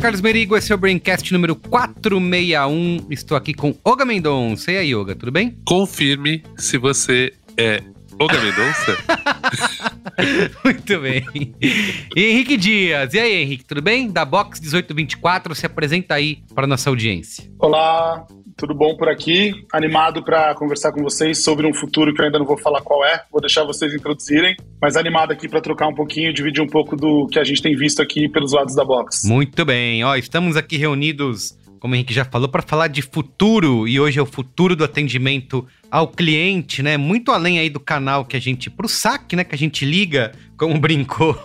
Carlos 0.00 0.22
Merigo, 0.22 0.56
esse 0.56 0.72
é 0.72 0.74
o 0.74 0.78
Braincast 0.78 1.30
número 1.30 1.54
461. 1.54 3.06
Estou 3.10 3.36
aqui 3.36 3.52
com 3.52 3.76
Olga 3.84 4.06
Mendonça. 4.06 4.72
E 4.72 4.78
aí, 4.78 4.94
Olga, 4.94 5.14
tudo 5.14 5.30
bem? 5.30 5.58
Confirme 5.66 6.42
se 6.56 6.78
você 6.78 7.34
é 7.54 7.82
Olga 8.18 8.40
Mendonça. 8.40 8.96
Muito 10.64 11.00
bem. 11.00 11.54
E 12.16 12.24
Henrique 12.24 12.56
Dias. 12.56 13.12
E 13.12 13.18
aí, 13.18 13.42
Henrique, 13.42 13.64
tudo 13.64 13.82
bem? 13.82 14.10
Da 14.10 14.24
Box 14.24 14.58
1824, 14.60 15.54
se 15.54 15.66
apresenta 15.66 16.14
aí 16.14 16.42
para 16.54 16.66
nossa 16.66 16.88
audiência. 16.88 17.44
Olá, 17.58 18.26
tudo 18.60 18.74
bom 18.74 18.94
por 18.94 19.08
aqui? 19.08 19.64
Animado 19.72 20.22
para 20.22 20.54
conversar 20.54 20.92
com 20.92 21.02
vocês 21.02 21.42
sobre 21.42 21.66
um 21.66 21.72
futuro 21.72 22.12
que 22.12 22.20
eu 22.20 22.26
ainda 22.26 22.38
não 22.38 22.44
vou 22.44 22.58
falar 22.58 22.82
qual 22.82 23.02
é, 23.06 23.22
vou 23.32 23.40
deixar 23.40 23.64
vocês 23.64 23.94
introduzirem, 23.94 24.54
mas 24.80 24.98
animado 24.98 25.32
aqui 25.32 25.48
para 25.48 25.62
trocar 25.62 25.88
um 25.88 25.94
pouquinho, 25.94 26.30
dividir 26.30 26.62
um 26.62 26.68
pouco 26.68 26.94
do 26.94 27.26
que 27.28 27.38
a 27.38 27.44
gente 27.44 27.62
tem 27.62 27.74
visto 27.74 28.02
aqui 28.02 28.28
pelos 28.28 28.52
lados 28.52 28.74
da 28.74 28.84
box. 28.84 29.26
Muito 29.26 29.64
bem, 29.64 30.04
ó, 30.04 30.14
estamos 30.14 30.58
aqui 30.58 30.76
reunidos, 30.76 31.58
como 31.80 31.94
o 31.94 31.96
Henrique 31.96 32.12
já 32.12 32.26
falou, 32.26 32.48
para 32.48 32.62
falar 32.62 32.88
de 32.88 33.00
futuro 33.00 33.88
e 33.88 33.98
hoje 33.98 34.18
é 34.18 34.22
o 34.22 34.26
futuro 34.26 34.76
do 34.76 34.84
atendimento 34.84 35.66
ao 35.90 36.06
cliente, 36.06 36.82
né? 36.82 36.98
Muito 36.98 37.32
além 37.32 37.58
aí 37.58 37.70
do 37.70 37.80
canal 37.80 38.24
que 38.24 38.36
a 38.36 38.40
gente, 38.40 38.68
pro 38.68 38.86
saque, 38.86 39.34
né, 39.34 39.42
que 39.42 39.54
a 39.54 39.58
gente 39.58 39.84
liga, 39.84 40.32
como 40.58 40.78
brincou 40.78 41.36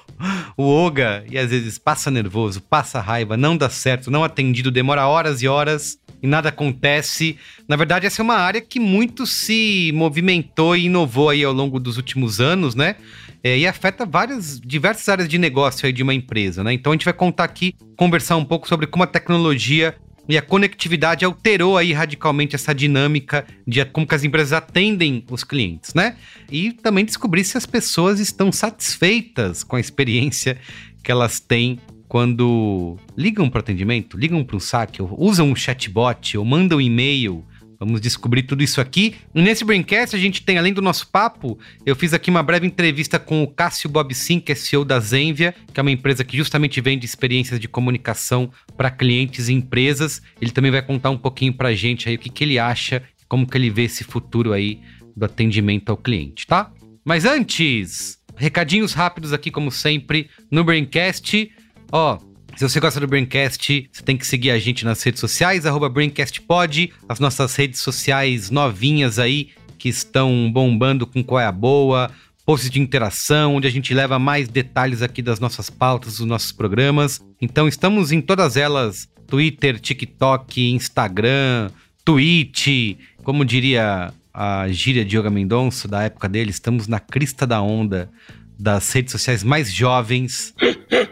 o 0.58 0.64
Oga, 0.64 1.26
e 1.32 1.38
às 1.38 1.50
vezes 1.50 1.78
passa 1.78 2.12
nervoso, 2.12 2.62
passa 2.62 3.00
raiva, 3.00 3.36
não 3.38 3.56
dá 3.58 3.70
certo, 3.70 4.12
não 4.12 4.24
atendido, 4.24 4.70
demora 4.70 5.08
horas 5.08 5.42
e 5.42 5.48
horas 5.48 5.98
e 6.22 6.28
nada 6.28 6.50
acontece. 6.50 7.38
Na 7.68 7.76
verdade, 7.76 8.06
essa 8.06 8.22
é 8.22 8.24
uma 8.24 8.36
área 8.36 8.60
que 8.60 8.80
muito 8.80 9.26
se 9.26 9.92
movimentou 9.94 10.76
e 10.76 10.86
inovou 10.86 11.30
aí 11.30 11.44
ao 11.44 11.54
longo 11.54 11.80
dos 11.80 11.98
últimos 11.98 12.42
anos, 12.42 12.76
né? 12.76 12.96
É, 13.44 13.58
e 13.58 13.68
afeta 13.68 14.06
várias, 14.06 14.60
diversas 14.60 15.08
áreas 15.08 15.30
de 15.30 15.38
negócio 15.38 15.86
aí 15.86 15.94
de 15.94 16.02
uma 16.02 16.14
empresa, 16.14 16.64
né? 16.64 16.74
Então 16.74 16.92
a 16.92 16.96
gente 16.96 17.06
vai 17.06 17.14
contar 17.14 17.44
aqui, 17.44 17.76
conversar 17.96 18.38
um 18.38 18.46
pouco 18.46 18.68
sobre 18.68 18.88
como 18.88 19.04
a 19.04 19.08
tecnologia 19.08 19.96
e 20.28 20.38
a 20.38 20.42
conectividade 20.42 21.24
alterou 21.24 21.78
aí 21.78 21.94
radicalmente 21.94 22.56
essa 22.56 22.74
dinâmica 22.74 23.46
de 23.66 23.84
como 23.86 24.08
que 24.08 24.16
as 24.16 24.24
empresas 24.24 24.54
atendem 24.54 25.24
os 25.30 25.44
clientes, 25.44 25.94
né? 25.94 26.18
E 26.52 26.72
também 26.72 27.06
descobrir 27.06 27.44
se 27.44 27.58
as 27.58 27.66
pessoas 27.66 28.20
estão 28.20 28.52
satisfeitas 28.52 29.64
com 29.64 29.76
a 29.76 29.80
experiência 29.80 30.58
que 31.04 31.12
elas 31.12 31.40
têm 31.40 31.80
quando 32.08 32.98
ligam 33.18 33.50
para 33.50 33.60
atendimento, 33.60 34.18
ligam 34.18 34.44
para 34.44 34.56
um 34.56 34.60
saque, 34.60 35.02
ou 35.02 35.16
usam 35.18 35.50
um 35.50 35.56
chatbot, 35.56 36.38
ou 36.38 36.46
mandam 36.46 36.78
um 36.78 36.82
e-mail. 36.82 37.44
Vamos 37.80 38.02
descobrir 38.02 38.44
tudo 38.44 38.64
isso 38.64 38.80
aqui. 38.80 39.16
Nesse 39.34 39.66
Braincast 39.66 40.16
a 40.16 40.20
gente 40.20 40.44
tem, 40.44 40.58
além 40.58 40.74
do 40.74 40.82
nosso 40.82 41.08
papo, 41.08 41.58
eu 41.86 41.96
fiz 41.96 42.14
aqui 42.14 42.30
uma 42.30 42.44
breve 42.44 42.66
entrevista 42.66 43.20
com 43.20 43.44
o 43.44 43.48
Cássio 43.48 43.90
Bob 43.90 44.14
Sim, 44.14 44.40
que 44.40 44.52
é 44.52 44.56
CEO 44.56 44.86
da 44.86 45.00
Zenvia, 45.00 45.54
que 45.74 45.80
é 45.80 45.82
uma 45.82 45.92
empresa 45.92 46.24
que 46.24 46.38
justamente 46.38 46.80
vende 46.82 47.06
experiências 47.06 47.60
de 47.60 47.68
comunicação 47.68 48.52
para 48.78 48.92
clientes 48.92 49.50
e 49.50 49.54
empresas. 49.54 50.22
Ele 50.42 50.52
também 50.52 50.72
vai 50.72 50.82
contar 50.82 51.10
um 51.10 51.18
pouquinho 51.18 51.54
para 51.54 51.70
a 51.70 51.76
gente 51.76 52.08
aí 52.08 52.16
o 52.16 52.20
que, 52.20 52.30
que 52.30 52.44
ele 52.44 52.58
acha, 52.58 53.04
como 53.28 53.48
que 53.48 53.58
ele 53.58 53.70
vê 53.70 53.84
esse 53.84 54.04
futuro 54.04 54.54
aí 54.54 54.80
do 55.16 55.26
atendimento 55.26 55.90
ao 55.90 55.98
cliente, 55.98 56.46
tá? 56.46 56.72
Mas 57.04 57.26
antes, 57.26 58.20
recadinhos 58.36 58.94
rápidos 58.94 59.32
aqui, 59.32 59.50
como 59.52 59.72
sempre, 59.72 60.30
no 60.52 60.64
Braincast. 60.64 61.52
Ó, 61.92 62.20
se 62.56 62.64
você 62.64 62.80
gosta 62.80 63.00
do 63.02 63.08
Braincast, 63.08 63.90
você 63.92 64.02
tem 64.02 64.16
que 64.16 64.26
seguir 64.26 64.52
a 64.52 64.58
gente 64.58 64.86
nas 64.86 65.04
redes 65.04 65.20
sociais, 65.20 65.66
arroba 65.66 65.90
BraincastPod, 65.90 66.94
as 67.08 67.20
nossas 67.20 67.54
redes 67.56 67.82
sociais 67.82 68.50
novinhas 68.50 69.20
aí, 69.20 69.50
que 69.78 69.90
estão 69.90 70.50
bombando 70.52 71.06
com 71.06 71.22
qual 71.22 71.42
é 71.42 71.46
a 71.46 71.52
boa, 71.52 72.10
posts 72.46 72.70
de 72.70 72.80
interação, 72.80 73.56
onde 73.56 73.68
a 73.68 73.72
gente 73.72 73.94
leva 73.94 74.18
mais 74.18 74.48
detalhes 74.48 75.02
aqui 75.02 75.22
das 75.22 75.40
nossas 75.40 75.70
pautas, 75.70 76.18
dos 76.18 76.26
nossos 76.26 76.54
programas. 76.54 77.22
Então 77.42 77.68
estamos 77.68 78.14
em 78.14 78.22
todas 78.22 78.56
elas, 78.56 79.10
Twitter, 79.28 79.78
TikTok, 79.78 80.72
Instagram, 80.72 81.70
Twitch, 82.06 82.98
como 83.22 83.44
diria 83.44 84.14
a 84.34 84.68
gíria 84.70 85.04
de 85.04 85.18
Yoga 85.18 85.30
Mendonça, 85.30 85.88
da 85.88 86.04
época 86.04 86.30
dele, 86.30 86.52
estamos 86.52 86.88
na 86.88 87.00
crista 87.00 87.46
da 87.46 87.62
onda 87.62 88.10
das 88.58 88.92
redes 88.92 89.12
sociais 89.12 89.44
mais 89.44 89.72
jovens 89.72 90.54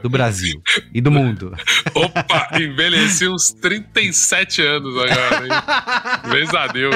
do 0.02 0.10
Brasil 0.10 0.62
e 0.94 1.02
do 1.02 1.12
mundo. 1.12 1.56
Opa, 1.94 2.50
envelheci 2.60 3.28
uns 3.28 3.52
37 3.62 4.62
anos 4.62 4.96
agora, 4.98 5.46
hein? 5.46 6.32
Beijo 6.32 6.58
a 6.58 6.68
Deus. 6.68 6.96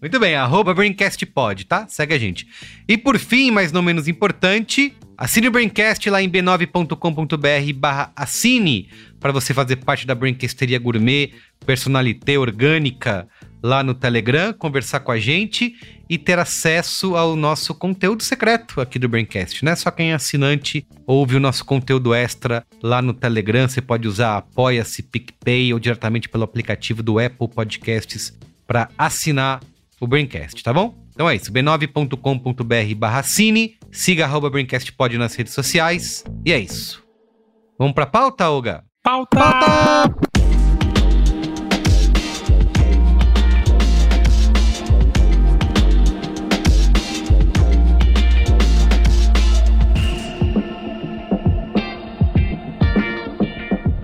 Muito 0.00 0.20
bem, 0.20 0.34
arroba 0.34 0.74
BraincastPod, 0.74 1.64
tá? 1.64 1.86
Segue 1.88 2.14
a 2.14 2.18
gente. 2.18 2.46
E 2.86 2.98
por 2.98 3.18
fim, 3.18 3.50
mas 3.50 3.72
não 3.72 3.82
menos 3.82 4.06
importante, 4.06 4.94
assine 5.16 5.48
o 5.48 5.50
Braincast 5.50 6.08
lá 6.10 6.22
em 6.22 6.30
b9.com.br 6.30 7.72
barra 7.74 8.12
assine 8.14 8.88
para 9.18 9.32
você 9.32 9.54
fazer 9.54 9.76
parte 9.76 10.06
da 10.06 10.14
Braincasteria 10.14 10.78
Gourmet, 10.78 11.32
personalité 11.64 12.38
orgânica, 12.38 13.26
lá 13.62 13.82
no 13.82 13.94
Telegram, 13.94 14.52
conversar 14.52 15.00
com 15.00 15.12
a 15.12 15.18
gente 15.18 15.74
e 16.08 16.16
ter 16.16 16.38
acesso 16.38 17.16
ao 17.16 17.36
nosso 17.36 17.74
conteúdo 17.74 18.22
secreto 18.22 18.80
aqui 18.80 18.98
do 18.98 19.08
Braincast, 19.08 19.64
né? 19.64 19.74
Só 19.74 19.90
quem 19.90 20.12
é 20.12 20.14
assinante 20.14 20.86
ouve 21.06 21.36
o 21.36 21.40
nosso 21.40 21.64
conteúdo 21.64 22.14
extra 22.14 22.64
lá 22.82 23.02
no 23.02 23.12
Telegram. 23.12 23.68
Você 23.68 23.80
pode 23.80 24.08
usar 24.08 24.38
Apoia-se, 24.38 25.02
PicPay 25.02 25.72
ou 25.72 25.78
diretamente 25.78 26.28
pelo 26.28 26.44
aplicativo 26.44 27.02
do 27.02 27.18
Apple 27.18 27.48
Podcasts 27.48 28.36
para 28.66 28.88
assinar 28.96 29.60
o 30.00 30.06
Braincast, 30.06 30.62
tá 30.62 30.72
bom? 30.72 30.94
Então 31.12 31.28
é 31.28 31.34
isso, 31.34 31.52
b9.com.br 31.52 32.94
barra 32.96 33.22
cine, 33.24 33.76
siga 33.90 34.24
arroba 34.24 34.48
Braincastpod 34.48 35.18
nas 35.18 35.34
redes 35.34 35.52
sociais 35.52 36.22
e 36.44 36.52
é 36.52 36.58
isso. 36.58 37.02
Vamos 37.76 37.94
pra 37.94 38.06
pauta, 38.06 38.48
Olga? 38.48 38.84
Pauta! 39.02 39.36
pauta! 39.36 40.47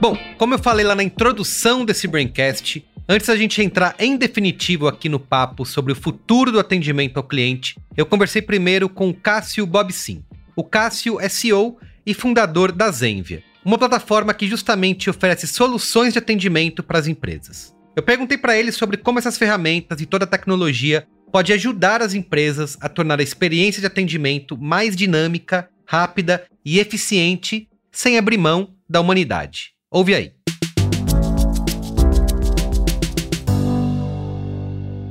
Bom, 0.04 0.18
como 0.36 0.52
eu 0.52 0.58
falei 0.58 0.84
lá 0.84 0.94
na 0.94 1.02
introdução 1.02 1.82
desse 1.82 2.06
Braincast, 2.06 2.86
antes 3.08 3.26
da 3.26 3.36
gente 3.38 3.62
entrar 3.62 3.96
em 3.98 4.18
definitivo 4.18 4.86
aqui 4.86 5.08
no 5.08 5.18
papo 5.18 5.64
sobre 5.64 5.94
o 5.94 5.96
futuro 5.96 6.52
do 6.52 6.60
atendimento 6.60 7.16
ao 7.16 7.22
cliente, 7.22 7.78
eu 7.96 8.04
conversei 8.04 8.42
primeiro 8.42 8.86
com 8.86 9.08
o 9.08 9.14
Cássio 9.14 9.64
Bob 9.64 9.90
Sim. 9.94 10.22
O 10.54 10.62
Cássio 10.62 11.18
é 11.18 11.30
CEO 11.30 11.78
e 12.04 12.12
fundador 12.12 12.70
da 12.70 12.90
Zenvia, 12.90 13.42
uma 13.64 13.78
plataforma 13.78 14.34
que 14.34 14.46
justamente 14.46 15.08
oferece 15.08 15.46
soluções 15.46 16.12
de 16.12 16.18
atendimento 16.18 16.82
para 16.82 16.98
as 16.98 17.06
empresas. 17.06 17.74
Eu 17.96 18.02
perguntei 18.02 18.36
para 18.36 18.58
ele 18.58 18.72
sobre 18.72 18.98
como 18.98 19.18
essas 19.18 19.38
ferramentas 19.38 20.02
e 20.02 20.04
toda 20.04 20.26
a 20.26 20.28
tecnologia 20.28 21.06
pode 21.32 21.50
ajudar 21.50 22.02
as 22.02 22.12
empresas 22.12 22.76
a 22.78 22.90
tornar 22.90 23.20
a 23.20 23.22
experiência 23.22 23.80
de 23.80 23.86
atendimento 23.86 24.54
mais 24.58 24.94
dinâmica, 24.94 25.66
rápida 25.86 26.44
e 26.62 26.78
eficiente, 26.78 27.70
sem 27.90 28.18
abrir 28.18 28.36
mão 28.36 28.74
da 28.86 29.00
humanidade. 29.00 29.73
Ouve 29.94 30.12
aí. 30.12 30.32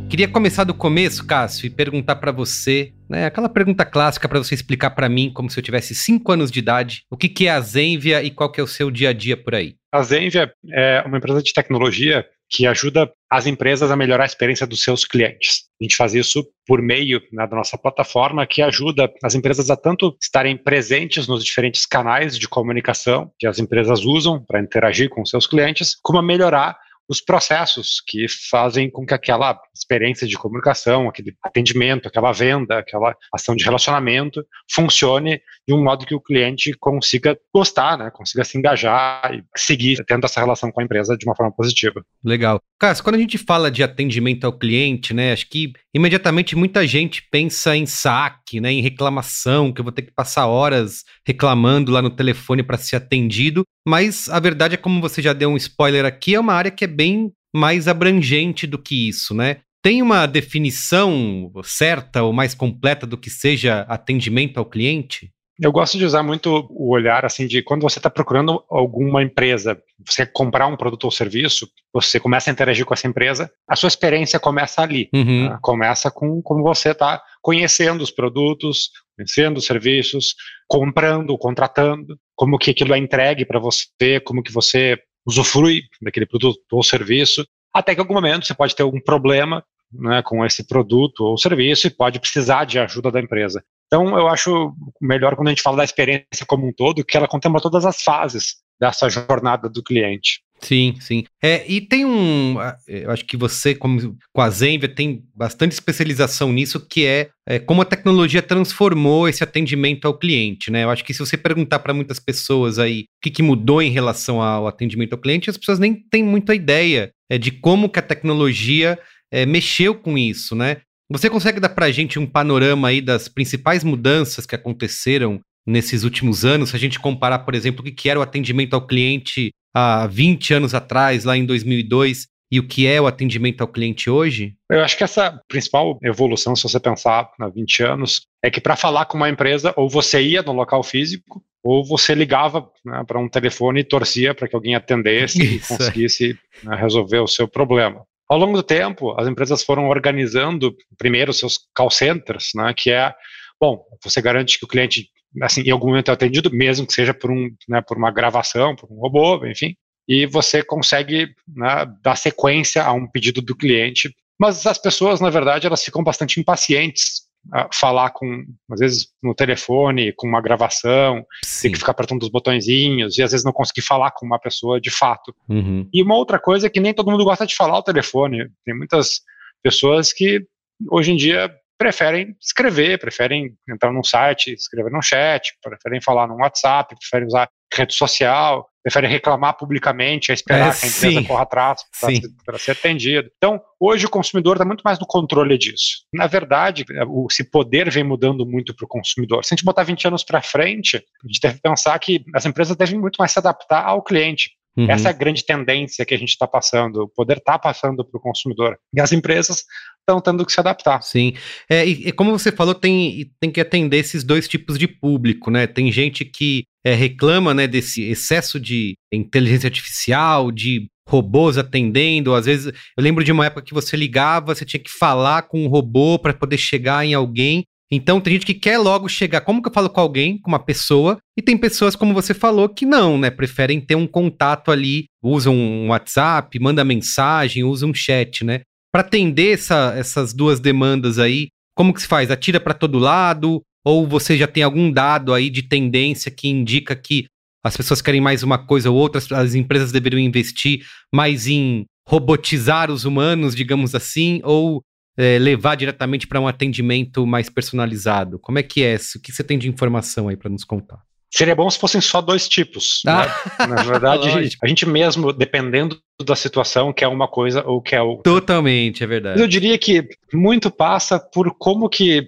Queria 0.09 0.27
começar 0.27 0.65
do 0.65 0.74
começo, 0.74 1.25
Cássio, 1.25 1.68
e 1.68 1.69
perguntar 1.69 2.18
para 2.18 2.33
você, 2.33 2.91
né, 3.09 3.25
aquela 3.25 3.47
pergunta 3.47 3.85
clássica 3.85 4.27
para 4.27 4.39
você 4.39 4.53
explicar 4.53 4.89
para 4.89 5.07
mim, 5.07 5.31
como 5.33 5.50
se 5.50 5.57
eu 5.57 5.63
tivesse 5.63 5.95
5 5.95 6.30
anos 6.33 6.51
de 6.51 6.59
idade, 6.59 7.03
o 7.09 7.15
que, 7.15 7.30
que 7.30 7.47
é 7.47 7.51
a 7.51 7.62
Zenvia 7.62 8.21
e 8.24 8.30
qual 8.30 8.51
que 8.51 8.59
é 8.59 8.63
o 8.63 8.68
seu 8.68 8.91
dia 8.91 9.12
a 9.12 9.13
dia 9.13 9.38
por 9.38 9.56
aí. 9.56 9.75
A 9.89 10.03
Zenvia 10.03 10.53
é 10.69 11.01
uma 11.06 11.18
empresa 11.18 11.41
de 11.41 11.53
tecnologia 11.53 12.25
que 12.54 12.68
ajuda 12.68 13.12
as 13.32 13.48
empresas 13.48 13.90
a 13.90 13.96
melhorar 13.96 14.24
a 14.24 14.28
experiência 14.28 14.68
dos 14.68 14.84
seus 14.84 15.06
clientes. 15.06 15.64
A 15.82 15.84
gente 15.84 15.96
faz 15.96 16.14
isso 16.14 16.46
por 16.68 16.84
meio 16.84 17.20
né, 17.32 17.48
da 17.48 17.56
nossa 17.56 17.76
plataforma, 17.76 18.46
que 18.46 18.62
ajuda 18.62 19.12
as 19.24 19.34
empresas 19.34 19.72
a 19.72 19.76
tanto 19.76 20.16
estarem 20.22 20.56
presentes 20.56 21.28
nos 21.28 21.44
diferentes 21.44 21.84
canais 21.88 22.38
de 22.38 22.48
comunicação 22.48 23.32
que 23.40 23.48
as 23.48 23.58
empresas 23.58 24.06
usam 24.06 24.44
para 24.46 24.62
interagir 24.62 25.10
com 25.10 25.26
seus 25.26 25.48
clientes, 25.48 25.98
como 26.04 26.20
a 26.20 26.24
melhorar 26.24 26.78
os 27.10 27.22
processos 27.22 28.02
que 28.06 28.26
fazem 28.50 28.90
com 28.90 29.06
que 29.06 29.14
aquela 29.14 29.60
experiência 29.74 30.28
de 30.28 30.38
comunicação, 30.38 31.10
aquele 31.10 31.36
atendimento, 31.44 32.08
aquela 32.08 32.32
venda, 32.32 32.80
aquela 32.80 33.16
ação 33.34 33.56
de 33.56 33.64
relacionamento 33.64 34.46
funcione 34.72 35.42
de 35.68 35.74
um 35.74 35.84
modo 35.84 36.06
que 36.06 36.16
o 36.16 36.22
cliente 36.22 36.74
consiga 36.80 37.38
gostar, 37.54 37.98
né, 37.98 38.12
consiga 38.12 38.44
se 38.44 38.58
engajar 38.58 39.34
e 39.34 39.44
seguir 39.56 40.04
tendo 40.06 40.26
essa 40.26 40.40
relação 40.40 40.72
com 40.72 40.82
a 40.82 40.84
empresa 40.84 41.18
de 41.18 41.26
uma 41.26 41.36
forma 41.36 41.52
positiva. 41.52 42.04
Legal. 42.24 42.62
Cássio, 42.80 43.04
quando 43.04 43.16
a 43.16 43.20
gente 43.20 43.38
fala 43.38 43.70
de 43.70 43.84
atendimento 43.84 44.46
ao 44.46 44.58
cliente, 44.58 45.14
né, 45.14 45.34
acho 45.34 45.50
que 45.50 45.74
imediatamente 45.94 46.56
muita 46.56 46.86
gente 46.88 47.24
pensa 47.31 47.75
em 47.75 47.86
saque, 47.86 48.60
né, 48.60 48.72
em 48.72 48.81
reclamação, 48.81 49.72
que 49.72 49.80
eu 49.80 49.84
vou 49.84 49.94
ter 49.94 50.01
que 50.01 50.12
passar 50.12 50.48
horas 50.48 51.04
reclamando 51.25 51.92
lá 51.92 52.01
no 52.01 52.10
telefone 52.10 52.63
para 52.63 52.78
ser 52.78 52.95
atendido, 52.95 53.63
mas 53.88 54.30
a 54.30 54.40
verdade 54.40 54.75
é 54.75 54.78
como 54.78 55.01
você 55.01 55.22
já 55.22 55.34
deu 55.34 55.50
um 55.50 55.57
spoiler 55.57 56.06
aqui, 56.06 56.36
é 56.36 56.40
uma 56.40 56.54
área 56.54 56.72
que 56.72 56.84
é 56.84 56.88
bem 56.88 57.31
mais 57.56 57.88
abrangente 57.88 58.66
do 58.66 58.80
que 58.80 59.07
isso, 59.07 59.34
né? 59.34 59.57
Tem 59.84 60.01
uma 60.01 60.25
definição 60.25 61.51
certa 61.63 62.24
ou 62.24 62.31
mais 62.31 62.56
completa 62.56 63.06
do 63.06 63.18
que 63.18 63.30
seja 63.30 63.81
atendimento 63.81 64.57
ao 64.57 64.66
cliente? 64.66 65.30
Eu 65.63 65.71
gosto 65.71 65.98
de 65.98 66.04
usar 66.04 66.21
muito 66.24 66.68
o 66.71 66.92
olhar 66.92 67.24
assim 67.24 67.48
de 67.48 67.63
quando 67.63 67.83
você 67.83 67.98
está 67.98 68.10
procurando 68.10 68.62
alguma 68.69 69.24
empresa, 69.24 69.81
você 70.06 70.25
comprar 70.25 70.68
um 70.68 70.75
produto 70.75 71.06
ou 71.06 71.12
serviço, 71.12 71.69
você 71.94 72.19
começa 72.19 72.50
a 72.50 72.51
interagir 72.51 72.86
com 72.86 72.94
essa 72.94 73.07
empresa, 73.07 73.50
a 73.65 73.74
sua 73.74 73.88
experiência 73.88 74.38
começa 74.42 74.81
ali. 74.81 75.10
Uhum. 75.13 75.50
Né? 75.50 75.57
Começa 75.62 76.12
com 76.12 76.42
como 76.42 76.62
você 76.62 76.89
está 76.92 77.24
conhecendo 77.42 78.01
os 78.01 78.12
produtos, 78.12 78.89
conhecendo 79.15 79.57
os 79.57 79.65
serviços, 79.65 80.36
comprando, 80.68 81.38
contratando, 81.38 82.19
como 82.36 82.57
que 82.57 82.71
aquilo 82.71 82.94
é 82.94 82.98
entregue 82.98 83.45
para 83.45 83.57
você, 83.57 84.19
como 84.19 84.44
que 84.44 84.51
você 84.51 85.00
usufrui 85.25 85.83
daquele 86.01 86.25
produto 86.25 86.59
ou 86.74 86.83
serviço, 86.83 87.48
até 87.74 87.95
que 87.95 88.01
em 88.01 88.04
algum 88.04 88.16
momento 88.16 88.45
você 88.45 88.54
pode 88.54 88.75
ter 88.75 88.83
algum 88.83 89.00
problema 89.00 89.63
né, 89.94 90.21
com 90.24 90.45
esse 90.45 90.68
produto 90.68 91.21
ou 91.21 91.38
serviço 91.38 91.88
e 91.88 91.89
pode 91.89 92.19
precisar 92.19 92.66
de 92.66 92.80
ajuda 92.80 93.09
da 93.09 93.21
empresa. 93.21 93.63
Então, 93.94 94.18
eu 94.18 94.28
acho 94.28 94.74
melhor 95.00 95.36
quando 95.36 95.50
a 95.50 95.51
gente 95.51 95.62
fala 95.62 95.78
da 95.78 95.84
experiência 95.84 96.44
como 96.48 96.68
um 96.68 96.74
todo, 96.74 97.06
que 97.06 97.16
ela 97.16 97.28
contempla 97.28 97.62
todas 97.62 97.86
as 97.86 98.01
fases 98.01 98.56
dessa 98.81 99.07
jornada 99.07 99.69
do 99.69 99.84
cliente. 99.84 100.42
Sim, 100.60 100.95
sim. 101.00 101.25
É, 101.40 101.63
e 101.72 101.80
tem 101.80 102.04
um. 102.04 102.56
Eu 102.88 103.12
acho 103.12 103.24
que 103.24 103.38
você, 103.38 103.75
como, 103.75 104.18
com 104.34 104.42
a 104.42 104.50
Zenvia, 104.50 104.90
tem 104.90 105.24
bastante 105.36 105.74
especialização 105.74 106.51
nisso, 106.51 106.80
que 106.80 107.06
é, 107.06 107.30
é, 107.48 107.60
como 107.60 107.84
a 107.84 107.86
tecnologia 107.86 108.42
transformou 108.42 109.30
esse 109.30 109.44
atendimento 109.44 110.07
ao 110.07 110.18
cliente, 110.18 110.72
né? 110.72 110.86
Eu 110.86 110.90
acho 110.90 111.04
que 111.04 111.13
se 111.13 111.19
você 111.19 111.38
perguntar 111.38 111.78
para 111.78 111.94
muitas 111.94 112.19
pessoas 112.19 112.80
aí 112.80 113.01
o 113.01 113.06
que, 113.22 113.30
que, 113.30 113.44
mudou 113.44 113.80
em 113.80 113.92
relação 113.92 114.42
ao 114.42 114.66
atendimento 114.66 115.13
ao 115.13 115.19
cliente, 115.19 115.51
as 115.51 115.57
pessoas 115.57 115.78
nem 115.78 115.94
têm 115.94 116.24
muita 116.24 116.56
ideia 116.56 117.12
é, 117.30 117.38
de 117.38 117.51
como 117.51 117.88
que 117.88 118.00
a 118.00 118.04
tecnologia 118.04 118.98
é, 119.31 119.45
mexeu 119.45 119.94
com 119.94 120.18
isso, 120.18 120.56
né? 120.56 120.78
Você 121.10 121.30
consegue 121.30 121.60
dar 121.60 121.70
para 121.70 121.88
a 121.88 121.92
gente 121.92 122.18
um 122.18 122.26
panorama 122.26 122.88
aí 122.88 123.02
das 123.02 123.28
principais 123.28 123.84
mudanças 123.84 124.46
que 124.46 124.56
aconteceram 124.56 125.40
nesses 125.66 126.04
últimos 126.04 126.46
anos? 126.46 126.70
Se 126.70 126.76
a 126.76 126.80
gente 126.80 127.00
comparar, 127.00 127.40
por 127.40 127.56
exemplo, 127.56 127.86
o 127.86 127.92
que 127.94 128.10
era 128.10 128.20
o 128.20 128.24
atendimento 128.24 128.74
ao 128.74 128.86
cliente 128.86 129.52
há 129.76 130.08
20 130.08 130.54
anos 130.54 130.74
atrás, 130.74 131.24
lá 131.24 131.36
em 131.36 131.46
2002, 131.46 132.28
e 132.52 132.60
o 132.60 132.68
que 132.68 132.86
é 132.86 133.02
o 133.02 133.08
atendimento 133.08 133.62
ao 133.62 133.68
cliente 133.68 134.10
hoje? 134.10 134.54
Eu 134.70 134.84
acho 134.84 134.96
que 134.96 135.04
essa 135.04 135.42
principal 135.48 135.98
evolução, 136.04 136.56
se 136.56 136.64
você 136.64 136.80
pensar 136.80 137.30
há 137.40 137.50
20 137.50 137.84
anos, 137.84 138.28
é 138.44 138.52
que 138.52 138.62
para 138.62 138.76
falar 138.76 139.06
com 139.06 139.18
uma 139.18 139.30
empresa, 139.30 139.74
ou 139.76 139.90
você 139.90 140.22
ia 140.22 140.44
no 140.44 140.54
local 140.54 140.84
físico, 140.84 141.44
ou 141.64 141.84
você 141.84 142.14
ligava 142.14 142.70
né, 142.86 143.04
para 143.08 143.20
um 143.20 143.28
telefone 143.28 143.80
e 143.80 143.84
torcia 143.84 144.36
para 144.36 144.48
que 144.48 144.56
alguém 144.56 144.76
atendesse 144.76 145.42
Isso, 145.42 145.74
e 145.74 145.76
é. 145.76 145.78
conseguisse 145.78 146.40
né, 146.64 146.76
resolver 146.76 147.20
o 147.20 147.28
seu 147.28 147.48
problema. 147.48 148.06
Ao 148.30 148.38
longo 148.38 148.56
do 148.56 148.64
tempo, 148.64 149.20
as 149.20 149.28
empresas 149.28 149.64
foram 149.64 149.88
organizando 149.90 150.75
primeiro 150.98 151.34
seus 151.34 151.60
call 151.75 151.90
centers, 151.90 152.52
né, 152.56 152.74
que 152.75 152.92
é, 152.92 153.14
bom, 153.60 153.84
você 154.04 154.22
garante 154.22 154.58
que 154.58 154.66
o 154.66 154.68
cliente, 154.68 155.10
assim, 155.42 155.62
em 155.62 155.72
algum 155.72 155.88
momento 155.88 156.10
é 156.10 156.14
atendido, 156.14 156.50
mesmo 156.52 156.88
que 156.88 156.94
seja 156.94 157.14
por, 157.14 157.30
um, 157.31 157.50
né, 157.68 157.81
por 157.81 157.98
uma 157.98 158.12
gravação, 158.12 158.75
por 158.75 158.92
um 158.92 159.00
robô, 159.00 159.46
enfim, 159.46 159.75
e 160.08 160.25
você 160.25 160.64
consegue 160.64 161.34
né, 161.48 161.86
dar 162.02 162.16
sequência 162.16 162.84
a 162.84 162.92
um 162.94 163.08
pedido 163.08 163.42
do 163.42 163.56
cliente. 163.56 164.14
Mas 164.40 164.66
as 164.66 164.78
pessoas, 164.78 165.22
na 165.22 165.30
verdade, 165.30 165.68
elas 165.68 165.84
ficam 165.84 166.04
bastante 166.04 166.40
impacientes 166.40 167.23
falar 167.72 168.12
com, 168.12 168.45
às 168.72 168.80
vezes, 168.80 169.07
no 169.22 169.36
telefone, 169.36 170.13
com 170.13 170.28
uma 170.28 170.42
gravação, 170.42 171.25
Sim. 171.44 171.63
tem 171.63 171.72
que 171.74 171.80
ficar 171.80 171.92
apertando 171.92 172.24
os 172.24 172.30
botõezinhos, 172.30 173.18
e 173.18 173.24
às 173.24 173.31
vezes 173.31 173.45
não 173.45 173.51
conseguir 173.51 173.81
falar 173.81 174.12
com 174.12 174.25
uma 174.25 174.40
pessoa 174.40 174.80
de 174.80 174.90
fato. 174.90 175.36
Uhum. 175.50 175.88
E 175.94 176.01
uma 176.01 176.16
outra 176.16 176.40
coisa 176.40 176.68
é 176.68 176.69
que 176.69 176.80
nem 176.80 176.94
todo 176.94 177.12
mundo 177.12 177.25
gosta 177.25 177.45
de 177.45 177.56
falar 177.56 177.74
ao 177.74 177.84
telefone. 177.84 178.50
Tem 178.66 178.75
muitas 178.75 179.22
pessoas 179.62 180.13
que 180.13 180.45
hoje 180.90 181.12
em 181.12 181.18
dia 181.18 181.54
preferem 181.78 182.36
escrever, 182.42 183.00
preferem 183.00 183.56
entrar 183.69 183.92
num 183.92 184.04
site, 184.04 184.54
escrever 184.54 184.92
num 184.92 185.01
chat, 185.01 185.54
preferem 185.62 186.01
falar 186.01 186.28
no 186.28 186.36
WhatsApp, 186.36 186.95
preferem 186.98 187.28
usar 187.28 187.50
rede 187.75 187.94
social, 187.94 188.68
preferem 188.84 189.10
reclamar 189.10 189.56
publicamente, 189.58 190.31
a 190.31 190.34
esperar 190.34 190.70
é, 190.70 190.80
que 190.80 190.86
a 190.86 190.90
empresa 190.90 191.20
sim. 191.20 191.24
corra 191.24 191.44
atrás 191.44 191.81
para 192.00 192.58
ser, 192.58 192.60
ser 192.60 192.72
atendido. 192.72 193.31
Então, 193.38 193.62
hoje 193.80 194.06
o 194.06 194.10
consumidor 194.10 194.58
está 194.58 194.66
muito 194.66 194.81
mais 194.81 195.00
no 195.00 195.08
controle 195.08 195.58
disso. 195.58 196.04
Na 196.14 196.28
verdade, 196.28 196.84
o, 197.08 197.28
esse 197.31 197.50
poder 197.50 197.90
vem 197.90 198.04
mudando 198.04 198.46
muito 198.46 198.75
para 198.75 198.86
o 198.86 198.88
consumidor. 198.88 199.46
Se 199.46 199.54
a 199.54 199.56
gente 199.56 199.66
botar 199.66 199.84
20 199.84 200.08
anos 200.10 200.24
para 200.24 200.42
frente, 200.42 200.98
a 200.98 201.28
gente 201.28 201.40
deve 201.42 201.60
pensar 201.62 201.98
que 202.00 202.25
as 202.36 202.46
empresas 202.46 202.75
devem 202.75 203.00
muito 203.00 203.18
mais 203.18 203.31
se 203.31 203.40
adaptar 203.40 203.86
ao 203.86 204.04
cliente. 204.04 204.52
Uhum. 204.75 204.90
Essa 204.90 205.10
é 205.10 205.12
a 205.12 205.16
grande 205.16 205.46
tendência 205.46 206.06
que 206.06 206.14
a 206.14 206.18
gente 206.18 206.30
está 206.30 206.48
passando. 206.48 207.04
O 207.04 207.08
poder 207.08 207.38
está 207.38 207.60
passando 207.60 208.04
para 208.04 208.18
o 208.18 208.22
consumidor. 208.22 208.78
E 208.94 209.00
as 209.00 209.12
empresas 209.12 209.64
estão 210.00 210.20
tendo 210.20 210.46
que 210.46 210.52
se 210.52 210.60
adaptar. 210.60 211.02
Sim. 211.02 211.34
É, 211.70 211.88
e, 211.88 212.10
e, 212.10 212.12
como 212.12 212.31
você 212.38 212.52
falou, 212.52 212.74
tem, 212.74 213.31
tem 213.40 213.52
que 213.52 213.62
atender 213.62 213.98
esses 213.98 214.24
dois 214.24 214.48
tipos 214.48 214.78
de 214.78 214.88
público, 214.88 215.52
né? 215.52 215.68
Tem 215.68 215.92
gente 215.92 216.25
que 216.25 216.66
é, 216.84 216.94
reclama 216.94 217.54
né, 217.54 217.68
desse 217.68 218.04
excesso 218.04 218.60
de 218.60 218.96
inteligência 219.12 219.68
artificial, 219.68 220.52
de 220.52 220.88
robôs 221.08 221.58
atendendo. 221.58 222.34
Às 222.34 222.46
vezes, 222.46 222.68
eu 222.98 223.04
lembro 223.04 223.24
de 223.24 223.31
uma 223.31 223.46
época 223.46 223.62
que 223.62 223.74
você 223.74 223.96
ligava, 223.96 224.56
você 224.56 224.66
tinha 224.66 224.81
que 224.81 224.92
falar 224.92 225.44
com 225.44 225.64
um 225.64 225.68
robô 225.68 226.18
para 226.18 226.34
poder 226.34 226.58
chegar 226.58 227.06
em 227.06 227.14
alguém. 227.14 227.64
Então 227.94 228.19
tem 228.19 228.34
gente 228.34 228.45
que 228.45 228.54
quer 228.54 228.78
logo 228.78 229.07
chegar, 229.07 229.42
como 229.42 229.62
que 229.62 229.69
eu 229.69 229.74
falo 229.74 229.90
com 229.90 230.01
alguém, 230.01 230.38
com 230.40 230.50
uma 230.50 230.60
pessoa, 230.60 231.18
e 231.38 231.42
tem 231.42 231.57
pessoas, 231.57 231.95
como 231.95 232.13
você 232.13 232.34
falou, 232.34 232.68
que 232.69 232.86
não, 232.86 233.18
né? 233.18 233.30
Preferem 233.30 233.80
ter 233.80 233.95
um 233.95 234.07
contato 234.07 234.72
ali, 234.72 235.06
usam 235.22 235.56
um 235.56 235.90
WhatsApp, 235.90 236.59
manda 236.59 236.83
mensagem, 236.83 237.64
usam 237.64 237.90
um 237.90 237.94
chat, 237.94 238.44
né? 238.44 238.62
Para 238.92 239.02
atender 239.02 239.54
essa, 239.54 239.94
essas 239.97 240.33
duas 240.33 240.59
demandas 240.59 241.19
aí, 241.19 241.47
como 241.76 241.94
que 241.94 242.02
se 242.02 242.07
faz? 242.07 242.30
Atira 242.30 242.59
para 242.59 242.73
todo 242.73 243.00
lado? 243.00 243.62
Ou 243.85 244.07
você 244.07 244.38
já 244.38 244.47
tem 244.47 244.64
algum 244.64 244.92
dado 244.92 245.33
aí 245.33 245.50
de 245.50 245.64
tendência 245.64 246.31
que 246.31 246.47
indica 246.47 246.95
que 246.95 247.26
as 247.66 247.76
pessoas 247.76 248.02
querem 248.02 248.21
mais 248.21 248.44
uma 248.44 248.57
coisa 248.57 248.92
ou 248.92 248.97
outra, 248.97 249.21
as 249.38 249.56
empresas 249.56 249.92
deveriam 249.92 250.19
investir 250.19 250.85
mais 251.14 251.47
em 251.47 251.85
robotizar 252.07 252.92
os 252.92 253.06
humanos, 253.06 253.56
digamos 253.56 253.95
assim, 253.95 254.42
ou 254.44 254.81
é, 255.18 255.38
levar 255.40 255.76
diretamente 255.76 256.28
para 256.28 256.40
um 256.40 256.48
atendimento 256.48 257.26
mais 257.26 257.50
personalizado? 257.50 258.40
Como 258.40 258.60
é 258.60 258.64
que 258.64 258.84
é? 258.84 258.96
O 259.16 259.20
que 259.20 259.32
você 259.32 259.44
tem 259.44 259.58
de 259.58 259.70
informação 259.70 260.28
aí 260.28 260.38
para 260.38 260.50
nos 260.50 260.64
contar? 260.64 261.02
Seria 261.34 261.56
bom 261.56 261.68
se 261.68 261.80
fossem 261.80 262.00
só 262.00 262.22
dois 262.22 262.48
tipos. 262.48 263.02
Ah. 263.08 263.26
Né? 263.60 263.68
Na 263.68 263.82
verdade, 263.82 264.30
a 264.62 264.68
gente 264.68 264.86
mesmo, 264.86 265.34
dependendo 265.34 266.00
da 266.24 266.36
situação, 266.36 266.94
quer 266.94 267.08
uma 267.08 267.28
coisa 267.28 267.66
ou 267.66 267.82
quer 267.82 268.02
outra. 268.02 268.24
Totalmente, 268.24 269.04
é 269.04 269.08
verdade. 269.08 269.42
Eu 269.42 269.48
diria 269.48 269.76
que 269.80 270.08
muito 270.32 270.70
passa 270.70 271.20
por 271.20 271.56
como 271.58 271.90
que, 271.90 272.28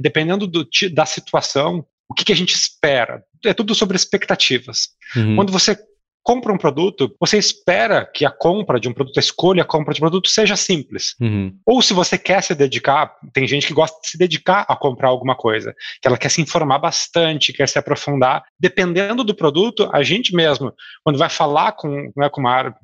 dependendo 0.00 0.48
do, 0.48 0.68
da 0.92 1.06
situação, 1.06 1.86
o 2.08 2.14
que, 2.14 2.24
que 2.24 2.32
a 2.32 2.36
gente 2.36 2.52
espera. 2.52 3.22
É 3.44 3.54
tudo 3.54 3.72
sobre 3.72 3.96
expectativas. 3.96 4.88
Uhum. 5.14 5.36
Quando 5.36 5.52
você 5.52 5.78
compra 6.22 6.52
um 6.52 6.58
produto, 6.58 7.14
você 7.18 7.38
espera 7.38 8.04
que 8.04 8.24
a 8.24 8.30
compra 8.30 8.78
de 8.78 8.88
um 8.88 8.92
produto, 8.92 9.16
a 9.16 9.20
escolha, 9.20 9.62
a 9.62 9.66
compra 9.66 9.94
de 9.94 10.00
um 10.00 10.04
produto 10.04 10.28
seja 10.28 10.56
simples. 10.56 11.14
Uhum. 11.20 11.54
Ou 11.66 11.80
se 11.80 11.94
você 11.94 12.18
quer 12.18 12.42
se 12.42 12.54
dedicar, 12.54 13.14
tem 13.32 13.46
gente 13.46 13.66
que 13.66 13.72
gosta 13.72 13.98
de 14.02 14.08
se 14.08 14.18
dedicar 14.18 14.66
a 14.68 14.76
comprar 14.76 15.08
alguma 15.08 15.34
coisa, 15.34 15.74
que 16.00 16.06
ela 16.06 16.18
quer 16.18 16.28
se 16.28 16.40
informar 16.40 16.78
bastante, 16.78 17.52
quer 17.52 17.68
se 17.68 17.78
aprofundar. 17.78 18.42
Dependendo 18.58 19.24
do 19.24 19.34
produto, 19.34 19.88
a 19.92 20.02
gente 20.02 20.34
mesmo, 20.34 20.72
quando 21.02 21.18
vai 21.18 21.28
falar 21.28 21.72
com, 21.72 22.12
né, 22.16 22.28
com, 22.28 22.40
uma, 22.40 22.74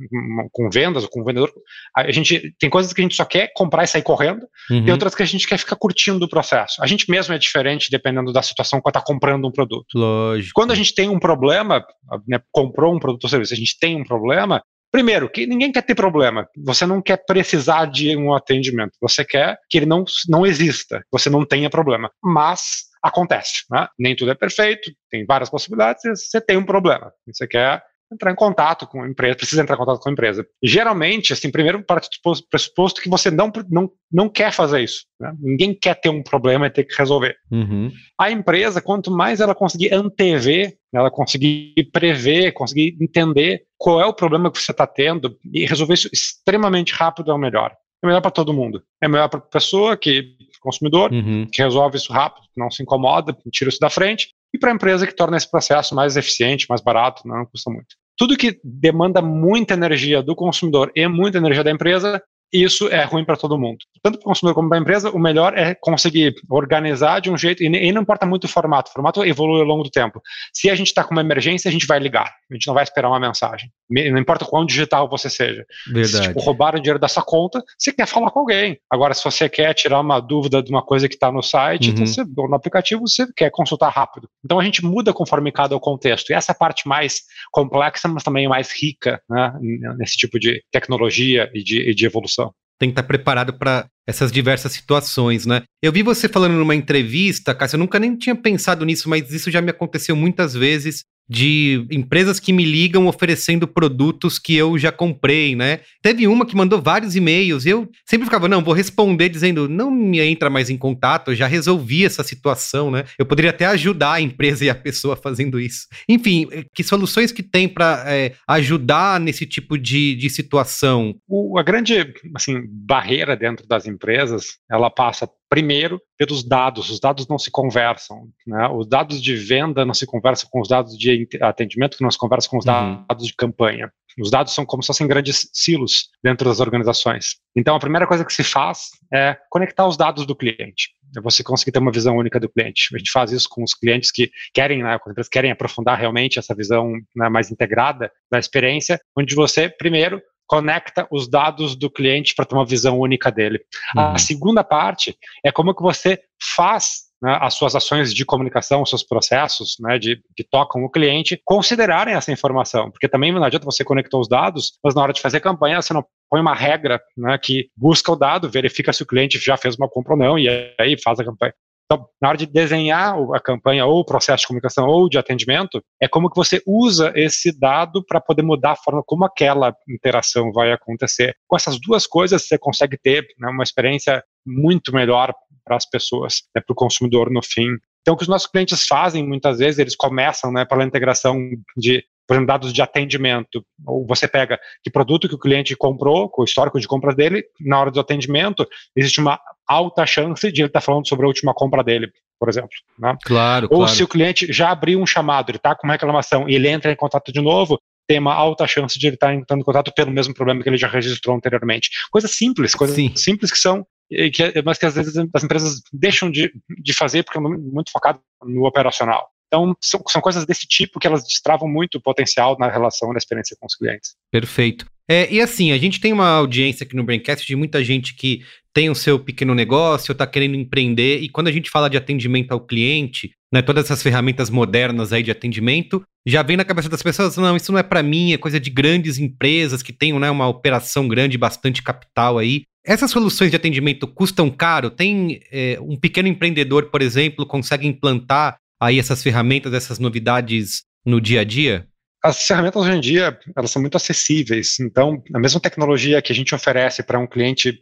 com 0.51 0.71
vendas 0.71 1.05
ou 1.05 1.11
com 1.11 1.21
um 1.21 1.25
vendedor, 1.25 1.53
a 1.95 2.11
gente 2.11 2.55
tem 2.59 2.71
coisas 2.71 2.93
que 2.93 3.01
a 3.01 3.05
gente 3.05 3.17
só 3.17 3.25
quer 3.25 3.53
comprar 3.55 3.85
e 3.85 3.87
sair 3.87 4.03
correndo, 4.03 4.47
uhum. 4.71 4.87
e 4.87 4.91
outras 4.91 5.15
que 5.15 5.23
a 5.23 5.27
gente 5.27 5.47
quer 5.47 5.59
ficar 5.59 5.77
curtindo 5.77 6.25
o 6.25 6.29
processo. 6.29 6.83
A 6.83 6.87
gente 6.87 7.11
mesmo 7.11 7.35
é 7.35 7.39
diferente 7.39 7.91
dependendo 7.91 8.33
da 8.33 8.43
situação 8.43 8.81
quando 8.81 8.97
está 8.97 9.03
comprando 9.03 9.47
um 9.47 9.53
produto. 9.53 9.87
Lógico. 9.95 10.53
Quando 10.55 10.71
a 10.71 10.75
gente 10.75 10.95
tem 10.95 11.09
um 11.09 11.19
problema, 11.19 11.85
né, 12.27 12.41
comprou 12.51 12.95
um 12.95 12.99
produto 12.99 13.26
ou 13.33 13.45
se 13.45 13.55
a 13.55 13.57
gente 13.57 13.79
tem 13.79 13.97
um 14.01 14.05
problema, 14.05 14.63
primeiro, 14.91 15.29
que 15.29 15.47
ninguém 15.47 15.73
quer 15.73 15.83
ter 15.83 15.95
problema. 15.95 16.47
Você 16.65 16.87
não 16.87 17.03
quer 17.03 17.19
precisar 17.27 17.87
de 17.87 18.17
um 18.17 18.35
atendimento. 18.35 18.93
Você 19.01 19.25
quer 19.25 19.59
que 19.69 19.79
ele 19.79 19.87
não, 19.87 20.05
não 20.29 20.47
exista, 20.47 21.05
você 21.11 21.29
não 21.29 21.45
tenha 21.45 21.71
problema. 21.71 22.11
Mas 22.23 22.87
acontece, 23.03 23.65
né? 23.71 23.89
Nem 23.99 24.17
tudo 24.17 24.31
é 24.31 24.35
perfeito, 24.35 24.91
tem 25.11 25.25
várias 25.25 25.51
possibilidades, 25.51 26.03
você 26.03 26.41
tem 26.41 26.57
um 26.57 26.65
problema. 26.65 27.13
Você 27.27 27.47
quer 27.47 27.83
entrar 28.13 28.31
em 28.31 28.37
contato 28.37 28.87
com 28.87 29.03
a 29.03 29.09
empresa, 29.09 29.37
precisa 29.37 29.63
entrar 29.63 29.75
em 29.75 29.79
contato 29.79 30.01
com 30.01 30.09
a 30.09 30.13
empresa. 30.13 30.47
E, 30.63 30.69
geralmente, 30.69 31.33
assim, 31.33 31.51
primeiro 31.51 31.83
parte 31.83 32.09
do 32.09 32.33
pressuposto 32.49 33.01
que 33.01 33.09
você 33.09 33.31
não, 33.31 33.53
não, 33.69 33.91
não 34.11 34.29
quer 34.29 34.53
fazer 34.53 34.83
isso. 34.83 35.05
Né? 35.21 35.33
Ninguém 35.41 35.75
quer 35.75 35.95
ter 36.01 36.09
um 36.09 36.23
problema 36.23 36.67
e 36.67 36.71
ter 36.71 36.85
que 36.85 36.97
resolver. 36.97 37.37
Uhum. 37.51 37.91
A 38.19 38.31
empresa, 38.31 38.81
quanto 38.81 39.11
mais 39.11 39.41
ela 39.41 39.55
conseguir 39.55 39.93
antever, 39.93 40.77
ela 40.95 41.11
conseguir 41.11 41.75
prever, 41.93 42.53
conseguir 42.53 42.97
entender 43.01 43.65
qual 43.77 44.01
é 44.01 44.07
o 44.07 44.15
problema 44.15 44.51
que 44.51 44.59
você 44.59 44.73
está 44.73 44.87
tendo 44.87 45.37
e 45.53 45.67
resolver 45.67 45.95
isso 45.95 46.09
extremamente 46.13 46.95
rápido 46.95 47.31
é 47.31 47.35
o 47.35 47.39
melhor. 47.39 47.75
É 48.03 48.07
melhor 48.07 48.21
para 48.21 48.31
todo 48.31 48.53
mundo. 48.53 48.83
É 49.03 49.09
melhor 49.09 49.29
para 49.29 49.39
a 49.39 49.43
pessoa 49.43 49.97
que 49.97 50.37
consumidor, 50.67 51.13
Uhum. 51.13 51.47
que 51.51 51.63
resolve 51.63 51.97
isso 51.97 52.13
rápido, 52.13 52.45
não 52.57 52.71
se 52.71 52.83
incomoda, 52.83 53.37
tira 53.53 53.69
isso 53.69 53.79
da 53.79 53.89
frente, 53.89 54.31
e 54.57 54.59
para 54.59 54.73
a 54.73 54.75
empresa 54.75 55.07
que 55.07 55.15
torna 55.15 55.37
esse 55.37 55.49
processo 55.49 55.95
mais 55.95 56.17
eficiente, 56.17 56.67
mais 56.69 56.81
barato, 56.81 57.23
não 57.27 57.45
custa 57.45 57.71
muito. 57.71 57.95
Tudo 58.17 58.37
que 58.37 58.59
demanda 58.65 59.21
muita 59.21 59.75
energia 59.75 60.23
do 60.23 60.35
consumidor 60.35 60.91
e 60.97 61.07
muita 61.07 61.39
energia 61.39 61.63
da 61.63 61.71
empresa 61.71 62.23
isso 62.53 62.89
é 62.89 63.05
ruim 63.05 63.25
para 63.25 63.37
todo 63.37 63.59
mundo. 63.59 63.79
Tanto 64.03 64.19
para 64.19 64.25
o 64.25 64.29
consumidor 64.29 64.55
como 64.55 64.69
para 64.69 64.79
a 64.79 64.81
empresa, 64.81 65.11
o 65.11 65.19
melhor 65.19 65.57
é 65.57 65.75
conseguir 65.75 66.35
organizar 66.49 67.21
de 67.21 67.31
um 67.31 67.37
jeito, 67.37 67.63
e, 67.63 67.93
não 67.93 68.03
importa 68.03 68.25
muito 68.27 68.45
o 68.45 68.49
formato, 68.49 68.91
o 68.91 68.93
formato 68.93 69.25
evolui 69.25 69.61
ao 69.61 69.67
longo 69.67 69.83
do 69.83 69.91
tempo. 69.91 70.21
Se 70.53 70.71
a 70.71 70.75
gente 70.75 70.89
está 70.89 71.03
com 71.03 71.13
uma 71.13 71.21
emergência, 71.21 71.69
a 71.69 71.73
gente 71.73 71.87
vai 71.87 71.99
ligar, 71.99 72.35
a 72.51 72.55
gente 72.55 72.67
não 72.67 72.75
vai 72.75 72.85
esperar 72.85 73.09
uma 73.09 73.21
mensagem. 73.21 73.71
Não 73.91 74.19
importa 74.19 74.45
quão 74.45 74.65
digital 74.65 75.09
você 75.09 75.29
seja. 75.29 75.65
Verdade. 75.87 76.09
Se 76.09 76.23
tipo, 76.23 76.41
roubaram 76.41 76.81
dinheiro 76.81 76.99
da 76.99 77.09
sua 77.09 77.23
conta, 77.23 77.63
você 77.79 77.93
quer 77.93 78.07
falar 78.07 78.31
com 78.31 78.41
alguém. 78.41 78.79
Agora, 78.91 79.15
se 79.15 79.25
você 79.25 79.49
quer 79.49 79.75
tirar 79.75 80.01
uma 80.01 80.21
dúvida 80.21 80.63
de 80.63 80.71
uma 80.71 80.83
coisa 80.83 81.09
que 81.09 81.15
está 81.15 81.31
no 81.33 81.43
site, 81.43 81.89
uhum. 81.89 81.93
então 81.95 82.07
você, 82.07 82.25
ou 82.37 82.49
no 82.49 82.55
aplicativo, 82.55 83.03
você 83.07 83.27
quer 83.37 83.51
consultar 83.51 83.91
rápido. 83.91 84.29
Então 84.45 84.59
a 84.59 84.65
gente 84.65 84.85
muda 84.85 85.13
conforme 85.13 85.51
cada 85.51 85.77
o 85.77 85.81
contexto. 85.81 86.31
E 86.31 86.35
essa 86.35 86.55
parte 86.55 86.87
mais 86.87 87.23
complexa, 87.51 88.09
mas 88.09 88.23
também 88.23 88.49
mais 88.49 88.73
rica 88.73 89.21
né, 89.29 89.53
nesse 89.99 90.17
tipo 90.17 90.39
de 90.39 90.63
tecnologia 90.71 91.51
e 91.55 91.63
de, 91.63 91.91
e 91.91 91.95
de 91.95 92.07
evolução 92.07 92.36
tem 92.79 92.91
que 92.91 92.93
estar 92.93 93.03
preparado 93.03 93.55
para 93.59 93.87
essas 94.07 94.31
diversas 94.31 94.73
situações, 94.73 95.47
né? 95.47 95.63
Eu 95.83 95.93
vi 95.93 96.03
você 96.03 96.29
falando 96.29 96.55
numa 96.55 96.75
entrevista, 96.75 97.55
Cássio, 97.55 97.77
eu 97.77 97.81
nunca 97.81 97.99
nem 97.99 98.17
tinha 98.17 98.37
pensado 98.37 98.85
nisso, 98.85 99.09
mas 99.09 99.33
isso 99.33 99.51
já 99.51 99.61
me 99.61 99.71
aconteceu 99.71 100.15
muitas 100.15 100.55
vezes 100.55 101.05
de 101.29 101.87
empresas 101.91 102.39
que 102.39 102.53
me 102.53 102.65
ligam 102.65 103.07
oferecendo 103.07 103.67
produtos 103.67 104.39
que 104.39 104.55
eu 104.55 104.79
já 104.79 104.93
comprei, 104.93 105.57
né? 105.57 105.81
Teve 106.03 106.27
uma 106.27 106.47
que 106.47 106.57
mandou 106.57 106.81
vários 106.81 107.17
e-mails 107.17 107.67
e 107.67 107.71
eu 107.71 107.89
sempre 108.05 108.27
ficava, 108.27 108.49
não, 108.49 108.63
vou 108.63 108.75
responder 108.75 109.29
dizendo, 109.29 109.69
não 109.69 109.91
me 109.91 110.21
entra 110.21 110.49
mais 110.49 110.71
em 110.71 110.77
contato, 110.77 111.31
eu 111.31 111.35
já 111.35 111.47
resolvi 111.47 112.05
essa 112.05 112.23
situação, 112.23 112.91
né? 112.91 113.05
Eu 113.19 113.27
poderia 113.27 113.51
até 113.51 113.67
ajudar 113.67 114.15
a 114.15 114.21
empresa 114.21 114.65
e 114.65 114.71
a 114.71 114.75
pessoa 114.75 115.17
fazendo 115.17 115.59
isso. 115.59 115.87
Enfim, 116.09 116.49
que 116.75 116.85
soluções 116.85 117.33
que 117.33 117.43
tem 117.43 117.69
para 117.69 118.05
é, 118.07 118.33
ajudar 118.49 119.19
nesse 119.21 119.47
tipo 119.47 119.77
de, 119.77 120.15
de 120.15 120.31
situação? 120.31 121.15
O, 121.29 121.59
a 121.59 121.63
grande 121.63 122.13
assim, 122.35 122.63
barreira 122.69 123.37
dentro 123.37 123.67
das 123.67 123.87
empresas, 123.87 124.59
ela 124.71 124.91
passa 124.91 125.29
primeiro 125.49 126.01
pelos 126.19 126.43
dados. 126.43 126.91
Os 126.91 127.01
dados 127.01 127.27
não 127.29 127.39
se 127.39 127.51
conversam. 127.51 128.29
Né? 128.47 128.69
Os 128.69 128.87
dados 128.87 129.23
de 129.23 129.35
venda 129.37 129.85
não 129.85 129.95
se 129.95 130.07
conversam 130.07 130.49
com 130.51 130.61
os 130.61 130.69
dados 130.69 130.97
de 130.97 131.29
atendimento, 131.41 131.97
que 131.97 132.03
não 132.03 132.11
se 132.11 132.19
conversam 132.19 132.51
com 132.51 132.59
os 132.59 132.67
uhum. 132.67 133.05
dados 133.09 133.27
de 133.27 133.35
campanha. 133.35 133.93
Os 134.19 134.31
dados 134.31 134.55
são 134.55 134.65
como 134.65 134.83
se 134.83 134.87
fossem 134.87 135.07
grandes 135.07 135.51
silos 135.53 136.09
dentro 136.25 136.49
das 136.49 136.59
organizações. 136.59 137.37
Então, 137.55 137.77
a 137.77 137.81
primeira 137.81 138.07
coisa 138.07 138.25
que 138.25 138.33
se 138.33 138.43
faz 138.43 138.91
é 139.13 139.37
conectar 139.51 139.87
os 139.87 139.97
dados 139.97 140.25
do 140.25 140.35
cliente. 140.35 140.91
É 141.17 141.21
você 141.21 141.45
conseguir 141.45 141.73
ter 141.73 141.79
uma 141.79 141.93
visão 141.93 142.17
única 142.17 142.41
do 142.41 142.49
cliente. 142.49 142.89
A 142.95 142.99
gente 142.99 143.11
faz 143.11 143.31
isso 143.31 143.49
com 143.49 143.63
os 143.63 143.75
clientes 143.75 144.11
que 144.11 144.31
querem, 144.55 144.83
né, 144.83 144.99
com 144.99 145.11
as 145.11 145.13
empresas 145.13 145.29
querem 145.29 145.51
aprofundar 145.51 145.99
realmente 145.99 146.39
essa 146.39 146.55
visão 146.55 146.93
né, 147.15 147.29
mais 147.29 147.51
integrada 147.51 148.11
da 148.31 148.39
experiência, 148.39 148.99
onde 149.17 149.35
você, 149.35 149.69
primeiro, 149.69 150.21
conecta 150.47 151.07
os 151.11 151.29
dados 151.29 151.75
do 151.75 151.91
cliente 151.91 152.35
para 152.35 152.45
ter 152.45 152.55
uma 152.55 152.67
visão 152.67 152.99
única 152.99 153.31
dele. 153.31 153.61
Uhum. 153.97 154.03
A 154.03 154.19
segunda 154.19 154.63
parte 154.63 155.17
é 155.45 155.51
como 155.51 155.75
que 155.75 155.83
você 155.83 156.21
faz 156.57 157.07
né, 157.21 157.39
as 157.41 157.55
suas 157.55 157.75
ações 157.75 158.15
de 158.15 158.25
comunicação, 158.25 158.83
os 158.83 158.91
seus 158.91 159.03
processos 159.03 159.77
né, 159.81 159.99
de, 159.99 160.21
que 160.37 160.45
tocam 160.45 160.85
o 160.85 160.91
cliente, 160.91 161.41
considerarem 161.45 162.15
essa 162.15 162.31
informação, 162.31 162.91
porque 162.91 163.09
também 163.09 163.33
não 163.33 163.43
adianta 163.43 163.65
você 163.65 163.85
conectar 163.85 164.19
os 164.19 164.29
dados, 164.29 164.79
mas 164.85 164.95
na 164.95 165.03
hora 165.03 165.13
de 165.13 165.21
fazer 165.21 165.41
campanha 165.41 165.81
você 165.81 165.95
não 165.95 166.05
põe 166.31 166.41
uma 166.41 166.55
regra 166.55 167.01
né, 167.17 167.39
que 167.39 167.71
busca 167.77 168.13
o 168.13 168.17
dado, 168.17 168.51
verifica 168.51 168.93
se 168.93 169.03
o 169.03 169.07
cliente 169.07 169.39
já 169.39 169.57
fez 169.57 169.77
uma 169.77 169.89
compra 169.89 170.13
ou 170.13 170.19
não, 170.19 170.39
e 170.39 170.49
aí 170.79 171.01
faz 171.03 171.19
a 171.19 171.25
campanha. 171.25 171.55
Então, 171.87 172.05
na 172.21 172.29
hora 172.29 172.37
de 172.37 172.47
desenhar 172.47 173.17
a 173.33 173.41
campanha 173.41 173.87
ou 173.87 174.01
o 174.01 174.05
processo 174.05 174.41
de 174.41 174.49
comunicação 174.49 174.87
ou 174.87 175.09
de 175.09 175.19
atendimento, 175.19 175.81
é 176.03 176.09
como 176.09 176.29
que 176.29 176.37
você 176.37 176.61
usa 176.67 177.13
esse 177.15 177.57
dado 177.57 178.05
para 178.05 178.21
poder 178.21 178.43
mudar 178.43 178.73
a 178.73 178.77
forma 178.77 179.03
como 179.07 179.25
aquela 179.25 179.73
interação 179.89 180.53
vai 180.53 180.73
acontecer. 180.73 181.37
Com 181.47 181.57
essas 181.57 181.81
duas 181.81 182.07
coisas, 182.07 182.47
você 182.47 182.59
consegue 182.59 182.99
ter 182.99 183.25
né, 183.39 183.49
uma 183.49 183.63
experiência 183.63 184.23
muito 184.45 184.93
melhor 184.93 185.33
para 185.65 185.77
as 185.77 185.89
pessoas, 185.89 186.43
né, 186.55 186.61
para 186.61 186.73
o 186.73 186.77
consumidor 186.77 187.31
no 187.31 187.43
fim. 187.43 187.69
Então, 188.01 188.15
o 188.15 188.17
que 188.17 188.23
os 188.23 188.29
nossos 188.29 188.49
clientes 188.49 188.85
fazem, 188.87 189.27
muitas 189.27 189.59
vezes, 189.59 189.79
eles 189.79 189.97
começam 189.97 190.53
né, 190.53 190.65
pela 190.65 190.85
integração 190.85 191.39
de 191.77 192.05
por 192.27 192.35
exemplo, 192.35 192.49
dados 192.49 192.73
de 192.73 192.83
atendimento. 192.83 193.65
Ou 193.87 194.05
você 194.05 194.27
pega 194.27 194.59
que 194.83 194.91
produto 194.91 195.29
que 195.29 195.35
o 195.35 195.39
cliente 195.39 195.77
comprou, 195.77 196.29
com 196.29 196.43
o 196.43 196.45
histórico 196.45 196.81
de 196.81 196.89
compras 196.89 197.15
dele, 197.15 197.45
na 197.61 197.79
hora 197.79 197.91
do 197.91 198.01
atendimento, 198.01 198.67
existe 198.97 199.21
uma 199.21 199.39
alta 199.67 200.07
chance 200.07 200.51
de 200.51 200.61
ele 200.61 200.69
estar 200.69 200.81
tá 200.81 200.85
falando 200.85 201.09
sobre 201.09 201.25
a 201.25 201.29
última 201.29 201.55
compra 201.55 201.83
dele, 201.83 202.11
por 202.39 202.49
exemplo. 202.49 202.71
Né? 202.99 203.17
Claro, 203.25 203.69
Ou 203.71 203.79
claro. 203.79 203.93
se 203.93 204.03
o 204.03 204.09
cliente 204.09 204.53
já 204.53 204.71
abriu 204.71 205.01
um 205.01 205.07
chamado, 205.07 205.51
ele 205.51 205.59
está 205.59 205.75
com 205.75 205.87
uma 205.87 205.95
reclamação 205.95 206.49
e 206.49 206.55
ele 206.55 206.69
entra 206.69 206.93
em 206.93 206.97
contato 206.97 207.33
de 207.33 207.41
novo, 207.41 207.81
tem 208.07 208.19
uma 208.19 208.35
alta 208.35 208.67
chance 208.67 208.99
de 208.99 209.07
ele 209.07 209.17
estar 209.17 209.29
tá 209.29 209.35
entrando 209.35 209.61
em 209.61 209.65
contato 209.65 209.93
pelo 209.93 210.11
mesmo 210.11 210.35
problema 210.35 210.63
que 210.63 210.69
ele 210.69 210.77
já 210.77 210.89
registrou 210.89 211.37
anteriormente. 211.37 211.91
Coisas 212.11 212.31
simples, 212.31 212.75
coisas 212.75 212.95
Sim. 212.95 213.15
simples 213.17 213.51
que 213.51 213.59
são 213.59 213.85
que, 214.09 214.63
mas 214.65 214.79
que 214.79 214.87
às 214.87 214.95
vezes 214.95 215.17
as 215.35 215.43
empresas 215.43 215.83
deixam 215.93 216.31
de, 216.31 216.53
de 216.81 216.93
fazer 216.93 217.25
porque 217.25 217.39
é 217.39 217.41
muito 217.41 217.91
focado 217.91 218.21
no 218.45 218.65
operacional. 218.65 219.29
Então, 219.49 219.77
são, 219.81 220.03
são, 220.09 220.21
coisas 220.21 220.45
desse 220.45 220.67
tipo 220.67 220.99
que 220.99 221.07
elas 221.07 221.25
destravam 221.25 221.69
muito 221.69 221.99
o 221.99 222.01
potencial 222.01 222.57
na 222.59 222.69
relação, 222.69 223.13
na 223.13 223.19
experiência 223.19 223.57
com 223.59 223.67
os 223.67 223.77
clientes. 223.77 224.17
Perfeito. 224.31 224.87
É, 225.09 225.33
e 225.33 225.41
assim, 225.41 225.71
a 225.71 225.79
gente 225.79 226.01
tem 226.01 226.13
uma 226.13 226.29
audiência 226.29 226.85
aqui 226.85 226.97
no 226.97 227.05
Braincast 227.05 227.47
de 227.47 227.55
muita 227.55 227.83
gente 227.85 228.15
que 228.15 228.43
tem 228.75 228.91
o 228.91 228.95
seu 228.95 229.19
pequeno 229.19 229.55
negócio, 229.55 230.13
está 230.13 230.27
querendo 230.27 230.57
empreender, 230.57 231.21
e 231.21 231.29
quando 231.29 231.49
a 231.49 231.53
gente 231.53 231.71
fala 231.71 231.89
de 231.89 231.97
atendimento 231.97 232.53
ao 232.53 232.61
cliente, 232.61 233.31
né, 233.53 233.63
todas 233.63 233.85
essas 233.85 234.03
ferramentas 234.03 234.51
modernas 234.51 235.13
aí 235.13 235.23
de 235.23 235.31
atendimento, 235.31 236.03
já 236.27 236.43
vem 236.43 236.57
na 236.57 236.65
cabeça 236.65 236.89
das 236.89 237.03
pessoas, 237.03 237.37
não, 237.37 237.57
isso 237.57 237.73
não 237.73 237.79
é 237.79 237.83
para 237.83 238.03
mim, 238.03 238.33
é 238.33 238.37
coisa 238.37 238.61
de 238.61 238.69
grandes 238.69 239.19
empresas 239.19 239.83
que 239.83 239.93
têm 239.93 240.13
né, 240.19 240.31
uma 240.31 240.49
operação 240.49 241.09
grande, 241.09 241.39
bastante 241.39 241.83
capital 241.83 242.37
aí. 242.37 242.65
Essas 242.85 243.11
soluções 243.11 243.51
de 243.51 243.57
atendimento 243.57 244.07
custam 244.07 244.51
caro? 244.51 244.91
Tem 244.91 245.41
é, 245.51 245.79
um 245.81 245.97
pequeno 245.97 246.29
empreendedor, 246.29 246.91
por 246.91 247.01
exemplo, 247.01 247.47
consegue 247.47 247.87
implantar 247.87 248.59
aí 248.81 248.99
essas 248.99 249.23
ferramentas, 249.23 249.73
essas 249.73 249.99
novidades 249.99 250.83
no 251.05 251.21
dia 251.21 251.41
a 251.41 251.45
dia? 251.45 251.87
As 252.27 252.47
ferramentas 252.47 252.83
hoje 252.83 252.97
em 252.97 253.01
dia, 253.01 253.39
elas 253.57 253.71
são 253.71 253.81
muito 253.81 253.97
acessíveis. 253.97 254.81
Então, 254.81 255.23
a 255.35 255.39
mesma 255.39 255.61
tecnologia 255.61 256.21
que 256.21 256.33
a 256.33 256.35
gente 256.35 256.55
oferece 256.55 257.03
para 257.03 257.19
um 257.19 257.27
cliente 257.27 257.79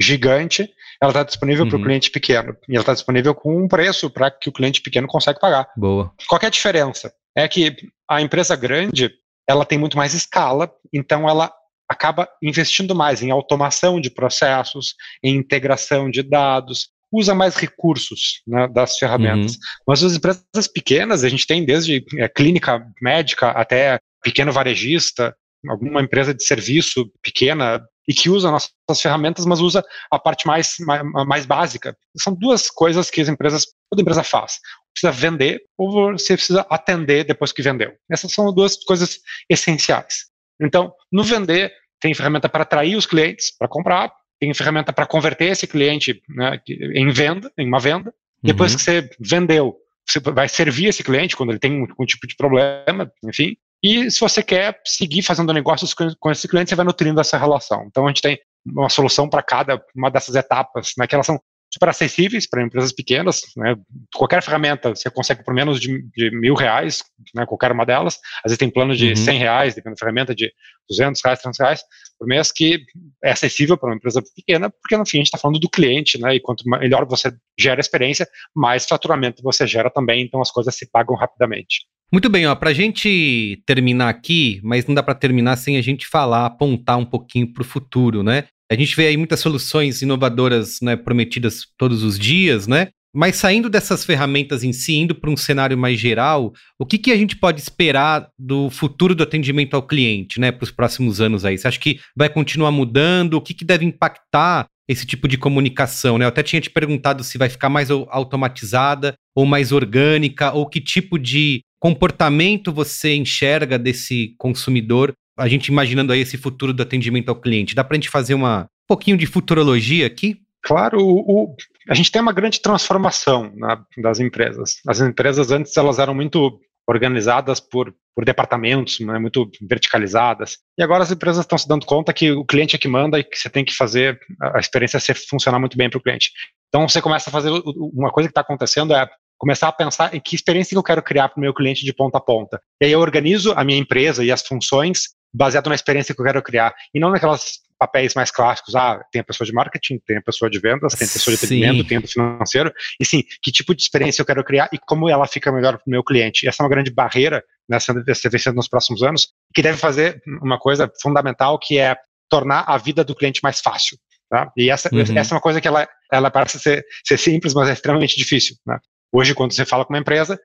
gigante, 0.00 0.70
ela 1.02 1.10
está 1.10 1.24
disponível 1.24 1.64
Uhum. 1.64 1.70
para 1.70 1.78
o 1.78 1.82
cliente 1.82 2.10
pequeno. 2.10 2.56
E 2.68 2.74
ela 2.74 2.82
está 2.82 2.92
disponível 2.94 3.34
com 3.34 3.64
um 3.64 3.66
preço 3.66 4.08
para 4.08 4.30
que 4.30 4.48
o 4.48 4.52
cliente 4.52 4.80
pequeno 4.80 5.08
consegue 5.08 5.40
pagar. 5.40 5.68
Boa. 5.76 6.12
Qual 6.28 6.40
é 6.42 6.46
a 6.46 6.50
diferença? 6.50 7.12
É 7.36 7.48
que 7.48 7.74
a 8.08 8.20
empresa 8.22 8.54
grande, 8.54 9.10
ela 9.48 9.64
tem 9.64 9.78
muito 9.78 9.96
mais 9.96 10.14
escala, 10.14 10.70
então 10.92 11.28
ela 11.28 11.52
acaba 11.90 12.28
investindo 12.42 12.94
mais 12.94 13.22
em 13.22 13.30
automação 13.30 14.00
de 14.00 14.10
processos, 14.10 14.94
em 15.24 15.34
integração 15.34 16.08
de 16.10 16.22
dados, 16.22 16.90
usa 17.12 17.34
mais 17.34 17.56
recursos 17.56 18.42
né, 18.46 18.68
das 18.68 18.98
ferramentas. 18.98 19.52
Uhum. 19.54 19.60
Mas 19.86 20.02
as 20.02 20.14
empresas 20.14 20.68
pequenas, 20.72 21.24
a 21.24 21.28
gente 21.28 21.46
tem 21.46 21.64
desde 21.64 22.04
é, 22.16 22.28
clínica 22.28 22.86
médica 23.00 23.50
até 23.50 23.98
pequeno 24.22 24.52
varejista, 24.52 25.34
alguma 25.68 26.02
empresa 26.02 26.34
de 26.34 26.44
serviço 26.44 27.10
pequena 27.22 27.82
e 28.06 28.14
que 28.14 28.30
usa 28.30 28.50
nossas 28.50 29.02
ferramentas, 29.02 29.44
mas 29.44 29.60
usa 29.60 29.84
a 30.10 30.18
parte 30.18 30.46
mais, 30.46 30.76
mais, 30.80 31.02
mais 31.26 31.46
básica. 31.46 31.96
São 32.16 32.34
duas 32.34 32.70
coisas 32.70 33.10
que 33.10 33.20
as 33.20 33.28
empresas, 33.28 33.66
toda 33.90 34.00
empresa 34.00 34.22
faz. 34.22 34.58
Precisa 34.94 35.12
vender 35.12 35.60
ou 35.76 36.12
você 36.12 36.34
precisa 36.34 36.66
atender 36.70 37.24
depois 37.24 37.52
que 37.52 37.62
vendeu. 37.62 37.92
Essas 38.10 38.32
são 38.32 38.52
duas 38.52 38.76
coisas 38.84 39.18
essenciais. 39.48 40.26
Então, 40.60 40.92
no 41.12 41.22
vender, 41.22 41.70
tem 42.00 42.14
ferramenta 42.14 42.48
para 42.48 42.62
atrair 42.62 42.96
os 42.96 43.06
clientes 43.06 43.54
para 43.56 43.68
comprar, 43.68 44.10
tem 44.40 44.52
ferramenta 44.54 44.92
para 44.92 45.06
converter 45.06 45.46
esse 45.46 45.66
cliente 45.66 46.22
né, 46.28 46.60
em 46.68 47.10
venda, 47.10 47.52
em 47.58 47.66
uma 47.66 47.80
venda. 47.80 48.12
Depois 48.42 48.72
Uhum. 48.72 48.78
que 48.78 48.84
você 48.84 49.10
vendeu, 49.18 49.76
você 50.06 50.20
vai 50.20 50.48
servir 50.48 50.86
esse 50.86 51.02
cliente 51.02 51.36
quando 51.36 51.50
ele 51.50 51.58
tem 51.58 51.80
algum 51.80 52.06
tipo 52.06 52.26
de 52.26 52.36
problema, 52.36 53.10
enfim. 53.24 53.56
E 53.82 54.10
se 54.10 54.20
você 54.20 54.42
quer 54.42 54.80
seguir 54.84 55.22
fazendo 55.22 55.52
negócios 55.52 55.94
com, 55.94 56.30
esse 56.30 56.48
cliente, 56.48 56.70
você 56.70 56.76
vai 56.76 56.84
nutrindo 56.84 57.20
essa 57.20 57.36
relação. 57.36 57.84
Então 57.86 58.04
a 58.04 58.08
gente 58.08 58.22
tem 58.22 58.38
uma 58.66 58.88
solução 58.88 59.28
para 59.28 59.42
cada 59.42 59.80
uma 59.94 60.10
dessas 60.10 60.34
etapas, 60.34 60.92
né, 60.98 61.06
que 61.06 61.14
elas 61.14 61.26
são 61.26 61.40
super 61.78 61.88
acessíveis 61.88 62.48
para 62.48 62.62
empresas 62.62 62.92
pequenas. 62.92 63.42
Né? 63.56 63.76
Qualquer 64.14 64.42
ferramenta 64.42 64.90
você 64.90 65.08
consegue 65.08 65.44
por 65.44 65.54
menos 65.54 65.80
de, 65.80 66.02
de 66.14 66.30
mil 66.32 66.54
reais, 66.54 67.04
né? 67.34 67.46
qualquer 67.46 67.70
uma 67.70 67.86
delas. 67.86 68.18
Às 68.44 68.50
vezes 68.50 68.58
tem 68.58 68.68
plano 68.68 68.94
de 68.94 69.10
uhum. 69.10 69.16
100 69.16 69.38
reais, 69.38 69.74
dependendo 69.74 69.96
da 69.96 70.00
ferramenta, 70.00 70.34
de 70.34 70.52
200 70.90 71.22
reais, 71.24 71.38
300 71.40 71.60
reais 71.60 71.80
por 72.18 72.26
mês, 72.26 72.50
que 72.50 72.80
é 73.22 73.30
acessível 73.30 73.78
para 73.78 73.90
uma 73.90 73.96
empresa 73.96 74.20
pequena, 74.34 74.68
porque 74.70 74.96
no 74.96 75.06
fim 75.06 75.18
a 75.18 75.20
gente 75.20 75.28
está 75.28 75.38
falando 75.38 75.60
do 75.60 75.70
cliente, 75.70 76.20
né? 76.20 76.34
E 76.34 76.40
quanto 76.40 76.68
melhor 76.68 77.06
você 77.06 77.32
gera 77.58 77.80
experiência, 77.80 78.26
mais 78.54 78.86
faturamento 78.86 79.42
você 79.42 79.66
gera 79.66 79.88
também, 79.88 80.22
então 80.22 80.40
as 80.40 80.50
coisas 80.50 80.74
se 80.74 80.90
pagam 80.90 81.14
rapidamente. 81.14 81.86
Muito 82.10 82.30
bem, 82.30 82.46
ó, 82.46 82.54
pra 82.54 82.72
gente 82.72 83.62
terminar 83.66 84.08
aqui, 84.08 84.60
mas 84.64 84.86
não 84.86 84.94
dá 84.94 85.02
para 85.02 85.14
terminar 85.14 85.56
sem 85.56 85.76
a 85.76 85.82
gente 85.82 86.06
falar, 86.06 86.46
apontar 86.46 86.96
um 86.96 87.04
pouquinho 87.04 87.52
para 87.52 87.60
o 87.60 87.66
futuro, 87.66 88.22
né? 88.22 88.44
A 88.70 88.74
gente 88.74 88.94
vê 88.94 89.06
aí 89.06 89.16
muitas 89.16 89.40
soluções 89.40 90.02
inovadoras, 90.02 90.78
né, 90.82 90.94
prometidas 90.94 91.66
todos 91.76 92.02
os 92.02 92.18
dias, 92.18 92.66
né? 92.66 92.88
Mas 93.14 93.36
saindo 93.36 93.70
dessas 93.70 94.04
ferramentas 94.04 94.62
em 94.62 94.72
si, 94.72 94.94
indo 94.96 95.14
para 95.14 95.30
um 95.30 95.36
cenário 95.36 95.76
mais 95.78 95.98
geral, 95.98 96.52
o 96.78 96.84
que, 96.84 96.98
que 96.98 97.10
a 97.10 97.16
gente 97.16 97.36
pode 97.36 97.60
esperar 97.60 98.28
do 98.38 98.68
futuro 98.68 99.14
do 99.14 99.22
atendimento 99.22 99.74
ao 99.74 99.82
cliente, 99.82 100.38
né, 100.38 100.52
para 100.52 100.64
os 100.64 100.70
próximos 100.70 101.20
anos 101.20 101.44
aí? 101.44 101.56
Você 101.56 101.66
acha 101.66 101.80
que 101.80 101.98
vai 102.14 102.28
continuar 102.28 102.70
mudando? 102.70 103.34
O 103.34 103.40
que, 103.40 103.54
que 103.54 103.64
deve 103.64 103.86
impactar 103.86 104.66
esse 104.86 105.06
tipo 105.06 105.28
de 105.28 105.36
comunicação, 105.36 106.16
né? 106.16 106.24
Eu 106.24 106.30
até 106.30 106.42
tinha 106.42 106.60
te 106.60 106.70
perguntado 106.70 107.22
se 107.22 107.36
vai 107.36 107.48
ficar 107.48 107.68
mais 107.68 107.90
automatizada 107.90 109.14
ou 109.34 109.44
mais 109.44 109.70
orgânica, 109.70 110.52
ou 110.52 110.66
que 110.66 110.80
tipo 110.80 111.18
de 111.18 111.60
comportamento 111.78 112.72
você 112.72 113.14
enxerga 113.14 113.78
desse 113.78 114.34
consumidor, 114.38 115.12
a 115.38 115.48
gente 115.48 115.68
imaginando 115.68 116.12
aí 116.12 116.20
esse 116.20 116.36
futuro 116.36 116.72
do 116.72 116.82
atendimento 116.82 117.28
ao 117.28 117.40
cliente? 117.40 117.74
Dá 117.74 117.84
para 117.84 117.94
a 117.94 117.98
gente 117.98 118.10
fazer 118.10 118.34
uma, 118.34 118.62
um 118.62 118.86
pouquinho 118.86 119.16
de 119.16 119.26
futurologia 119.26 120.06
aqui? 120.06 120.40
Claro, 120.62 121.00
o, 121.00 121.44
o, 121.44 121.56
a 121.88 121.94
gente 121.94 122.10
tem 122.10 122.20
uma 122.20 122.32
grande 122.32 122.60
transformação 122.60 123.52
na, 123.56 123.82
das 123.96 124.20
empresas. 124.20 124.80
As 124.86 125.00
empresas 125.00 125.50
antes 125.50 125.76
elas 125.76 125.98
eram 125.98 126.14
muito 126.14 126.60
organizadas 126.88 127.60
por, 127.60 127.94
por 128.14 128.24
departamentos, 128.24 128.98
né, 129.00 129.18
muito 129.18 129.50
verticalizadas. 129.68 130.58
E 130.76 130.82
agora 130.82 131.02
as 131.02 131.12
empresas 131.12 131.44
estão 131.44 131.58
se 131.58 131.68
dando 131.68 131.84
conta 131.84 132.12
que 132.14 132.32
o 132.32 132.44
cliente 132.44 132.74
é 132.74 132.78
que 132.78 132.88
manda 132.88 133.18
e 133.18 133.24
que 133.24 133.38
você 133.38 133.50
tem 133.50 133.64
que 133.64 133.76
fazer 133.76 134.18
a 134.40 134.58
experiência 134.58 134.98
ser, 134.98 135.14
funcionar 135.14 135.58
muito 135.58 135.76
bem 135.76 135.90
para 135.90 135.98
o 135.98 136.02
cliente. 136.02 136.32
Então 136.68 136.88
você 136.88 137.02
começa 137.02 137.28
a 137.28 137.32
fazer 137.32 137.50
uma 137.50 138.10
coisa 138.10 138.28
que 138.28 138.32
está 138.32 138.40
acontecendo 138.40 138.94
é 138.94 139.06
começar 139.38 139.68
a 139.68 139.72
pensar 139.72 140.14
em 140.14 140.20
que 140.20 140.34
experiência 140.34 140.74
que 140.74 140.78
eu 140.78 140.82
quero 140.82 141.02
criar 141.02 141.28
para 141.28 141.38
o 141.38 141.40
meu 141.40 141.54
cliente 141.54 141.84
de 141.84 141.92
ponta 141.92 142.18
a 142.18 142.20
ponta. 142.20 142.60
E 142.80 142.86
aí 142.86 142.92
eu 142.92 143.00
organizo 143.00 143.52
a 143.52 143.62
minha 143.62 143.78
empresa 143.78 144.24
e 144.24 144.32
as 144.32 144.44
funções 144.44 145.10
baseado 145.38 145.68
na 145.68 145.74
experiência 145.76 146.12
que 146.12 146.20
eu 146.20 146.24
quero 146.24 146.42
criar 146.42 146.74
e 146.92 146.98
não 146.98 147.10
naquelas 147.10 147.60
papéis 147.78 148.12
mais 148.12 148.30
clássicos. 148.30 148.74
Ah, 148.74 149.00
tem 149.12 149.20
a 149.20 149.24
pessoa 149.24 149.46
de 149.46 149.52
marketing, 149.52 149.98
tem 150.04 150.16
a 150.16 150.22
pessoa 150.22 150.50
de 150.50 150.58
vendas, 150.58 150.94
tem 150.94 151.06
a 151.06 151.10
pessoa 151.10 151.36
de 151.36 151.44
atendimento, 151.44 151.86
tem 151.86 151.98
o 151.98 152.08
financeiro. 152.08 152.72
E 153.00 153.04
sim, 153.04 153.22
que 153.40 153.52
tipo 153.52 153.72
de 153.72 153.80
experiência 153.80 154.20
eu 154.20 154.26
quero 154.26 154.42
criar 154.42 154.68
e 154.72 154.78
como 154.78 155.08
ela 155.08 155.26
fica 155.28 155.52
melhor 155.52 155.78
para 155.78 155.86
o 155.86 155.90
meu 155.90 156.02
cliente. 156.02 156.44
E 156.44 156.48
essa 156.48 156.62
é 156.62 156.64
uma 156.64 156.70
grande 156.70 156.90
barreira 156.90 157.44
nessa 157.68 157.94
né, 157.94 158.02
vencendo 158.04 158.56
nos 158.56 158.68
próximos 158.68 159.02
anos, 159.02 159.28
que 159.54 159.62
deve 159.62 159.78
fazer 159.78 160.20
uma 160.42 160.58
coisa 160.58 160.90
fundamental 161.00 161.56
que 161.58 161.78
é 161.78 161.96
tornar 162.28 162.64
a 162.66 162.76
vida 162.76 163.04
do 163.04 163.14
cliente 163.14 163.40
mais 163.42 163.60
fácil. 163.60 163.96
Tá? 164.28 164.50
E 164.56 164.70
essa, 164.70 164.90
uhum. 164.92 165.00
essa 165.00 165.34
é 165.34 165.36
uma 165.36 165.40
coisa 165.40 165.60
que 165.60 165.68
ela, 165.68 165.88
ela 166.12 166.30
parece 166.30 166.58
ser, 166.58 166.84
ser 167.06 167.16
simples, 167.16 167.54
mas 167.54 167.68
é 167.68 167.72
extremamente 167.72 168.16
difícil. 168.16 168.56
Né? 168.66 168.78
Hoje, 169.12 169.34
quando 169.34 169.52
você 169.52 169.64
fala 169.64 169.84
com 169.84 169.92
uma 169.92 170.00
empresa, 170.00 170.38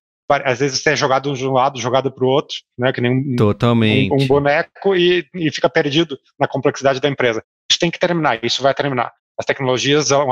às 0.43 0.59
vezes 0.59 0.81
você 0.81 0.91
é 0.91 0.95
jogado 0.95 1.33
de 1.33 1.47
um 1.47 1.51
lado, 1.51 1.79
jogado 1.79 2.11
para 2.11 2.25
o 2.25 2.27
outro, 2.27 2.55
né, 2.77 2.91
que 2.91 3.01
nem 3.01 3.11
um, 3.11 3.35
Totalmente. 3.35 4.11
um, 4.11 4.23
um 4.23 4.27
boneco 4.27 4.95
e, 4.95 5.25
e, 5.35 5.51
fica 5.51 5.69
perdido 5.69 6.17
na 6.39 6.47
complexidade 6.47 6.99
da 6.99 7.09
empresa. 7.09 7.43
Isso 7.69 7.79
tem 7.79 7.91
que 7.91 7.99
terminar, 7.99 8.43
isso 8.43 8.61
vai 8.61 8.73
terminar. 8.73 9.11
As 9.39 9.45
tecnologias 9.45 10.09
vão, 10.09 10.27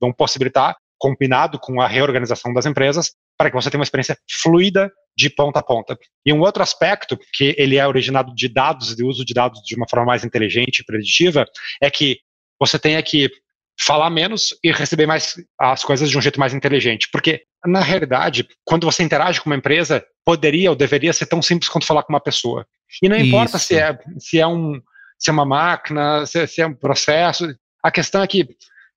vão 0.00 0.12
possibilitar, 0.12 0.76
combinado 0.98 1.58
com 1.58 1.80
a 1.80 1.86
reorganização 1.86 2.52
das 2.52 2.66
empresas, 2.66 3.12
para 3.38 3.50
que 3.50 3.56
você 3.56 3.70
tenha 3.70 3.78
uma 3.78 3.84
experiência 3.84 4.16
fluida 4.42 4.90
de 5.16 5.30
ponta 5.30 5.60
a 5.60 5.62
ponta. 5.62 5.98
E 6.24 6.32
um 6.32 6.40
outro 6.40 6.62
aspecto, 6.62 7.18
que 7.34 7.54
ele 7.58 7.76
é 7.76 7.86
originado 7.86 8.34
de 8.34 8.48
dados, 8.48 8.94
de 8.94 9.04
uso 9.04 9.24
de 9.24 9.34
dados 9.34 9.60
de 9.62 9.74
uma 9.76 9.86
forma 9.88 10.06
mais 10.06 10.24
inteligente 10.24 10.80
e 10.80 10.84
preditiva, 10.84 11.44
é 11.82 11.90
que 11.90 12.18
você 12.58 12.78
tenha 12.78 13.02
que 13.02 13.30
falar 13.78 14.08
menos 14.10 14.56
e 14.64 14.72
receber 14.72 15.06
mais 15.06 15.34
as 15.60 15.84
coisas 15.84 16.10
de 16.10 16.16
um 16.16 16.22
jeito 16.22 16.40
mais 16.40 16.54
inteligente. 16.54 17.08
Porque, 17.12 17.42
na 17.66 17.80
realidade, 17.80 18.48
quando 18.64 18.84
você 18.84 19.02
interage 19.02 19.40
com 19.40 19.50
uma 19.50 19.56
empresa, 19.56 20.04
poderia 20.24 20.70
ou 20.70 20.76
deveria 20.76 21.12
ser 21.12 21.26
tão 21.26 21.40
simples 21.42 21.68
quanto 21.68 21.86
falar 21.86 22.02
com 22.02 22.12
uma 22.12 22.20
pessoa. 22.20 22.66
E 23.02 23.08
não 23.08 23.16
importa 23.16 23.58
se 23.58 23.78
é, 23.78 23.98
se 24.18 24.38
é, 24.38 24.46
um, 24.46 24.80
se 25.18 25.30
é 25.30 25.32
uma 25.32 25.44
máquina, 25.44 26.24
se, 26.26 26.46
se 26.46 26.60
é 26.60 26.66
um 26.66 26.74
processo. 26.74 27.46
A 27.82 27.90
questão 27.90 28.22
é 28.22 28.26
que 28.26 28.48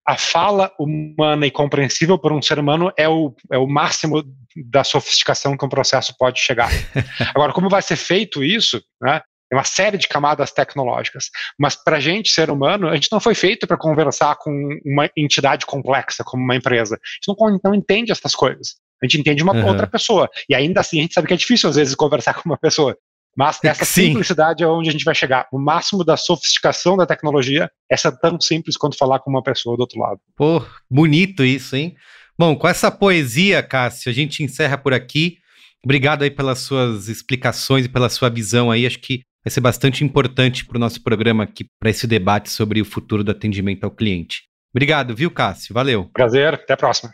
a 0.06 0.18
fala 0.18 0.72
humana 0.80 1.46
e 1.46 1.52
compreensível 1.52 2.18
por 2.18 2.34
um 2.34 2.42
ser 2.42 2.58
humano 2.58 2.92
é 2.98 3.08
o, 3.08 3.36
é 3.52 3.58
o 3.58 3.68
máximo 3.68 4.24
da 4.66 4.84
sofisticação 4.84 5.56
que 5.56 5.66
um 5.66 5.70
processo 5.70 6.16
pode 6.18 6.40
chegar. 6.40 6.70
Agora, 7.36 7.54
como 7.54 7.70
vai 7.70 7.82
ser 7.82 7.96
feito 7.96 8.44
isso, 8.44 8.82
né, 9.02 9.22
é 9.52 9.56
uma 9.56 9.64
série 9.64 9.98
de 9.98 10.08
camadas 10.08 10.52
tecnológicas. 10.52 11.30
Mas 11.58 11.76
para 11.76 11.98
a 11.98 12.00
gente, 12.00 12.30
ser 12.30 12.50
humano, 12.50 12.88
a 12.88 12.96
gente 12.96 13.12
não 13.12 13.20
foi 13.20 13.34
feito 13.34 13.66
para 13.66 13.78
conversar 13.78 14.36
com 14.36 14.52
uma 14.86 15.10
entidade 15.18 15.66
complexa 15.66 16.24
como 16.24 16.44
uma 16.44 16.56
empresa. 16.56 16.96
A 16.96 17.30
gente 17.32 17.40
não, 17.40 17.60
não 17.64 17.76
entende 17.76 18.12
essas 18.12 18.36
coisas. 18.36 18.76
A 19.02 19.06
gente 19.06 19.20
entende 19.20 19.42
uma 19.42 19.54
uhum. 19.54 19.68
outra 19.68 19.88
pessoa. 19.88 20.30
E 20.48 20.54
ainda 20.54 20.82
assim, 20.82 21.00
a 21.00 21.02
gente 21.02 21.14
sabe 21.14 21.28
que 21.28 21.34
é 21.34 21.38
difícil, 21.38 21.70
às 21.70 21.76
vezes, 21.76 21.96
conversar 21.96 22.34
com 22.42 22.50
uma 22.50 22.58
pessoa. 22.58 22.96
Mas 23.36 23.60
essa 23.64 23.86
Sim. 23.86 24.08
simplicidade 24.08 24.64
é 24.64 24.68
onde 24.68 24.90
a 24.90 24.92
gente 24.92 25.06
vai 25.06 25.16
chegar. 25.16 25.48
O 25.52 25.58
máximo 25.58 26.04
da 26.04 26.18
sofisticação 26.18 26.98
da 26.98 27.06
tecnologia 27.06 27.72
é 27.90 27.96
ser 27.96 28.12
tão 28.20 28.40
simples 28.42 28.76
quanto 28.76 28.98
falar 28.98 29.20
com 29.20 29.30
uma 29.30 29.42
pessoa 29.42 29.78
do 29.78 29.82
outro 29.82 30.00
lado. 30.00 30.20
Pô, 30.36 30.64
bonito 30.90 31.44
isso, 31.44 31.76
hein? 31.76 31.96
Bom, 32.38 32.56
com 32.56 32.68
essa 32.68 32.92
poesia, 32.92 33.64
Cássio, 33.64 34.10
a 34.10 34.14
gente 34.14 34.44
encerra 34.44 34.78
por 34.78 34.94
aqui. 34.94 35.38
Obrigado 35.84 36.24
aí 36.24 36.32
pelas 36.32 36.60
suas 36.60 37.08
explicações 37.08 37.86
e 37.86 37.90
pela 37.90 38.10
sua 38.10 38.30
visão 38.30 38.70
aí. 38.70 38.86
Acho 38.86 39.00
que 39.00 39.22
vai 39.44 39.52
ser 39.52 39.62
bastante 39.62 40.04
importante 40.04 40.66
para 40.66 40.78
o 40.78 40.80
nosso 40.80 41.02
programa 41.02 41.44
aqui, 41.44 41.66
para 41.80 41.90
esse 41.90 42.06
debate 42.06 42.50
sobre 42.50 42.82
o 42.82 42.86
futuro 42.86 43.24
do 43.24 43.32
atendimento 43.32 43.84
ao 43.84 43.92
cliente. 43.92 44.44
Obrigado, 44.74 45.16
viu, 45.16 45.32
Cássio? 45.32 45.74
Valeu. 45.74 46.10
Prazer, 46.14 46.54
até 46.54 46.74
a 46.74 46.78
próxima. 46.78 47.12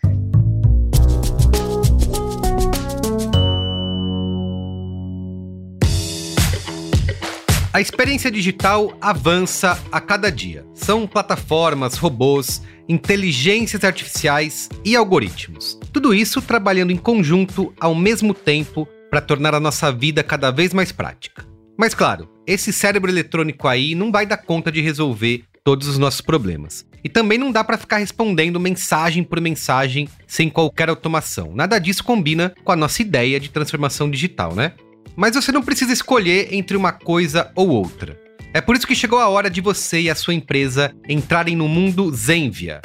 A 7.72 7.82
experiência 7.82 8.32
digital 8.32 8.98
avança 9.02 9.78
a 9.92 10.00
cada 10.00 10.32
dia. 10.32 10.66
São 10.74 11.06
plataformas, 11.06 11.98
robôs, 11.98 12.62
inteligências 12.88 13.84
artificiais 13.84 14.70
e 14.84 14.96
algoritmos. 14.96 15.78
Tudo 15.92 16.14
isso 16.14 16.42
trabalhando 16.42 16.92
em 16.92 16.98
conjunto 16.98 17.74
ao 17.80 17.94
mesmo 17.94 18.34
tempo 18.34 18.88
para 19.10 19.20
tornar 19.20 19.54
a 19.54 19.60
nossa 19.60 19.92
vida 19.92 20.24
cada 20.24 20.52
vez 20.52 20.74
mais 20.74 20.94
prática. 20.94 21.55
Mas 21.78 21.94
claro, 21.94 22.30
esse 22.48 22.72
cérebro 22.72 23.12
eletrônico 23.12 23.68
aí 23.68 23.96
não 23.96 24.12
vai 24.12 24.26
dar 24.26 24.38
conta 24.38 24.72
de 24.72 24.82
resolver 24.82 25.44
todos 25.64 25.88
os 25.88 25.98
nossos 25.98 26.22
problemas. 26.22 26.86
E 27.04 27.10
também 27.10 27.38
não 27.38 27.52
dá 27.52 27.64
para 27.64 27.78
ficar 27.78 27.98
respondendo 27.98 28.60
mensagem 28.60 29.24
por 29.24 29.42
mensagem 29.42 30.08
sem 30.26 30.50
qualquer 30.50 30.90
automação. 30.90 31.54
Nada 31.54 31.80
disso 31.80 32.04
combina 32.04 32.54
com 32.64 32.72
a 32.72 32.76
nossa 32.76 33.02
ideia 33.02 33.40
de 33.40 33.50
transformação 33.50 34.10
digital, 34.10 34.56
né? 34.56 34.74
Mas 35.16 35.36
você 35.36 35.52
não 35.52 35.64
precisa 35.64 35.92
escolher 35.92 36.54
entre 36.54 36.78
uma 36.78 36.92
coisa 36.92 37.52
ou 37.56 37.70
outra. 37.70 38.20
É 38.54 38.62
por 38.62 38.76
isso 38.76 38.88
que 38.88 38.96
chegou 38.96 39.20
a 39.20 39.28
hora 39.28 39.50
de 39.50 39.60
você 39.60 40.02
e 40.02 40.10
a 40.10 40.16
sua 40.16 40.34
empresa 40.34 40.96
entrarem 41.10 41.56
no 41.56 41.68
mundo 41.68 42.14
Zenvia. 42.14 42.82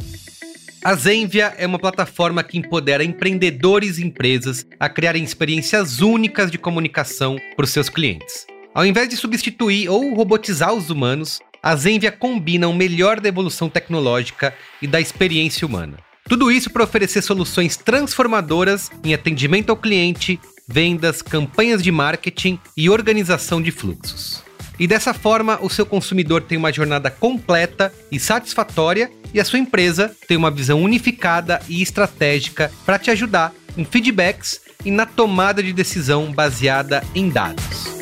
A 0.83 0.95
Zenvia 0.95 1.55
é 1.59 1.67
uma 1.67 1.79
plataforma 1.79 2.43
que 2.43 2.59
empodera 2.59 3.05
empreendedores 3.05 3.99
e 3.99 4.05
empresas 4.05 4.67
a 4.79 4.89
criarem 4.89 5.23
experiências 5.23 6.01
únicas 6.01 6.51
de 6.51 6.59
comunicação 6.59 7.37
para 7.55 7.65
os 7.65 7.71
seus 7.71 7.89
clientes. 7.89 8.47
Ao 8.73 8.87
invés 8.87 9.09
de 9.09 9.17
substituir 9.17 9.89
ou 9.89 10.15
robotizar 10.15 10.73
os 10.73 10.91
humanos, 10.91 11.41
a 11.63 11.75
Zenvia 11.75 12.13
combina 12.13 12.69
o 12.69 12.73
melhor 12.73 13.21
da 13.21 13.29
evolução 13.29 13.69
tecnológica 13.69 14.55
e 14.81 14.87
da 14.87 15.01
experiência 15.01 15.67
humana. 15.67 15.99
Tudo 16.29 16.53
isso 16.53 16.71
para 16.71 16.85
oferecer 16.85 17.21
soluções 17.23 17.77
transformadoras 17.77 18.89
em 19.03 19.13
atendimento 19.13 19.71
ao 19.71 19.77
cliente, 19.77 20.39
vendas, 20.69 21.21
campanhas 21.21 21.83
de 21.83 21.91
marketing 21.91 22.61
e 22.77 22.89
organização 22.89 23.61
de 23.61 23.73
fluxos. 23.73 24.43
E 24.79 24.87
dessa 24.87 25.13
forma, 25.13 25.59
o 25.61 25.69
seu 25.69 25.85
consumidor 25.85 26.43
tem 26.43 26.57
uma 26.57 26.73
jornada 26.73 27.11
completa 27.11 27.93
e 28.11 28.21
satisfatória 28.21 29.11
e 29.35 29.41
a 29.41 29.45
sua 29.45 29.59
empresa 29.59 30.15
tem 30.29 30.37
uma 30.37 30.51
visão 30.51 30.81
unificada 30.81 31.61
e 31.69 31.83
estratégica 31.83 32.71
para 32.87 32.99
te 32.99 33.11
ajudar 33.11 33.53
em 33.77 33.85
feedbacks 33.85 34.61
e 34.85 34.91
na 34.93 35.05
tomada 35.05 35.61
de 35.61 35.73
decisão 35.73 36.33
baseada 36.33 37.03
em 37.15 37.29
dados. 37.29 38.00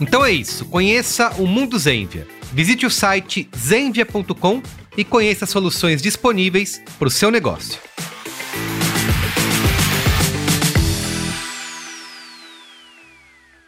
Então 0.00 0.24
é 0.24 0.32
isso, 0.32 0.64
conheça 0.64 1.30
o 1.38 1.46
mundo 1.46 1.78
Zenvia. 1.78 2.26
Visite 2.54 2.86
o 2.86 2.90
site 2.90 3.50
zenvia.com 3.54 4.62
e 4.96 5.04
conheça 5.04 5.44
as 5.44 5.50
soluções 5.50 6.00
disponíveis 6.00 6.82
para 6.98 7.06
o 7.06 7.10
seu 7.10 7.30
negócio. 7.30 7.78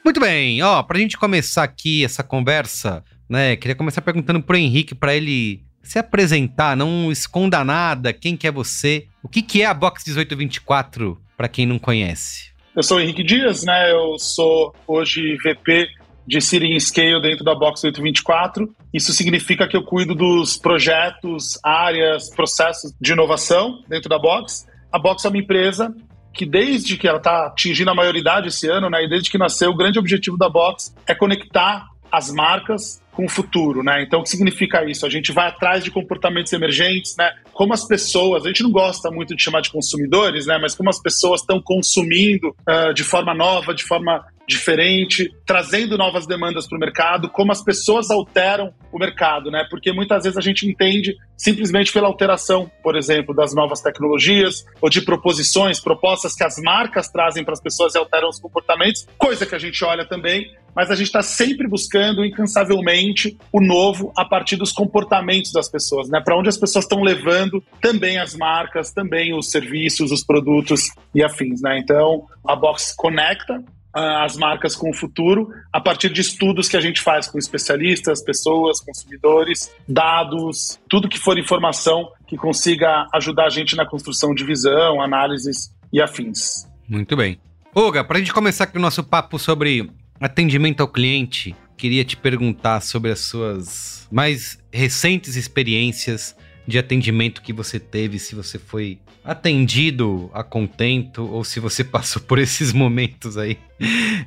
Muito 0.02 0.18
bem, 0.18 0.62
ó, 0.62 0.82
para 0.82 0.96
a 0.96 1.00
gente 1.00 1.18
começar 1.18 1.64
aqui 1.64 2.02
essa 2.02 2.22
conversa, 2.22 3.04
né, 3.28 3.54
queria 3.54 3.76
começar 3.76 4.00
perguntando 4.00 4.42
pro 4.42 4.56
Henrique 4.56 4.94
para 4.94 5.14
ele 5.14 5.62
se 5.82 5.98
apresentar, 5.98 6.74
não 6.74 7.12
esconda 7.12 7.62
nada, 7.62 8.10
quem 8.10 8.38
que 8.38 8.46
é 8.46 8.50
você, 8.50 9.06
o 9.22 9.28
que, 9.28 9.42
que 9.42 9.60
é 9.60 9.66
a 9.66 9.74
Box 9.74 10.02
1824, 10.06 11.20
para 11.36 11.48
quem 11.48 11.66
não 11.66 11.78
conhece. 11.78 12.52
Eu 12.74 12.82
sou 12.82 12.96
o 12.96 13.00
Henrique 13.00 13.22
Dias, 13.22 13.64
né? 13.64 13.92
Eu 13.92 14.18
sou 14.18 14.74
hoje 14.86 15.36
VP 15.44 15.88
de 16.26 16.40
Seeding 16.40 16.78
Scale 16.78 17.20
dentro 17.20 17.44
da 17.44 17.54
Box 17.54 17.84
824. 17.84 18.74
Isso 18.92 19.12
significa 19.12 19.66
que 19.66 19.76
eu 19.76 19.82
cuido 19.82 20.14
dos 20.14 20.56
projetos, 20.56 21.58
áreas, 21.62 22.30
processos 22.30 22.92
de 23.00 23.12
inovação 23.12 23.82
dentro 23.88 24.08
da 24.08 24.18
Box. 24.18 24.66
A 24.92 24.98
Box 24.98 25.24
é 25.24 25.28
uma 25.28 25.38
empresa 25.38 25.94
que 26.32 26.46
desde 26.46 26.96
que 26.96 27.06
ela 27.06 27.18
está 27.18 27.46
atingindo 27.46 27.90
a 27.90 27.94
maioridade 27.94 28.48
esse 28.48 28.68
ano, 28.68 28.88
né, 28.88 29.04
e 29.04 29.08
desde 29.08 29.30
que 29.30 29.36
nasceu, 29.36 29.70
o 29.70 29.76
grande 29.76 29.98
objetivo 29.98 30.38
da 30.38 30.48
Box 30.48 30.94
é 31.06 31.14
conectar 31.14 31.86
as 32.10 32.30
marcas 32.30 33.02
com 33.12 33.26
o 33.26 33.28
futuro, 33.28 33.82
né? 33.82 34.02
Então, 34.02 34.20
o 34.20 34.22
que 34.22 34.28
significa 34.28 34.84
isso? 34.88 35.06
A 35.06 35.10
gente 35.10 35.32
vai 35.32 35.48
atrás 35.48 35.84
de 35.84 35.90
comportamentos 35.90 36.52
emergentes, 36.52 37.14
né? 37.16 37.30
Como 37.52 37.72
as 37.72 37.86
pessoas, 37.86 38.44
a 38.44 38.48
gente 38.48 38.62
não 38.62 38.70
gosta 38.70 39.10
muito 39.10 39.34
de 39.34 39.42
chamar 39.42 39.60
de 39.60 39.70
consumidores, 39.70 40.46
né? 40.46 40.58
Mas 40.58 40.74
como 40.74 40.90
as 40.90 41.00
pessoas 41.00 41.40
estão 41.40 41.60
consumindo 41.60 42.54
uh, 42.68 42.92
de 42.94 43.04
forma 43.04 43.34
nova, 43.34 43.74
de 43.74 43.84
forma 43.84 44.24
diferente, 44.52 45.30
trazendo 45.46 45.98
novas 45.98 46.26
demandas 46.26 46.66
para 46.66 46.76
o 46.76 46.80
mercado, 46.80 47.28
como 47.28 47.50
as 47.50 47.62
pessoas 47.62 48.10
alteram 48.10 48.72
o 48.92 48.98
mercado, 48.98 49.50
né? 49.50 49.66
Porque 49.70 49.92
muitas 49.92 50.24
vezes 50.24 50.36
a 50.36 50.40
gente 50.40 50.66
entende 50.66 51.16
simplesmente 51.36 51.92
pela 51.92 52.06
alteração, 52.06 52.70
por 52.82 52.96
exemplo, 52.96 53.34
das 53.34 53.54
novas 53.54 53.80
tecnologias 53.80 54.64
ou 54.80 54.88
de 54.88 55.00
proposições, 55.00 55.80
propostas 55.80 56.34
que 56.34 56.44
as 56.44 56.56
marcas 56.62 57.08
trazem 57.08 57.44
para 57.44 57.54
as 57.54 57.60
pessoas 57.60 57.94
e 57.94 57.98
alteram 57.98 58.28
os 58.28 58.38
comportamentos, 58.38 59.06
coisa 59.18 59.44
que 59.44 59.54
a 59.54 59.58
gente 59.58 59.82
olha 59.84 60.06
também 60.06 60.50
mas 60.74 60.90
a 60.90 60.94
gente 60.94 61.06
está 61.06 61.22
sempre 61.22 61.68
buscando 61.68 62.24
incansavelmente 62.24 63.36
o 63.52 63.60
novo 63.60 64.12
a 64.16 64.24
partir 64.24 64.56
dos 64.56 64.72
comportamentos 64.72 65.52
das 65.52 65.68
pessoas, 65.68 66.08
né? 66.08 66.20
Para 66.24 66.36
onde 66.36 66.48
as 66.48 66.56
pessoas 66.56 66.84
estão 66.84 67.02
levando 67.02 67.62
também 67.80 68.18
as 68.18 68.34
marcas, 68.34 68.90
também 68.90 69.36
os 69.36 69.50
serviços, 69.50 70.10
os 70.10 70.24
produtos 70.24 70.88
e 71.14 71.22
afins, 71.22 71.60
né? 71.60 71.78
Então, 71.78 72.26
a 72.46 72.56
Box 72.56 72.94
conecta 72.96 73.62
as 73.92 74.36
marcas 74.36 74.74
com 74.74 74.90
o 74.90 74.94
futuro 74.94 75.50
a 75.72 75.80
partir 75.80 76.10
de 76.10 76.20
estudos 76.20 76.68
que 76.68 76.76
a 76.76 76.80
gente 76.80 77.00
faz 77.00 77.26
com 77.26 77.38
especialistas, 77.38 78.22
pessoas, 78.22 78.80
consumidores, 78.80 79.70
dados, 79.88 80.78
tudo 80.88 81.08
que 81.08 81.18
for 81.18 81.38
informação 81.38 82.10
que 82.26 82.36
consiga 82.36 83.06
ajudar 83.12 83.46
a 83.46 83.50
gente 83.50 83.76
na 83.76 83.84
construção 83.84 84.34
de 84.34 84.44
visão, 84.44 85.02
análises 85.02 85.74
e 85.92 86.00
afins. 86.00 86.66
Muito 86.88 87.16
bem. 87.16 87.38
Olga, 87.74 88.02
para 88.02 88.16
a 88.16 88.20
gente 88.20 88.32
começar 88.32 88.64
aqui 88.64 88.78
o 88.78 88.80
nosso 88.80 89.04
papo 89.04 89.38
sobre 89.38 89.90
Atendimento 90.20 90.80
ao 90.80 90.88
cliente, 90.88 91.54
queria 91.76 92.04
te 92.04 92.16
perguntar 92.16 92.80
sobre 92.80 93.10
as 93.10 93.20
suas 93.20 94.06
mais 94.10 94.56
recentes 94.72 95.34
experiências 95.34 96.36
de 96.66 96.78
atendimento 96.78 97.42
que 97.42 97.52
você 97.52 97.78
teve, 97.78 98.18
se 98.18 98.34
você 98.34 98.58
foi 98.58 98.98
atendido 99.24 100.30
a 100.32 100.42
contento 100.42 101.24
ou 101.24 101.44
se 101.44 101.60
você 101.60 101.82
passou 101.84 102.22
por 102.22 102.38
esses 102.38 102.72
momentos 102.72 103.36
aí. 103.36 103.58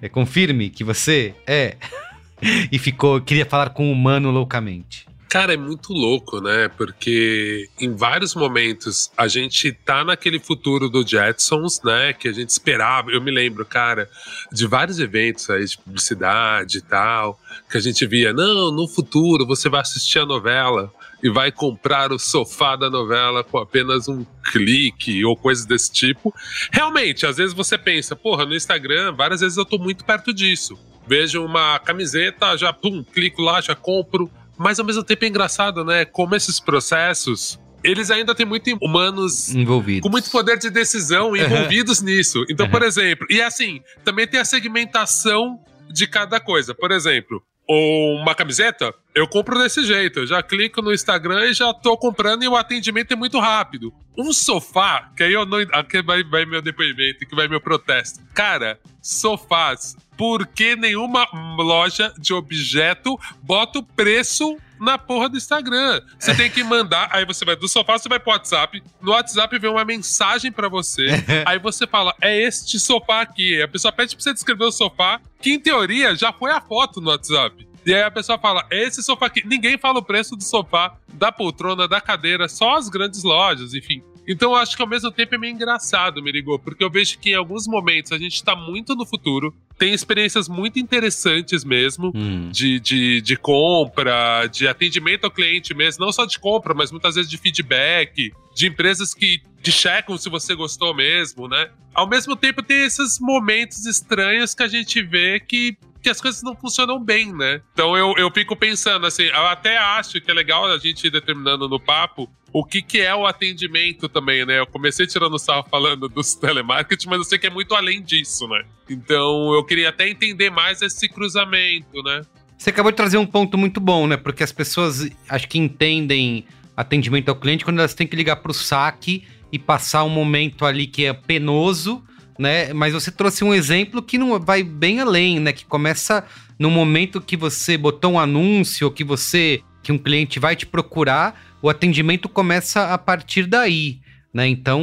É, 0.01 0.09
confirme 0.09 0.69
que 0.69 0.83
você 0.83 1.33
é 1.45 1.77
e 2.71 2.77
ficou, 2.77 3.21
queria 3.21 3.45
falar 3.45 3.69
com 3.69 3.89
o 3.89 3.91
humano 3.91 4.31
loucamente. 4.31 5.05
Cara, 5.35 5.53
é 5.53 5.57
muito 5.57 5.91
louco, 5.91 6.39
né? 6.39 6.69
Porque 6.69 7.67
em 7.77 7.93
vários 7.93 8.33
momentos 8.35 9.11
a 9.17 9.27
gente 9.27 9.73
tá 9.73 10.01
naquele 10.01 10.39
futuro 10.39 10.87
do 10.87 11.05
Jetsons, 11.05 11.81
né? 11.83 12.13
Que 12.13 12.29
a 12.29 12.31
gente 12.31 12.51
esperava. 12.51 13.11
Eu 13.11 13.21
me 13.21 13.31
lembro, 13.31 13.65
cara, 13.65 14.09
de 14.49 14.65
vários 14.65 14.97
eventos 14.97 15.49
aí 15.49 15.65
de 15.65 15.77
publicidade 15.77 16.77
e 16.77 16.81
tal, 16.81 17.37
que 17.69 17.77
a 17.77 17.81
gente 17.81 18.05
via, 18.07 18.31
não, 18.31 18.71
no 18.71 18.87
futuro 18.87 19.45
você 19.45 19.67
vai 19.67 19.81
assistir 19.81 20.19
a 20.19 20.25
novela 20.25 20.89
e 21.25 21.29
vai 21.29 21.51
comprar 21.51 22.11
o 22.11 22.19
sofá 22.19 22.75
da 22.75 22.88
novela 22.88 23.43
com 23.43 23.57
apenas 23.57 24.07
um 24.07 24.23
clique 24.51 25.25
ou 25.25 25.35
coisas 25.35 25.65
desse 25.65 25.91
tipo. 25.91 26.31
Realmente, 26.71 27.25
às 27.25 27.38
vezes 27.38 27.53
você 27.53 27.77
pensa, 27.77 28.15
porra, 28.15 28.45
no 28.45 28.55
Instagram, 28.55 29.13
várias 29.13 29.41
vezes 29.41 29.57
eu 29.57 29.65
tô 29.65 29.79
muito 29.79 30.05
perto 30.05 30.31
disso. 30.31 30.77
Vejo 31.07 31.43
uma 31.43 31.79
camiseta, 31.79 32.55
já 32.55 32.71
pum, 32.71 33.03
clico 33.03 33.41
lá, 33.41 33.59
já 33.59 33.75
compro 33.75 34.29
mas 34.57 34.79
ao 34.79 34.85
mesmo 34.85 35.03
tempo 35.03 35.25
é 35.25 35.27
engraçado, 35.27 35.83
né? 35.83 36.05
Como 36.05 36.33
esses 36.33 36.61
processos 36.61 37.59
eles 37.83 38.09
ainda 38.09 38.33
têm 38.33 38.45
muito 38.45 38.75
humanos 38.81 39.53
envolvidos. 39.53 40.01
Com 40.01 40.09
muito 40.09 40.31
poder 40.31 40.57
de 40.57 40.71
decisão 40.71 41.35
envolvidos 41.35 41.99
uhum. 41.99 42.05
nisso. 42.05 42.45
Então, 42.49 42.65
uhum. 42.65 42.71
por 42.71 42.81
exemplo, 42.81 43.27
e 43.29 43.41
assim, 43.41 43.81
também 44.03 44.25
tem 44.25 44.39
a 44.39 44.45
segmentação 44.45 45.59
de 45.91 46.07
cada 46.07 46.39
coisa. 46.39 46.73
Por 46.73 46.91
exemplo, 46.91 47.43
ou 47.67 48.15
uma 48.15 48.36
camiseta, 48.36 48.93
eu 49.13 49.28
compro 49.28 49.58
desse 49.58 49.84
jeito. 49.86 50.19
Eu 50.19 50.28
já 50.28 50.43
clico 50.43 50.82
no 50.82 50.93
Instagram 50.93 51.45
e 51.45 51.54
já 51.54 51.73
tô 51.73 51.97
comprando 51.97 52.43
e 52.43 52.47
o 52.47 52.56
atendimento 52.56 53.13
é 53.13 53.15
muito 53.15 53.39
rápido. 53.39 53.93
Um 54.17 54.32
sofá, 54.32 55.12
que 55.15 55.23
aí 55.23 55.34
eu 55.34 55.45
não. 55.45 55.60
Aqui 55.73 56.01
vai, 56.01 56.23
vai 56.23 56.45
meu 56.45 56.62
depoimento, 56.62 57.25
que 57.25 57.36
vai 57.36 57.47
meu 57.47 57.60
protesto. 57.60 58.19
Cara, 58.34 58.80
sofás. 59.01 59.95
Por 60.17 60.47
que 60.47 60.75
nenhuma 60.75 61.28
loja 61.58 62.13
de 62.17 62.34
objeto 62.34 63.19
bota 63.41 63.80
o 63.80 63.84
preço 63.84 64.58
na 64.79 64.97
porra 64.97 65.29
do 65.29 65.38
Instagram. 65.38 66.01
Você 66.19 66.35
tem 66.35 66.49
que 66.49 66.63
mandar, 66.63 67.09
aí 67.11 67.25
você 67.25 67.45
vai 67.45 67.55
do 67.55 67.67
sofá, 67.67 67.97
você 67.97 68.09
vai 68.09 68.19
pro 68.19 68.31
WhatsApp. 68.31 68.81
No 69.01 69.11
WhatsApp 69.11 69.57
vem 69.57 69.69
uma 69.69 69.85
mensagem 69.85 70.51
para 70.51 70.67
você. 70.67 71.07
aí 71.45 71.59
você 71.59 71.88
fala, 71.88 72.13
é 72.21 72.41
este 72.41 72.79
sofá 72.79 73.21
aqui. 73.21 73.61
A 73.61 73.67
pessoa 73.67 73.91
pede 73.91 74.15
pra 74.15 74.23
você 74.23 74.33
descrever 74.33 74.65
o 74.65 74.71
sofá, 74.71 75.19
que 75.41 75.51
em 75.51 75.59
teoria 75.59 76.15
já 76.15 76.31
foi 76.33 76.51
a 76.51 76.61
foto 76.61 76.99
no 77.01 77.09
WhatsApp. 77.09 77.67
E 77.85 77.93
aí 77.93 78.01
a 78.01 78.09
pessoa 78.09 78.39
fala, 78.39 78.65
esse 78.71 79.03
sofá 79.03 79.27
aqui. 79.27 79.45
Ninguém 79.45 79.77
fala 79.77 79.99
o 79.99 80.03
preço 80.03 80.35
do 80.35 80.43
sofá, 80.43 80.97
da 81.13 81.31
poltrona, 81.31 81.88
da 81.88 82.01
cadeira, 82.01 82.49
só 82.49 82.75
as 82.75 82.89
grandes 82.89 83.23
lojas, 83.23 83.75
enfim. 83.75 84.03
Então 84.27 84.51
eu 84.51 84.55
acho 84.55 84.75
que 84.75 84.81
ao 84.81 84.88
mesmo 84.88 85.11
tempo 85.11 85.35
é 85.35 85.38
meio 85.38 85.53
engraçado, 85.53 86.21
me 86.21 86.31
ligou, 86.31 86.57
porque 86.57 86.83
eu 86.83 86.89
vejo 86.89 87.17
que 87.19 87.31
em 87.31 87.35
alguns 87.35 87.67
momentos 87.67 88.11
a 88.11 88.17
gente 88.17 88.43
tá 88.43 88.55
muito 88.55 88.95
no 88.95 89.05
futuro, 89.05 89.53
tem 89.77 89.93
experiências 89.93 90.47
muito 90.47 90.79
interessantes 90.79 91.63
mesmo 91.63 92.11
hum. 92.15 92.49
de, 92.51 92.79
de, 92.79 93.21
de 93.21 93.35
compra, 93.35 94.47
de 94.47 94.67
atendimento 94.67 95.25
ao 95.25 95.31
cliente 95.31 95.73
mesmo, 95.73 96.05
não 96.05 96.11
só 96.11 96.25
de 96.25 96.39
compra, 96.39 96.73
mas 96.73 96.91
muitas 96.91 97.15
vezes 97.15 97.29
de 97.29 97.38
feedback, 97.38 98.31
de 98.55 98.67
empresas 98.67 99.13
que 99.13 99.41
te 99.61 99.71
checam 99.71 100.17
se 100.17 100.29
você 100.29 100.55
gostou 100.55 100.93
mesmo, 100.93 101.47
né? 101.47 101.69
Ao 101.93 102.07
mesmo 102.07 102.35
tempo 102.35 102.61
tem 102.61 102.85
esses 102.85 103.19
momentos 103.19 103.85
estranhos 103.85 104.53
que 104.53 104.63
a 104.63 104.67
gente 104.67 105.01
vê 105.01 105.39
que 105.39 105.77
que 106.05 106.09
as 106.09 106.21
coisas 106.21 106.43
não 106.43 106.55
funcionam 106.55 107.03
bem, 107.03 107.33
né? 107.33 107.61
Então 107.73 107.97
eu, 107.97 108.13
eu 108.15 108.29
fico 108.29 108.55
pensando 108.55 109.07
assim, 109.07 109.23
eu 109.23 109.47
até 109.47 109.75
acho 109.75 110.21
que 110.21 110.29
é 110.29 110.33
legal 110.35 110.63
a 110.65 110.77
gente 110.77 111.07
ir 111.07 111.09
determinando 111.09 111.67
no 111.67 111.79
papo 111.79 112.29
o 112.53 112.63
que, 112.63 112.79
que 112.79 113.01
é 113.01 113.13
o 113.15 113.25
atendimento 113.25 114.07
também, 114.07 114.45
né? 114.45 114.59
Eu 114.59 114.67
comecei 114.67 115.07
tirando 115.07 115.39
sarro 115.39 115.65
falando 115.67 116.07
dos 116.07 116.35
telemarketing, 116.37 117.09
mas 117.09 117.17
eu 117.17 117.23
sei 117.23 117.39
que 117.39 117.47
é 117.47 117.49
muito 117.49 117.73
além 117.73 118.03
disso, 118.03 118.47
né? 118.47 118.65
Então 118.87 119.51
eu 119.55 119.63
queria 119.65 119.89
até 119.89 120.07
entender 120.07 120.51
mais 120.51 120.83
esse 120.83 121.09
cruzamento, 121.09 122.03
né? 122.03 122.21
Você 122.55 122.69
acabou 122.69 122.91
de 122.91 122.97
trazer 122.97 123.17
um 123.17 123.25
ponto 123.25 123.57
muito 123.57 123.79
bom, 123.79 124.05
né? 124.05 124.15
Porque 124.15 124.43
as 124.43 124.51
pessoas 124.51 125.09
acho 125.27 125.47
que 125.47 125.57
entendem 125.57 126.45
atendimento 126.77 127.29
ao 127.29 127.35
cliente 127.35 127.65
quando 127.65 127.79
elas 127.79 127.95
têm 127.95 128.05
que 128.05 128.15
ligar 128.15 128.35
para 128.35 128.51
o 128.51 128.53
saque 128.53 129.23
e 129.51 129.57
passar 129.57 130.03
um 130.03 130.09
momento 130.09 130.65
ali 130.67 130.85
que 130.85 131.03
é 131.03 131.13
penoso 131.13 132.03
né? 132.37 132.73
Mas 132.73 132.93
você 132.93 133.11
trouxe 133.11 133.43
um 133.43 133.53
exemplo 133.53 134.01
que 134.01 134.17
não 134.17 134.39
vai 134.39 134.63
bem 134.63 134.99
além, 134.99 135.39
né? 135.39 135.51
Que 135.51 135.65
começa 135.65 136.23
no 136.57 136.69
momento 136.69 137.21
que 137.21 137.37
você 137.37 137.77
botou 137.77 138.13
um 138.13 138.19
anúncio, 138.19 138.91
que 138.91 139.03
você 139.03 139.61
que 139.81 139.91
um 139.91 139.97
cliente 139.99 140.39
vai 140.39 140.55
te 140.55 140.65
procurar, 140.65 141.39
o 141.61 141.69
atendimento 141.69 142.27
começa 142.27 142.91
a 142.91 142.97
partir 142.97 143.45
daí, 143.45 143.99
né? 144.33 144.47
Então 144.47 144.81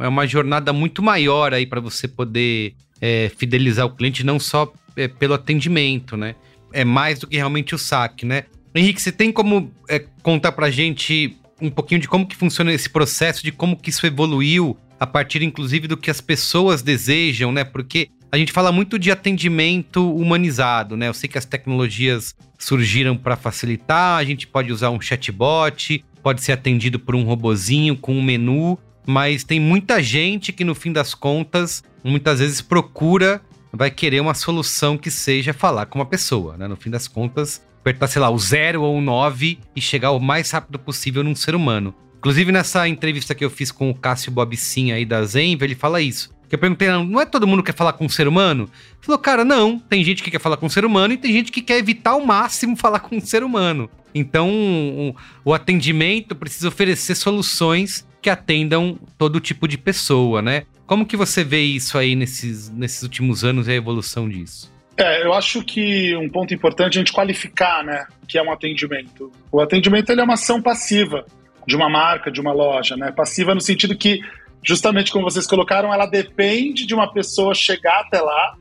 é 0.00 0.08
uma 0.08 0.26
jornada 0.26 0.72
muito 0.72 1.02
maior 1.02 1.54
aí 1.54 1.64
para 1.64 1.80
você 1.80 2.08
poder 2.08 2.74
é, 3.00 3.30
fidelizar 3.36 3.86
o 3.86 3.90
cliente, 3.90 4.24
não 4.24 4.40
só 4.40 4.72
é, 4.96 5.06
pelo 5.06 5.34
atendimento, 5.34 6.16
né? 6.16 6.34
É 6.72 6.84
mais 6.84 7.20
do 7.20 7.28
que 7.28 7.36
realmente 7.36 7.74
o 7.74 7.78
saque, 7.78 8.26
né? 8.26 8.44
Henrique, 8.74 9.00
você 9.00 9.12
tem 9.12 9.32
como 9.32 9.72
é, 9.88 10.04
contar 10.22 10.52
pra 10.52 10.70
gente 10.70 11.36
um 11.60 11.70
pouquinho 11.70 12.00
de 12.00 12.08
como 12.08 12.26
que 12.26 12.36
funciona 12.36 12.72
esse 12.72 12.88
processo, 12.88 13.42
de 13.42 13.52
como 13.52 13.76
que 13.76 13.90
isso 13.90 14.06
evoluiu 14.06 14.76
a 15.00 15.06
partir 15.06 15.42
inclusive 15.42 15.88
do 15.88 15.96
que 15.96 16.10
as 16.10 16.20
pessoas 16.20 16.82
desejam, 16.82 17.50
né? 17.50 17.64
Porque 17.64 18.10
a 18.30 18.36
gente 18.36 18.52
fala 18.52 18.70
muito 18.70 18.98
de 18.98 19.10
atendimento 19.10 20.14
humanizado, 20.14 20.94
né? 20.94 21.08
Eu 21.08 21.14
sei 21.14 21.26
que 21.26 21.38
as 21.38 21.46
tecnologias 21.46 22.36
surgiram 22.58 23.16
para 23.16 23.34
facilitar, 23.34 24.18
a 24.18 24.24
gente 24.24 24.46
pode 24.46 24.70
usar 24.70 24.90
um 24.90 25.00
chatbot, 25.00 26.04
pode 26.22 26.42
ser 26.42 26.52
atendido 26.52 27.00
por 27.00 27.14
um 27.14 27.24
robozinho 27.24 27.96
com 27.96 28.14
um 28.14 28.22
menu, 28.22 28.78
mas 29.06 29.42
tem 29.42 29.58
muita 29.58 30.02
gente 30.02 30.52
que 30.52 30.64
no 30.64 30.74
fim 30.74 30.92
das 30.92 31.14
contas, 31.14 31.82
muitas 32.04 32.38
vezes 32.38 32.60
procura, 32.60 33.40
vai 33.72 33.90
querer 33.90 34.20
uma 34.20 34.34
solução 34.34 34.98
que 34.98 35.10
seja 35.10 35.54
falar 35.54 35.86
com 35.86 35.98
uma 35.98 36.06
pessoa, 36.06 36.58
né? 36.58 36.68
No 36.68 36.76
fim 36.76 36.90
das 36.90 37.08
contas, 37.08 37.62
apertar, 37.80 38.06
sei 38.06 38.20
lá, 38.20 38.28
o 38.28 38.38
zero 38.38 38.82
ou 38.82 38.98
o 38.98 39.00
nove 39.00 39.58
e 39.74 39.80
chegar 39.80 40.10
o 40.10 40.20
mais 40.20 40.50
rápido 40.50 40.78
possível 40.78 41.24
num 41.24 41.34
ser 41.34 41.54
humano. 41.54 41.94
Inclusive, 42.20 42.52
nessa 42.52 42.86
entrevista 42.86 43.34
que 43.34 43.42
eu 43.42 43.48
fiz 43.48 43.72
com 43.72 43.88
o 43.88 43.94
Cássio 43.94 44.30
Bobicin 44.30 44.92
aí 44.92 45.06
da 45.06 45.24
Zenva, 45.24 45.64
ele 45.64 45.74
fala 45.74 46.02
isso. 46.02 46.30
Que 46.50 46.54
eu 46.54 46.58
perguntei, 46.58 46.86
não 46.88 47.18
é 47.18 47.24
todo 47.24 47.46
mundo 47.46 47.62
que 47.62 47.72
quer 47.72 47.78
falar 47.78 47.94
com 47.94 48.04
um 48.04 48.10
ser 48.10 48.28
humano? 48.28 48.64
Ele 48.64 49.00
falou, 49.00 49.18
cara, 49.18 49.42
não. 49.42 49.78
Tem 49.78 50.04
gente 50.04 50.22
que 50.22 50.30
quer 50.30 50.38
falar 50.38 50.58
com 50.58 50.66
um 50.66 50.68
ser 50.68 50.84
humano 50.84 51.14
e 51.14 51.16
tem 51.16 51.32
gente 51.32 51.50
que 51.50 51.62
quer 51.62 51.78
evitar 51.78 52.10
ao 52.10 52.20
máximo 52.20 52.76
falar 52.76 53.00
com 53.00 53.16
um 53.16 53.20
ser 53.22 53.42
humano. 53.42 53.88
Então, 54.14 55.14
o, 55.42 55.54
atendimento 55.54 56.36
precisa 56.36 56.68
oferecer 56.68 57.14
soluções 57.14 58.06
que 58.20 58.28
atendam 58.28 58.98
todo 59.16 59.40
tipo 59.40 59.66
de 59.66 59.78
pessoa, 59.78 60.42
né? 60.42 60.64
Como 60.86 61.06
que 61.06 61.16
você 61.16 61.42
vê 61.42 61.62
isso 61.62 61.96
aí 61.96 62.14
nesses, 62.14 62.68
nesses 62.68 63.02
últimos 63.02 63.44
anos 63.44 63.66
e 63.66 63.70
a 63.70 63.74
evolução 63.74 64.28
disso? 64.28 64.70
É, 64.94 65.24
eu 65.24 65.32
acho 65.32 65.64
que 65.64 66.14
um 66.16 66.28
ponto 66.28 66.52
importante 66.52 66.98
é 66.98 67.00
a 67.00 67.00
gente 67.00 67.12
qualificar, 67.12 67.82
né, 67.82 68.04
que 68.28 68.36
é 68.36 68.42
um 68.42 68.52
atendimento. 68.52 69.32
O 69.50 69.58
atendimento 69.58 70.10
ele 70.10 70.20
é 70.20 70.24
uma 70.24 70.34
ação 70.34 70.60
passiva 70.60 71.24
de 71.70 71.76
uma 71.76 71.88
marca, 71.88 72.30
de 72.30 72.40
uma 72.40 72.52
loja, 72.52 72.96
né? 72.96 73.12
Passiva 73.12 73.54
no 73.54 73.60
sentido 73.60 73.96
que, 73.96 74.20
justamente 74.62 75.12
como 75.12 75.30
vocês 75.30 75.46
colocaram, 75.46 75.94
ela 75.94 76.04
depende 76.04 76.84
de 76.84 76.92
uma 76.92 77.10
pessoa 77.10 77.54
chegar 77.54 78.00
até 78.00 78.20
lá 78.20 78.56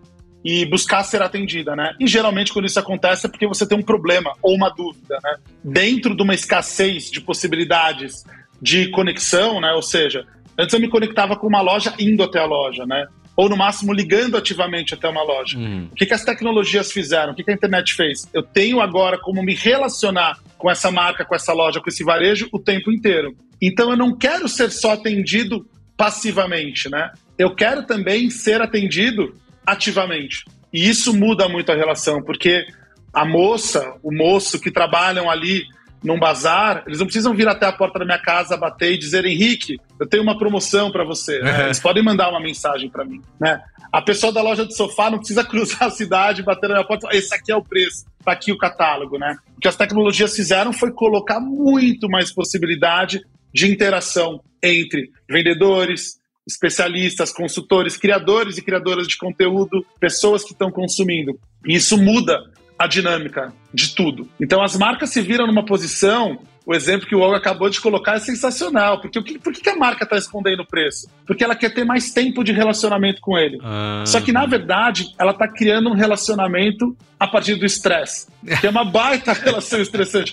e 0.46 0.64
buscar 0.66 1.04
ser 1.04 1.22
atendida, 1.22 1.76
né? 1.76 1.96
E 2.00 2.08
geralmente 2.08 2.54
quando 2.54 2.66
isso 2.66 2.80
acontece 2.80 3.26
é 3.26 3.30
porque 3.30 3.48
você 3.48 3.68
tem 3.68 3.78
um 3.78 3.84
problema 3.84 4.34
ou 4.42 4.56
uma 4.56 4.70
dúvida, 4.70 5.18
né? 5.24 5.38
Dentro 5.64 6.16
de 6.16 6.22
uma 6.22 6.36
escassez 6.36 7.10
de 7.10 7.20
possibilidades 7.20 8.24
de 8.62 8.90
conexão, 8.92 9.60
né? 9.60 9.74
Ou 9.74 9.82
seja, 9.82 10.26
antes 10.58 10.74
eu 10.74 10.80
me 10.80 10.88
conectava 10.88 11.36
com 11.36 11.48
uma 11.48 11.62
loja 11.62 11.94
indo 11.98 12.24
até 12.24 12.40
a 12.40 12.46
loja, 12.46 12.86
né? 12.86 13.08
Ou 13.40 13.48
no 13.48 13.56
máximo 13.56 13.94
ligando 13.94 14.36
ativamente 14.36 14.94
até 14.94 15.08
uma 15.08 15.24
loja. 15.24 15.58
Hum. 15.58 15.88
O 15.90 15.96
que, 15.96 16.06
que 16.06 16.14
as 16.14 16.26
tecnologias 16.26 16.92
fizeram? 16.92 17.32
O 17.32 17.36
que, 17.38 17.42
que 17.42 17.50
a 17.50 17.54
internet 17.54 17.94
fez? 17.94 18.28
Eu 18.34 18.44
tenho 18.44 18.82
agora 18.82 19.18
como 19.18 19.42
me 19.42 19.56
relacionar 19.56 20.38
com 20.58 20.70
essa 20.70 20.92
marca, 20.92 21.24
com 21.24 21.34
essa 21.34 21.54
loja, 21.54 21.80
com 21.80 21.88
esse 21.88 22.04
varejo 22.04 22.50
o 22.52 22.60
tempo 22.60 22.92
inteiro. 22.92 23.34
Então 23.62 23.92
eu 23.92 23.96
não 23.96 24.14
quero 24.14 24.50
ser 24.50 24.70
só 24.70 24.92
atendido 24.92 25.66
passivamente, 25.96 26.90
né? 26.90 27.14
Eu 27.38 27.56
quero 27.56 27.86
também 27.86 28.30
ser 28.30 28.62
atendido 28.62 29.34
ativamente. 29.66 30.44
E 30.74 30.90
isso 30.90 31.14
muda 31.14 31.48
muito 31.48 31.72
a 31.72 31.76
relação, 31.76 32.22
porque 32.22 32.66
a 33.14 33.24
moça, 33.24 33.96
o 34.04 34.14
moço 34.14 34.60
que 34.60 34.70
trabalham 34.70 35.32
ali 35.32 35.64
num 36.04 36.18
bazar, 36.18 36.84
eles 36.88 37.00
não 37.00 37.06
precisam 37.06 37.34
vir 37.34 37.48
até 37.48 37.66
a 37.66 37.72
porta 37.72 38.00
da 38.00 38.06
minha 38.06 38.18
casa, 38.18 38.56
bater 38.56 38.94
e 38.94 38.98
dizer, 38.98 39.26
Henrique, 39.26 39.78
eu 40.00 40.08
tenho 40.08 40.24
uma 40.24 40.38
promoção 40.38 40.92
para 40.92 41.04
você. 41.04 41.40
Né? 41.40 41.66
Eles 41.66 41.80
podem 41.80 42.04
mandar 42.04 42.30
uma 42.30 42.40
mensagem 42.40 42.90
para 42.90 43.04
mim. 43.04 43.22
Né? 43.40 43.62
A 43.92 44.02
pessoa 44.02 44.32
da 44.32 44.42
loja 44.42 44.66
de 44.66 44.76
sofá 44.76 45.10
não 45.10 45.18
precisa 45.18 45.44
cruzar 45.46 45.84
a 45.84 45.92
cidade, 45.92 46.44
bater 46.44 46.70
na 46.70 46.76
minha 46.76 46.88
porta, 46.88 47.10
esse 47.12 47.34
aqui 47.36 47.52
é 47.52 47.56
o 47.56 47.64
preço, 47.64 48.06
tá 48.24 48.32
aqui 48.32 48.52
o 48.52 48.58
catálogo. 48.58 49.18
Né? 49.18 49.38
O 49.58 49.60
que 49.60 49.68
as 49.68 49.76
tecnologias 49.76 50.34
fizeram 50.34 50.72
foi 50.72 50.92
colocar 50.92 51.40
muito 51.40 52.08
mais 52.08 52.32
possibilidade 52.32 53.22
de 53.54 53.70
interação 53.70 54.42
entre 54.64 55.10
vendedores, 55.30 56.20
especialistas, 56.48 57.32
consultores, 57.32 57.98
criadores 57.98 58.58
e 58.58 58.62
criadoras 58.62 59.08
de 59.08 59.18
conteúdo, 59.18 59.86
pessoas 60.00 60.44
que 60.44 60.54
estão 60.54 60.72
consumindo. 60.72 61.40
E 61.66 61.76
isso 61.76 61.98
muda 61.98 62.40
a 62.80 62.88
dinâmica 62.88 63.54
de 63.74 63.94
tudo. 63.94 64.30
Então 64.40 64.64
as 64.64 64.78
marcas 64.78 65.10
se 65.10 65.22
viram 65.22 65.46
numa 65.46 65.66
posição 65.66 66.40
o 66.70 66.76
exemplo 66.76 67.08
que 67.08 67.16
o 67.16 67.20
Olga 67.20 67.38
acabou 67.38 67.68
de 67.68 67.82
colocar 67.82 68.18
é 68.18 68.20
sensacional. 68.20 69.02
Porque 69.02 69.18
o 69.18 69.24
que, 69.24 69.40
por 69.40 69.52
que 69.52 69.68
a 69.68 69.76
marca 69.76 70.04
está 70.04 70.16
escondendo 70.16 70.62
o 70.62 70.68
preço? 70.68 71.10
Porque 71.26 71.44
ela 71.44 71.56
quer 71.56 71.74
ter 71.74 71.84
mais 71.84 72.12
tempo 72.12 72.44
de 72.44 72.52
relacionamento 72.52 73.20
com 73.22 73.36
ele. 73.36 73.58
Ah. 73.64 74.04
Só 74.06 74.22
que, 74.22 74.32
na 74.32 74.46
verdade, 74.46 75.08
ela 75.18 75.32
está 75.32 75.48
criando 75.48 75.90
um 75.90 75.96
relacionamento 75.96 76.96
a 77.20 77.28
partir 77.28 77.56
do 77.56 77.66
estresse. 77.66 78.28
Que 78.62 78.68
é 78.68 78.70
uma 78.70 78.86
baita 78.86 79.34
relação 79.34 79.82
estressante. 79.82 80.32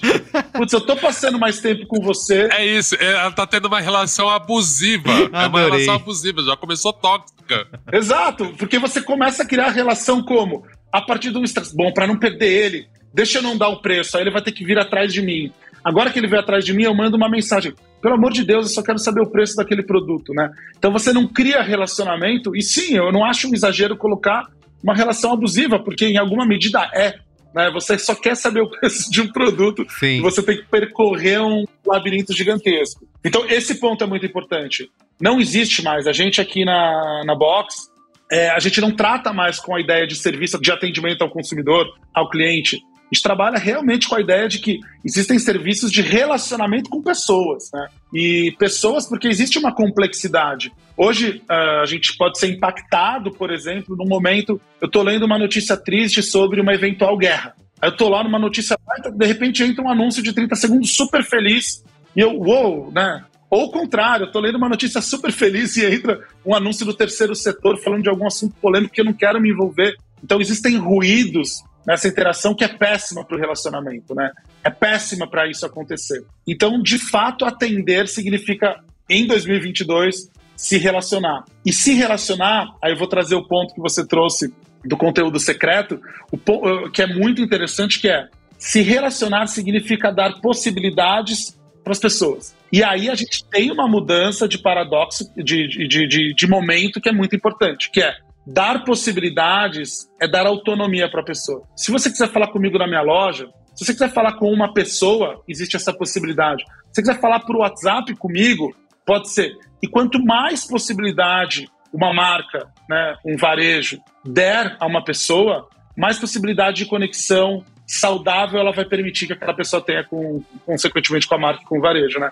Putz, 0.52 0.74
eu 0.74 0.80
tô 0.82 0.94
passando 0.94 1.38
mais 1.38 1.58
tempo 1.58 1.86
com 1.86 2.02
você. 2.02 2.48
É 2.52 2.66
isso, 2.66 2.94
é, 2.96 3.12
ela 3.12 3.32
tá 3.32 3.46
tendo 3.46 3.66
uma 3.66 3.80
relação 3.80 4.28
abusiva. 4.28 5.10
é 5.32 5.46
uma 5.46 5.60
relação 5.60 5.94
abusiva, 5.94 6.42
já 6.42 6.54
começou 6.54 6.92
tóxica. 6.92 7.66
Exato, 7.90 8.54
porque 8.58 8.78
você 8.78 9.00
começa 9.00 9.42
a 9.42 9.46
criar 9.46 9.70
relação 9.70 10.22
como? 10.22 10.66
A 10.96 11.02
partir 11.02 11.30
do 11.30 11.44
estresse. 11.44 11.76
Bom, 11.76 11.92
para 11.92 12.06
não 12.06 12.18
perder 12.18 12.50
ele, 12.50 12.86
deixa 13.12 13.36
eu 13.36 13.42
não 13.42 13.54
dar 13.54 13.68
o 13.68 13.82
preço, 13.82 14.16
aí 14.16 14.22
ele 14.22 14.30
vai 14.30 14.40
ter 14.40 14.50
que 14.50 14.64
vir 14.64 14.78
atrás 14.78 15.12
de 15.12 15.20
mim. 15.20 15.52
Agora 15.84 16.10
que 16.10 16.18
ele 16.18 16.26
veio 16.26 16.40
atrás 16.40 16.64
de 16.64 16.72
mim, 16.72 16.84
eu 16.84 16.94
mando 16.94 17.18
uma 17.18 17.28
mensagem. 17.28 17.74
Pelo 18.00 18.14
amor 18.14 18.32
de 18.32 18.42
Deus, 18.42 18.66
eu 18.66 18.72
só 18.72 18.82
quero 18.82 18.98
saber 18.98 19.20
o 19.20 19.30
preço 19.30 19.56
daquele 19.56 19.82
produto, 19.82 20.32
né? 20.32 20.50
Então 20.78 20.90
você 20.90 21.12
não 21.12 21.28
cria 21.28 21.60
relacionamento, 21.60 22.56
e 22.56 22.62
sim, 22.62 22.96
eu 22.96 23.12
não 23.12 23.26
acho 23.26 23.46
um 23.46 23.52
exagero 23.52 23.94
colocar 23.94 24.46
uma 24.82 24.94
relação 24.94 25.34
abusiva, 25.34 25.78
porque 25.78 26.06
em 26.06 26.16
alguma 26.16 26.46
medida 26.46 26.80
é. 26.94 27.16
Né? 27.54 27.70
Você 27.74 27.98
só 27.98 28.14
quer 28.14 28.34
saber 28.34 28.62
o 28.62 28.70
preço 28.80 29.10
de 29.10 29.20
um 29.20 29.30
produto 29.30 29.84
sim. 30.00 30.16
e 30.16 30.20
você 30.22 30.42
tem 30.42 30.56
que 30.56 30.64
percorrer 30.64 31.42
um 31.42 31.66
labirinto 31.86 32.32
gigantesco. 32.32 33.06
Então, 33.22 33.44
esse 33.50 33.74
ponto 33.74 34.02
é 34.02 34.06
muito 34.06 34.24
importante. 34.24 34.90
Não 35.20 35.38
existe 35.40 35.82
mais. 35.82 36.06
A 36.06 36.12
gente 36.12 36.40
aqui 36.40 36.64
na, 36.64 37.22
na 37.26 37.34
Box, 37.34 37.90
é, 38.30 38.50
a 38.50 38.58
gente 38.58 38.80
não 38.80 38.94
trata 38.94 39.32
mais 39.32 39.60
com 39.60 39.74
a 39.74 39.80
ideia 39.80 40.06
de 40.06 40.16
serviço 40.16 40.60
de 40.60 40.72
atendimento 40.72 41.22
ao 41.22 41.30
consumidor, 41.30 41.86
ao 42.12 42.28
cliente. 42.28 42.76
A 42.76 43.14
gente 43.14 43.22
trabalha 43.22 43.56
realmente 43.56 44.08
com 44.08 44.16
a 44.16 44.20
ideia 44.20 44.48
de 44.48 44.58
que 44.58 44.80
existem 45.04 45.38
serviços 45.38 45.92
de 45.92 46.02
relacionamento 46.02 46.90
com 46.90 47.00
pessoas, 47.00 47.70
né? 47.72 47.86
E 48.12 48.52
pessoas, 48.58 49.08
porque 49.08 49.28
existe 49.28 49.58
uma 49.58 49.72
complexidade. 49.72 50.72
Hoje, 50.96 51.40
uh, 51.48 51.82
a 51.82 51.86
gente 51.86 52.16
pode 52.16 52.36
ser 52.36 52.48
impactado, 52.48 53.30
por 53.30 53.52
exemplo, 53.52 53.94
num 53.96 54.08
momento. 54.08 54.60
Eu 54.80 54.86
estou 54.86 55.04
lendo 55.04 55.24
uma 55.24 55.38
notícia 55.38 55.76
triste 55.76 56.20
sobre 56.20 56.60
uma 56.60 56.74
eventual 56.74 57.16
guerra. 57.16 57.54
Aí 57.80 57.90
eu 57.90 57.92
estou 57.92 58.08
lá 58.08 58.24
numa 58.24 58.40
notícia, 58.40 58.76
de 59.14 59.26
repente 59.26 59.62
entra 59.62 59.84
um 59.84 59.90
anúncio 59.90 60.20
de 60.22 60.32
30 60.32 60.56
segundos 60.56 60.96
super 60.96 61.22
feliz, 61.22 61.84
e 62.16 62.20
eu, 62.20 62.32
uou, 62.40 62.90
né? 62.90 63.22
Ou 63.50 63.66
o 63.66 63.70
contrário, 63.70 64.26
estou 64.26 64.42
lendo 64.42 64.56
uma 64.56 64.68
notícia 64.68 65.00
super 65.00 65.30
feliz 65.30 65.76
e 65.76 65.84
entra 65.84 66.20
um 66.44 66.54
anúncio 66.54 66.84
do 66.84 66.94
terceiro 66.94 67.34
setor 67.34 67.78
falando 67.78 68.02
de 68.02 68.08
algum 68.08 68.26
assunto 68.26 68.54
polêmico 68.60 68.92
que 68.92 69.00
eu 69.00 69.04
não 69.04 69.12
quero 69.12 69.40
me 69.40 69.50
envolver. 69.50 69.96
Então, 70.22 70.40
existem 70.40 70.76
ruídos 70.76 71.62
nessa 71.86 72.08
interação 72.08 72.54
que 72.54 72.64
é 72.64 72.68
péssima 72.68 73.24
para 73.24 73.36
o 73.36 73.40
relacionamento, 73.40 74.14
né? 74.14 74.32
É 74.64 74.70
péssima 74.70 75.28
para 75.28 75.48
isso 75.48 75.64
acontecer. 75.64 76.24
Então, 76.46 76.82
de 76.82 76.98
fato, 76.98 77.44
atender 77.44 78.08
significa, 78.08 78.82
em 79.08 79.26
2022, 79.26 80.28
se 80.56 80.78
relacionar. 80.78 81.44
E 81.64 81.72
se 81.72 81.94
relacionar, 81.94 82.74
aí 82.82 82.92
eu 82.92 82.98
vou 82.98 83.06
trazer 83.06 83.36
o 83.36 83.46
ponto 83.46 83.72
que 83.74 83.80
você 83.80 84.04
trouxe 84.04 84.52
do 84.84 84.96
conteúdo 84.96 85.38
secreto, 85.38 86.00
o, 86.32 86.90
que 86.90 87.02
é 87.02 87.06
muito 87.06 87.40
interessante, 87.40 88.00
que 88.00 88.08
é 88.08 88.28
se 88.58 88.80
relacionar 88.80 89.46
significa 89.46 90.10
dar 90.10 90.40
possibilidades 90.40 91.55
para 91.86 91.92
as 91.92 92.00
pessoas. 92.00 92.52
E 92.72 92.82
aí 92.82 93.08
a 93.08 93.14
gente 93.14 93.44
tem 93.48 93.70
uma 93.70 93.86
mudança 93.86 94.48
de 94.48 94.58
paradoxo, 94.58 95.32
de, 95.36 95.68
de, 95.68 96.08
de, 96.08 96.34
de 96.34 96.46
momento 96.48 97.00
que 97.00 97.08
é 97.08 97.12
muito 97.12 97.36
importante, 97.36 97.92
que 97.92 98.02
é 98.02 98.12
Dar 98.48 98.84
possibilidades 98.84 100.08
é 100.20 100.28
dar 100.28 100.46
autonomia 100.46 101.10
para 101.10 101.20
a 101.20 101.24
pessoa. 101.24 101.64
Se 101.74 101.90
você 101.90 102.08
quiser 102.08 102.28
falar 102.28 102.46
comigo 102.52 102.78
na 102.78 102.86
minha 102.86 103.02
loja, 103.02 103.48
se 103.74 103.84
você 103.84 103.92
quiser 103.92 104.12
falar 104.12 104.34
com 104.34 104.52
uma 104.52 104.72
pessoa, 104.72 105.42
existe 105.48 105.74
essa 105.74 105.92
possibilidade. 105.92 106.62
Se 106.92 106.94
você 106.94 107.02
quiser 107.02 107.20
falar 107.20 107.40
por 107.40 107.56
WhatsApp 107.56 108.14
comigo, 108.14 108.72
pode 109.04 109.30
ser. 109.30 109.52
E 109.82 109.88
quanto 109.88 110.24
mais 110.24 110.64
possibilidade 110.64 111.68
uma 111.92 112.14
marca, 112.14 112.68
né, 112.88 113.16
um 113.26 113.36
varejo, 113.36 113.98
der 114.24 114.76
a 114.78 114.86
uma 114.86 115.02
pessoa, 115.02 115.68
mais 115.96 116.16
possibilidade 116.16 116.76
de 116.76 116.86
conexão 116.86 117.64
saudável 117.86 118.58
ela 118.58 118.72
vai 118.72 118.84
permitir 118.84 119.26
que 119.26 119.32
aquela 119.32 119.54
pessoa 119.54 119.80
tenha, 119.80 120.02
com, 120.04 120.42
consequentemente, 120.64 121.26
com 121.26 121.34
a 121.34 121.38
marca 121.38 121.62
e 121.62 121.66
com 121.66 121.78
o 121.78 121.80
varejo. 121.80 122.18
Né? 122.18 122.30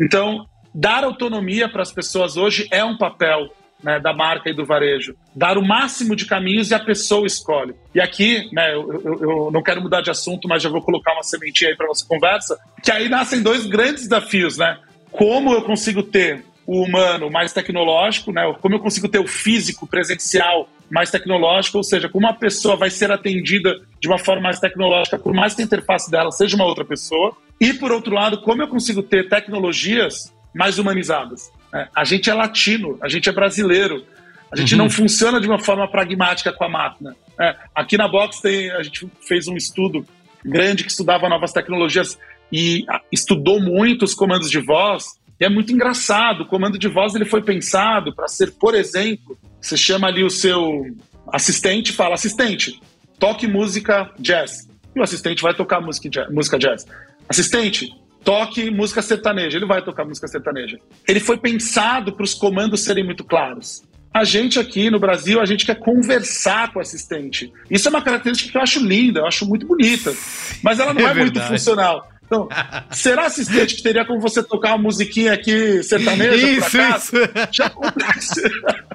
Então, 0.00 0.46
dar 0.74 1.04
autonomia 1.04 1.68
para 1.68 1.82
as 1.82 1.92
pessoas 1.92 2.36
hoje 2.36 2.66
é 2.70 2.84
um 2.84 2.96
papel 2.96 3.52
né, 3.82 4.00
da 4.00 4.12
marca 4.12 4.50
e 4.50 4.54
do 4.54 4.64
varejo. 4.64 5.14
Dar 5.34 5.56
o 5.56 5.64
máximo 5.64 6.16
de 6.16 6.26
caminhos 6.26 6.70
e 6.70 6.74
a 6.74 6.80
pessoa 6.80 7.26
escolhe. 7.26 7.74
E 7.94 8.00
aqui, 8.00 8.48
né, 8.52 8.74
eu, 8.74 9.02
eu, 9.04 9.22
eu 9.22 9.50
não 9.52 9.62
quero 9.62 9.80
mudar 9.80 10.00
de 10.00 10.10
assunto, 10.10 10.48
mas 10.48 10.62
já 10.62 10.68
vou 10.68 10.82
colocar 10.82 11.12
uma 11.12 11.22
sementinha 11.22 11.70
aí 11.70 11.76
para 11.76 11.86
nossa 11.86 12.06
conversa, 12.06 12.58
que 12.82 12.90
aí 12.90 13.08
nascem 13.08 13.42
dois 13.42 13.66
grandes 13.66 14.04
desafios, 14.04 14.58
né? 14.58 14.78
Como 15.10 15.52
eu 15.52 15.62
consigo 15.62 16.02
ter 16.02 16.44
o 16.66 16.82
humano 16.82 17.30
mais 17.30 17.52
tecnológico, 17.52 18.32
né? 18.32 18.42
Como 18.60 18.74
eu 18.74 18.80
consigo 18.80 19.08
ter 19.08 19.20
o 19.20 19.26
físico 19.26 19.86
presencial 19.86 20.68
mais 20.90 21.10
tecnológico, 21.10 21.78
ou 21.78 21.84
seja, 21.84 22.08
como 22.08 22.26
uma 22.26 22.34
pessoa 22.34 22.76
vai 22.76 22.90
ser 22.90 23.10
atendida 23.10 23.78
de 24.00 24.08
uma 24.08 24.18
forma 24.18 24.42
mais 24.42 24.60
tecnológica, 24.60 25.18
por 25.18 25.32
mais 25.32 25.54
que 25.54 25.62
a 25.62 25.64
interface 25.64 26.10
dela 26.10 26.30
seja 26.30 26.56
uma 26.56 26.64
outra 26.64 26.84
pessoa. 26.84 27.36
E, 27.60 27.72
por 27.72 27.90
outro 27.90 28.14
lado, 28.14 28.40
como 28.40 28.62
eu 28.62 28.68
consigo 28.68 29.02
ter 29.02 29.28
tecnologias 29.28 30.32
mais 30.54 30.78
humanizadas. 30.78 31.50
É, 31.74 31.88
a 31.94 32.04
gente 32.04 32.30
é 32.30 32.34
latino, 32.34 32.98
a 33.02 33.08
gente 33.08 33.28
é 33.28 33.32
brasileiro, 33.32 34.04
a 34.50 34.56
gente 34.56 34.74
uhum. 34.74 34.78
não 34.78 34.90
funciona 34.90 35.40
de 35.40 35.46
uma 35.46 35.58
forma 35.58 35.86
pragmática 35.88 36.52
com 36.52 36.64
a 36.64 36.68
máquina. 36.68 37.14
É, 37.38 37.54
aqui 37.74 37.96
na 37.96 38.08
Box 38.08 38.40
tem, 38.40 38.70
a 38.70 38.82
gente 38.82 39.08
fez 39.26 39.46
um 39.46 39.56
estudo 39.56 40.06
grande 40.44 40.84
que 40.84 40.90
estudava 40.90 41.28
novas 41.28 41.52
tecnologias 41.52 42.18
e 42.50 42.84
estudou 43.12 43.60
muito 43.60 44.04
os 44.04 44.14
comandos 44.14 44.50
de 44.50 44.58
voz. 44.58 45.18
E 45.38 45.44
é 45.44 45.48
muito 45.48 45.72
engraçado, 45.72 46.42
o 46.42 46.46
comando 46.46 46.78
de 46.78 46.88
voz 46.88 47.14
ele 47.14 47.24
foi 47.24 47.42
pensado 47.42 48.14
para 48.14 48.26
ser, 48.26 48.52
por 48.52 48.74
exemplo, 48.74 49.38
você 49.60 49.76
chama 49.76 50.08
ali 50.08 50.24
o 50.24 50.30
seu 50.30 50.86
assistente 51.32 51.90
e 51.90 51.94
fala, 51.94 52.14
assistente, 52.14 52.80
toque 53.18 53.46
música 53.46 54.10
jazz. 54.18 54.68
E 54.94 55.00
o 55.00 55.02
assistente 55.02 55.42
vai 55.42 55.54
tocar 55.54 55.80
música 55.80 56.08
jazz. 56.08 56.30
Música 56.30 56.58
jazz. 56.58 56.86
Assistente, 57.28 57.92
toque 58.24 58.70
música 58.70 59.02
sertaneja. 59.02 59.58
Ele 59.58 59.66
vai 59.66 59.82
tocar 59.82 60.04
música 60.04 60.28
sertaneja. 60.28 60.78
Ele 61.06 61.20
foi 61.20 61.38
pensado 61.38 62.12
para 62.12 62.24
os 62.24 62.34
comandos 62.34 62.84
serem 62.84 63.04
muito 63.04 63.24
claros. 63.24 63.82
A 64.12 64.24
gente 64.24 64.58
aqui 64.58 64.90
no 64.90 64.98
Brasil, 64.98 65.40
a 65.40 65.44
gente 65.44 65.66
quer 65.66 65.76
conversar 65.76 66.72
com 66.72 66.78
o 66.78 66.82
assistente. 66.82 67.52
Isso 67.70 67.88
é 67.88 67.90
uma 67.90 68.02
característica 68.02 68.50
que 68.50 68.56
eu 68.56 68.62
acho 68.62 68.84
linda, 68.84 69.20
eu 69.20 69.26
acho 69.26 69.46
muito 69.46 69.66
bonita. 69.66 70.14
Mas 70.62 70.80
ela 70.80 70.94
não 70.94 71.06
é, 71.06 71.10
é 71.10 71.14
muito 71.14 71.40
funcional. 71.42 72.08
Então, 72.24 72.48
será 72.90 73.26
assistente 73.26 73.76
que 73.76 73.82
teria 73.82 74.04
como 74.04 74.20
você 74.20 74.42
tocar 74.42 74.70
uma 74.70 74.78
musiquinha 74.78 75.32
aqui 75.32 75.82
sertaneja 75.82 76.36
isso? 76.36 76.76
Isso. 76.78 77.12
Já 77.50 77.66
acontece. 77.66 78.42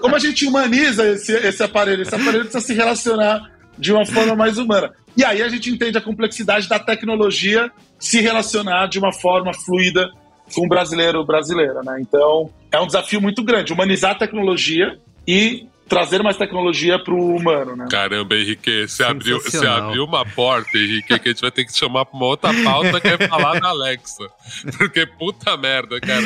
Como 0.00 0.14
a 0.14 0.18
gente 0.18 0.46
humaniza 0.46 1.08
esse, 1.08 1.32
esse 1.32 1.62
aparelho? 1.62 2.02
Esse 2.02 2.14
aparelho 2.14 2.44
precisa 2.44 2.64
se 2.64 2.74
relacionar 2.74 3.40
de 3.78 3.92
uma 3.92 4.04
forma 4.04 4.34
mais 4.34 4.58
humana. 4.58 4.92
E 5.16 5.24
aí 5.24 5.42
a 5.42 5.48
gente 5.48 5.70
entende 5.70 5.96
a 5.96 6.00
complexidade 6.00 6.68
da 6.68 6.78
tecnologia 6.78 7.70
se 7.98 8.20
relacionar 8.20 8.86
de 8.86 8.98
uma 8.98 9.12
forma 9.12 9.52
fluida 9.52 10.10
com 10.54 10.64
o 10.64 10.68
brasileiro 10.68 11.24
brasileira, 11.24 11.82
né? 11.82 11.98
Então, 12.00 12.50
é 12.72 12.80
um 12.80 12.86
desafio 12.86 13.20
muito 13.20 13.42
grande, 13.42 13.72
humanizar 13.72 14.12
a 14.12 14.14
tecnologia 14.14 14.98
e 15.26 15.66
trazer 15.88 16.22
mais 16.22 16.36
tecnologia 16.36 16.98
para 16.98 17.14
o 17.14 17.34
humano, 17.34 17.74
né? 17.74 17.86
Caramba, 17.90 18.36
Henrique, 18.36 18.86
você 18.86 19.02
abriu, 19.02 19.40
você 19.40 19.66
abriu 19.66 20.04
uma 20.04 20.24
porta, 20.24 20.76
Henrique, 20.76 21.18
que 21.18 21.28
a 21.28 21.32
gente 21.32 21.40
vai 21.40 21.50
ter 21.50 21.64
que 21.64 21.76
chamar 21.76 22.04
para 22.04 22.16
uma 22.16 22.26
outra 22.26 22.50
pauta 22.62 23.00
que 23.00 23.08
é 23.08 23.26
falar 23.26 23.58
da 23.58 23.68
Alexa. 23.68 24.24
Porque 24.76 25.06
puta 25.06 25.56
merda, 25.56 25.98
cara. 26.00 26.22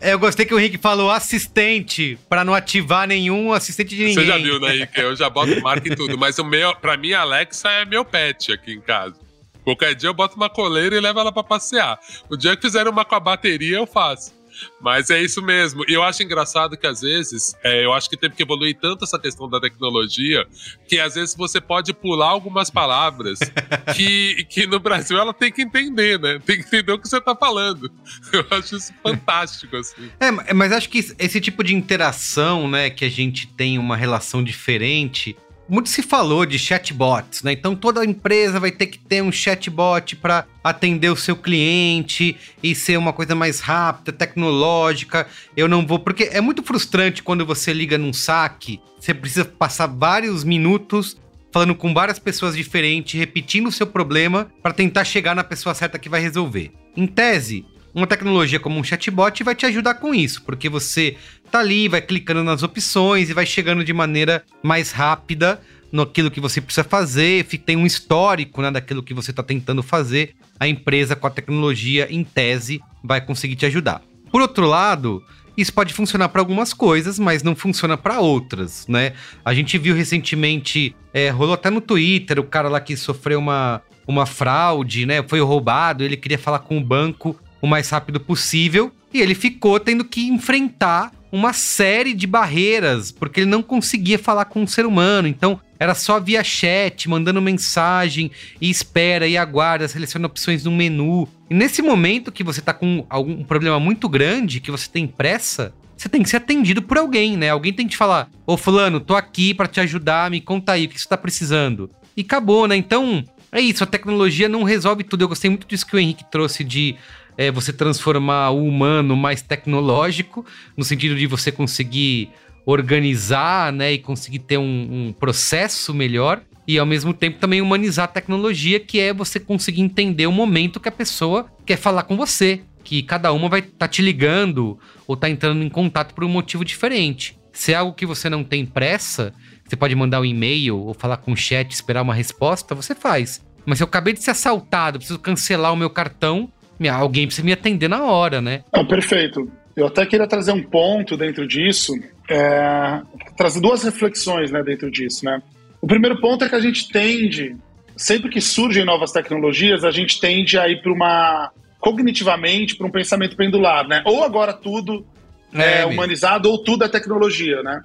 É, 0.00 0.12
eu 0.12 0.18
gostei 0.18 0.44
que 0.44 0.52
o 0.52 0.58
Henrique 0.58 0.76
falou 0.76 1.10
assistente, 1.10 2.18
para 2.28 2.44
não 2.44 2.54
ativar 2.54 3.08
nenhum 3.08 3.52
assistente 3.52 3.96
de 3.96 4.04
ninguém. 4.04 4.14
Você 4.14 4.26
já 4.26 4.36
viu, 4.36 4.60
né, 4.60 4.76
Henrique? 4.76 5.00
Eu 5.00 5.16
já 5.16 5.30
boto 5.30 5.60
marca 5.62 5.88
e 5.88 5.96
tudo, 5.96 6.18
mas 6.18 6.38
o 6.38 6.44
meu, 6.44 6.74
para 6.76 6.96
mim, 6.96 7.12
a 7.12 7.22
Alexa 7.22 7.70
é 7.70 7.84
meu 7.84 8.04
pet 8.04 8.52
aqui 8.52 8.72
em 8.72 8.80
casa. 8.80 9.16
Qualquer 9.64 9.94
dia 9.94 10.08
eu 10.08 10.14
boto 10.14 10.36
uma 10.36 10.50
coleira 10.50 10.94
e 10.94 11.00
levo 11.00 11.18
ela 11.18 11.32
para 11.32 11.42
passear. 11.42 11.98
O 12.30 12.36
dia 12.36 12.54
que 12.54 12.62
fizer 12.62 12.86
uma 12.86 13.04
com 13.04 13.14
a 13.14 13.20
bateria, 13.20 13.78
eu 13.78 13.86
faço. 13.86 14.32
Mas 14.80 15.10
é 15.10 15.20
isso 15.22 15.42
mesmo. 15.42 15.84
E 15.88 15.92
eu 15.92 16.02
acho 16.02 16.22
engraçado 16.22 16.76
que 16.76 16.86
às 16.86 17.00
vezes, 17.00 17.54
é, 17.62 17.84
eu 17.84 17.92
acho 17.92 18.08
que 18.08 18.16
teve 18.16 18.34
que 18.34 18.42
evoluir 18.42 18.76
tanto 18.80 19.04
essa 19.04 19.18
questão 19.18 19.48
da 19.48 19.60
tecnologia, 19.60 20.46
que 20.88 20.98
às 20.98 21.14
vezes 21.14 21.34
você 21.34 21.60
pode 21.60 21.92
pular 21.92 22.28
algumas 22.28 22.70
palavras 22.70 23.38
que, 23.94 24.44
que 24.48 24.66
no 24.66 24.78
Brasil 24.78 25.18
ela 25.18 25.32
tem 25.32 25.52
que 25.52 25.62
entender, 25.62 26.18
né? 26.18 26.38
Tem 26.44 26.56
que 26.56 26.66
entender 26.66 26.92
o 26.92 26.98
que 26.98 27.08
você 27.08 27.20
tá 27.20 27.34
falando. 27.34 27.90
Eu 28.32 28.46
acho 28.50 28.76
isso 28.76 28.92
fantástico, 29.02 29.76
assim. 29.76 30.10
É, 30.20 30.52
mas 30.52 30.72
acho 30.72 30.88
que 30.88 30.98
esse 31.18 31.40
tipo 31.40 31.62
de 31.62 31.74
interação, 31.74 32.68
né, 32.68 32.90
que 32.90 33.04
a 33.04 33.10
gente 33.10 33.46
tem 33.46 33.78
uma 33.78 33.96
relação 33.96 34.42
diferente, 34.42 35.36
muito 35.68 35.88
se 35.88 36.02
falou 36.02 36.46
de 36.46 36.58
chatbots, 36.58 37.42
né? 37.42 37.52
Então 37.52 37.74
toda 37.74 38.04
empresa 38.04 38.60
vai 38.60 38.70
ter 38.70 38.86
que 38.86 38.98
ter 38.98 39.22
um 39.22 39.32
chatbot 39.32 40.16
para 40.16 40.46
atender 40.62 41.10
o 41.10 41.16
seu 41.16 41.36
cliente 41.36 42.36
e 42.62 42.74
ser 42.74 42.96
uma 42.96 43.12
coisa 43.12 43.34
mais 43.34 43.60
rápida, 43.60 44.12
tecnológica. 44.12 45.26
Eu 45.56 45.68
não 45.68 45.86
vou, 45.86 45.98
porque 45.98 46.24
é 46.24 46.40
muito 46.40 46.62
frustrante 46.62 47.22
quando 47.22 47.44
você 47.44 47.72
liga 47.72 47.98
num 47.98 48.12
saque, 48.12 48.80
você 48.98 49.12
precisa 49.12 49.44
passar 49.44 49.86
vários 49.86 50.44
minutos 50.44 51.16
falando 51.52 51.74
com 51.74 51.94
várias 51.94 52.18
pessoas 52.18 52.54
diferentes, 52.54 53.18
repetindo 53.18 53.68
o 53.68 53.72
seu 53.72 53.86
problema 53.86 54.50
para 54.62 54.74
tentar 54.74 55.04
chegar 55.04 55.34
na 55.34 55.42
pessoa 55.42 55.74
certa 55.74 55.98
que 55.98 56.08
vai 56.08 56.20
resolver. 56.20 56.70
Em 56.94 57.06
tese, 57.06 57.64
uma 57.94 58.06
tecnologia 58.06 58.60
como 58.60 58.78
um 58.78 58.84
chatbot 58.84 59.42
vai 59.42 59.54
te 59.54 59.64
ajudar 59.64 59.94
com 59.94 60.14
isso, 60.14 60.42
porque 60.42 60.68
você 60.68 61.16
tá 61.50 61.60
ali, 61.60 61.88
vai 61.88 62.00
clicando 62.00 62.44
nas 62.44 62.62
opções 62.62 63.30
e 63.30 63.34
vai 63.34 63.46
chegando 63.46 63.84
de 63.84 63.92
maneira 63.92 64.44
mais 64.62 64.92
rápida 64.92 65.60
naquilo 65.90 66.30
que 66.30 66.40
você 66.40 66.60
precisa 66.60 66.84
fazer, 66.84 67.44
tem 67.44 67.76
um 67.76 67.86
histórico 67.86 68.60
né, 68.60 68.70
daquilo 68.70 69.02
que 69.02 69.14
você 69.14 69.30
está 69.30 69.42
tentando 69.42 69.82
fazer. 69.82 70.34
A 70.58 70.66
empresa 70.66 71.14
com 71.14 71.26
a 71.26 71.30
tecnologia, 71.30 72.06
em 72.10 72.24
tese, 72.24 72.80
vai 73.02 73.20
conseguir 73.20 73.56
te 73.56 73.66
ajudar. 73.66 74.02
Por 74.30 74.40
outro 74.40 74.66
lado, 74.66 75.22
isso 75.56 75.72
pode 75.72 75.94
funcionar 75.94 76.28
para 76.28 76.40
algumas 76.40 76.72
coisas, 76.72 77.18
mas 77.18 77.42
não 77.42 77.54
funciona 77.54 77.96
para 77.96 78.20
outras, 78.20 78.86
né? 78.86 79.12
A 79.44 79.54
gente 79.54 79.78
viu 79.78 79.94
recentemente, 79.94 80.94
é, 81.14 81.30
rolou 81.30 81.54
até 81.54 81.70
no 81.70 81.80
Twitter, 81.80 82.38
o 82.38 82.44
cara 82.44 82.68
lá 82.68 82.80
que 82.80 82.96
sofreu 82.96 83.38
uma, 83.38 83.80
uma 84.06 84.26
fraude, 84.26 85.06
né? 85.06 85.22
Foi 85.26 85.40
roubado, 85.40 86.04
ele 86.04 86.16
queria 86.16 86.38
falar 86.38 86.58
com 86.58 86.76
o 86.76 86.84
banco 86.84 87.38
o 87.60 87.66
mais 87.66 87.88
rápido 87.88 88.20
possível. 88.20 88.92
E 89.12 89.20
ele 89.20 89.34
ficou 89.34 89.80
tendo 89.80 90.04
que 90.04 90.28
enfrentar 90.28 91.10
uma 91.36 91.52
série 91.52 92.14
de 92.14 92.26
barreiras, 92.26 93.12
porque 93.12 93.40
ele 93.40 93.50
não 93.50 93.62
conseguia 93.62 94.18
falar 94.18 94.46
com 94.46 94.62
um 94.62 94.66
ser 94.66 94.86
humano. 94.86 95.28
Então, 95.28 95.60
era 95.78 95.94
só 95.94 96.18
via 96.18 96.42
chat, 96.42 97.08
mandando 97.08 97.42
mensagem, 97.42 98.30
e 98.60 98.70
espera, 98.70 99.28
e 99.28 99.36
aguarda, 99.36 99.86
seleciona 99.86 100.26
opções 100.26 100.64
no 100.64 100.70
menu. 100.70 101.28
E 101.50 101.54
nesse 101.54 101.82
momento 101.82 102.32
que 102.32 102.42
você 102.42 102.62
tá 102.62 102.72
com 102.72 103.04
algum 103.10 103.44
problema 103.44 103.78
muito 103.78 104.08
grande, 104.08 104.60
que 104.60 104.70
você 104.70 104.88
tem 104.90 105.06
pressa, 105.06 105.74
você 105.96 106.08
tem 106.08 106.22
que 106.22 106.30
ser 106.30 106.38
atendido 106.38 106.80
por 106.80 106.96
alguém, 106.96 107.36
né? 107.36 107.50
Alguém 107.50 107.72
tem 107.72 107.86
que 107.86 107.92
te 107.92 107.98
falar: 107.98 108.30
Ô, 108.46 108.56
Fulano, 108.56 108.98
tô 108.98 109.14
aqui 109.14 109.52
para 109.52 109.68
te 109.68 109.80
ajudar, 109.80 110.30
me 110.30 110.40
conta 110.40 110.72
aí 110.72 110.86
o 110.86 110.88
que 110.88 110.98
você 110.98 111.08
tá 111.08 111.16
precisando. 111.16 111.90
E 112.16 112.22
acabou, 112.22 112.66
né? 112.66 112.76
Então, 112.76 113.22
é 113.52 113.60
isso, 113.60 113.84
a 113.84 113.86
tecnologia 113.86 114.48
não 114.48 114.62
resolve 114.62 115.04
tudo. 115.04 115.22
Eu 115.22 115.28
gostei 115.28 115.50
muito 115.50 115.66
disso 115.66 115.86
que 115.86 115.96
o 115.96 115.98
Henrique 115.98 116.24
trouxe 116.30 116.64
de 116.64 116.96
é 117.36 117.50
você 117.50 117.72
transformar 117.72 118.50
o 118.50 118.66
humano 118.66 119.16
mais 119.16 119.42
tecnológico, 119.42 120.44
no 120.76 120.84
sentido 120.84 121.14
de 121.14 121.26
você 121.26 121.52
conseguir 121.52 122.30
organizar, 122.64 123.72
né, 123.72 123.92
e 123.92 123.98
conseguir 123.98 124.40
ter 124.40 124.58
um, 124.58 125.08
um 125.08 125.12
processo 125.12 125.94
melhor, 125.94 126.42
e 126.66 126.78
ao 126.78 126.86
mesmo 126.86 127.14
tempo 127.14 127.38
também 127.38 127.60
humanizar 127.60 128.06
a 128.06 128.08
tecnologia, 128.08 128.80
que 128.80 128.98
é 128.98 129.14
você 129.14 129.38
conseguir 129.38 129.82
entender 129.82 130.26
o 130.26 130.32
momento 130.32 130.80
que 130.80 130.88
a 130.88 130.92
pessoa 130.92 131.46
quer 131.64 131.76
falar 131.76 132.02
com 132.02 132.16
você, 132.16 132.62
que 132.82 133.02
cada 133.02 133.32
uma 133.32 133.48
vai 133.48 133.60
estar 133.60 133.72
tá 133.78 133.88
te 133.88 134.02
ligando 134.02 134.78
ou 135.06 135.16
tá 135.16 135.30
entrando 135.30 135.62
em 135.62 135.68
contato 135.68 136.12
por 136.14 136.24
um 136.24 136.28
motivo 136.28 136.64
diferente. 136.64 137.38
Se 137.52 137.72
é 137.72 137.76
algo 137.76 137.94
que 137.94 138.04
você 138.04 138.28
não 138.28 138.42
tem 138.44 138.66
pressa, 138.66 139.32
você 139.64 139.76
pode 139.76 139.94
mandar 139.94 140.20
um 140.20 140.24
e-mail 140.24 140.76
ou 140.76 140.94
falar 140.94 141.16
com 141.18 141.32
o 141.32 141.36
chat, 141.36 141.70
esperar 141.70 142.02
uma 142.02 142.14
resposta, 142.14 142.74
você 142.74 142.94
faz. 142.94 143.44
Mas 143.64 143.78
se 143.78 143.84
eu 143.84 143.88
acabei 143.88 144.12
de 144.12 144.22
ser 144.22 144.32
assaltado, 144.32 144.98
preciso 144.98 145.18
cancelar 145.18 145.72
o 145.72 145.76
meu 145.76 145.90
cartão, 145.90 146.50
alguém 146.88 147.26
precisa 147.26 147.44
me 147.44 147.52
atender 147.52 147.88
na 147.88 148.04
hora, 148.04 148.40
né? 148.40 148.62
Não, 148.72 148.86
perfeito. 148.86 149.50
Eu 149.76 149.86
até 149.86 150.06
queria 150.06 150.26
trazer 150.26 150.52
um 150.52 150.62
ponto 150.62 151.16
dentro 151.16 151.46
disso, 151.46 151.92
é, 152.30 153.00
trazer 153.36 153.60
duas 153.60 153.82
reflexões 153.82 154.50
né, 154.50 154.62
dentro 154.62 154.90
disso. 154.90 155.24
Né? 155.24 155.42
O 155.80 155.86
primeiro 155.86 156.20
ponto 156.20 156.44
é 156.44 156.48
que 156.48 156.54
a 156.54 156.60
gente 156.60 156.88
tende, 156.88 157.56
sempre 157.96 158.30
que 158.30 158.40
surgem 158.40 158.84
novas 158.84 159.12
tecnologias, 159.12 159.84
a 159.84 159.90
gente 159.90 160.18
tende 160.18 160.58
a 160.58 160.68
ir 160.68 160.80
para 160.80 160.92
uma, 160.92 161.50
cognitivamente, 161.78 162.74
para 162.74 162.86
um 162.86 162.90
pensamento 162.90 163.36
pendular, 163.36 163.86
né? 163.86 164.02
Ou 164.06 164.24
agora 164.24 164.52
tudo 164.52 165.06
é, 165.52 165.82
é 165.82 165.86
humanizado 165.86 166.50
ou 166.50 166.58
tudo 166.58 166.84
é 166.84 166.88
tecnologia, 166.88 167.62
né? 167.62 167.82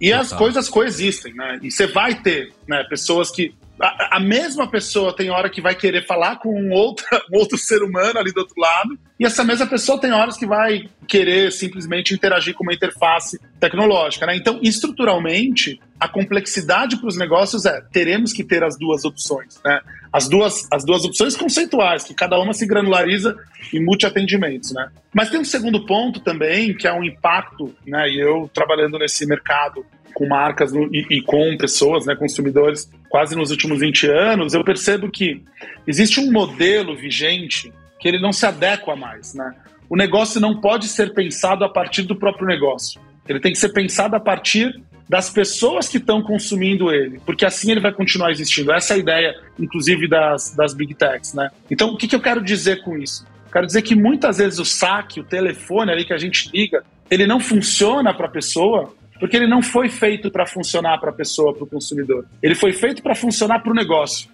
E 0.00 0.08
Total. 0.08 0.20
as 0.20 0.32
coisas 0.32 0.68
coexistem, 0.68 1.34
né? 1.34 1.58
E 1.62 1.70
você 1.70 1.86
vai 1.86 2.14
ter 2.14 2.52
né, 2.66 2.84
pessoas 2.84 3.30
que 3.30 3.54
a, 3.80 4.16
a, 4.16 4.20
mesma 4.20 4.68
pessoa 4.68 5.14
tem 5.14 5.30
hora 5.30 5.50
que 5.50 5.60
vai 5.60 5.74
querer 5.74 6.06
falar 6.06 6.36
com 6.36 6.48
um 6.48 6.72
outro, 6.72 7.04
um 7.32 7.38
outro 7.38 7.58
ser 7.58 7.82
humano 7.82 8.18
ali 8.18 8.32
do 8.32 8.40
outro 8.40 8.58
lado, 8.58 8.98
e 9.18 9.24
essa 9.24 9.44
mesma 9.44 9.66
pessoa 9.66 10.00
tem 10.00 10.12
horas 10.12 10.36
que 10.36 10.46
vai 10.46 10.88
querer 11.06 11.52
simplesmente 11.52 12.14
interagir 12.14 12.54
com 12.54 12.64
uma 12.64 12.74
interface 12.74 13.38
tecnológica. 13.60 14.26
Né? 14.26 14.36
Então, 14.36 14.58
estruturalmente, 14.62 15.80
a 15.98 16.08
complexidade 16.08 16.96
para 16.98 17.08
os 17.08 17.16
negócios 17.16 17.64
é 17.64 17.80
teremos 17.92 18.32
que 18.32 18.44
ter 18.44 18.62
as 18.64 18.78
duas 18.78 19.04
opções. 19.04 19.60
Né? 19.64 19.80
As, 20.12 20.28
duas, 20.28 20.66
as 20.70 20.84
duas 20.84 21.04
opções 21.04 21.36
conceituais, 21.36 22.04
que 22.04 22.14
cada 22.14 22.38
uma 22.38 22.52
se 22.52 22.66
granulariza 22.66 23.36
em 23.72 23.82
multi-atendimentos. 23.84 24.72
Né? 24.72 24.88
Mas 25.14 25.30
tem 25.30 25.40
um 25.40 25.44
segundo 25.44 25.84
ponto 25.86 26.20
também, 26.20 26.74
que 26.74 26.86
é 26.86 26.92
um 26.92 27.04
impacto, 27.04 27.74
né? 27.86 28.08
e 28.08 28.20
eu 28.20 28.50
trabalhando 28.52 28.98
nesse 28.98 29.26
mercado 29.26 29.84
com 30.16 30.26
marcas 30.26 30.72
no, 30.72 30.86
e, 30.86 31.06
e, 31.10 31.20
com 31.20 31.54
pessoas, 31.58 32.06
né, 32.06 32.16
consumidores, 32.16 32.90
quase 33.10 33.36
nos 33.36 33.50
últimos 33.50 33.80
20 33.80 34.06
anos, 34.06 34.54
eu 34.54 34.64
percebo 34.64 35.10
que 35.10 35.42
existe 35.86 36.18
um 36.20 36.32
modelo 36.32 36.96
vigente 36.96 37.70
que 38.00 38.08
ele 38.08 38.18
não 38.18 38.32
se 38.32 38.46
adequa 38.46 38.96
mais. 38.96 39.34
Né? 39.34 39.54
O 39.90 39.94
negócio 39.94 40.40
não 40.40 40.58
pode 40.58 40.88
ser 40.88 41.12
pensado 41.12 41.66
a 41.66 41.68
partir 41.68 42.04
do 42.04 42.16
próprio 42.16 42.46
negócio. 42.46 42.98
Ele 43.28 43.38
tem 43.38 43.52
que 43.52 43.58
ser 43.58 43.74
pensado 43.74 44.16
a 44.16 44.20
partir 44.20 44.80
das 45.06 45.28
pessoas 45.28 45.86
que 45.86 45.98
estão 45.98 46.22
consumindo 46.22 46.90
ele, 46.90 47.20
porque 47.26 47.44
assim 47.44 47.70
ele 47.70 47.80
vai 47.80 47.92
continuar 47.92 48.30
existindo. 48.30 48.72
Essa 48.72 48.94
é 48.94 48.96
a 48.96 48.98
ideia, 48.98 49.34
inclusive, 49.58 50.08
das, 50.08 50.54
das 50.56 50.72
big 50.72 50.94
techs. 50.94 51.34
Né? 51.34 51.50
Então, 51.70 51.90
o 51.90 51.96
que, 51.98 52.08
que 52.08 52.16
eu 52.16 52.22
quero 52.22 52.42
dizer 52.42 52.82
com 52.82 52.96
isso? 52.96 53.26
Quero 53.52 53.66
dizer 53.66 53.82
que 53.82 53.94
muitas 53.94 54.38
vezes 54.38 54.58
o 54.58 54.64
saque, 54.64 55.20
o 55.20 55.24
telefone 55.24 55.92
ali 55.92 56.06
que 56.06 56.14
a 56.14 56.18
gente 56.18 56.50
liga, 56.50 56.82
ele 57.10 57.26
não 57.26 57.38
funciona 57.38 58.14
para 58.14 58.26
a 58.26 58.30
pessoa 58.30 58.94
porque 59.18 59.36
ele 59.36 59.46
não 59.46 59.62
foi 59.62 59.88
feito 59.88 60.30
para 60.30 60.46
funcionar 60.46 60.98
para 60.98 61.10
a 61.10 61.12
pessoa, 61.12 61.54
para 61.54 61.64
o 61.64 61.66
consumidor. 61.66 62.24
Ele 62.42 62.54
foi 62.54 62.72
feito 62.72 63.02
para 63.02 63.14
funcionar 63.14 63.60
para 63.60 63.72
o 63.72 63.74
negócio. 63.74 64.28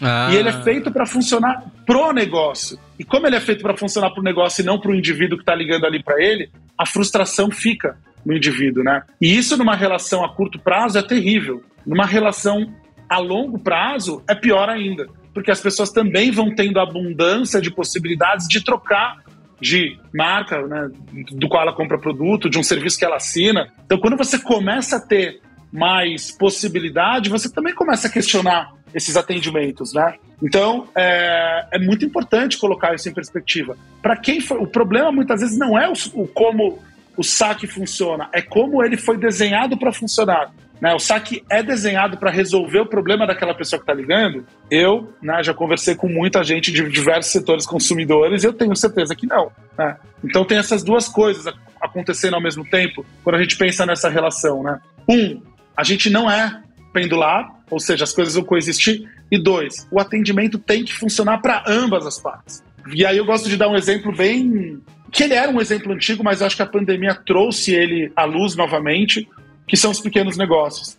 Ah. 0.00 0.28
E 0.32 0.36
ele 0.36 0.48
é 0.48 0.62
feito 0.62 0.90
para 0.90 1.06
funcionar 1.06 1.64
pro 1.84 2.12
negócio. 2.12 2.78
E 2.98 3.04
como 3.04 3.26
ele 3.26 3.36
é 3.36 3.40
feito 3.40 3.62
para 3.62 3.76
funcionar 3.76 4.10
pro 4.10 4.22
negócio 4.22 4.62
e 4.62 4.64
não 4.64 4.78
pro 4.78 4.94
indivíduo 4.94 5.36
que 5.36 5.42
está 5.42 5.54
ligando 5.54 5.84
ali 5.84 6.02
para 6.02 6.22
ele, 6.22 6.50
a 6.76 6.86
frustração 6.86 7.50
fica 7.50 7.96
no 8.24 8.36
indivíduo, 8.36 8.84
né? 8.84 9.02
E 9.20 9.36
isso 9.36 9.56
numa 9.56 9.74
relação 9.74 10.24
a 10.24 10.28
curto 10.28 10.58
prazo 10.58 10.98
é 10.98 11.02
terrível. 11.02 11.62
Numa 11.86 12.04
relação 12.06 12.72
a 13.08 13.18
longo 13.18 13.58
prazo 13.58 14.22
é 14.28 14.34
pior 14.34 14.68
ainda, 14.68 15.08
porque 15.32 15.50
as 15.50 15.60
pessoas 15.60 15.90
também 15.90 16.30
vão 16.30 16.54
tendo 16.54 16.78
abundância 16.78 17.60
de 17.60 17.70
possibilidades 17.70 18.46
de 18.46 18.62
trocar 18.62 19.16
de 19.60 19.98
marca, 20.14 20.60
né, 20.66 20.90
do 21.32 21.48
qual 21.48 21.62
ela 21.62 21.72
compra 21.72 21.98
produto, 21.98 22.48
de 22.48 22.58
um 22.58 22.62
serviço 22.62 22.98
que 22.98 23.04
ela 23.04 23.16
assina. 23.16 23.72
Então, 23.84 23.98
quando 23.98 24.16
você 24.16 24.38
começa 24.38 24.96
a 24.96 25.00
ter 25.00 25.40
mais 25.72 26.30
possibilidade, 26.30 27.28
você 27.28 27.52
também 27.52 27.74
começa 27.74 28.08
a 28.08 28.10
questionar 28.10 28.72
esses 28.94 29.16
atendimentos, 29.16 29.92
né? 29.92 30.14
Então, 30.42 30.88
é, 30.96 31.66
é 31.72 31.78
muito 31.78 32.04
importante 32.04 32.56
colocar 32.56 32.94
isso 32.94 33.08
em 33.08 33.12
perspectiva. 33.12 33.76
Para 34.00 34.16
quem 34.16 34.40
foi. 34.40 34.58
O 34.58 34.66
problema 34.66 35.12
muitas 35.12 35.40
vezes 35.40 35.58
não 35.58 35.78
é 35.78 35.88
o, 35.88 35.92
o 36.14 36.26
como 36.26 36.78
o 37.16 37.24
saque 37.24 37.66
funciona, 37.66 38.28
é 38.32 38.40
como 38.40 38.82
ele 38.82 38.96
foi 38.96 39.18
desenhado 39.18 39.76
para 39.76 39.92
funcionar. 39.92 40.52
Né? 40.80 40.94
O 40.94 40.98
saque 40.98 41.44
é 41.50 41.62
desenhado 41.62 42.16
para 42.16 42.30
resolver 42.30 42.80
o 42.80 42.86
problema 42.86 43.26
daquela 43.26 43.54
pessoa 43.54 43.78
que 43.78 43.84
está 43.84 43.94
ligando? 43.94 44.46
Eu 44.70 45.12
né, 45.20 45.42
já 45.42 45.52
conversei 45.52 45.94
com 45.94 46.08
muita 46.08 46.42
gente 46.44 46.70
de 46.70 46.88
diversos 46.88 47.32
setores 47.32 47.66
consumidores 47.66 48.44
e 48.44 48.46
eu 48.46 48.52
tenho 48.52 48.74
certeza 48.76 49.14
que 49.14 49.26
não. 49.26 49.50
Né? 49.76 49.96
Então 50.24 50.44
tem 50.44 50.58
essas 50.58 50.82
duas 50.82 51.08
coisas 51.08 51.52
acontecendo 51.80 52.34
ao 52.34 52.42
mesmo 52.42 52.64
tempo 52.64 53.04
quando 53.24 53.36
a 53.36 53.40
gente 53.40 53.56
pensa 53.56 53.84
nessa 53.84 54.08
relação. 54.08 54.62
Né? 54.62 54.80
Um, 55.08 55.42
a 55.76 55.82
gente 55.82 56.10
não 56.10 56.30
é 56.30 56.62
pendular, 56.92 57.52
ou 57.70 57.78
seja, 57.78 58.04
as 58.04 58.12
coisas 58.12 58.34
vão 58.34 58.44
coexistir. 58.44 59.08
E 59.30 59.38
dois, 59.38 59.86
o 59.90 60.00
atendimento 60.00 60.58
tem 60.58 60.84
que 60.84 60.92
funcionar 60.94 61.38
para 61.38 61.62
ambas 61.66 62.06
as 62.06 62.18
partes. 62.18 62.62
E 62.92 63.04
aí 63.04 63.18
eu 63.18 63.24
gosto 63.24 63.48
de 63.48 63.56
dar 63.56 63.68
um 63.68 63.76
exemplo 63.76 64.14
bem. 64.14 64.80
que 65.10 65.24
ele 65.24 65.34
era 65.34 65.50
um 65.50 65.60
exemplo 65.60 65.92
antigo, 65.92 66.24
mas 66.24 66.40
acho 66.40 66.56
que 66.56 66.62
a 66.62 66.66
pandemia 66.66 67.14
trouxe 67.14 67.74
ele 67.74 68.10
à 68.16 68.24
luz 68.24 68.56
novamente, 68.56 69.28
que 69.68 69.76
são 69.76 69.90
os 69.90 70.00
pequenos 70.00 70.36
negócios. 70.36 70.98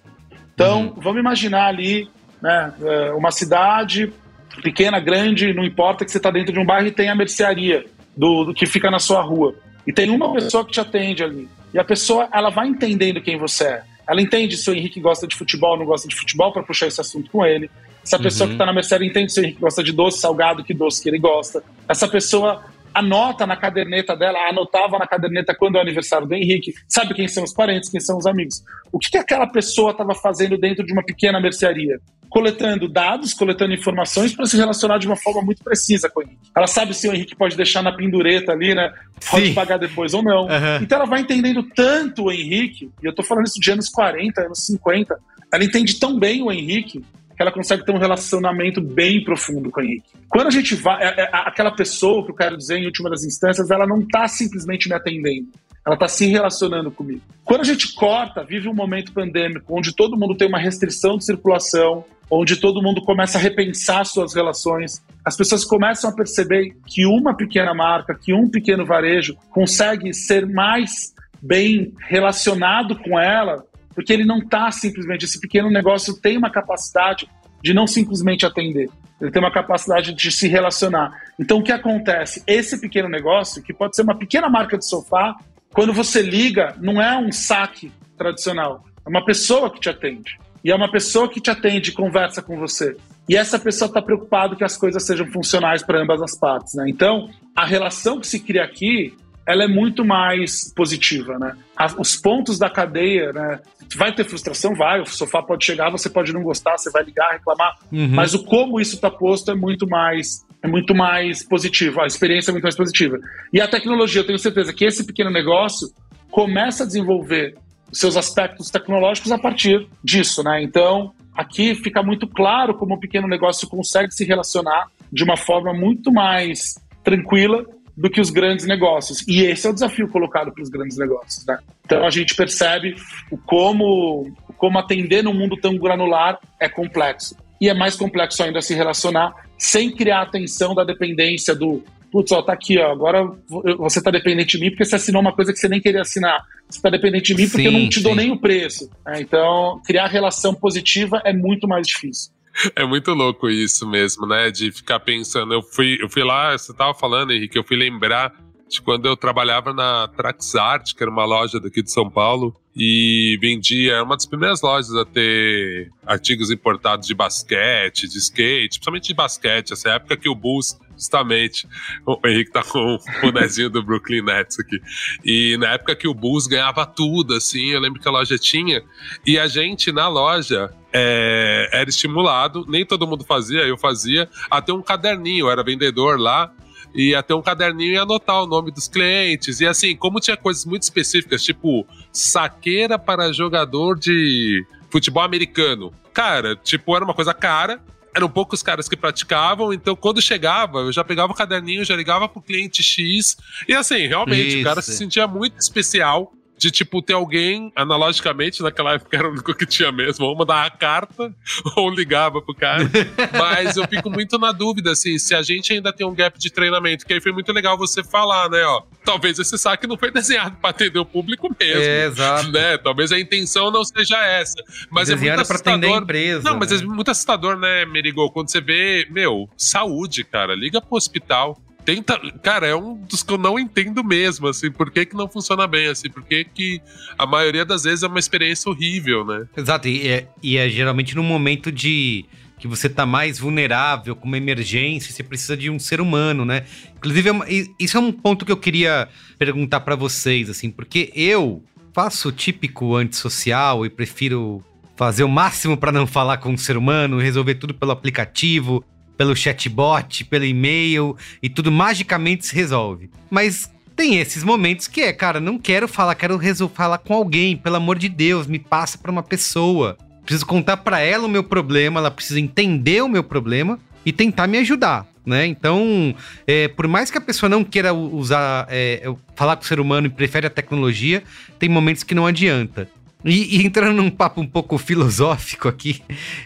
Então, 0.54 0.84
uhum. 0.84 0.94
vamos 0.98 1.20
imaginar 1.20 1.68
ali 1.68 2.10
né, 2.42 2.74
é, 2.82 3.12
uma 3.12 3.32
cidade 3.32 4.14
pequena, 4.62 5.00
grande, 5.00 5.54
não 5.54 5.64
importa 5.64 6.06
que 6.06 6.12
você 6.12 6.18
está 6.18 6.30
dentro 6.30 6.54
de 6.54 6.60
um 6.60 6.66
bairro 6.66 6.88
e 6.88 6.92
tem 6.92 7.10
a 7.10 7.16
mercearia 7.16 7.86
do, 8.16 8.46
do, 8.46 8.54
que 8.54 8.66
fica 8.66 8.92
na 8.92 9.00
sua 9.00 9.22
rua. 9.22 9.56
E 9.88 9.94
tem 9.94 10.10
uma 10.10 10.32
pessoa 10.34 10.66
que 10.66 10.72
te 10.72 10.80
atende 10.80 11.24
ali. 11.24 11.48
E 11.74 11.80
a 11.80 11.84
pessoa, 11.84 12.28
ela 12.34 12.50
vai 12.50 12.68
entendendo 12.68 13.22
quem 13.22 13.38
você 13.38 13.64
é. 13.64 13.84
Ela 14.08 14.22
entende 14.22 14.58
se 14.58 14.70
o 14.70 14.74
Henrique 14.74 15.00
gosta 15.00 15.28
de 15.28 15.36
futebol 15.36 15.72
ou 15.72 15.78
não 15.78 15.86
gosta 15.86 16.08
de 16.08 16.16
futebol 16.16 16.52
para 16.52 16.64
puxar 16.64 16.88
esse 16.88 17.00
assunto 17.00 17.30
com 17.32 17.46
ele. 17.46 17.70
Essa 18.04 18.18
pessoa 18.18 18.46
uhum. 18.46 18.50
que 18.50 18.56
está 18.56 18.66
na 18.66 18.74
mercearia 18.74 19.08
entende 19.08 19.32
se 19.32 19.40
o 19.40 19.44
Henrique 19.44 19.62
gosta 19.62 19.84
de 19.84 19.92
doce, 19.92 20.20
salgado, 20.20 20.64
que 20.64 20.74
doce 20.74 21.02
que 21.02 21.10
ele 21.10 21.20
gosta. 21.20 21.64
Essa 21.88 22.08
pessoa 22.08 22.64
anota 22.94 23.46
na 23.46 23.56
caderneta 23.56 24.16
dela, 24.16 24.50
anotava 24.50 24.98
na 24.98 25.08
caderneta 25.08 25.56
quando 25.56 25.76
é 25.76 25.80
o 25.80 25.82
aniversário 25.82 26.28
do 26.28 26.34
Henrique, 26.34 26.74
sabe 26.88 27.14
quem 27.14 27.28
são 27.28 27.44
os 27.44 27.54
parentes, 27.54 27.90
quem 27.90 28.00
são 28.00 28.18
os 28.18 28.26
amigos. 28.26 28.64
O 28.92 29.00
que, 29.00 29.12
que 29.12 29.18
aquela 29.18 29.48
pessoa 29.48 29.92
estava 29.92 30.14
fazendo 30.16 30.58
dentro 30.58 30.86
de 30.86 30.94
uma 30.94 31.04
pequena 31.04 31.40
mercearia? 31.40 32.00
coletando 32.30 32.88
dados, 32.88 33.34
coletando 33.34 33.74
informações 33.74 34.36
para 34.36 34.46
se 34.46 34.56
relacionar 34.56 35.00
de 35.00 35.08
uma 35.08 35.16
forma 35.16 35.42
muito 35.42 35.64
precisa 35.64 36.10
com 36.10 36.20
o 36.20 36.24
Henrique. 36.24 36.38
Ela 36.56 36.68
sabe 36.68 36.94
se 36.94 37.08
o 37.10 37.14
Henrique 37.14 37.36
pode 37.36 37.58
deixar 37.58 37.82
na 37.82 37.92
pendureta 37.92 38.52
ali, 38.52 38.76
né? 38.76 38.94
Pode 39.30 39.48
Sim. 39.48 39.54
pagar 39.54 39.78
depois 39.78 40.14
ou 40.14 40.22
não. 40.22 40.44
Uhum. 40.44 40.78
Então 40.82 41.00
ela 41.00 41.08
vai 41.08 41.22
entendendo 41.22 41.64
tanto 41.76 42.26
o 42.26 42.32
Henrique, 42.32 42.92
e 43.02 43.06
eu 43.06 43.14
tô 43.16 43.24
falando 43.24 43.48
isso 43.48 43.60
de 43.60 43.72
anos 43.72 43.90
40, 43.90 44.42
anos 44.42 44.64
50, 44.66 45.20
ela 45.52 45.64
entende 45.64 46.00
tão 46.00 46.20
bem 46.20 46.44
o 46.44 46.52
Henrique 46.52 47.00
que 47.00 47.19
ela 47.40 47.52
consegue 47.52 47.86
ter 47.86 47.94
um 47.94 47.98
relacionamento 47.98 48.82
bem 48.82 49.24
profundo 49.24 49.72
com 49.72 49.80
o 49.80 49.84
Henrique. 49.84 50.10
Quando 50.28 50.48
a 50.48 50.52
gente 50.52 50.76
vai, 50.76 51.02
é, 51.02 51.22
é, 51.22 51.30
aquela 51.32 51.72
pessoa 51.72 52.24
que 52.26 52.32
eu 52.32 52.36
quero 52.36 52.58
dizer 52.58 52.78
em 52.78 52.86
última 52.86 53.10
das 53.10 53.24
instâncias, 53.24 53.72
ela 53.72 53.88
não 53.88 54.00
está 54.00 54.28
simplesmente 54.28 54.90
me 54.90 54.96
atendendo. 54.96 55.48
Ela 55.86 55.96
está 55.96 56.08
se 56.08 56.28
relacionando 56.28 56.92
comigo. 56.92 57.22
Quando 57.46 57.62
a 57.62 57.66
gente 57.66 57.94
corta, 57.96 58.44
vive 58.44 58.68
um 58.68 58.74
momento 58.74 59.14
pandêmico 59.14 59.76
onde 59.76 59.96
todo 59.96 60.18
mundo 60.18 60.36
tem 60.36 60.48
uma 60.48 60.60
restrição 60.60 61.18
de 61.18 61.26
circulação, 61.26 62.04
onde 62.30 62.58
todo 62.58 62.82
mundo 62.82 63.02
começa 63.02 63.38
a 63.38 63.42
repensar 63.42 64.06
suas 64.06 64.36
relações. 64.36 65.02
As 65.26 65.36
pessoas 65.36 65.64
começam 65.66 66.10
a 66.10 66.14
perceber 66.14 66.76
que 66.86 67.06
uma 67.06 67.36
pequena 67.36 67.74
marca, 67.74 68.14
que 68.14 68.34
um 68.34 68.50
pequeno 68.50 68.86
varejo 68.86 69.36
consegue 69.50 70.14
ser 70.14 70.46
mais 70.46 71.14
bem 71.42 71.94
relacionado 72.08 72.98
com 73.00 73.20
ela, 73.20 73.64
porque 74.00 74.14
ele 74.14 74.24
não 74.24 74.38
está 74.38 74.72
simplesmente. 74.72 75.26
Esse 75.26 75.42
pequeno 75.42 75.70
negócio 75.70 76.14
tem 76.22 76.38
uma 76.38 76.50
capacidade 76.50 77.30
de 77.62 77.74
não 77.74 77.86
simplesmente 77.86 78.46
atender, 78.46 78.90
ele 79.20 79.30
tem 79.30 79.42
uma 79.42 79.52
capacidade 79.52 80.14
de 80.14 80.32
se 80.32 80.48
relacionar. 80.48 81.12
Então, 81.38 81.58
o 81.58 81.64
que 81.64 81.74
acontece? 81.74 82.42
Esse 82.48 82.80
pequeno 82.80 83.10
negócio, 83.10 83.62
que 83.62 83.74
pode 83.74 83.98
ser 83.98 84.04
uma 84.04 84.18
pequena 84.18 84.48
marca 84.48 84.78
de 84.78 84.88
sofá, 84.88 85.36
quando 85.74 85.92
você 85.92 86.22
liga, 86.22 86.74
não 86.80 87.02
é 87.02 87.18
um 87.18 87.30
saque 87.30 87.92
tradicional, 88.18 88.86
é 89.06 89.10
uma 89.10 89.26
pessoa 89.26 89.70
que 89.70 89.82
te 89.82 89.90
atende. 89.90 90.40
E 90.64 90.72
é 90.72 90.76
uma 90.76 90.90
pessoa 90.90 91.28
que 91.28 91.42
te 91.42 91.52
atende, 91.52 91.92
conversa 91.92 92.42
com 92.42 92.58
você. 92.58 92.96
E 93.28 93.36
essa 93.36 93.60
pessoa 93.60 93.90
está 93.90 94.02
preocupada 94.02 94.56
que 94.56 94.64
as 94.64 94.78
coisas 94.78 95.06
sejam 95.06 95.28
funcionais 95.28 95.84
para 95.84 96.02
ambas 96.02 96.22
as 96.22 96.40
partes. 96.40 96.74
Né? 96.76 96.86
Então, 96.88 97.30
a 97.54 97.66
relação 97.66 98.18
que 98.18 98.28
se 98.28 98.40
cria 98.40 98.64
aqui 98.64 99.14
ela 99.50 99.64
é 99.64 99.68
muito 99.68 100.06
mais 100.06 100.72
positiva, 100.76 101.40
né? 101.40 101.56
Os 101.98 102.16
pontos 102.16 102.60
da 102.60 102.70
cadeia, 102.70 103.34
né? 103.34 103.60
Vai 103.96 104.14
ter 104.14 104.24
frustração? 104.24 104.76
Vai. 104.76 105.02
O 105.02 105.06
sofá 105.06 105.42
pode 105.42 105.66
chegar, 105.66 105.90
você 105.90 106.10
pode 106.10 106.32
não 106.34 106.44
gostar, 106.44 106.78
você 106.78 106.92
vai 106.92 107.04
ligar, 107.04 107.32
reclamar. 107.32 107.78
Uhum. 107.92 108.10
Mas 108.10 108.34
o 108.34 108.44
como 108.44 108.80
isso 108.80 108.96
está 108.96 109.10
posto 109.10 109.52
é 109.52 109.56
muito 109.56 109.88
mais 109.88 110.46
é 110.62 110.68
muito 110.68 110.94
mais 110.94 111.42
positivo. 111.44 112.02
A 112.02 112.06
experiência 112.06 112.52
é 112.52 112.54
muito 112.54 112.64
mais 112.64 112.76
positiva. 112.76 113.18
E 113.54 113.62
a 113.62 113.68
tecnologia, 113.68 114.22
eu 114.22 114.26
tenho 114.26 114.38
certeza 114.40 114.74
que 114.74 114.84
esse 114.84 115.06
pequeno 115.06 115.30
negócio 115.30 115.90
começa 116.30 116.84
a 116.84 116.86
desenvolver 116.86 117.56
seus 117.92 118.18
aspectos 118.18 118.70
tecnológicos 118.70 119.32
a 119.32 119.38
partir 119.38 119.88
disso, 120.04 120.44
né? 120.44 120.62
Então, 120.62 121.14
aqui 121.34 121.74
fica 121.76 122.04
muito 122.04 122.28
claro 122.28 122.74
como 122.76 122.96
o 122.96 123.00
pequeno 123.00 123.28
negócio 123.28 123.68
consegue 123.68 124.14
se 124.14 124.26
relacionar 124.26 124.88
de 125.12 125.24
uma 125.24 125.38
forma 125.38 125.74
muito 125.74 126.12
mais 126.12 126.76
tranquila 127.04 127.66
do 128.00 128.10
que 128.10 128.22
os 128.22 128.30
grandes 128.30 128.66
negócios. 128.66 129.28
E 129.28 129.42
esse 129.42 129.68
é 129.68 129.70
o 129.70 129.74
desafio 129.74 130.08
colocado 130.08 130.54
para 130.54 130.64
os 130.64 130.70
grandes 130.70 130.98
negócios, 130.98 131.46
né? 131.46 131.60
Então 131.86 132.06
a 132.06 132.10
gente 132.10 132.34
percebe 132.34 132.96
o 133.30 133.38
como, 133.38 134.32
como 134.58 134.80
atender 134.80 135.22
num 135.22 135.34
mundo 135.34 135.58
tão 135.58 135.78
granular 135.78 136.40
é 136.60 136.70
complexo. 136.70 137.36
E 137.60 137.68
é 137.68 137.74
mais 137.74 137.98
complexo 137.98 138.42
ainda 138.42 138.62
se 138.62 138.74
relacionar 138.74 139.34
sem 139.58 139.92
criar 139.92 140.22
a 140.22 140.26
tensão 140.26 140.74
da 140.74 140.86
dependência 140.86 141.54
do 141.54 141.84
putz, 142.10 142.32
ó, 142.32 142.42
tá 142.42 142.54
aqui, 142.54 142.80
ó, 142.80 142.92
agora 142.92 143.30
você 143.78 144.02
tá 144.02 144.10
dependente 144.10 144.58
de 144.58 144.64
mim 144.64 144.72
porque 144.72 144.86
você 144.86 144.96
assinou 144.96 145.22
uma 145.22 145.34
coisa 145.34 145.54
que 145.54 145.60
você 145.60 145.68
nem 145.68 145.82
queria 145.82 146.02
assinar. 146.02 146.42
Você 146.70 146.82
tá 146.82 146.90
dependente 146.90 147.34
de 147.34 147.42
mim 147.42 147.50
porque 147.50 147.68
sim, 147.68 147.76
eu 147.76 147.80
não 147.80 147.90
te 147.90 147.98
sim. 147.98 148.04
dou 148.04 148.16
nem 148.16 148.32
o 148.32 148.40
preço. 148.40 148.90
É, 149.08 149.20
então, 149.20 149.82
criar 149.86 150.08
relação 150.08 150.56
positiva 150.56 151.22
é 151.26 151.34
muito 151.34 151.68
mais 151.68 151.86
difícil. 151.86 152.32
É 152.76 152.86
muito 152.86 153.14
louco 153.14 153.50
isso 153.50 153.88
mesmo, 153.88 154.28
né? 154.28 154.52
De 154.52 154.72
ficar 154.72 155.00
pensando. 155.00 155.54
Eu 155.54 155.62
fui, 155.62 155.98
eu 156.02 156.10
fui 156.10 156.24
lá, 156.24 156.58
você 156.58 156.74
tava 156.74 156.94
falando, 156.94 157.32
Henrique, 157.32 157.58
eu 157.58 157.64
fui 157.64 157.78
lembrar 157.78 158.34
de 158.68 158.82
quando 158.82 159.08
eu 159.08 159.18
trabalhava 159.18 159.74
na 159.74 160.08
Traxart, 160.10 160.94
que 160.94 161.02
era 161.02 161.12
uma 161.12 161.26
loja 161.26 161.60
daqui 161.60 161.82
de 161.82 161.92
São 161.92 162.10
Paulo, 162.10 162.56
e 162.76 163.38
vendia, 163.42 163.94
era 163.94 164.04
uma 164.04 164.16
das 164.16 164.28
primeiras 164.28 164.62
lojas 164.62 164.96
a 164.96 165.04
ter 165.04 165.92
artigos 166.06 166.52
importados 166.52 167.08
de 167.08 167.16
basquete, 167.16 168.08
de 168.08 168.20
skate, 168.20 168.76
principalmente 168.76 169.08
de 169.08 169.14
basquete, 169.16 169.74
essa 169.74 169.90
época 169.90 170.16
que 170.16 170.30
o 170.30 170.36
Bulls 170.36 170.80
justamente. 171.00 171.68
O 172.06 172.20
Henrique 172.28 172.52
tá 172.52 172.64
com 172.64 172.96
o 172.96 173.00
bonezinho 173.22 173.70
do 173.70 173.82
Brooklyn 173.82 174.22
Nets 174.22 174.60
aqui. 174.60 174.80
E 175.24 175.58
na 175.58 175.74
época 175.74 175.96
que 175.96 176.08
o 176.08 176.14
Bulls 176.14 176.46
ganhava 176.46 176.86
tudo, 176.86 177.34
assim, 177.34 177.70
eu 177.70 177.80
lembro 177.80 178.00
que 178.00 178.08
a 178.08 178.12
loja 178.12 178.38
tinha. 178.38 178.84
E 179.26 179.40
a 179.40 179.48
gente, 179.48 179.92
na 179.92 180.08
loja, 180.08 180.72
é, 180.92 181.70
era 181.72 181.90
estimulado, 181.90 182.66
nem 182.68 182.86
todo 182.86 183.08
mundo 183.08 183.24
fazia, 183.24 183.62
eu 183.62 183.78
fazia, 183.78 184.30
a 184.52 184.62
ter 184.62 184.74
um 184.74 184.82
caderninho, 184.82 185.46
eu 185.46 185.52
era 185.52 185.64
vendedor 185.64 186.20
lá 186.20 186.52
e 186.94 187.14
ter 187.24 187.34
um 187.34 187.42
caderninho 187.42 187.94
e 187.94 187.98
anotar 187.98 188.44
o 188.44 188.48
nome 188.48 188.72
dos 188.72 188.88
clientes. 188.88 189.60
E 189.60 189.68
assim, 189.68 189.96
como 189.96 190.20
tinha 190.20 190.36
coisas 190.36 190.66
muito 190.66 190.84
específicas, 190.84 191.44
tipo 191.44 191.88
saqueira 192.12 192.98
para 192.98 193.32
jogador 193.32 193.98
de 193.98 194.66
futebol 194.90 195.24
americano. 195.24 195.94
Cara, 196.14 196.56
tipo, 196.56 196.96
era 196.96 197.06
uma 197.06 197.14
coisa 197.14 197.34
cara. 197.34 197.80
Eram 198.16 198.30
poucos 198.30 198.64
caras 198.64 198.90
que 198.90 198.98
praticavam, 198.98 199.72
então 199.72 199.96
quando 199.96 200.22
chegava, 200.22 200.80
eu 200.80 200.92
já 200.92 201.04
pegava 201.04 201.32
o 201.32 201.36
caderninho, 201.36 201.86
já 201.86 201.96
ligava 201.96 202.28
pro 202.28 202.42
cliente 202.42 202.82
X. 202.82 203.38
E 203.68 203.74
assim, 203.74 204.08
realmente, 204.08 204.50
Isso. 204.50 204.60
o 204.62 204.64
cara 204.64 204.82
se 204.82 204.96
sentia 204.96 205.28
muito 205.28 205.60
especial 205.60 206.34
de, 206.60 206.70
tipo, 206.70 207.02
ter 207.02 207.14
alguém, 207.14 207.72
analogicamente, 207.74 208.62
naquela 208.62 208.96
época 208.96 209.16
era 209.16 209.30
o 209.30 209.32
único 209.32 209.56
que 209.56 209.66
tinha 209.66 209.94
mesmo, 209.94 210.26
ou 210.26 210.36
mandar 210.36 210.66
a 210.66 210.70
carta, 210.70 211.34
ou 211.78 211.90
ligava 211.90 212.42
pro 212.42 212.54
cara. 212.54 212.84
Mas 213.32 213.78
eu 213.78 213.88
fico 213.88 214.10
muito 214.10 214.38
na 214.38 214.52
dúvida, 214.52 214.92
assim, 214.92 215.18
se 215.18 215.34
a 215.34 215.42
gente 215.42 215.72
ainda 215.72 215.94
tem 215.94 216.06
um 216.06 216.14
gap 216.14 216.38
de 216.38 216.52
treinamento, 216.52 217.06
que 217.06 217.14
aí 217.14 217.22
foi 217.22 217.32
muito 217.32 217.54
legal 217.54 217.78
você 217.78 218.04
falar, 218.04 218.50
né, 218.50 218.62
ó, 218.66 218.84
talvez 219.06 219.40
esse 219.40 219.58
saque 219.58 219.88
não 219.88 219.98
foi 219.98 220.12
desenhado 220.14 220.58
para 220.58 220.72
atender 220.72 221.00
o 221.00 221.06
público 221.06 221.48
mesmo. 221.58 221.82
É, 221.82 222.06
exato. 222.08 222.52
Né? 222.52 222.78
Talvez 222.78 223.14
a 223.14 223.20
intenção 223.20 223.72
não 223.72 223.86
seja 223.86 224.18
essa. 224.26 224.62
Mas 224.92 225.10
é 225.10 225.16
muito 225.16 225.40
assustador. 225.40 225.90
Pra 225.90 226.00
empresa, 226.02 226.44
não, 226.44 226.60
mas 226.60 226.74
é 226.74 226.76
né? 226.76 226.84
é 226.84 226.86
muito 226.86 227.10
assustador, 227.10 227.58
né, 227.58 227.86
Merigo, 227.86 228.30
quando 228.32 228.52
você 228.52 228.60
vê, 228.60 229.08
meu, 229.10 229.50
saúde, 229.56 230.26
cara, 230.26 230.54
liga 230.56 230.82
pro 230.82 230.98
hospital 230.98 231.58
tenta. 231.90 232.20
Cara, 232.44 232.68
é 232.68 232.76
um 232.76 232.96
dos 232.96 233.24
que 233.24 233.34
eu 233.34 233.38
não 233.38 233.58
entendo 233.58 234.04
mesmo, 234.04 234.48
assim, 234.48 234.70
por 234.70 234.92
que, 234.92 235.08
que 235.08 235.16
não 235.16 235.28
funciona 235.28 235.66
bem, 235.66 235.88
assim, 235.88 236.10
por 236.10 236.24
que, 236.24 236.44
que 236.44 236.82
a 237.18 237.26
maioria 237.26 237.66
das 237.66 237.84
vezes 237.84 238.04
é 238.04 238.08
uma 238.08 238.20
experiência 238.20 238.70
horrível, 238.70 239.26
né? 239.26 239.48
Exato, 239.58 239.88
e 239.88 240.08
é, 240.08 240.28
e 240.44 240.58
é 240.58 240.70
geralmente 240.70 241.16
num 241.16 241.24
momento 241.24 241.72
de 241.72 242.26
que 242.60 242.68
você 242.68 242.90
tá 242.90 243.06
mais 243.06 243.40
vulnerável, 243.40 244.16
com 244.16 244.28
uma 244.28 244.38
emergência, 244.38 245.12
você 245.12 245.24
precisa 245.24 245.56
de 245.58 245.70
um 245.70 245.80
ser 245.80 246.00
humano, 246.00 246.46
né? 246.46 246.66
Inclusive, 246.98 247.30
é 247.30 247.66
isso 247.80 247.98
é 247.98 248.00
um 248.00 248.12
ponto 248.12 248.46
que 248.46 248.52
eu 248.52 248.58
queria 248.58 249.08
perguntar 249.40 249.80
para 249.80 249.96
vocês, 249.96 250.50
assim, 250.50 250.70
porque 250.70 251.12
eu 251.16 251.64
faço 251.94 252.30
o 252.30 252.32
típico 252.32 252.96
antissocial 252.96 253.86
e 253.86 253.90
prefiro 253.90 254.64
fazer 254.96 255.24
o 255.24 255.30
máximo 255.30 255.78
para 255.78 255.92
não 255.92 256.06
falar 256.06 256.38
com 256.38 256.54
o 256.54 256.58
ser 256.58 256.78
humano, 256.78 257.18
resolver 257.18 257.56
tudo 257.56 257.74
pelo 257.74 257.92
aplicativo, 257.92 258.84
pelo 259.20 259.36
chatbot, 259.36 260.24
pelo 260.24 260.46
e-mail 260.46 261.18
e 261.44 261.50
tudo 261.50 261.70
magicamente 261.70 262.46
se 262.46 262.56
resolve. 262.56 263.10
Mas 263.30 263.70
tem 263.94 264.18
esses 264.18 264.46
momentos 264.46 264.88
que 264.88 265.02
é, 265.02 265.12
cara, 265.12 265.42
não 265.42 265.60
quero 265.60 265.90
falar, 265.90 266.16
quero 266.16 266.40
falar 266.70 267.00
com 267.00 267.14
alguém, 267.14 267.58
pelo 267.58 267.76
amor 267.76 268.00
de 268.00 268.08
Deus, 268.08 268.48
me 268.48 268.58
passa 268.58 268.98
para 268.98 269.12
uma 269.12 269.22
pessoa. 269.22 269.98
Preciso 270.24 270.46
contar 270.46 270.78
para 270.78 271.02
ela 271.02 271.26
o 271.26 271.30
meu 271.30 271.44
problema, 271.44 272.00
ela 272.00 272.10
precisa 272.10 272.40
entender 272.40 273.04
o 273.04 273.10
meu 273.10 273.22
problema 273.22 273.78
e 274.06 274.14
tentar 274.14 274.48
me 274.48 274.58
ajudar. 274.60 275.06
Né? 275.26 275.48
Então, 275.48 276.16
é, 276.48 276.70
por 276.70 276.88
mais 276.88 277.12
que 277.12 277.18
a 277.18 277.22
pessoa 277.22 277.50
não 277.50 277.62
queira 277.62 277.94
usar, 277.94 278.68
é, 278.70 279.04
falar 279.36 279.58
com 279.58 279.64
o 279.64 279.68
ser 279.68 279.82
humano 279.82 280.08
e 280.08 280.10
prefere 280.10 280.48
a 280.48 280.50
tecnologia, 280.50 281.22
tem 281.60 281.68
momentos 281.68 282.04
que 282.04 282.16
não 282.16 282.26
adianta. 282.26 282.88
E, 283.24 283.58
e, 283.58 283.66
entrando 283.66 283.98
num 283.98 284.10
papo 284.10 284.40
um 284.40 284.48
pouco 284.48 284.78
filosófico 284.78 285.68
aqui, 285.68 286.02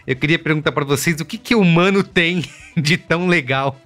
eu 0.06 0.16
queria 0.16 0.38
perguntar 0.38 0.72
para 0.72 0.84
vocês 0.84 1.20
o 1.20 1.24
que, 1.24 1.38
que 1.38 1.54
o 1.54 1.60
humano 1.60 2.02
tem 2.02 2.44
de 2.76 2.96
tão 2.96 3.28
legal, 3.28 3.80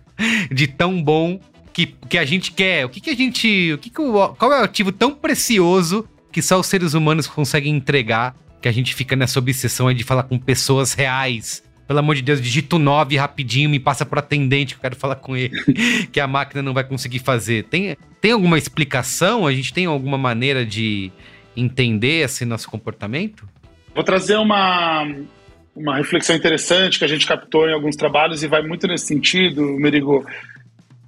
de 0.51 0.67
tão 0.67 1.03
bom 1.03 1.39
que, 1.73 1.87
que 2.09 2.17
a 2.19 2.25
gente 2.25 2.51
quer. 2.51 2.87
O 2.87 2.89
que, 2.89 3.01
que 3.01 3.11
a 3.11 3.15
gente. 3.15 3.73
O 3.75 3.79
que 3.79 3.91
que 3.91 4.01
o, 4.01 4.29
qual 4.31 4.53
é 4.53 4.61
o 4.61 4.65
ativo 4.65 4.91
tão 4.91 5.15
precioso 5.15 6.09
que 6.33 6.41
só 6.41 6.59
os 6.59 6.67
seres 6.67 6.95
humanos 6.95 7.27
conseguem 7.27 7.77
entregar? 7.77 8.35
Que 8.61 8.69
a 8.69 8.73
gente 8.73 8.95
fica 8.95 9.15
nessa 9.15 9.39
obsessão 9.39 9.93
de 9.93 10.03
falar 10.03 10.25
com 10.25 10.39
pessoas 10.39 10.95
reais. 10.95 11.63
Pelo 11.87 12.01
amor 12.01 12.17
de 12.17 12.23
Deus, 12.23 12.41
digito 12.41 12.79
9 12.79 13.17
rapidinho, 13.17 13.71
me 13.71 13.79
passa 13.79 14.05
pro 14.05 14.19
atendente 14.19 14.75
que 14.75 14.79
eu 14.79 14.83
quero 14.83 14.97
falar 14.97 15.17
com 15.17 15.35
ele, 15.35 15.57
que 16.13 16.21
a 16.21 16.27
máquina 16.27 16.63
não 16.63 16.75
vai 16.75 16.85
conseguir 16.85 17.21
fazer. 17.21 17.65
Tem, 17.65 17.97
tem 18.21 18.33
alguma 18.33 18.59
explicação? 18.59 19.47
A 19.47 19.53
gente 19.55 19.73
tem 19.73 19.87
alguma 19.87 20.19
maneira 20.19 20.67
de 20.67 21.11
entender 21.59 22.25
esse 22.25 22.45
nosso 22.45 22.69
comportamento? 22.69 23.49
Vou 23.95 24.05
trazer 24.05 24.37
uma, 24.37 25.07
uma 25.75 25.97
reflexão 25.97 26.37
interessante 26.37 26.99
que 26.99 27.05
a 27.05 27.09
gente 27.09 27.27
captou 27.27 27.69
em 27.69 27.73
alguns 27.73 27.97
trabalhos 27.97 28.43
e 28.43 28.47
vai 28.47 28.63
muito 28.63 28.87
nesse 28.87 29.07
sentido, 29.07 29.63
Merigo. 29.79 30.25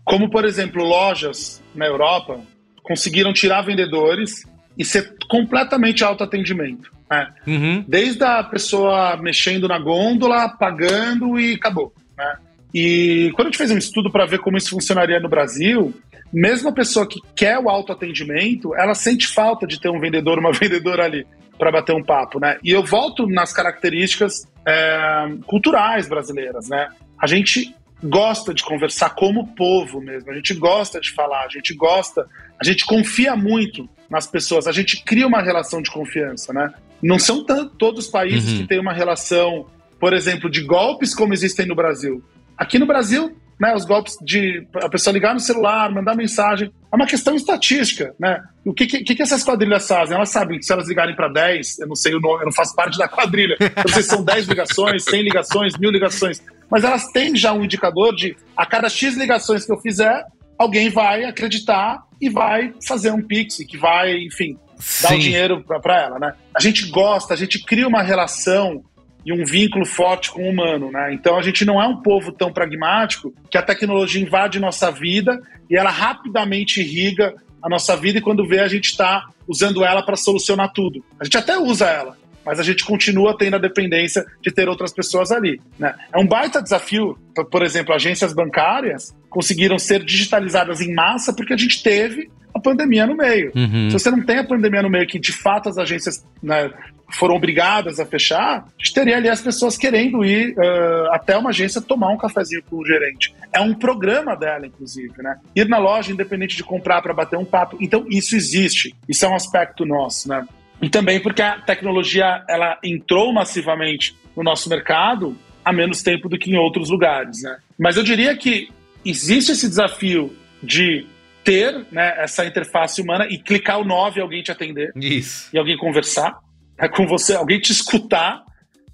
Como, 0.05 0.31
por 0.31 0.45
exemplo, 0.45 0.83
lojas 0.83 1.63
na 1.75 1.87
Europa 1.87 2.41
conseguiram 2.83 3.33
tirar 3.33 3.63
vendedores 3.63 4.45
e 4.77 4.85
ser 4.85 5.15
completamente 5.29 6.03
autoatendimento. 6.03 6.91
Né? 7.11 7.29
Uhum. 7.47 7.85
Desde 7.87 8.25
a 8.25 8.43
pessoa 8.43 9.17
mexendo 9.17 9.69
na 9.69 9.79
gôndola, 9.79 10.49
pagando 10.49 11.39
e 11.39 11.55
acabou. 11.55 11.93
Né? 12.17 12.37
E 12.75 13.31
quando 13.35 13.49
a 13.49 13.51
gente 13.51 13.59
fez 13.59 13.71
um 13.71 13.79
estudo 13.79 14.11
para 14.11 14.27
ver 14.27 14.39
como 14.39 14.57
isso 14.57 14.71
funcionaria 14.71 15.21
no 15.21 15.29
Brasil, 15.29 15.95
mesmo 16.33 16.69
a 16.69 16.73
pessoa 16.73 17.07
que 17.07 17.21
quer 17.35 17.59
o 17.59 17.69
autoatendimento, 17.69 18.75
ela 18.75 18.95
sente 18.95 19.27
falta 19.27 19.67
de 19.67 19.81
ter 19.81 19.89
um 19.89 20.01
vendedor, 20.01 20.39
uma 20.39 20.53
vendedora 20.55 21.05
ali 21.05 21.27
para 21.59 21.71
bater 21.71 21.95
um 21.95 22.03
papo, 22.03 22.41
né? 22.41 22.59
E 22.65 22.71
eu 22.71 22.83
volto 22.83 23.27
nas 23.27 23.53
características 23.53 24.47
é, 24.67 25.29
culturais 25.47 26.09
brasileiras, 26.09 26.69
né? 26.69 26.89
A 27.21 27.27
gente 27.27 27.75
gosta 28.03 28.55
de 28.55 28.63
conversar 28.63 29.11
como 29.11 29.55
povo 29.55 30.01
mesmo, 30.01 30.31
a 30.31 30.35
gente 30.35 30.55
gosta 30.55 30.99
de 31.01 31.13
falar, 31.13 31.45
a 31.45 31.49
gente 31.49 31.75
gosta, 31.75 32.27
a 32.59 32.65
gente 32.65 32.87
confia 32.87 33.37
muito 33.37 33.87
nas 34.09 34.27
pessoas, 34.27 34.67
a 34.67 34.73
gente 34.73 35.05
cria 35.05 35.27
uma 35.27 35.43
relação 35.43 35.83
de 35.83 35.91
confiança, 35.91 36.53
né? 36.53 36.73
Não 37.03 37.19
são 37.19 37.45
todos 37.45 38.07
os 38.07 38.11
países 38.11 38.53
uhum. 38.53 38.59
que 38.59 38.67
têm 38.67 38.81
uma 38.81 38.93
relação, 38.93 39.67
por 39.99 40.13
exemplo, 40.13 40.51
de 40.51 40.63
golpes 40.63 41.15
como 41.15 41.35
existem 41.35 41.67
no 41.67 41.75
Brasil. 41.75 42.23
Aqui 42.57 42.79
no 42.79 42.87
Brasil, 42.87 43.37
né, 43.61 43.75
os 43.75 43.85
golpes 43.85 44.17
de 44.23 44.67
a 44.77 44.89
pessoa 44.89 45.13
ligar 45.13 45.35
no 45.35 45.41
celular, 45.41 45.93
mandar 45.93 46.17
mensagem, 46.17 46.73
é 46.91 46.97
uma 46.97 47.07
questão 47.07 47.35
estatística, 47.35 48.15
né? 48.19 48.43
O 48.65 48.73
que, 48.73 48.87
que, 48.87 49.15
que 49.15 49.23
essas 49.23 49.45
quadrilhas 49.45 49.87
fazem? 49.87 50.17
Elas 50.17 50.31
sabem 50.31 50.59
que 50.59 50.65
se 50.65 50.73
elas 50.73 50.89
ligarem 50.89 51.15
para 51.15 51.29
10, 51.29 51.81
eu 51.81 51.87
não 51.87 51.95
sei 51.95 52.15
o 52.15 52.21
nome, 52.21 52.41
eu 52.41 52.47
não 52.47 52.53
faço 52.53 52.75
parte 52.75 52.97
da 52.99 53.07
quadrilha, 53.07 53.57
não 53.61 53.93
sei 53.93 54.03
se 54.03 54.09
são 54.09 54.25
10 54.25 54.47
ligações, 54.47 55.05
100 55.05 55.23
ligações, 55.23 55.77
mil 55.79 55.91
ligações, 55.91 56.43
mas 56.71 56.85
elas 56.85 57.13
têm 57.13 57.37
já 57.37 57.53
um 57.53 57.63
indicador 57.63 58.15
de 58.17 58.35
a 58.57 58.65
cada 58.65 58.89
X 58.89 59.15
ligações 59.17 59.67
que 59.67 59.73
eu 59.73 59.79
fizer, 59.79 60.25
alguém 60.59 60.89
vai 60.89 61.25
acreditar 61.25 62.03
e 62.21 62.31
vai 62.31 62.73
fazer 62.87 63.11
um 63.11 63.23
pix, 63.23 63.59
que 63.59 63.77
vai, 63.77 64.13
enfim, 64.19 64.57
Sim. 64.79 65.03
dar 65.03 65.15
o 65.15 65.19
dinheiro 65.19 65.65
para 65.83 66.03
ela, 66.03 66.19
né? 66.19 66.33
A 66.55 66.61
gente 66.61 66.91
gosta, 66.91 67.35
a 67.35 67.37
gente 67.37 67.63
cria 67.65 67.87
uma 67.87 68.03
relação 68.03 68.83
e 69.25 69.33
um 69.33 69.45
vínculo 69.45 69.85
forte 69.85 70.31
com 70.31 70.43
o 70.43 70.49
humano, 70.49 70.91
né? 70.91 71.13
Então 71.13 71.37
a 71.37 71.43
gente 71.43 71.65
não 71.65 71.81
é 71.81 71.87
um 71.87 71.97
povo 71.97 72.33
tão 72.33 72.53
pragmático 72.53 73.35
que 73.51 73.59
a 73.59 73.63
tecnologia 73.63 74.23
invade 74.23 74.59
nossa 74.59 74.91
vida 74.91 75.41
e 75.69 75.77
ela 75.77 75.91
rapidamente 75.91 76.81
irriga 76.81 77.35
a 77.63 77.69
nossa 77.69 77.97
vida 77.97 78.19
e 78.19 78.23
quando 78.23 78.47
vê 78.47 78.61
a 78.61 78.69
gente 78.69 78.87
está 78.87 79.27
usando 79.47 79.85
ela 79.85 80.03
para 80.03 80.17
solucionar 80.17 80.73
tudo. 80.73 81.05
A 81.19 81.25
gente 81.25 81.37
até 81.37 81.59
usa 81.59 81.87
ela, 81.87 82.17
mas 82.45 82.59
a 82.59 82.63
gente 82.63 82.85
continua 82.85 83.37
tendo 83.37 83.57
a 83.57 83.59
dependência 83.59 84.25
de 84.41 84.51
ter 84.51 84.69
outras 84.69 84.93
pessoas 84.93 85.31
ali. 85.31 85.61
Né? 85.79 85.95
É 86.13 86.19
um 86.19 86.27
baita 86.27 86.63
desafio, 86.63 87.19
por 87.51 87.63
exemplo, 87.63 87.95
agências 87.95 88.33
bancárias 88.33 89.15
conseguiram 89.29 89.79
ser 89.79 90.05
digitalizadas 90.05 90.81
em 90.81 90.95
massa 90.95 91.33
porque 91.33 91.53
a 91.53 91.57
gente 91.57 91.83
teve 91.83 92.31
a 92.55 92.61
pandemia 92.61 93.07
no 93.07 93.17
meio. 93.17 93.53
Uhum. 93.55 93.91
Se 93.91 93.93
você 93.93 94.11
não 94.11 94.23
tem 94.25 94.39
a 94.39 94.45
pandemia 94.45 94.83
no 94.83 94.91
meio, 94.91 95.07
que 95.07 95.19
de 95.19 95.33
fato 95.33 95.69
as 95.69 95.79
agências 95.79 96.25
né, 96.43 96.71
foram 97.13 97.35
obrigadas 97.35 97.99
a 97.99 98.07
fechar, 98.07 98.59
a 98.59 98.65
gente 98.79 98.95
teria 98.95 99.17
ali 99.17 99.29
as 99.29 99.41
pessoas 99.41 99.77
querendo 99.77 100.25
ir 100.25 100.55
uh, 100.57 101.13
até 101.13 101.37
uma 101.37 101.51
agência 101.51 101.81
tomar 101.81 102.09
um 102.09 102.17
cafezinho 102.17 102.63
com 102.69 102.77
o 102.77 102.87
gerente. 102.87 103.35
É 103.53 103.61
um 103.61 103.75
programa 103.75 104.37
dela, 104.37 104.67
inclusive, 104.67 105.23
né? 105.23 105.39
Ir 105.55 105.69
na 105.69 105.79
loja, 105.79 106.13
independente 106.13 106.57
de 106.57 106.65
comprar 106.65 107.03
para 107.03 107.15
bater 107.15 107.39
um 107.39 107.45
papo. 107.45 107.77
Então, 107.81 108.07
isso 108.09 108.37
existe. 108.37 108.95
Isso 109.09 109.25
é 109.25 109.29
um 109.29 109.35
aspecto 109.35 109.85
nosso, 109.85 110.29
né? 110.29 110.47
E 110.81 110.89
também 110.89 111.21
porque 111.21 111.43
a 111.43 111.61
tecnologia 111.61 112.43
ela 112.49 112.79
entrou 112.83 113.33
massivamente 113.33 114.17
no 114.37 114.43
nosso 114.43 114.69
mercado 114.69 115.37
há 115.65 115.73
menos 115.73 116.03
tempo 116.03 116.29
do 116.29 116.39
que 116.39 116.51
em 116.51 116.57
outros 116.57 116.89
lugares, 116.89 117.43
né? 117.43 117.59
Mas 117.79 117.97
eu 117.97 118.03
diria 118.03 118.37
que 118.37 118.69
existe 119.05 119.53
esse 119.53 119.69
desafio 119.69 120.35
de 120.63 121.07
ter 121.45 121.87
né, 121.91 122.15
essa 122.19 122.45
interface 122.45 123.01
humana 123.01 123.27
e 123.29 123.39
clicar 123.39 123.81
o 123.81 123.85
9 123.85 124.19
e 124.19 124.23
alguém 124.23 124.43
te 124.43 124.53
atender. 124.53 124.93
Isso. 124.97 125.49
E 125.53 125.59
alguém 125.59 125.77
conversar 125.77 126.39
é 126.81 126.89
com 126.89 127.07
você, 127.07 127.35
alguém 127.35 127.61
te 127.61 127.73
escutar. 127.73 128.43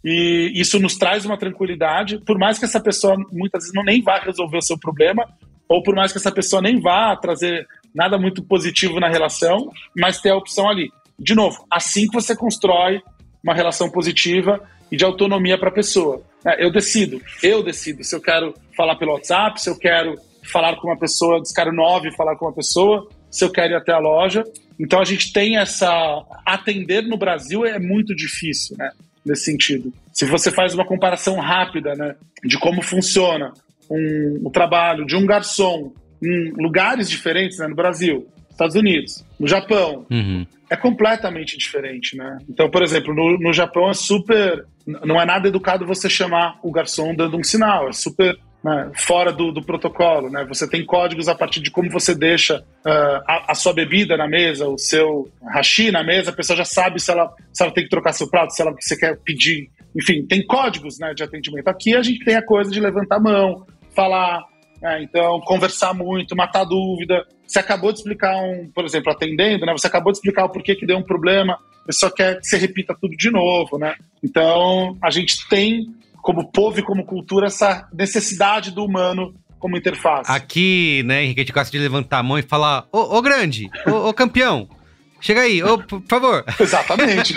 E 0.05 0.53
isso 0.55 0.79
nos 0.79 0.97
traz 0.97 1.25
uma 1.25 1.37
tranquilidade, 1.37 2.19
por 2.25 2.39
mais 2.39 2.59
que 2.59 2.65
essa 2.65 2.81
pessoa 2.81 3.17
muitas 3.33 3.65
vezes 3.65 3.75
não 3.75 3.83
nem 3.83 4.03
vá 4.03 4.19
resolver 4.19 4.59
o 4.59 4.63
seu 4.63 4.79
problema, 4.79 5.27
ou 5.69 5.83
por 5.83 5.97
mais 5.97 6.13
que 6.13 6.19
essa 6.19 6.31
pessoa 6.31 6.63
nem 6.63 6.81
vá 6.81 7.17
trazer 7.17 7.67
nada 7.95 8.17
muito 8.17 8.43
positivo 8.43 9.01
na 9.01 9.09
relação, 9.09 9.71
mas 9.97 10.21
ter 10.21 10.31
a 10.31 10.37
opção 10.37 10.69
ali. 10.69 10.91
De 11.19 11.35
novo, 11.35 11.65
assim 11.71 12.07
que 12.07 12.15
você 12.15 12.37
constrói 12.37 13.01
uma 13.43 13.55
relação 13.55 13.91
positiva 13.91 14.61
e 14.93 14.97
de 14.97 15.05
autonomia 15.05 15.59
para 15.59 15.71
a 15.71 15.73
pessoa. 15.73 16.23
É, 16.47 16.65
eu 16.65 16.71
decido, 16.71 17.21
eu 17.43 17.63
decido 17.63 18.05
se 18.05 18.15
eu 18.15 18.21
quero 18.21 18.55
falar 18.77 18.97
pelo 18.97 19.13
WhatsApp, 19.13 19.61
se 19.61 19.69
eu 19.69 19.77
quero 19.77 20.15
falar 20.45 20.77
com 20.77 20.89
uma 20.89 20.99
pessoa, 20.99 21.41
descaro 21.41 21.73
9 21.73 22.13
falar 22.13 22.37
com 22.37 22.47
uma 22.47 22.53
pessoa, 22.53 23.09
se 23.37 23.45
eu 23.45 23.51
quero 23.51 23.75
ir 23.75 23.77
até 23.77 23.93
a 23.93 23.99
loja. 23.99 24.43
Então 24.81 24.99
a 24.99 25.05
gente 25.05 25.33
tem 25.33 25.59
essa. 25.59 25.89
Atender 26.45 27.03
no 27.03 27.19
Brasil 27.19 27.67
é 27.67 27.79
muito 27.79 28.15
difícil, 28.15 28.77
né? 28.79 28.91
Nesse 29.25 29.45
sentido. 29.45 29.93
Se 30.13 30.25
você 30.25 30.51
faz 30.51 30.73
uma 30.73 30.87
comparação 30.87 31.39
rápida, 31.39 31.95
né? 31.95 32.15
De 32.43 32.59
como 32.59 32.81
funciona 32.83 33.53
um, 33.91 34.41
o 34.45 34.51
trabalho 34.51 35.05
de 35.05 35.17
um 35.17 35.27
garçom 35.27 35.93
em 36.23 36.53
lugares 36.53 37.11
diferentes, 37.11 37.59
né? 37.59 37.67
No 37.67 37.75
Brasil, 37.75 38.27
Estados 38.51 38.75
Unidos, 38.75 39.23
no 39.39 39.47
Japão, 39.47 40.07
uhum. 40.11 40.47
é 40.71 40.77
completamente 40.77 41.59
diferente, 41.59 42.17
né? 42.17 42.39
Então, 42.49 42.71
por 42.71 42.83
exemplo, 42.83 43.15
no, 43.15 43.39
no 43.39 43.53
Japão 43.53 43.91
é 43.91 43.95
super. 43.95 44.65
Não 45.05 45.21
é 45.21 45.27
nada 45.27 45.49
educado 45.49 45.85
você 45.85 46.09
chamar 46.09 46.59
o 46.63 46.71
garçom 46.71 47.15
dando 47.15 47.37
um 47.37 47.43
sinal, 47.43 47.89
é 47.89 47.93
super 47.93 48.39
né, 48.67 48.91
fora 48.97 49.33
do, 49.33 49.53
do, 49.53 49.63
protocolo. 49.63 50.29
Né? 50.29 50.45
Você 50.49 50.69
tem 50.69 50.85
códigos 50.85 51.29
a 51.29 51.37
partir 51.37 51.61
de 51.61 51.71
como 51.71 51.89
você 51.89 52.17
deixa 52.17 52.65
uh, 52.85 53.23
a, 53.25 53.53
a, 53.53 53.55
sua 53.55 53.73
bebida 53.73 54.17
na 54.17 54.27
mesa, 54.27 54.69
o 54.69 54.77
seu 54.77 55.31
hashi 55.53 55.93
na 55.93 56.03
mesa, 56.03 56.31
a 56.31 56.35
pessoa 56.35 56.57
já 56.57 56.65
sabe 56.65 57.01
se 57.01 57.13
ela, 57.13 57.33
se 57.53 57.63
ela 57.63 57.73
tem 57.73 57.85
que 57.85 57.91
trocar 57.91 58.13
seu 58.13 58.29
prato, 58.29 58.53
se 58.53 58.61
ela 58.61 58.73
você 58.73 58.97
quer 58.97 59.17
pedir. 59.25 59.71
Enfim, 59.95 60.27
tem 60.27 60.45
códigos 60.45 60.99
né, 60.99 61.15
de 61.15 61.23
atendimento. 61.23 61.69
Aqui 61.69 61.95
a 61.95 62.03
gente 62.03 62.25
tem 62.25 62.35
a 62.35 62.45
coisa 62.45 62.69
de 62.69 62.81
levantar 62.81 63.19
a 63.19 63.21
mão, 63.21 63.65
falar, 63.95 64.43
né, 64.83 65.01
então 65.01 65.41
conversar 65.43 65.95
muito, 65.95 66.35
matar 66.35 66.65
dúvida. 66.65 67.25
Você 67.47 67.61
acabou 67.61 67.93
de 67.93 68.01
explicar 68.01 68.37
um, 68.43 68.69
por 68.75 68.85
exemplo, 68.85 69.13
atendendo, 69.13 69.65
né? 69.65 69.71
Você 69.71 69.87
acabou 69.87 70.11
de 70.11 70.19
explicar 70.19 70.45
o 70.45 70.49
porquê 70.49 70.75
que 70.75 70.85
deu 70.85 70.99
um 70.99 71.05
problema, 71.05 71.57
a 71.85 71.87
pessoa 71.87 72.13
quer 72.13 72.41
que 72.41 72.49
você 72.49 72.57
repita 72.57 72.97
tudo 73.01 73.17
de 73.17 73.31
novo, 73.31 73.79
né? 73.79 73.95
Então, 74.25 74.99
a 75.01 75.09
gente 75.09 75.49
tem 75.49 75.87
como 76.27 76.51
povo 76.51 76.81
e 76.81 76.83
como 76.83 77.05
cultura, 77.05 77.47
essa 77.47 77.89
necessidade 77.93 78.73
do 78.73 78.85
humano 78.85 79.33
como 79.61 79.77
interface. 79.77 80.29
Aqui, 80.29 81.05
né, 81.07 81.23
Henrique, 81.23 81.39
a 81.39 81.45
gente 81.45 81.53
gosta 81.53 81.71
de 81.71 81.79
levantar 81.79 82.19
a 82.19 82.23
mão 82.25 82.37
e 82.37 82.43
falar: 82.43 82.85
Ô, 82.91 83.17
ô 83.17 83.23
grande, 83.23 83.71
ô, 83.87 84.09
ô 84.09 84.13
campeão, 84.13 84.69
chega 85.21 85.43
aí, 85.43 85.63
ô, 85.63 85.79
por 85.79 86.03
favor. 86.09 86.45
Exatamente. 86.59 87.33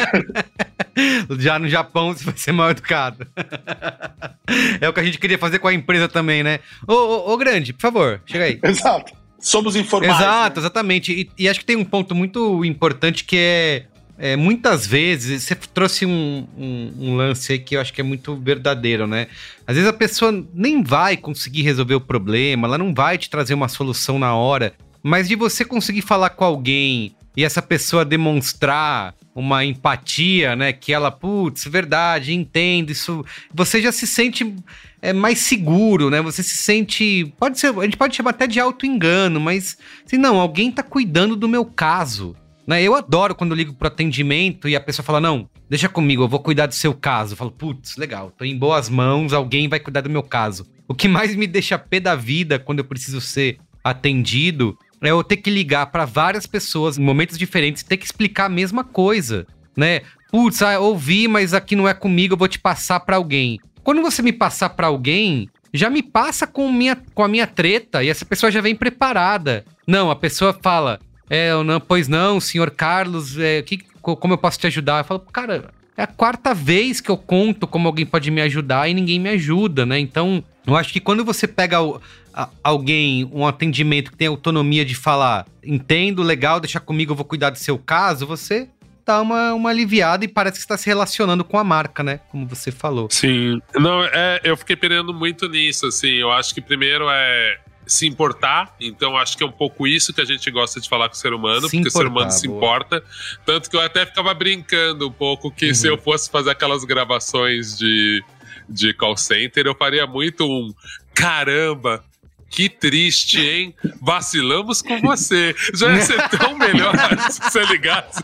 Já 1.37 1.59
no 1.59 1.69
Japão 1.69 2.13
você 2.13 2.25
vai 2.25 2.35
ser 2.35 2.51
mal 2.51 2.71
educado. 2.71 3.27
é 4.81 4.89
o 4.89 4.91
que 4.91 4.99
a 4.99 5.03
gente 5.03 5.19
queria 5.19 5.37
fazer 5.37 5.59
com 5.59 5.67
a 5.67 5.73
empresa 5.73 6.09
também, 6.09 6.41
né? 6.41 6.59
Ô, 6.87 6.93
ô, 6.93 7.33
ô 7.33 7.37
grande, 7.37 7.73
por 7.73 7.81
favor, 7.81 8.19
chega 8.25 8.45
aí. 8.45 8.59
Exato. 8.63 9.13
Somos 9.39 9.75
informais. 9.75 10.15
Exato, 10.15 10.59
né? 10.59 10.61
exatamente. 10.63 11.13
E, 11.13 11.43
e 11.43 11.47
acho 11.47 11.59
que 11.59 11.65
tem 11.65 11.75
um 11.75 11.85
ponto 11.85 12.15
muito 12.15 12.65
importante 12.65 13.23
que 13.23 13.37
é 13.37 13.85
é, 14.19 14.35
muitas 14.35 14.85
vezes, 14.85 15.43
você 15.43 15.55
trouxe 15.55 16.05
um, 16.05 16.45
um, 16.57 16.93
um, 16.99 17.15
lance 17.15 17.53
aí 17.53 17.59
que 17.59 17.77
eu 17.77 17.81
acho 17.81 17.93
que 17.93 18.01
é 18.01 18.03
muito 18.03 18.35
verdadeiro, 18.35 19.07
né? 19.07 19.27
Às 19.65 19.75
vezes 19.75 19.89
a 19.89 19.93
pessoa 19.93 20.45
nem 20.53 20.83
vai 20.83 21.15
conseguir 21.15 21.61
resolver 21.61 21.95
o 21.95 22.01
problema, 22.01 22.67
ela 22.67 22.77
não 22.77 22.93
vai 22.93 23.17
te 23.17 23.29
trazer 23.29 23.53
uma 23.53 23.69
solução 23.69 24.19
na 24.19 24.35
hora, 24.35 24.73
mas 25.01 25.29
de 25.29 25.35
você 25.35 25.63
conseguir 25.63 26.01
falar 26.01 26.31
com 26.31 26.43
alguém 26.43 27.15
e 27.37 27.45
essa 27.45 27.61
pessoa 27.61 28.03
demonstrar 28.03 29.15
uma 29.33 29.63
empatia, 29.63 30.53
né? 30.53 30.73
Que 30.73 30.91
ela, 30.91 31.09
putz, 31.09 31.63
verdade, 31.65 32.33
entendo 32.33 32.91
isso. 32.91 33.25
Você 33.53 33.81
já 33.81 33.93
se 33.93 34.05
sente 34.05 34.53
é, 35.01 35.13
mais 35.13 35.39
seguro, 35.39 36.09
né? 36.09 36.21
Você 36.21 36.43
se 36.43 36.57
sente. 36.57 37.33
Pode 37.39 37.57
ser, 37.57 37.67
a 37.67 37.83
gente 37.83 37.95
pode 37.95 38.13
chamar 38.13 38.31
até 38.31 38.45
de 38.45 38.59
auto-engano, 38.59 39.39
mas 39.39 39.77
assim, 40.05 40.17
não, 40.17 40.37
alguém 40.37 40.69
tá 40.69 40.83
cuidando 40.83 41.37
do 41.37 41.47
meu 41.47 41.63
caso. 41.63 42.35
Né? 42.69 42.83
Eu 42.83 42.93
adoro 42.93 43.33
quando 43.33 43.55
ligo 43.55 43.73
pro 43.73 43.87
atendimento 43.87 44.69
e 44.69 44.75
a 44.75 44.79
pessoa 44.79 45.03
fala: 45.03 45.19
não, 45.19 45.49
deixa 45.67 45.89
comigo, 45.89 46.21
eu 46.21 46.27
vou 46.27 46.39
cuidar 46.39 46.67
do 46.67 46.75
seu 46.75 46.93
caso. 46.93 47.33
Eu 47.33 47.37
falo, 47.37 47.49
putz, 47.49 47.97
legal, 47.97 48.29
tô 48.29 48.45
em 48.45 48.55
boas 48.55 48.87
mãos, 48.87 49.33
alguém 49.33 49.67
vai 49.67 49.79
cuidar 49.79 50.01
do 50.01 50.09
meu 50.09 50.21
caso. 50.21 50.67
O 50.87 50.93
que 50.93 51.07
mais 51.07 51.35
me 51.35 51.47
deixa 51.47 51.79
pé 51.79 51.99
da 51.99 52.15
vida 52.15 52.59
quando 52.59 52.77
eu 52.77 52.85
preciso 52.85 53.19
ser 53.19 53.57
atendido 53.83 54.77
é 55.01 55.09
eu 55.09 55.23
ter 55.23 55.37
que 55.37 55.49
ligar 55.49 55.87
para 55.87 56.05
várias 56.05 56.45
pessoas 56.45 56.95
em 56.95 57.01
momentos 57.01 57.39
diferentes, 57.39 57.81
ter 57.81 57.97
que 57.97 58.05
explicar 58.05 58.45
a 58.45 58.49
mesma 58.49 58.83
coisa, 58.83 59.47
né? 59.75 60.01
Putz, 60.31 60.61
ah, 60.61 60.79
ouvi, 60.79 61.27
mas 61.27 61.55
aqui 61.55 61.75
não 61.75 61.87
é 61.87 61.93
comigo, 61.95 62.35
eu 62.35 62.37
vou 62.37 62.47
te 62.47 62.59
passar 62.59 62.99
para 62.99 63.15
alguém. 63.15 63.57
Quando 63.81 64.03
você 64.03 64.21
me 64.21 64.33
passar 64.33 64.69
para 64.69 64.85
alguém, 64.85 65.49
já 65.73 65.89
me 65.89 66.03
passa 66.03 66.45
com, 66.45 66.71
minha, 66.71 66.95
com 67.15 67.23
a 67.23 67.27
minha 67.27 67.47
treta 67.47 68.03
e 68.03 68.09
essa 68.09 68.25
pessoa 68.25 68.51
já 68.51 68.61
vem 68.61 68.75
preparada. 68.75 69.65
Não, 69.87 70.11
a 70.11 70.15
pessoa 70.15 70.55
fala: 70.61 70.99
é, 71.29 71.51
eu 71.51 71.63
não, 71.63 71.79
pois 71.79 72.07
não, 72.07 72.39
senhor 72.39 72.71
Carlos, 72.71 73.37
é, 73.37 73.61
que, 73.61 73.77
como 74.01 74.33
eu 74.33 74.37
posso 74.37 74.59
te 74.59 74.67
ajudar? 74.67 74.99
Eu 74.99 75.03
falo, 75.03 75.19
cara, 75.19 75.71
é 75.95 76.03
a 76.03 76.07
quarta 76.07 76.53
vez 76.53 76.99
que 76.99 77.09
eu 77.09 77.17
conto 77.17 77.67
como 77.67 77.87
alguém 77.87 78.05
pode 78.05 78.31
me 78.31 78.41
ajudar 78.41 78.89
e 78.89 78.93
ninguém 78.93 79.19
me 79.19 79.29
ajuda, 79.29 79.85
né? 79.85 79.99
Então, 79.99 80.43
eu 80.65 80.75
acho 80.75 80.91
que 80.93 80.99
quando 80.99 81.23
você 81.25 81.47
pega 81.47 81.81
o, 81.81 82.01
a, 82.33 82.49
alguém, 82.63 83.29
um 83.33 83.45
atendimento 83.45 84.11
que 84.11 84.17
tem 84.17 84.27
autonomia 84.27 84.85
de 84.85 84.95
falar, 84.95 85.45
entendo, 85.63 86.23
legal, 86.23 86.59
deixa 86.59 86.79
comigo, 86.79 87.11
eu 87.11 87.15
vou 87.15 87.25
cuidar 87.25 87.49
do 87.49 87.57
seu 87.57 87.77
caso, 87.77 88.25
você 88.25 88.69
dá 89.05 89.21
uma, 89.21 89.53
uma 89.53 89.69
aliviada 89.71 90.23
e 90.23 90.27
parece 90.27 90.57
que 90.57 90.61
está 90.61 90.77
se 90.77 90.85
relacionando 90.85 91.43
com 91.43 91.57
a 91.57 91.63
marca, 91.63 92.03
né? 92.03 92.19
Como 92.29 92.47
você 92.47 92.71
falou. 92.71 93.07
Sim. 93.09 93.59
Não, 93.75 94.03
é, 94.03 94.39
eu 94.43 94.55
fiquei 94.55 94.75
pensando 94.75 95.13
muito 95.13 95.49
nisso, 95.49 95.87
assim. 95.87 96.11
Eu 96.11 96.31
acho 96.31 96.53
que 96.53 96.61
primeiro 96.61 97.07
é 97.09 97.59
se 97.89 98.07
importar. 98.07 98.75
Então, 98.79 99.17
acho 99.17 99.35
que 99.35 99.43
é 99.43 99.45
um 99.47 99.51
pouco 99.51 99.87
isso 99.87 100.13
que 100.13 100.21
a 100.21 100.25
gente 100.25 100.49
gosta 100.51 100.79
de 100.79 100.87
falar 100.87 101.09
com 101.09 101.15
o 101.15 101.17
ser 101.17 101.33
humano, 101.33 101.67
se 101.67 101.75
porque 101.75 101.77
importar, 101.77 101.89
o 101.89 102.01
ser 102.01 102.07
humano 102.07 102.31
se 102.31 102.47
importa. 102.47 103.03
Tanto 103.43 103.67
que 103.67 103.75
eu 103.75 103.81
até 103.81 104.05
ficava 104.05 104.31
brincando 104.35 105.07
um 105.07 105.11
pouco 105.11 105.51
que 105.51 105.69
uhum. 105.69 105.73
se 105.73 105.87
eu 105.87 105.97
fosse 105.97 106.29
fazer 106.29 106.51
aquelas 106.51 106.85
gravações 106.85 107.75
de, 107.75 108.23
de 108.69 108.93
call 108.93 109.17
center, 109.17 109.65
eu 109.65 109.73
faria 109.73 110.05
muito 110.05 110.45
um 110.45 110.71
caramba. 111.15 112.03
Que 112.47 112.69
triste, 112.69 113.39
hein? 113.39 113.75
Vacilamos 114.01 114.81
com 114.81 114.99
você. 115.01 115.55
Já 115.73 115.91
ia 115.91 116.01
ser 116.01 116.29
tão 116.29 116.57
melhor 116.57 116.93
se 117.29 117.39
você 117.39 117.63
ligasse, 117.65 118.23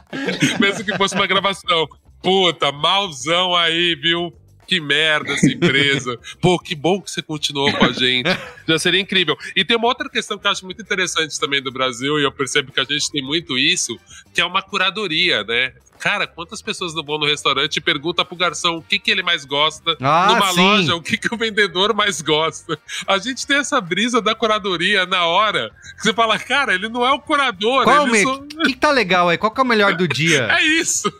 mesmo 0.59 0.83
que 0.83 0.95
fosse 0.97 1.15
uma 1.15 1.27
gravação. 1.27 1.87
Puta, 2.23 2.71
malzão 2.71 3.55
aí, 3.55 3.95
viu? 3.95 4.33
Que 4.67 4.79
merda 4.79 5.33
essa 5.33 5.47
empresa. 5.47 6.19
Pô, 6.41 6.59
que 6.59 6.75
bom 6.75 7.01
que 7.01 7.11
você 7.11 7.21
continuou 7.21 7.71
com 7.71 7.85
a 7.85 7.91
gente. 7.91 8.29
Já 8.67 8.79
seria 8.79 8.99
incrível. 8.99 9.37
E 9.55 9.63
tem 9.63 9.77
uma 9.77 9.87
outra 9.87 10.09
questão 10.09 10.37
que 10.37 10.47
eu 10.47 10.51
acho 10.51 10.65
muito 10.65 10.81
interessante 10.81 11.39
também 11.39 11.61
do 11.61 11.71
Brasil, 11.71 12.19
e 12.19 12.23
eu 12.23 12.31
percebo 12.31 12.71
que 12.71 12.79
a 12.79 12.83
gente 12.83 13.11
tem 13.11 13.21
muito 13.21 13.57
isso, 13.57 13.97
que 14.33 14.41
é 14.41 14.45
uma 14.45 14.61
curadoria, 14.61 15.43
né? 15.43 15.73
Cara, 15.99 16.27
quantas 16.27 16.61
pessoas 16.61 16.93
não 16.93 17.03
vão 17.03 17.17
no 17.17 17.25
restaurante 17.25 17.77
e 17.77 17.81
perguntam 17.81 18.25
pro 18.25 18.35
garçom 18.35 18.77
o 18.77 18.81
que, 18.81 18.99
que 18.99 19.09
ele 19.09 19.23
mais 19.23 19.45
gosta? 19.45 19.97
Ah, 20.01 20.27
Numa 20.29 20.51
sim. 20.51 20.59
loja, 20.59 20.95
o 20.95 21.01
que, 21.01 21.17
que 21.17 21.33
o 21.33 21.37
vendedor 21.37 21.93
mais 21.93 22.21
gosta? 22.21 22.77
A 23.07 23.17
gente 23.17 23.45
tem 23.45 23.57
essa 23.57 23.79
brisa 23.81 24.21
da 24.21 24.35
curadoria 24.35 25.05
na 25.05 25.25
hora. 25.25 25.71
Que 25.97 26.03
você 26.03 26.13
fala, 26.13 26.37
cara, 26.37 26.73
ele 26.73 26.89
não 26.89 27.05
é 27.05 27.11
o 27.11 27.19
curador. 27.19 27.83
Qual 27.83 28.05
o 28.05 28.15
só... 28.15 28.37
que, 28.37 28.57
que 28.65 28.75
tá 28.75 28.91
legal 28.91 29.29
aí? 29.29 29.37
Qual 29.37 29.51
que 29.51 29.59
é 29.59 29.63
o 29.63 29.67
melhor 29.67 29.95
do 29.95 30.07
dia? 30.07 30.47
é 30.53 30.63
isso. 30.63 31.11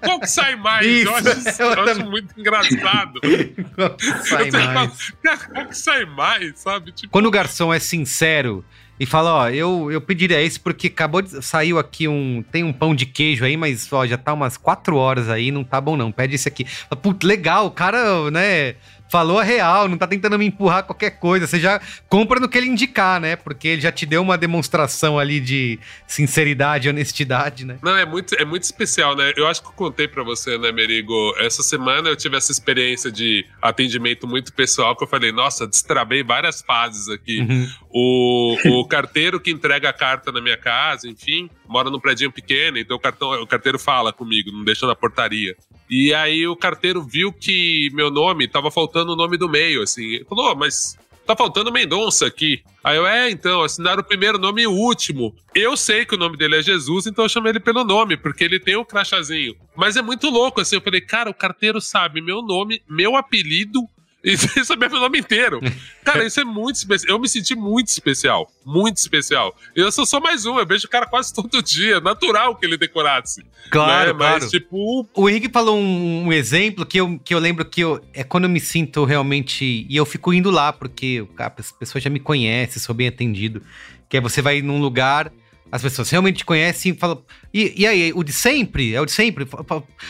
Qual 0.00 0.20
que 0.20 0.26
sai 0.26 0.56
mais? 0.56 0.86
Isso. 0.86 1.08
Eu, 1.08 1.14
acho, 1.14 1.62
eu, 1.62 1.72
eu 1.72 1.90
acho 1.90 2.04
muito 2.06 2.38
engraçado. 2.38 3.20
Qual 3.76 3.96
que 3.96 4.28
sai 4.28 4.50
mais? 4.50 5.12
Cara, 5.22 5.38
qual 5.38 5.66
que 5.66 5.76
sai 5.76 6.04
mais, 6.04 6.58
sabe? 6.58 6.92
Tipo... 6.92 7.12
Quando 7.12 7.26
o 7.26 7.30
garçom 7.30 7.72
é 7.72 7.78
sincero 7.78 8.64
e 9.00 9.06
fala, 9.06 9.32
ó, 9.32 9.48
eu, 9.48 9.90
eu 9.90 9.98
pediria 9.98 10.42
esse 10.42 10.60
porque 10.60 10.88
acabou 10.88 11.22
de. 11.22 11.42
Saiu 11.42 11.78
aqui 11.78 12.06
um. 12.06 12.44
Tem 12.52 12.62
um 12.62 12.70
pão 12.70 12.94
de 12.94 13.06
queijo 13.06 13.46
aí, 13.46 13.56
mas 13.56 13.90
ó, 13.90 14.06
já 14.06 14.18
tá 14.18 14.34
umas 14.34 14.58
quatro 14.58 14.94
horas 14.96 15.30
aí, 15.30 15.50
não 15.50 15.64
tá 15.64 15.80
bom 15.80 15.96
não. 15.96 16.12
Pede 16.12 16.34
esse 16.34 16.46
aqui. 16.46 16.66
Putz, 17.00 17.26
legal, 17.26 17.64
o 17.64 17.70
cara, 17.70 18.30
né? 18.30 18.74
Falou 19.10 19.40
a 19.40 19.42
real, 19.42 19.88
não 19.88 19.98
tá 19.98 20.06
tentando 20.06 20.38
me 20.38 20.46
empurrar 20.46 20.84
qualquer 20.84 21.10
coisa. 21.10 21.46
Você 21.46 21.58
já 21.58 21.80
compra 22.08 22.38
no 22.38 22.48
que 22.48 22.56
ele 22.56 22.68
indicar, 22.68 23.20
né? 23.20 23.34
Porque 23.34 23.66
ele 23.68 23.80
já 23.80 23.90
te 23.90 24.06
deu 24.06 24.22
uma 24.22 24.38
demonstração 24.38 25.18
ali 25.18 25.40
de 25.40 25.78
sinceridade, 26.06 26.88
honestidade, 26.88 27.66
né? 27.66 27.78
Não, 27.82 27.96
é 27.96 28.06
muito, 28.06 28.34
é 28.36 28.44
muito 28.44 28.62
especial, 28.62 29.16
né? 29.16 29.32
Eu 29.36 29.48
acho 29.48 29.60
que 29.60 29.68
eu 29.68 29.72
contei 29.72 30.06
para 30.06 30.22
você, 30.22 30.56
né, 30.56 30.70
Merigo? 30.70 31.34
Essa 31.38 31.62
semana 31.62 32.08
eu 32.08 32.16
tive 32.16 32.36
essa 32.36 32.52
experiência 32.52 33.10
de 33.10 33.44
atendimento 33.60 34.28
muito 34.28 34.52
pessoal 34.52 34.94
que 34.94 35.02
eu 35.02 35.08
falei, 35.08 35.32
nossa, 35.32 35.66
destravei 35.66 36.22
várias 36.22 36.62
fases 36.62 37.08
aqui. 37.08 37.40
Uhum. 37.40 37.68
O, 37.90 38.80
o 38.80 38.86
carteiro 38.86 39.40
que 39.40 39.50
entrega 39.50 39.88
a 39.88 39.92
carta 39.92 40.30
na 40.30 40.40
minha 40.40 40.56
casa, 40.56 41.08
enfim, 41.08 41.50
mora 41.66 41.90
num 41.90 41.98
predinho 41.98 42.30
pequeno, 42.30 42.78
então 42.78 42.96
o, 42.96 43.00
cartão, 43.00 43.42
o 43.42 43.46
carteiro 43.46 43.78
fala 43.78 44.12
comigo, 44.12 44.52
não 44.52 44.62
deixa 44.62 44.86
na 44.86 44.94
portaria. 44.94 45.56
E 45.90 46.14
aí 46.14 46.46
o 46.46 46.54
carteiro 46.54 47.02
viu 47.02 47.32
que 47.32 47.90
meu 47.92 48.10
nome 48.10 48.46
tava 48.46 48.70
faltando 48.70 49.12
o 49.12 49.16
nome 49.16 49.36
do 49.36 49.48
meio, 49.48 49.82
assim. 49.82 50.04
Ele 50.04 50.24
falou, 50.24 50.52
oh, 50.52 50.54
mas 50.54 50.96
tá 51.26 51.34
faltando 51.34 51.72
Mendonça 51.72 52.26
aqui. 52.26 52.62
Aí 52.82 52.96
eu, 52.96 53.06
é, 53.06 53.30
então, 53.30 53.62
assinaram 53.62 54.00
o 54.00 54.04
primeiro 54.04 54.38
nome 54.38 54.62
e 54.62 54.66
o 54.66 54.72
último. 54.72 55.34
Eu 55.54 55.76
sei 55.76 56.06
que 56.06 56.14
o 56.14 56.18
nome 56.18 56.36
dele 56.36 56.56
é 56.56 56.62
Jesus, 56.62 57.06
então 57.06 57.24
eu 57.24 57.28
chamei 57.28 57.50
ele 57.50 57.60
pelo 57.60 57.84
nome, 57.84 58.16
porque 58.16 58.44
ele 58.44 58.60
tem 58.60 58.76
o 58.76 58.82
um 58.82 58.84
crachazinho. 58.84 59.54
Mas 59.76 59.96
é 59.96 60.02
muito 60.02 60.30
louco, 60.30 60.60
assim, 60.60 60.76
eu 60.76 60.80
falei, 60.80 61.00
cara, 61.00 61.28
o 61.28 61.34
carteiro 61.34 61.80
sabe 61.80 62.20
meu 62.20 62.40
nome, 62.40 62.82
meu 62.88 63.16
apelido 63.16 63.80
e 64.22 64.36
sem 64.38 64.62
saber 64.64 64.90
meu 64.90 65.00
nome 65.00 65.18
inteiro. 65.18 65.60
Cara, 66.04 66.24
isso 66.24 66.40
é 66.40 66.44
muito 66.44 66.76
especial. 66.76 67.16
Eu 67.16 67.20
me 67.20 67.28
senti 67.28 67.54
muito 67.54 67.88
especial. 67.88 68.50
Muito 68.64 68.98
especial. 68.98 69.56
Eu 69.74 69.90
sou 69.90 70.04
só 70.04 70.20
mais 70.20 70.44
um, 70.44 70.58
eu 70.58 70.66
vejo 70.66 70.86
o 70.86 70.90
cara 70.90 71.06
quase 71.06 71.32
todo 71.32 71.62
dia. 71.62 72.00
Natural 72.00 72.54
que 72.56 72.66
ele 72.66 72.76
decorasse. 72.76 73.42
Claro, 73.70 74.12
né? 74.12 74.18
claro. 74.18 74.40
Mas, 74.42 74.50
tipo. 74.50 75.08
O 75.14 75.28
Henrique 75.28 75.50
falou 75.50 75.78
um, 75.78 76.26
um, 76.26 76.32
exemplo 76.32 76.84
que 76.84 76.98
eu, 76.98 77.18
que 77.24 77.34
eu 77.34 77.38
lembro 77.38 77.64
que 77.64 77.80
eu, 77.80 78.00
é 78.12 78.22
quando 78.22 78.44
eu 78.44 78.50
me 78.50 78.60
sinto 78.60 79.04
realmente. 79.04 79.86
E 79.88 79.96
eu 79.96 80.04
fico 80.04 80.32
indo 80.32 80.50
lá, 80.50 80.72
porque 80.72 81.26
a 81.38 81.50
pessoa 81.50 82.00
já 82.00 82.10
me 82.10 82.20
conhece, 82.20 82.78
sou 82.78 82.94
bem 82.94 83.08
atendido. 83.08 83.62
Que 84.08 84.18
é 84.18 84.20
você 84.20 84.42
vai 84.42 84.60
num 84.60 84.80
lugar 84.80 85.32
as 85.70 85.82
pessoas 85.82 86.10
realmente 86.10 86.38
te 86.38 86.44
conhecem 86.44 86.92
e 86.92 86.94
falam. 86.96 87.22
E, 87.52 87.82
e 87.82 87.86
aí, 87.86 88.12
o 88.14 88.22
de 88.22 88.32
sempre? 88.32 88.94
É 88.94 89.00
o 89.00 89.06
de 89.06 89.12
sempre? 89.12 89.46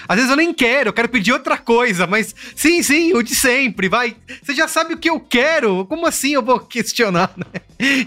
Às 0.09 0.17
vezes 0.17 0.31
eu 0.31 0.37
nem 0.37 0.53
quero, 0.53 0.89
eu 0.89 0.93
quero 0.93 1.09
pedir 1.09 1.33
outra 1.33 1.59
coisa, 1.59 2.07
mas 2.07 2.35
sim, 2.55 2.83
sim, 2.83 3.13
o 3.15 3.23
de 3.23 3.35
sempre, 3.35 3.89
vai. 3.89 4.17
Você 4.43 4.55
já 4.55 4.69
sabe 4.69 4.95
o 4.95 4.99
que 4.99 5.11
eu 5.11 5.21
quero, 5.21 5.85
como 5.87 6.07
assim 6.07 6.33
eu 6.33 6.43
vou 6.43 6.61
questionar, 6.61 7.33
né? 7.37 7.61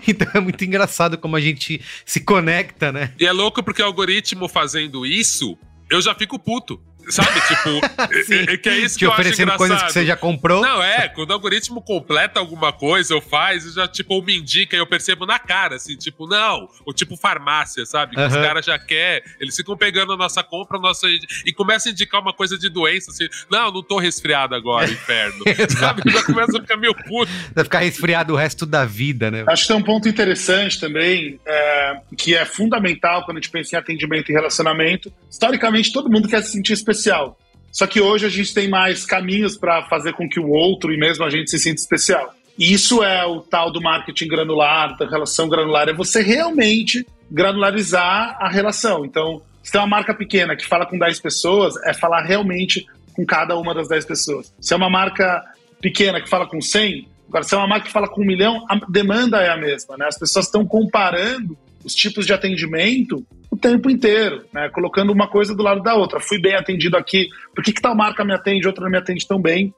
Então 0.07 0.27
é 0.33 0.39
muito 0.39 0.63
engraçado 0.63 1.17
como 1.17 1.35
a 1.35 1.41
gente 1.41 1.81
se 2.05 2.19
conecta, 2.19 2.91
né? 2.91 3.13
E 3.19 3.25
é 3.25 3.31
louco 3.31 3.63
porque 3.63 3.81
o 3.81 3.85
algoritmo 3.85 4.47
fazendo 4.47 5.05
isso, 5.05 5.57
eu 5.89 6.01
já 6.01 6.13
fico 6.15 6.39
puto. 6.39 6.79
Sabe, 7.09 7.41
tipo, 7.47 7.69
é, 8.49 8.53
é, 8.53 8.57
que 8.57 8.69
é 8.69 8.77
isso 8.79 8.95
Te 8.95 8.99
que 8.99 9.05
eu 9.05 9.11
acho 9.11 9.21
engraçado. 9.21 9.57
coisas 9.57 9.83
que 9.83 9.93
você 9.93 10.05
já 10.05 10.15
comprou? 10.15 10.61
Não, 10.61 10.81
é, 10.81 11.09
quando 11.09 11.31
o 11.31 11.33
algoritmo 11.33 11.81
completa 11.81 12.39
alguma 12.39 12.71
coisa 12.71 13.15
ou 13.15 13.21
faz, 13.21 13.73
já, 13.73 13.87
tipo, 13.87 14.15
ou 14.15 14.23
me 14.23 14.37
indica 14.37 14.75
e 14.75 14.79
eu 14.79 14.87
percebo 14.87 15.25
na 15.25 15.37
cara, 15.37 15.75
assim, 15.75 15.95
tipo, 15.95 16.27
não, 16.27 16.69
o 16.85 16.93
tipo 16.93 17.17
farmácia, 17.17 17.85
sabe? 17.85 18.15
Que 18.15 18.21
uhum. 18.21 18.27
os 18.27 18.33
caras 18.33 18.65
já 18.65 18.79
querem, 18.79 19.23
eles 19.39 19.55
ficam 19.55 19.75
pegando 19.75 20.13
a 20.13 20.17
nossa 20.17 20.43
compra, 20.43 20.77
a 20.77 20.81
nossa, 20.81 21.07
e 21.45 21.51
começam 21.51 21.89
a 21.89 21.93
indicar 21.93 22.21
uma 22.21 22.33
coisa 22.33 22.57
de 22.57 22.69
doença, 22.69 23.11
assim, 23.11 23.27
não, 23.49 23.71
não 23.71 23.83
tô 23.83 23.97
resfriado 23.97 24.55
agora, 24.55 24.89
inferno. 24.91 25.43
sabe? 25.69 26.01
Já 26.09 26.23
começa 26.23 26.57
a 26.57 26.61
ficar 26.61 26.77
meio 26.77 26.95
puto. 26.95 27.31
Vai 27.53 27.63
ficar 27.63 27.79
resfriado 27.79 28.33
o 28.33 28.35
resto 28.35 28.65
da 28.65 28.85
vida, 28.85 29.29
né? 29.29 29.43
Acho 29.47 29.63
que 29.63 29.67
tem 29.67 29.77
um 29.77 29.83
ponto 29.83 30.07
interessante 30.07 30.79
também, 30.79 31.39
é, 31.45 31.97
que 32.17 32.35
é 32.35 32.45
fundamental 32.45 33.23
quando 33.25 33.37
a 33.37 33.41
gente 33.41 33.51
pensa 33.51 33.75
em 33.75 33.79
atendimento 33.79 34.31
e 34.31 34.33
relacionamento. 34.33 35.11
Historicamente, 35.29 35.91
todo 35.91 36.09
mundo 36.09 36.27
quer 36.27 36.41
se 36.43 36.51
sentir 36.51 36.73
especial 36.73 36.92
especial. 36.93 37.37
Só 37.71 37.87
que 37.87 37.99
hoje 37.99 38.25
a 38.25 38.29
gente 38.29 38.53
tem 38.53 38.69
mais 38.69 39.05
caminhos 39.05 39.57
para 39.57 39.83
fazer 39.83 40.13
com 40.13 40.29
que 40.29 40.39
o 40.39 40.49
outro 40.49 40.93
e 40.93 40.97
mesmo 40.97 41.25
a 41.25 41.29
gente 41.29 41.49
se 41.49 41.57
sinta 41.57 41.81
especial. 41.81 42.33
E 42.57 42.71
isso 42.71 43.03
é 43.03 43.25
o 43.25 43.41
tal 43.41 43.71
do 43.71 43.81
marketing 43.81 44.27
granular, 44.27 44.95
da 44.95 45.09
relação 45.09 45.49
granular, 45.49 45.89
é 45.89 45.93
você 45.93 46.21
realmente 46.21 47.05
granularizar 47.31 48.37
a 48.39 48.47
relação. 48.47 49.03
Então, 49.03 49.41
se 49.63 49.71
tem 49.71 49.81
uma 49.81 49.87
marca 49.87 50.13
pequena 50.13 50.55
que 50.55 50.67
fala 50.67 50.85
com 50.85 50.99
10 50.99 51.19
pessoas, 51.19 51.73
é 51.83 51.93
falar 51.93 52.21
realmente 52.21 52.85
com 53.15 53.25
cada 53.25 53.57
uma 53.57 53.73
das 53.73 53.87
10 53.87 54.05
pessoas. 54.05 54.53
Se 54.61 54.73
é 54.73 54.77
uma 54.77 54.89
marca 54.89 55.43
pequena 55.81 56.21
que 56.21 56.29
fala 56.29 56.45
com 56.45 56.61
100, 56.61 57.07
agora 57.27 57.43
se 57.43 57.55
é 57.55 57.57
uma 57.57 57.67
marca 57.67 57.87
que 57.87 57.91
fala 57.91 58.07
com 58.07 58.21
um 58.21 58.25
milhão, 58.25 58.63
a 58.69 58.79
demanda 58.87 59.41
é 59.41 59.49
a 59.49 59.57
mesma, 59.57 59.97
né? 59.97 60.05
As 60.07 60.19
pessoas 60.19 60.45
estão 60.45 60.63
comparando 60.63 61.57
os 61.83 61.95
tipos 61.95 62.25
de 62.25 62.33
atendimento 62.33 63.25
tempo 63.63 63.89
inteiro, 63.89 64.45
né? 64.53 64.69
Colocando 64.69 65.11
uma 65.11 65.27
coisa 65.27 65.55
do 65.55 65.63
lado 65.63 65.81
da 65.81 65.95
outra. 65.95 66.19
Fui 66.19 66.37
bem 66.37 66.53
atendido 66.53 66.97
aqui, 66.97 67.29
por 67.55 67.63
que, 67.63 67.71
que 67.71 67.81
tal 67.81 67.95
marca 67.95 68.25
me 68.25 68.33
atende, 68.33 68.67
outra 68.67 68.83
não 68.83 68.91
me 68.91 68.97
atende 68.97 69.25
tão 69.25 69.41
bem? 69.41 69.73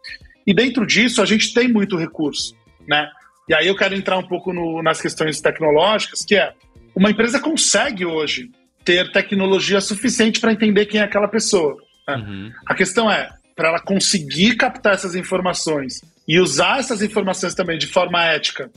E 0.45 0.53
dentro 0.53 0.85
disso, 0.85 1.21
a 1.21 1.25
gente 1.25 1.53
tem 1.53 1.67
muito 1.67 1.95
recurso, 1.95 2.55
né? 2.87 3.07
E 3.47 3.53
aí 3.53 3.67
eu 3.67 3.75
quero 3.75 3.95
entrar 3.95 4.17
um 4.17 4.27
pouco 4.27 4.51
no, 4.51 4.81
nas 4.81 4.99
questões 4.99 5.39
tecnológicas, 5.39 6.25
que 6.25 6.35
é 6.35 6.51
uma 6.95 7.11
empresa 7.11 7.39
consegue 7.39 8.05
hoje 8.05 8.49
ter 8.83 9.11
tecnologia 9.11 9.79
suficiente 9.79 10.39
para 10.39 10.51
entender 10.51 10.87
quem 10.87 10.99
é 10.99 11.03
aquela 11.03 11.27
pessoa. 11.27 11.77
Né? 12.07 12.15
Uhum. 12.15 12.51
A 12.65 12.73
questão 12.73 13.11
é, 13.11 13.29
para 13.55 13.69
ela 13.69 13.79
conseguir 13.79 14.55
captar 14.55 14.93
essas 14.93 15.15
informações 15.15 16.01
e 16.27 16.39
usar 16.39 16.79
essas 16.79 17.01
informações 17.01 17.53
também 17.53 17.77
de 17.77 17.87
forma 17.87 18.23
ética, 18.23 18.71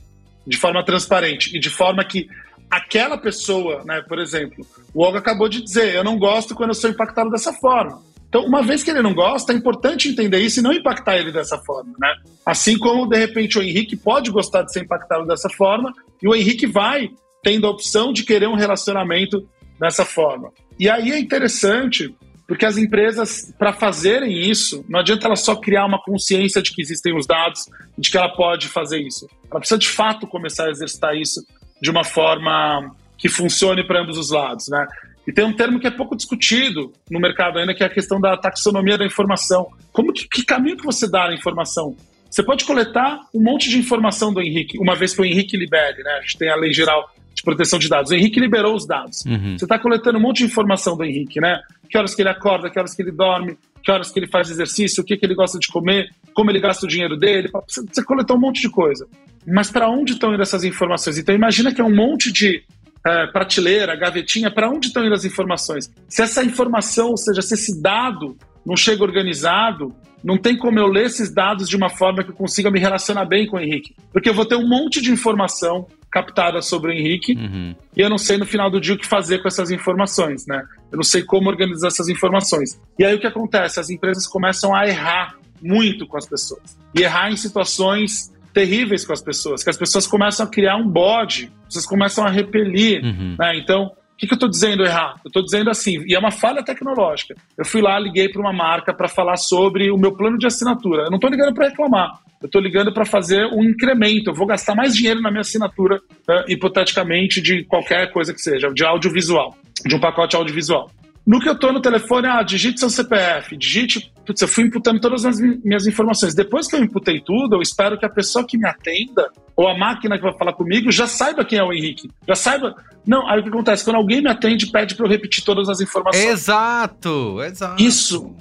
de 0.47 0.57
forma 0.57 0.85
transparente 0.85 1.57
e 1.57 1.61
de 1.61 1.71
forma 1.71 2.05
que 2.05 2.29
aquela 2.71 3.16
pessoa, 3.16 3.83
né, 3.85 4.03
por 4.07 4.19
exemplo, 4.19 4.66
o 4.93 5.03
Olga 5.03 5.19
acabou 5.19 5.49
de 5.49 5.62
dizer, 5.62 5.95
eu 5.95 6.05
não 6.05 6.19
gosto 6.19 6.55
quando 6.55 6.71
eu 6.71 6.75
sou 6.75 6.91
impactado 6.91 7.31
dessa 7.31 7.53
forma. 7.53 8.03
Então, 8.29 8.45
uma 8.45 8.62
vez 8.62 8.85
que 8.85 8.91
ele 8.91 9.01
não 9.01 9.14
gosta, 9.14 9.53
é 9.53 9.57
importante 9.57 10.09
entender 10.09 10.39
isso 10.41 10.61
e 10.61 10.62
não 10.62 10.73
impactar 10.73 11.16
ele 11.16 11.33
dessa 11.33 11.57
forma, 11.59 11.95
né? 11.99 12.14
Assim 12.45 12.79
como, 12.79 13.07
de 13.07 13.16
repente, 13.16 13.59
o 13.59 13.62
Henrique 13.62 13.97
pode 13.97 14.31
gostar 14.31 14.62
de 14.62 14.73
ser 14.73 14.83
impactado 14.83 15.27
dessa 15.27 15.49
forma 15.49 15.93
e 16.23 16.29
o 16.29 16.35
Henrique 16.35 16.66
vai 16.66 17.11
tendo 17.43 17.66
a 17.66 17.71
opção 17.71 18.12
de 18.12 18.25
querer 18.25 18.47
um 18.47 18.55
relacionamento 18.55 19.49
dessa 19.81 20.05
forma. 20.05 20.53
E 20.79 20.91
aí 20.91 21.11
é 21.11 21.19
interessante, 21.19 22.14
porque 22.47 22.66
as 22.66 22.77
empresas, 22.77 23.51
para 23.59 23.73
fazerem 23.73 24.39
isso, 24.51 24.85
não 24.89 25.01
adianta 25.01 25.27
ela 25.27 25.37
só 25.37 25.57
criar 25.57 25.87
uma 25.87 26.03
consciência 26.03 26.61
de 26.61 26.71
que 26.73 26.83
existem 26.83 27.16
os 27.16 27.27
dados, 27.27 27.64
de 27.97 28.11
que 28.11 28.19
ela 28.19 28.29
pode 28.29 28.69
fazer 28.69 29.01
isso. 29.01 29.27
Ela 29.51 29.61
precisa, 29.61 29.79
de 29.79 29.89
fato, 29.89 30.27
começar 30.27 30.66
a 30.66 30.71
exercitar 30.71 31.16
isso 31.16 31.43
de 31.81 31.91
uma 31.91 32.05
forma 32.05 32.95
que 33.16 33.29
funcione 33.29 33.85
para 33.87 34.01
ambos 34.01 34.16
os 34.16 34.31
lados, 34.31 34.68
né? 34.68 34.87
E 35.26 35.33
tem 35.33 35.45
um 35.45 35.53
termo 35.53 35.79
que 35.79 35.87
é 35.87 35.91
pouco 35.91 36.16
discutido 36.16 36.93
no 37.11 37.20
mercado 37.20 37.59
ainda, 37.59 37.74
que 37.74 37.83
é 37.83 37.87
a 37.87 37.91
questão 37.91 38.18
da 38.18 38.37
taxonomia 38.37 38.97
da 38.97 39.05
informação. 39.05 39.68
Como 39.93 40.12
que, 40.12 40.26
que 40.26 40.43
caminho 40.43 40.76
que 40.76 40.87
você 40.87 41.11
dá 41.11 41.26
a 41.29 41.35
informação? 41.35 41.95
Você 42.31 42.43
pode 42.43 42.64
coletar 42.64 43.20
um 43.35 43.43
monte 43.43 43.68
de 43.68 43.79
informação 43.79 44.33
do 44.33 44.41
Henrique, 44.41 44.79
uma 44.79 44.95
vez 44.95 45.14
que 45.14 45.20
o 45.20 45.24
Henrique 45.24 45.57
libere, 45.57 46.03
né? 46.03 46.12
A 46.12 46.20
gente 46.22 46.39
tem 46.39 46.49
a 46.49 46.57
lei 46.57 46.72
geral 46.72 47.11
de 47.35 47.43
proteção 47.43 47.79
de 47.79 47.89
dados. 47.89 48.11
O 48.11 48.14
Henrique 48.14 48.41
liberou 48.41 48.74
os 48.74 48.87
dados. 48.87 49.24
Uhum. 49.26 49.57
Você 49.59 49.64
está 49.64 49.79
coletando 49.79 50.18
um 50.18 50.22
monte 50.22 50.39
de 50.39 50.45
informação 50.45 50.97
do 50.97 51.05
Henrique, 51.05 51.41
né? 51.41 51.61
Que 51.91 51.97
horas 51.99 52.14
que 52.14 52.22
ele 52.22 52.29
acorda, 52.29 52.70
que 52.70 52.79
horas 52.79 52.95
que 52.95 53.03
ele 53.03 53.12
dorme, 53.12 53.57
que 53.83 53.91
horas 53.91 54.11
que 54.11 54.18
ele 54.18 54.26
faz 54.26 54.51
exercício, 54.51 55.03
o 55.03 55.07
que, 55.07 55.16
que 55.16 55.24
ele 55.24 55.35
gosta 55.35 55.59
de 55.59 55.68
comer, 55.68 56.11
como 56.35 56.51
ele 56.51 56.61
gasta 56.61 56.87
o 56.87 56.89
dinheiro 56.89 57.16
dele. 57.16 57.49
Você, 57.66 57.83
você 57.83 58.03
um 58.35 58.39
monte 58.39 58.61
de 58.61 58.70
coisa. 58.70 59.07
Mas 59.47 59.70
para 59.70 59.89
onde 59.89 60.12
estão 60.12 60.35
indo 60.35 60.43
essas 60.43 60.64
informações? 60.64 61.18
Então 61.18 61.35
imagina 61.35 61.72
que 61.72 61.81
é 61.81 61.85
um 61.85 61.95
monte 61.95 62.33
de 62.33 62.62
é, 63.07 63.26
prateleira, 63.29 63.97
gavetinha, 63.97 64.51
para 64.51 64.68
onde 64.68 64.89
estão 64.89 65.05
indo 65.05 65.14
as 65.14 65.24
informações? 65.24 65.91
Se 66.09 66.22
essa 66.22 66.45
informação, 66.45 67.11
ou 67.11 67.16
seja, 67.16 67.41
se 67.41 67.55
esse 67.55 67.81
dado 67.81 68.37
não 68.64 68.76
chega 68.76 69.03
organizado, 69.03 69.95
não 70.22 70.37
tem 70.37 70.57
como 70.57 70.79
eu 70.79 70.87
ler 70.87 71.07
esses 71.07 71.33
dados 71.33 71.68
de 71.68 71.76
uma 71.76 71.89
forma 71.89 72.22
que 72.22 72.31
eu 72.31 72.35
consiga 72.35 72.70
me 72.70 72.79
relacionar 72.79 73.24
bem 73.24 73.47
com 73.47 73.57
o 73.57 73.61
Henrique. 73.61 73.95
Porque 74.12 74.29
eu 74.29 74.35
vou 74.35 74.45
ter 74.45 74.57
um 74.57 74.68
monte 74.68 75.01
de 75.01 75.11
informação 75.11 75.87
captada 76.11 76.63
sobre 76.63 76.91
o 76.91 76.95
Henrique 76.95 77.35
uhum. 77.35 77.75
e 77.95 78.01
eu 78.01 78.09
não 78.09 78.17
sei 78.17 78.39
no 78.39 78.47
final 78.47 78.71
do 78.71 78.81
dia 78.81 78.95
o 78.95 78.99
que 78.99 79.07
fazer 79.07 79.41
com 79.41 79.49
essas 79.49 79.71
informações, 79.71 80.47
né? 80.47 80.65
Eu 80.91 80.97
não 80.97 81.03
sei 81.03 81.23
como 81.23 81.51
organizar 81.51 81.89
essas 81.89 82.09
informações. 82.09 82.81
E 82.99 83.05
aí 83.05 83.15
o 83.15 83.21
que 83.21 83.27
acontece? 83.27 83.79
As 83.79 83.91
empresas 83.91 84.27
começam 84.27 84.75
a 84.75 84.87
errar 84.87 85.37
muito 85.61 86.07
com 86.07 86.17
as 86.17 86.27
pessoas. 86.27 86.79
E 86.95 87.03
errar 87.03 87.31
em 87.31 87.37
situações 87.37 88.33
terríveis 88.53 89.07
com 89.07 89.13
as 89.13 89.21
pessoas, 89.21 89.63
que 89.63 89.71
as 89.71 89.77
pessoas 89.77 90.07
começam 90.07 90.47
a 90.47 90.49
criar 90.49 90.77
um 90.77 90.89
bode, 90.89 91.53
vocês 91.69 91.87
começam 91.87 92.25
a 92.25 92.31
repelir. 92.31 93.05
Uhum. 93.05 93.37
Né? 93.39 93.59
Então, 93.59 93.93
que, 94.19 94.27
que 94.27 94.33
eu 94.33 94.37
estou 94.37 94.51
dizendo 94.51 94.85
errado? 94.85 95.21
Eu 95.25 95.29
estou 95.29 95.45
dizendo 95.45 95.71
assim, 95.71 96.05
e 96.07 96.14
é 96.14 96.19
uma 96.19 96.33
falha 96.33 96.62
tecnológica. 96.62 97.37
Eu 97.57 97.64
fui 97.64 97.81
lá, 97.81 97.99
liguei 97.99 98.29
para 98.29 98.41
uma 98.41 98.53
marca 98.53 98.93
para 98.93 99.09
falar 99.09 99.37
sobre 99.37 99.91
o 99.91 99.97
meu 99.97 100.12
plano 100.12 100.37
de 100.37 100.47
assinatura. 100.47 101.05
Eu 101.05 101.11
não 101.11 101.16
estou 101.16 101.31
ligando 101.31 101.55
para 101.55 101.69
reclamar. 101.69 102.21
Eu 102.41 102.47
estou 102.47 102.61
ligando 102.61 102.93
para 102.93 103.05
fazer 103.05 103.47
um 103.47 103.62
incremento. 103.62 104.31
Eu 104.31 104.35
vou 104.35 104.47
gastar 104.47 104.75
mais 104.75 104.95
dinheiro 104.95 105.21
na 105.21 105.31
minha 105.31 105.41
assinatura, 105.41 105.97
uh, 105.97 106.45
hipoteticamente, 106.49 107.41
de 107.41 107.64
qualquer 107.64 108.12
coisa 108.12 108.35
que 108.35 108.41
seja, 108.41 108.69
de 108.73 108.85
audiovisual, 108.85 109.57
de 109.87 109.95
um 109.95 110.01
pacote 110.01 110.35
audiovisual. 110.35 110.91
No 111.29 111.39
que 111.39 111.47
eu 111.47 111.53
estou 111.53 111.74
no 111.74 111.83
telefone, 111.83 112.26
ah, 112.26 112.43
digite 112.43 112.81
seu 112.81 112.89
CPF, 112.89 113.55
digite. 113.55 114.11
Putz, 114.24 114.41
eu 114.41 114.49
fui 114.49 114.64
imputando 114.64 114.99
todas 114.99 115.26
as 115.26 115.39
minhas 115.39 115.87
informações. 115.87 116.35
Depois 116.35 116.66
que 116.66 116.74
eu 116.74 116.83
imputei 116.83 117.20
tudo, 117.20 117.57
eu 117.57 117.61
espero 117.61 117.99
que 117.99 118.07
a 118.07 118.09
pessoa 118.09 118.47
que 118.47 118.57
me 118.57 118.66
atenda, 118.66 119.31
ou 119.55 119.68
a 119.68 119.76
máquina 119.76 120.16
que 120.16 120.22
vai 120.22 120.33
falar 120.39 120.55
comigo, 120.55 120.91
já 120.91 121.07
saiba 121.07 121.45
quem 121.45 121.59
é 121.59 121.62
o 121.62 121.70
Henrique. 121.70 122.09
Já 122.26 122.35
saiba. 122.35 122.74
Não, 123.07 123.29
aí 123.29 123.41
o 123.41 123.43
que 123.43 123.51
acontece? 123.51 123.85
Quando 123.85 123.97
alguém 123.97 124.22
me 124.22 124.31
atende, 124.31 124.68
pede 124.68 124.95
para 124.95 125.05
eu 125.05 125.11
repetir 125.11 125.45
todas 125.45 125.68
as 125.68 125.83
informações. 125.83 126.24
Exato, 126.24 127.43
exato. 127.43 127.83
Isso 127.83 128.35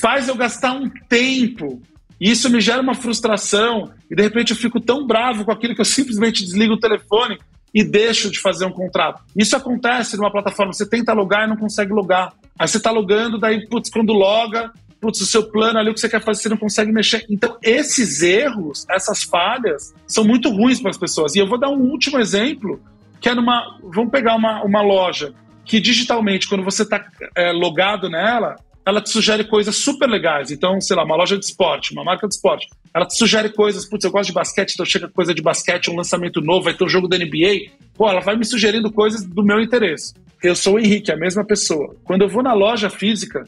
faz 0.00 0.26
eu 0.26 0.34
gastar 0.34 0.72
um 0.72 0.88
tempo. 1.10 1.82
E 2.18 2.30
isso 2.30 2.48
me 2.48 2.58
gera 2.62 2.80
uma 2.80 2.94
frustração. 2.94 3.92
E 4.10 4.16
de 4.16 4.22
repente 4.22 4.52
eu 4.52 4.56
fico 4.56 4.80
tão 4.80 5.06
bravo 5.06 5.44
com 5.44 5.52
aquilo 5.52 5.74
que 5.74 5.82
eu 5.82 5.86
simplesmente 5.86 6.42
desligo 6.42 6.72
o 6.72 6.80
telefone 6.80 7.38
e 7.72 7.84
deixo 7.84 8.30
de 8.30 8.40
fazer 8.40 8.64
um 8.64 8.72
contrato. 8.72 9.22
Isso 9.36 9.56
acontece 9.56 10.16
numa 10.16 10.30
plataforma, 10.30 10.72
você 10.72 10.88
tenta 10.88 11.12
logar 11.12 11.46
e 11.46 11.48
não 11.48 11.56
consegue 11.56 11.92
logar. 11.92 12.32
Aí 12.58 12.68
você 12.68 12.76
está 12.76 12.90
logando, 12.90 13.38
daí, 13.38 13.66
putz, 13.68 13.90
quando 13.90 14.12
loga, 14.12 14.72
putz, 15.00 15.20
o 15.20 15.26
seu 15.26 15.44
plano 15.50 15.78
ali, 15.78 15.90
o 15.90 15.94
que 15.94 16.00
você 16.00 16.08
quer 16.08 16.22
fazer, 16.22 16.42
você 16.42 16.48
não 16.48 16.56
consegue 16.56 16.92
mexer. 16.92 17.24
Então, 17.30 17.56
esses 17.62 18.22
erros, 18.22 18.86
essas 18.90 19.22
falhas, 19.22 19.94
são 20.06 20.24
muito 20.24 20.50
ruins 20.50 20.80
para 20.80 20.90
as 20.90 20.98
pessoas. 20.98 21.34
E 21.34 21.38
eu 21.38 21.46
vou 21.46 21.58
dar 21.58 21.70
um 21.70 21.80
último 21.80 22.18
exemplo, 22.18 22.80
que 23.20 23.28
é 23.28 23.34
numa. 23.34 23.78
Vamos 23.82 24.10
pegar 24.10 24.34
uma, 24.34 24.62
uma 24.62 24.82
loja 24.82 25.32
que 25.64 25.80
digitalmente, 25.80 26.48
quando 26.48 26.64
você 26.64 26.82
está 26.82 27.04
é, 27.36 27.52
logado 27.52 28.10
nela, 28.10 28.56
ela 28.90 29.00
te 29.00 29.10
sugere 29.10 29.44
coisas 29.44 29.76
super 29.76 30.08
legais. 30.08 30.50
Então, 30.50 30.80
sei 30.80 30.96
lá, 30.96 31.04
uma 31.04 31.16
loja 31.16 31.38
de 31.38 31.44
esporte, 31.44 31.92
uma 31.92 32.04
marca 32.04 32.26
de 32.26 32.34
esporte. 32.34 32.66
Ela 32.94 33.06
te 33.06 33.16
sugere 33.16 33.48
coisas, 33.50 33.88
putz, 33.88 34.04
eu 34.04 34.10
gosto 34.10 34.28
de 34.28 34.34
basquete, 34.34 34.72
então 34.74 34.84
chega 34.84 35.08
coisa 35.08 35.32
de 35.32 35.40
basquete, 35.40 35.90
um 35.90 35.96
lançamento 35.96 36.40
novo, 36.40 36.64
vai 36.64 36.74
ter 36.74 36.84
um 36.84 36.88
jogo 36.88 37.08
da 37.08 37.16
NBA. 37.16 37.70
Pô, 37.94 38.08
ela 38.08 38.20
vai 38.20 38.36
me 38.36 38.44
sugerindo 38.44 38.92
coisas 38.92 39.24
do 39.24 39.44
meu 39.44 39.60
interesse. 39.60 40.12
Eu 40.42 40.56
sou 40.56 40.74
o 40.74 40.78
Henrique, 40.78 41.12
a 41.12 41.16
mesma 41.16 41.44
pessoa. 41.44 41.94
Quando 42.04 42.22
eu 42.22 42.28
vou 42.28 42.42
na 42.42 42.52
loja 42.52 42.90
física, 42.90 43.44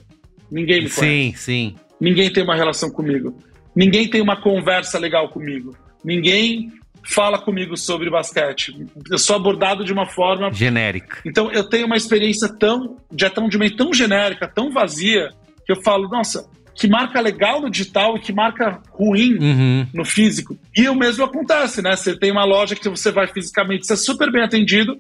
ninguém 0.51 0.85
me 0.85 0.91
conhece. 0.91 1.01
Sim, 1.01 1.35
sim. 1.37 1.75
Ninguém 2.01 2.33
tem 2.33 2.45
uma 2.45 2.55
relação 2.55 2.91
comigo. 2.91 3.37
Ninguém 3.75 4.09
tem 4.09 4.21
uma 4.21 4.41
conversa 4.41 4.99
legal 4.99 5.29
comigo. 5.31 5.77
Ninguém 6.05 6.71
fala 7.05 7.39
comigo 7.39 7.77
sobre 7.77 8.11
basquete. 8.11 8.87
Eu 9.11 9.19
sou 9.19 9.37
abordado 9.37 9.85
de 9.85 9.93
uma 9.93 10.07
forma 10.07 10.53
genérica. 10.53 11.19
Então 11.25 11.51
eu 11.51 11.69
tenho 11.69 11.87
uma 11.87 11.97
experiência 11.97 12.49
tão 12.49 12.97
de 13.11 13.25
atendimento 13.25 13.77
tão 13.77 13.93
genérica, 13.93 14.49
tão 14.49 14.71
vazia, 14.71 15.31
que 15.65 15.73
eu 15.73 15.83
falo, 15.83 16.09
nossa, 16.09 16.49
que 16.75 16.89
marca 16.89 17.21
legal 17.21 17.61
no 17.61 17.71
digital 17.71 18.17
e 18.17 18.21
que 18.21 18.33
marca 18.33 18.81
ruim 18.91 19.37
uhum. 19.39 19.87
no 19.93 20.05
físico. 20.05 20.57
E 20.77 20.89
o 20.89 20.95
mesmo 20.95 21.25
acontece, 21.25 21.83
né? 21.83 21.95
Você 21.97 22.17
tem 22.17 22.31
uma 22.31 22.45
loja 22.45 22.75
que 22.75 22.89
você 22.89 23.11
vai 23.11 23.27
fisicamente, 23.27 23.87
você 23.87 23.93
é 23.93 23.97
super 23.97 24.31
bem 24.31 24.43
atendido, 24.43 24.97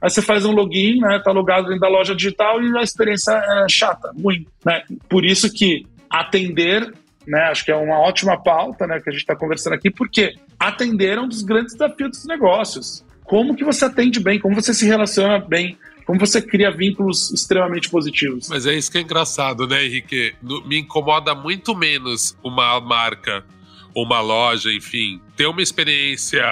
aí 0.00 0.10
você 0.10 0.20
faz 0.20 0.44
um 0.44 0.52
login, 0.52 0.98
né? 0.98 1.20
Tá 1.24 1.32
logado 1.32 1.64
dentro 1.64 1.80
da 1.80 1.88
loja 1.88 2.14
digital 2.14 2.62
e 2.62 2.76
a 2.76 2.82
experiência 2.82 3.32
é 3.32 3.68
chata, 3.68 4.10
ruim, 4.20 4.46
né? 4.64 4.82
Por 5.08 5.24
isso 5.24 5.52
que 5.52 5.86
atender 6.10 6.92
né? 7.26 7.40
Acho 7.44 7.64
que 7.64 7.70
é 7.70 7.76
uma 7.76 7.98
ótima 7.98 8.40
pauta, 8.40 8.86
né, 8.86 9.00
que 9.00 9.08
a 9.08 9.12
gente 9.12 9.22
está 9.22 9.36
conversando 9.36 9.74
aqui, 9.74 9.90
porque 9.90 10.34
atender 10.58 11.18
um 11.18 11.28
dos 11.28 11.42
grandes 11.42 11.74
desafios 11.74 12.10
dos 12.10 12.26
negócios. 12.26 13.04
Como 13.24 13.54
que 13.54 13.64
você 13.64 13.84
atende 13.84 14.20
bem? 14.20 14.38
Como 14.38 14.54
você 14.54 14.74
se 14.74 14.86
relaciona 14.86 15.38
bem? 15.38 15.78
Como 16.04 16.18
você 16.18 16.42
cria 16.42 16.70
vínculos 16.70 17.30
extremamente 17.30 17.88
positivos? 17.88 18.48
Mas 18.48 18.66
é 18.66 18.74
isso 18.74 18.90
que 18.90 18.98
é 18.98 19.00
engraçado, 19.00 19.66
né, 19.66 19.84
Henrique? 19.84 20.34
Me 20.66 20.78
incomoda 20.78 21.34
muito 21.34 21.76
menos 21.76 22.36
uma 22.42 22.80
marca, 22.80 23.44
uma 23.94 24.20
loja, 24.20 24.72
enfim, 24.72 25.20
ter 25.36 25.46
uma 25.46 25.62
experiência 25.62 26.42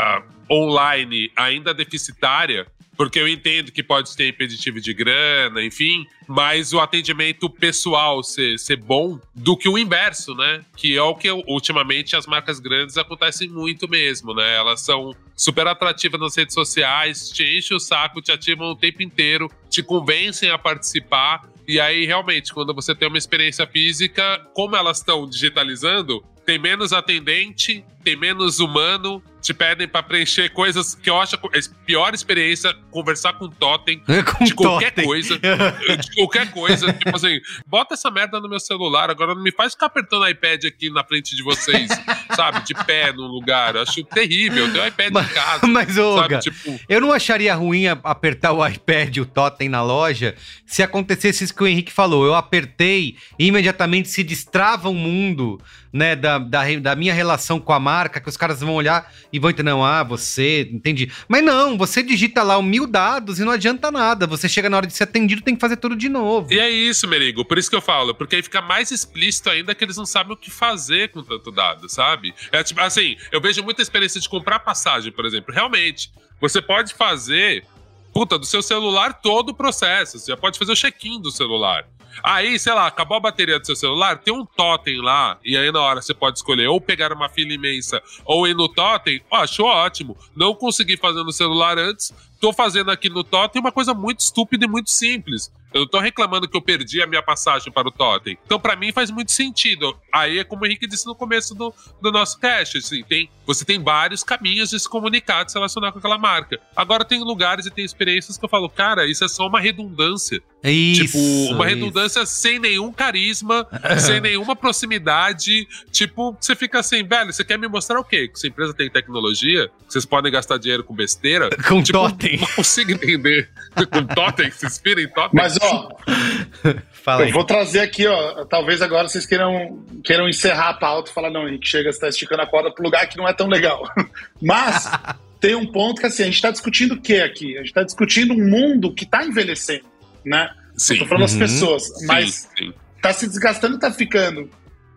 online 0.50 1.30
ainda 1.36 1.72
deficitária 1.72 2.66
porque 3.00 3.18
eu 3.18 3.26
entendo 3.26 3.72
que 3.72 3.82
pode 3.82 4.14
ter 4.14 4.28
impeditivo 4.28 4.78
de 4.78 4.92
grana, 4.92 5.64
enfim, 5.64 6.06
mas 6.28 6.74
o 6.74 6.80
atendimento 6.80 7.48
pessoal 7.48 8.22
ser, 8.22 8.58
ser 8.58 8.76
bom 8.76 9.18
do 9.34 9.56
que 9.56 9.70
o 9.70 9.78
inverso, 9.78 10.34
né? 10.34 10.62
Que 10.76 10.98
é 10.98 11.02
o 11.02 11.14
que 11.14 11.30
ultimamente 11.30 12.14
as 12.14 12.26
marcas 12.26 12.60
grandes 12.60 12.98
acontecem 12.98 13.48
muito 13.48 13.88
mesmo, 13.88 14.34
né? 14.34 14.54
Elas 14.54 14.82
são 14.82 15.16
super 15.34 15.66
atrativas 15.66 16.20
nas 16.20 16.36
redes 16.36 16.52
sociais, 16.52 17.30
te 17.30 17.42
enchem 17.42 17.74
o 17.74 17.80
saco, 17.80 18.20
te 18.20 18.32
ativam 18.32 18.66
o 18.66 18.76
tempo 18.76 19.02
inteiro, 19.02 19.50
te 19.70 19.82
convencem 19.82 20.50
a 20.50 20.58
participar. 20.58 21.48
E 21.66 21.80
aí, 21.80 22.04
realmente, 22.04 22.52
quando 22.52 22.74
você 22.74 22.94
tem 22.94 23.08
uma 23.08 23.16
experiência 23.16 23.66
física, 23.66 24.46
como 24.52 24.76
elas 24.76 24.98
estão 24.98 25.26
digitalizando, 25.26 26.22
tem 26.50 26.58
menos 26.58 26.92
atendente, 26.92 27.84
tem 28.02 28.16
menos 28.16 28.58
humano 28.58 29.22
te 29.40 29.54
pedem 29.54 29.88
pra 29.88 30.02
preencher 30.02 30.50
coisas 30.50 30.94
que 30.94 31.08
eu 31.08 31.18
acho 31.18 31.36
a 31.36 31.38
pior 31.86 32.14
experiência 32.14 32.74
conversar 32.90 33.32
com 33.34 33.48
totem 33.48 34.02
Com 34.38 34.44
de 34.44 34.54
qualquer 34.54 34.90
totem. 34.90 35.04
coisa. 35.04 35.38
De 35.38 36.14
qualquer 36.14 36.50
coisa. 36.50 36.92
tipo 36.92 37.16
assim, 37.16 37.40
bota 37.66 37.94
essa 37.94 38.10
merda 38.10 38.38
no 38.38 38.48
meu 38.48 38.60
celular, 38.60 39.10
agora 39.10 39.34
não 39.34 39.42
me 39.42 39.50
faz 39.50 39.72
ficar 39.72 39.86
apertando 39.86 40.22
o 40.22 40.28
iPad 40.28 40.64
aqui 40.66 40.90
na 40.90 41.02
frente 41.02 41.34
de 41.34 41.42
vocês, 41.42 41.88
sabe? 42.36 42.64
De 42.64 42.74
pé 42.84 43.12
no 43.12 43.26
lugar. 43.26 43.76
Eu 43.76 43.82
acho 43.82 44.04
terrível. 44.04 44.66
Eu 44.66 44.72
tenho 44.72 44.86
iPad 44.86 45.16
em 45.16 45.28
casa. 45.32 45.66
Mas, 45.66 45.96
Olga? 45.96 46.38
Tipo, 46.38 46.78
eu 46.88 47.00
não 47.00 47.12
acharia 47.12 47.54
ruim 47.54 47.86
apertar 47.86 48.52
o 48.52 48.66
iPad, 48.66 49.16
o 49.18 49.24
totem 49.24 49.68
na 49.68 49.82
loja, 49.82 50.34
se 50.66 50.82
acontecesse 50.82 51.44
isso 51.44 51.54
que 51.54 51.62
o 51.62 51.66
Henrique 51.66 51.92
falou. 51.92 52.26
Eu 52.26 52.34
apertei 52.34 53.16
e 53.38 53.46
imediatamente 53.46 54.08
se 54.08 54.22
destrava 54.22 54.88
o 54.88 54.94
mundo, 54.94 55.60
né, 55.92 56.14
da, 56.14 56.38
da, 56.38 56.62
da 56.78 56.94
minha 56.94 57.12
relação 57.12 57.58
com 57.58 57.72
a 57.72 57.80
marca, 57.80 58.20
que 58.20 58.28
os 58.28 58.36
caras 58.36 58.60
vão 58.60 58.74
olhar 58.74 59.12
e 59.32 59.38
vão 59.38 59.50
entender, 59.50 59.70
não, 59.70 59.84
ah, 59.84 60.02
você, 60.02 60.68
entendi. 60.72 61.10
Mas 61.28 61.42
não, 61.42 61.76
você 61.76 62.02
digita 62.02 62.42
lá 62.42 62.60
mil 62.62 62.86
dados 62.86 63.38
e 63.38 63.44
não 63.44 63.52
adianta 63.52 63.90
nada. 63.90 64.26
Você 64.26 64.48
chega 64.48 64.70
na 64.70 64.76
hora 64.76 64.86
de 64.86 64.92
ser 64.92 65.04
atendido, 65.04 65.42
tem 65.42 65.54
que 65.54 65.60
fazer 65.60 65.76
tudo 65.76 65.96
de 65.96 66.08
novo. 66.08 66.52
E 66.52 66.58
é 66.58 66.70
isso, 66.70 67.08
Merigo. 67.08 67.44
Por 67.44 67.58
isso 67.58 67.68
que 67.68 67.76
eu 67.76 67.80
falo. 67.80 68.14
Porque 68.14 68.36
aí 68.36 68.42
fica 68.42 68.60
mais 68.60 68.90
explícito 68.90 69.50
ainda 69.50 69.74
que 69.74 69.84
eles 69.84 69.96
não 69.96 70.06
sabem 70.06 70.32
o 70.32 70.36
que 70.36 70.50
fazer 70.50 71.10
com 71.10 71.22
tanto 71.22 71.50
dado, 71.50 71.88
sabe? 71.88 72.34
É 72.52 72.62
tipo 72.62 72.80
assim, 72.80 73.16
eu 73.32 73.40
vejo 73.40 73.62
muita 73.62 73.82
experiência 73.82 74.20
de 74.20 74.28
comprar 74.28 74.60
passagem, 74.60 75.12
por 75.12 75.24
exemplo. 75.24 75.52
Realmente, 75.52 76.10
você 76.40 76.62
pode 76.62 76.94
fazer, 76.94 77.64
puta, 78.12 78.38
do 78.38 78.46
seu 78.46 78.62
celular 78.62 79.14
todo 79.14 79.50
o 79.50 79.54
processo. 79.54 80.18
Você 80.18 80.30
já 80.30 80.36
pode 80.36 80.58
fazer 80.58 80.72
o 80.72 80.76
check-in 80.76 81.20
do 81.20 81.30
celular. 81.30 81.86
Aí, 82.22 82.58
sei 82.58 82.72
lá, 82.74 82.86
acabou 82.86 83.16
a 83.16 83.20
bateria 83.20 83.58
do 83.58 83.66
seu 83.66 83.76
celular, 83.76 84.18
tem 84.18 84.34
um 84.34 84.44
totem 84.44 85.00
lá, 85.00 85.38
e 85.44 85.56
aí 85.56 85.70
na 85.72 85.80
hora 85.80 86.02
você 86.02 86.12
pode 86.12 86.38
escolher 86.38 86.68
ou 86.68 86.80
pegar 86.80 87.12
uma 87.12 87.28
fila 87.28 87.52
imensa 87.52 88.02
ou 88.24 88.46
ir 88.46 88.54
no 88.54 88.68
totem. 88.68 89.22
Ó, 89.30 89.36
acho 89.36 89.64
ótimo. 89.64 90.16
Não 90.34 90.54
consegui 90.54 90.96
fazer 90.96 91.22
no 91.22 91.32
celular 91.32 91.78
antes, 91.78 92.12
tô 92.40 92.52
fazendo 92.52 92.90
aqui 92.90 93.08
no 93.08 93.24
totem 93.24 93.60
uma 93.60 93.72
coisa 93.72 93.94
muito 93.94 94.20
estúpida 94.20 94.64
e 94.64 94.68
muito 94.68 94.90
simples. 94.90 95.50
Eu 95.72 95.80
não 95.80 95.88
tô 95.88 95.98
reclamando 95.98 96.48
que 96.48 96.56
eu 96.56 96.62
perdi 96.62 97.02
a 97.02 97.06
minha 97.06 97.22
passagem 97.22 97.72
para 97.72 97.88
o 97.88 97.90
totem. 97.90 98.36
Então, 98.44 98.58
pra 98.58 98.76
mim, 98.76 98.92
faz 98.92 99.10
muito 99.10 99.32
sentido. 99.32 99.96
Aí 100.12 100.38
é 100.38 100.44
como 100.44 100.62
o 100.62 100.66
Henrique 100.66 100.86
disse 100.86 101.06
no 101.06 101.14
começo 101.14 101.54
do, 101.54 101.72
do 102.00 102.10
nosso 102.10 102.38
cast. 102.38 102.78
Assim, 102.78 103.02
tem, 103.04 103.30
você 103.46 103.64
tem 103.64 103.82
vários 103.82 104.22
caminhos 104.22 104.70
de 104.70 104.80
se 104.80 104.88
comunicar, 104.88 105.44
de 105.44 105.52
se 105.52 105.58
relacionar 105.58 105.92
com 105.92 105.98
aquela 105.98 106.18
marca. 106.18 106.60
Agora, 106.74 107.04
tem 107.04 107.22
lugares 107.22 107.66
e 107.66 107.70
tem 107.70 107.84
experiências 107.84 108.36
que 108.36 108.44
eu 108.44 108.48
falo, 108.48 108.68
cara, 108.68 109.06
isso 109.06 109.24
é 109.24 109.28
só 109.28 109.46
uma 109.46 109.60
redundância. 109.60 110.42
Isso. 110.62 111.04
tipo, 111.04 111.18
uma 111.54 111.66
isso. 111.66 111.74
redundância 111.74 112.26
sem 112.26 112.58
nenhum 112.58 112.92
carisma, 112.92 113.66
sem 113.98 114.20
nenhuma 114.20 114.54
proximidade. 114.54 115.66
Tipo, 115.90 116.36
você 116.38 116.54
fica 116.54 116.80
assim, 116.80 117.02
velho, 117.02 117.32
você 117.32 117.44
quer 117.44 117.58
me 117.58 117.66
mostrar 117.68 117.98
o 117.98 118.04
quê? 118.04 118.28
Que 118.28 118.38
sua 118.38 118.48
empresa 118.48 118.74
tem 118.74 118.90
tecnologia? 118.90 119.68
Que 119.86 119.92
vocês 119.92 120.04
podem 120.04 120.30
gastar 120.30 120.58
dinheiro 120.58 120.84
com 120.84 120.94
besteira? 120.94 121.50
Com 121.68 121.82
tipo, 121.82 121.98
totem. 121.98 122.38
Não 122.38 122.46
consigo 122.48 122.90
entender. 122.92 123.48
com 123.92 124.04
totem, 124.06 124.50
se 124.50 124.66
inspira 124.66 125.00
em 125.00 125.08
totem. 125.08 125.30
Mas, 125.32 125.56
ó, 125.60 125.88
Fala 126.92 127.22
aí. 127.22 127.28
eu 127.30 127.34
vou 127.34 127.44
trazer 127.44 127.80
aqui, 127.80 128.06
ó. 128.06 128.44
Talvez 128.44 128.82
agora 128.82 129.08
vocês 129.08 129.24
queiram, 129.26 129.84
queiram 130.04 130.28
encerrar 130.28 130.70
a 130.70 130.74
pauta 130.74 131.10
e 131.10 131.14
falar, 131.14 131.30
não, 131.30 131.48
Henrique, 131.48 131.66
chega, 131.68 131.90
você 131.92 131.98
tá 132.00 132.08
esticando 132.08 132.42
a 132.42 132.46
corda 132.46 132.70
pro 132.72 132.84
lugar 132.84 133.06
que 133.08 133.16
não 133.16 133.26
é 133.28 133.32
tão 133.32 133.46
legal. 133.48 133.82
Mas 134.40 134.88
tem 135.40 135.54
um 135.54 135.66
ponto 135.66 136.00
que 136.00 136.06
assim, 136.06 136.22
a 136.22 136.26
gente 136.26 136.42
tá 136.42 136.50
discutindo 136.50 136.92
o 136.94 137.00
que 137.00 137.20
aqui? 137.20 137.56
A 137.56 137.60
gente 137.60 137.72
tá 137.72 137.82
discutindo 137.82 138.34
um 138.34 138.48
mundo 138.48 138.92
que 138.94 139.06
tá 139.06 139.24
envelhecendo, 139.24 139.84
né? 140.24 140.50
Sim. 140.76 140.98
Tô 140.98 141.06
falando 141.06 141.30
Uhum. 141.30 141.38
pessoas, 141.38 141.82
Sim, 141.84 142.06
mas 142.06 142.48
sim. 142.58 142.72
tá 143.02 143.12
se 143.12 143.26
desgastando 143.26 143.76
e 143.76 143.80
tá 143.80 143.90
ficando 143.90 144.50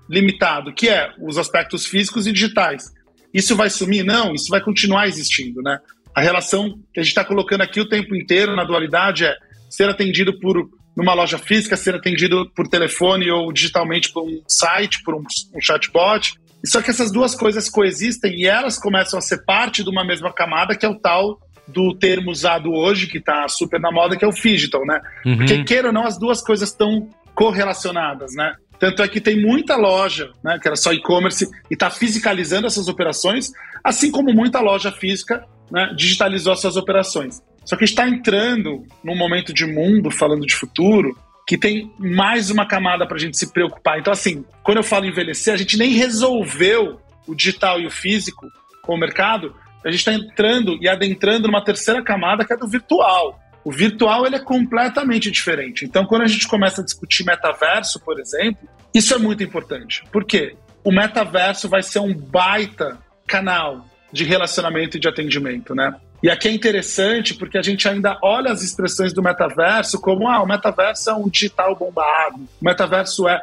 limitado, 0.10 0.74
que 0.74 0.90
é 0.90 1.12
os 1.22 1.38
aspectos 1.38 1.86
físicos 1.86 2.28
e 2.28 2.32
digitais. 2.32 2.92
Isso 3.34 3.56
vai 3.56 3.70
sumir? 3.70 4.04
Não, 4.04 4.34
isso 4.34 4.50
vai 4.50 4.62
continuar 4.62 5.08
existindo, 5.08 5.62
né? 5.62 5.80
A 6.14 6.22
relação 6.22 6.78
que 6.94 7.00
a 7.00 7.04
gente 7.04 7.10
está 7.12 7.24
colocando 7.26 7.62
aqui 7.62 7.80
o 7.82 7.88
tempo 7.90 8.14
inteiro 8.16 8.56
na 8.56 8.64
dualidade 8.64 9.26
é 9.26 9.36
ser 9.74 9.90
atendido 9.90 10.40
por 10.40 10.70
numa 10.96 11.16
loja 11.16 11.40
física, 11.40 11.76
ser 11.76 11.96
atendido 11.96 12.48
por 12.56 12.68
telefone 12.68 13.32
ou 13.32 13.52
digitalmente 13.52 14.12
por 14.14 14.24
um 14.24 14.44
site, 14.48 15.02
por 15.02 15.16
um, 15.16 15.24
um 15.56 15.60
chatbot. 15.60 16.36
Só 16.64 16.80
que 16.80 16.92
essas 16.92 17.12
duas 17.12 17.34
coisas 17.34 17.68
coexistem 17.68 18.36
e 18.36 18.46
elas 18.46 18.78
começam 18.78 19.18
a 19.18 19.22
ser 19.22 19.44
parte 19.44 19.84
de 19.84 19.90
uma 19.90 20.06
mesma 20.06 20.32
camada, 20.32 20.76
que 20.76 20.86
é 20.86 20.90
o 20.90 21.00
tal 21.00 21.40
do 21.68 21.96
termo 21.96 22.30
usado 22.30 22.72
hoje, 22.72 23.08
que 23.08 23.18
está 23.18 23.48
super 23.48 23.80
na 23.80 23.92
moda, 23.92 24.16
que 24.16 24.24
é 24.24 24.28
o 24.28 24.32
digital, 24.32 24.86
né? 24.86 25.02
Uhum. 25.26 25.38
Porque, 25.38 25.64
queira 25.64 25.88
ou 25.88 25.94
não, 25.94 26.06
as 26.06 26.20
duas 26.20 26.40
coisas 26.40 26.70
estão 26.70 27.10
correlacionadas, 27.34 28.36
né? 28.36 28.54
Tanto 28.80 29.02
é 29.02 29.08
que 29.08 29.20
tem 29.20 29.42
muita 29.42 29.76
loja, 29.76 30.32
né, 30.44 30.60
que 30.62 30.68
era 30.68 30.76
só 30.76 30.94
e-commerce, 30.94 31.46
e 31.72 31.74
está 31.74 31.90
fiscalizando 31.90 32.68
essas 32.68 32.88
operações, 32.88 33.52
assim 33.84 34.12
como 34.12 34.32
muita 34.34 34.60
loja 34.60 34.92
física 34.92 35.44
né, 35.72 35.94
digitalizou 35.96 36.56
suas 36.56 36.76
operações. 36.76 37.42
Só 37.66 37.76
que 37.76 37.84
está 37.84 38.08
entrando 38.08 38.86
num 39.04 39.16
momento 39.16 39.54
de 39.54 39.66
mundo, 39.66 40.12
falando 40.12 40.46
de 40.46 40.56
futuro, 40.56 41.18
que 41.48 41.58
tem 41.58 41.92
mais 41.98 42.50
uma 42.50 42.66
camada 42.66 43.06
para 43.06 43.18
a 43.18 43.20
gente 43.20 43.38
se 43.38 43.52
preocupar. 43.52 44.00
Então, 44.00 44.14
assim, 44.14 44.46
quando 44.64 44.78
eu 44.78 44.84
falo 44.84 45.06
envelhecer, 45.06 45.54
a 45.54 45.58
gente 45.58 45.78
nem 45.78 45.92
resolveu 45.92 47.00
o 47.28 47.36
digital 47.36 47.80
e 47.80 47.86
o 47.86 47.92
físico 47.92 48.48
com 48.82 48.96
o 48.96 49.00
mercado, 49.00 49.56
a 49.84 49.90
gente 49.90 50.00
está 50.00 50.14
entrando 50.14 50.78
e 50.82 50.88
adentrando 50.88 51.48
numa 51.48 51.64
terceira 51.64 52.02
camada 52.02 52.46
que 52.46 52.54
é 52.54 52.58
do 52.58 52.68
virtual. 52.68 53.40
O 53.64 53.72
virtual 53.72 54.26
ele 54.26 54.36
é 54.36 54.40
completamente 54.40 55.32
diferente. 55.32 55.86
Então, 55.86 56.06
quando 56.06 56.24
a 56.24 56.28
gente 56.28 56.48
começa 56.48 56.82
a 56.82 56.84
discutir 56.84 57.26
metaverso, 57.26 58.00
por 58.00 58.20
exemplo, 58.20 58.68
isso 58.94 59.14
é 59.14 59.18
muito 59.18 59.44
importante. 59.44 60.04
Por 60.12 60.26
quê? 60.26 60.56
O 60.84 60.92
metaverso 60.92 61.70
vai 61.70 61.82
ser 61.82 62.00
um 62.00 62.14
baita 62.14 62.98
canal 63.26 63.86
de 64.12 64.24
relacionamento 64.24 64.98
e 64.98 65.00
de 65.00 65.08
atendimento, 65.08 65.74
né? 65.74 65.96
E 66.24 66.30
aqui 66.30 66.48
é 66.48 66.52
interessante 66.52 67.34
porque 67.34 67.58
a 67.58 67.62
gente 67.62 67.86
ainda 67.86 68.18
olha 68.24 68.50
as 68.50 68.64
expressões 68.64 69.12
do 69.12 69.22
metaverso 69.22 70.00
como 70.00 70.30
ah, 70.30 70.42
o 70.42 70.48
metaverso 70.48 71.10
é 71.10 71.14
um 71.14 71.28
digital 71.28 71.76
bombado, 71.76 72.38
o 72.62 72.66
metaverso 72.66 73.28
é. 73.28 73.42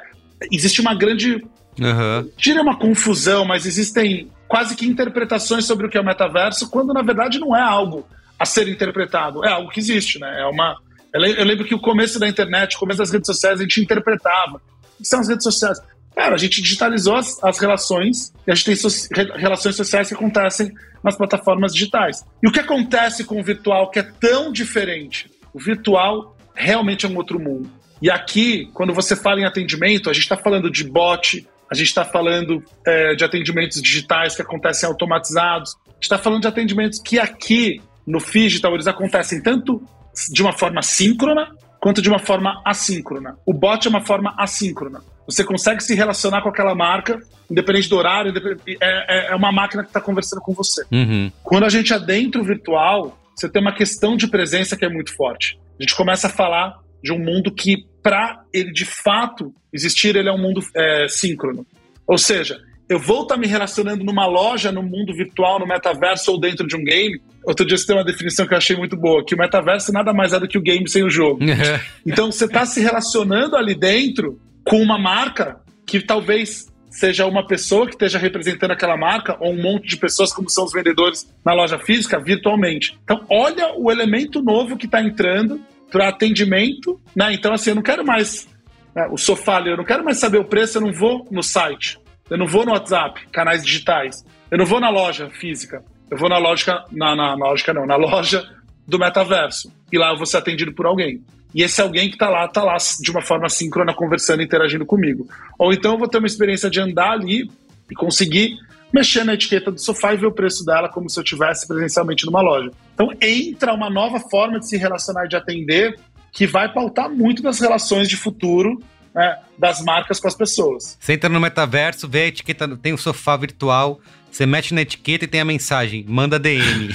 Existe 0.51 0.81
uma 0.81 0.95
grande 0.95 1.45
Aham. 1.79 2.27
tira 2.39 2.63
uma 2.63 2.79
confusão, 2.79 3.45
mas 3.45 3.67
existem 3.67 4.31
quase 4.49 4.75
que 4.75 4.87
interpretações 4.87 5.67
sobre 5.67 5.87
o 5.87 5.91
que 5.91 5.99
é 5.99 6.01
o 6.01 6.05
metaverso, 6.05 6.71
quando 6.71 6.95
na 6.95 7.03
verdade 7.03 7.39
não 7.39 7.55
é 7.55 7.61
algo 7.61 8.07
a 8.39 8.47
ser 8.47 8.67
interpretado, 8.67 9.45
é 9.45 9.51
algo 9.51 9.71
que 9.71 9.79
existe, 9.79 10.19
né? 10.19 10.41
É 10.41 10.47
uma. 10.47 10.75
Eu 11.13 11.45
lembro 11.45 11.67
que 11.67 11.75
o 11.75 11.81
começo 11.81 12.19
da 12.19 12.27
internet, 12.27 12.77
o 12.77 12.79
começo 12.79 13.01
das 13.01 13.11
redes 13.11 13.27
sociais, 13.27 13.61
a 13.61 13.63
gente 13.63 13.83
interpretava. 13.83 14.57
O 14.95 15.03
que 15.03 15.09
são 15.09 15.21
as 15.21 15.29
redes 15.29 15.45
sociais? 15.45 15.79
Cara, 16.21 16.35
a 16.35 16.39
gente 16.39 16.61
digitalizou 16.61 17.17
as, 17.17 17.43
as 17.43 17.59
relações 17.59 18.31
e 18.47 18.51
a 18.51 18.55
gente 18.55 18.67
tem 18.67 18.77
so- 18.77 19.09
re- 19.11 19.33
relações 19.39 19.75
sociais 19.75 20.09
que 20.09 20.15
acontecem 20.15 20.71
nas 21.03 21.17
plataformas 21.17 21.73
digitais. 21.73 22.27
E 22.43 22.47
o 22.47 22.53
que 22.53 22.61
acontece 22.61 23.25
com 23.25 23.41
o 23.41 23.43
virtual 23.43 23.91
que 23.91 24.01
é 24.01 24.03
tão 24.03 24.53
diferente? 24.53 25.31
O 25.55 25.59
virtual 25.59 26.37
realmente 26.55 27.07
é 27.07 27.09
um 27.09 27.17
outro 27.17 27.41
mundo. 27.41 27.71
E 28.03 28.11
aqui, 28.11 28.69
quando 28.75 28.93
você 28.93 29.17
fala 29.17 29.41
em 29.41 29.47
atendimento, 29.47 30.11
a 30.11 30.13
gente 30.13 30.25
está 30.25 30.37
falando 30.37 30.71
de 30.71 30.85
bot, 30.85 31.49
a 31.71 31.75
gente 31.75 31.87
está 31.87 32.05
falando 32.05 32.63
é, 32.87 33.15
de 33.15 33.25
atendimentos 33.25 33.81
digitais 33.81 34.37
que 34.37 34.43
acontecem 34.43 34.87
automatizados, 34.87 35.75
a 35.87 35.93
gente 35.95 36.03
está 36.03 36.19
falando 36.19 36.43
de 36.43 36.49
atendimentos 36.49 36.99
que 36.99 37.19
aqui 37.19 37.81
no 38.07 38.19
Digital 38.19 38.75
eles 38.75 38.87
acontecem 38.87 39.43
tanto 39.43 39.83
de 40.31 40.43
uma 40.43 40.53
forma 40.53 40.83
síncrona 40.83 41.49
quanto 41.81 42.03
de 42.03 42.11
uma 42.11 42.19
forma 42.19 42.61
assíncrona. 42.67 43.39
O 43.47 43.55
bot 43.55 43.87
é 43.87 43.89
uma 43.89 44.05
forma 44.05 44.35
assíncrona. 44.39 45.01
Você 45.31 45.45
consegue 45.45 45.83
se 45.83 45.95
relacionar 45.95 46.43
com 46.43 46.49
aquela 46.49 46.75
marca, 46.75 47.19
independente 47.51 47.89
do 47.89 47.97
horário, 47.97 48.31
independente- 48.31 48.79
é, 48.81 49.29
é- 49.29 49.33
é 49.33 49.35
uma 49.35 49.53
máquina 49.53 49.83
que 49.83 49.89
está 49.91 50.01
conversando 50.01 50.41
com 50.41 50.53
você. 50.53 50.85
Uhum. 50.91 51.31
Quando 51.43 51.65
a 51.65 51.69
gente 51.69 51.93
adentra 51.95 52.41
o 52.41 52.45
virtual, 52.45 53.19
você 53.35 53.49
tem 53.49 53.61
uma 53.63 53.75
questão 53.75 54.17
de 54.17 54.27
presença 54.27 54.77
que 54.77 54.85
é 54.85 54.89
muito 54.89 55.15
forte. 55.15 55.59
A 55.79 55.83
gente 55.83 55.95
começa 55.95 56.27
a 56.27 56.31
falar 56.31 56.75
de 57.03 57.13
um 57.13 57.19
mundo 57.19 57.51
que, 57.53 57.87
para 58.03 58.41
ele 58.53 58.73
de 58.73 58.85
fato 58.85 59.55
existir, 59.73 60.15
ele 60.17 60.29
é 60.29 60.33
um 60.33 60.41
mundo 60.41 60.61
é, 60.77 61.07
síncrono. 61.09 61.67
Ou 62.07 62.19
seja, 62.19 62.59
eu 62.89 62.99
vou 62.99 63.23
estar 63.23 63.37
me 63.37 63.47
relacionando 63.47 64.05
numa 64.05 64.27
loja, 64.27 64.71
no 64.73 64.83
mundo 64.83 65.15
virtual, 65.15 65.59
no 65.61 65.67
metaverso 65.67 66.33
ou 66.33 66.41
dentro 66.41 66.67
de 66.67 66.77
um 66.77 66.83
game. 66.85 67.21
Outro 67.45 67.65
dia 67.65 67.79
você 67.79 67.87
tem 67.87 67.97
uma 67.97 68.05
definição 68.05 68.47
que 68.47 68.53
eu 68.53 68.59
achei 68.59 68.77
muito 68.77 68.97
boa, 68.97 69.25
que 69.25 69.35
o 69.35 69.39
metaverso 69.39 69.93
nada 69.93 70.13
mais 70.13 70.33
é 70.35 70.41
do 70.41 70.47
que 70.49 70.59
o 70.59 70.63
game 70.63 70.87
sem 70.89 71.03
o 71.05 71.09
jogo. 71.09 71.39
Então 72.05 72.31
você 72.31 72.45
está 72.45 72.67
se 72.67 72.81
relacionando 72.81 73.57
ali 73.57 73.75
dentro 73.75 74.39
com 74.65 74.81
uma 74.81 74.99
marca 74.99 75.61
que 75.87 76.01
talvez 76.01 76.71
seja 76.91 77.27
uma 77.27 77.47
pessoa 77.47 77.87
que 77.87 77.93
esteja 77.93 78.19
representando 78.19 78.73
aquela 78.73 78.97
marca 78.97 79.37
ou 79.41 79.53
um 79.53 79.63
monte 79.63 79.89
de 79.89 79.97
pessoas 79.97 80.33
como 80.33 80.51
são 80.51 80.65
os 80.65 80.73
vendedores 80.73 81.33
na 81.45 81.53
loja 81.53 81.79
física 81.79 82.19
virtualmente. 82.19 82.99
Então 83.05 83.25
olha 83.31 83.75
o 83.77 83.91
elemento 83.91 84.43
novo 84.43 84.77
que 84.77 84.87
está 84.87 85.01
entrando 85.01 85.61
para 85.91 86.09
atendimento, 86.09 87.01
né? 87.15 87.33
Então 87.33 87.53
assim 87.53 87.71
eu 87.71 87.77
não 87.77 87.83
quero 87.83 88.05
mais 88.05 88.49
né, 88.95 89.07
o 89.11 89.17
sofá 89.17 89.61
eu 89.61 89.77
não 89.77 89.85
quero 89.85 90.05
mais 90.05 90.19
saber 90.19 90.39
o 90.39 90.45
preço, 90.45 90.79
eu 90.79 90.83
não 90.83 90.93
vou 90.93 91.27
no 91.31 91.43
site, 91.43 91.99
eu 92.29 92.37
não 92.37 92.47
vou 92.47 92.65
no 92.65 92.73
WhatsApp, 92.73 93.27
canais 93.31 93.65
digitais, 93.65 94.25
eu 94.51 94.59
não 94.59 94.67
vou 94.67 94.81
na 94.81 94.91
loja 94.91 95.31
física, 95.31 95.85
eu 96.11 96.19
vou 96.19 96.29
na 96.29 96.39
lógica, 96.39 96.85
na, 96.91 97.15
na, 97.15 97.37
na 97.37 97.47
lógica 97.47 97.73
não, 97.73 97.87
na 97.87 97.97
loja 97.97 98.45
do 98.87 98.99
metaverso. 98.99 99.73
E 99.93 99.99
lá 99.99 100.11
eu 100.11 100.17
vou 100.17 100.27
ser 100.27 100.39
atendido 100.39 100.75
por 100.75 100.87
alguém. 100.87 101.23
E 101.55 101.63
esse 101.63 101.81
alguém 101.81 102.09
que 102.09 102.15
está 102.15 102.29
lá, 102.29 102.45
está 102.45 102.63
lá 102.63 102.77
de 102.77 103.11
uma 103.11 103.23
forma 103.23 103.49
síncrona, 103.49 103.95
conversando, 103.95 104.43
interagindo 104.43 104.87
comigo. 104.87 105.29
Ou 105.59 105.73
então 105.73 105.93
eu 105.93 105.99
vou 105.99 106.09
ter 106.09 106.19
uma 106.19 106.27
experiência 106.27 106.71
de 106.71 106.81
andar 106.81 107.13
ali 107.13 107.51
e 107.91 107.95
conseguir 107.95 108.57
mexer 108.93 109.25
na 109.25 109.35
etiqueta 109.35 109.71
do 109.71 109.81
sofá 109.81 110.13
e 110.13 110.17
ver 110.17 110.27
o 110.27 110.33
preço 110.33 110.65
dela 110.65 110.89
como 110.89 111.09
se 111.09 111.19
eu 111.19 111.25
tivesse 111.25 111.67
presencialmente 111.67 112.27
numa 112.27 112.41
loja. 112.41 112.71
Então 112.95 113.11
entra 113.21 113.73
uma 113.73 113.91
nova 113.91 114.19
forma 114.21 114.59
de 114.59 114.69
se 114.69 114.77
relacionar 114.77 115.27
e 115.27 115.29
de 115.29 115.37
atender 115.37 115.99
que 116.33 116.47
vai 116.47 116.73
pautar 116.73 117.09
muito 117.09 117.43
das 117.43 117.61
relações 117.61 118.09
de 118.09 118.17
futuro 118.17 118.81
né, 119.15 119.39
das 119.59 119.83
marcas 119.83 120.21
com 120.21 120.29
as 120.29 120.35
pessoas. 120.35 120.97
Você 121.01 121.15
entra 121.15 121.29
no 121.29 121.41
metaverso, 121.41 122.09
vê 122.09 122.23
a 122.23 122.27
etiqueta, 122.29 122.69
tem 122.77 122.93
o 122.93 122.99
sofá 122.99 123.37
virtual, 123.37 124.01
você 124.31 124.47
mete 124.47 124.73
na 124.73 124.83
etiqueta 124.83 125.25
e 125.25 125.29
tem 125.29 125.41
a 125.41 125.45
mensagem: 125.45 126.05
manda 126.09 126.39
DM. 126.39 126.95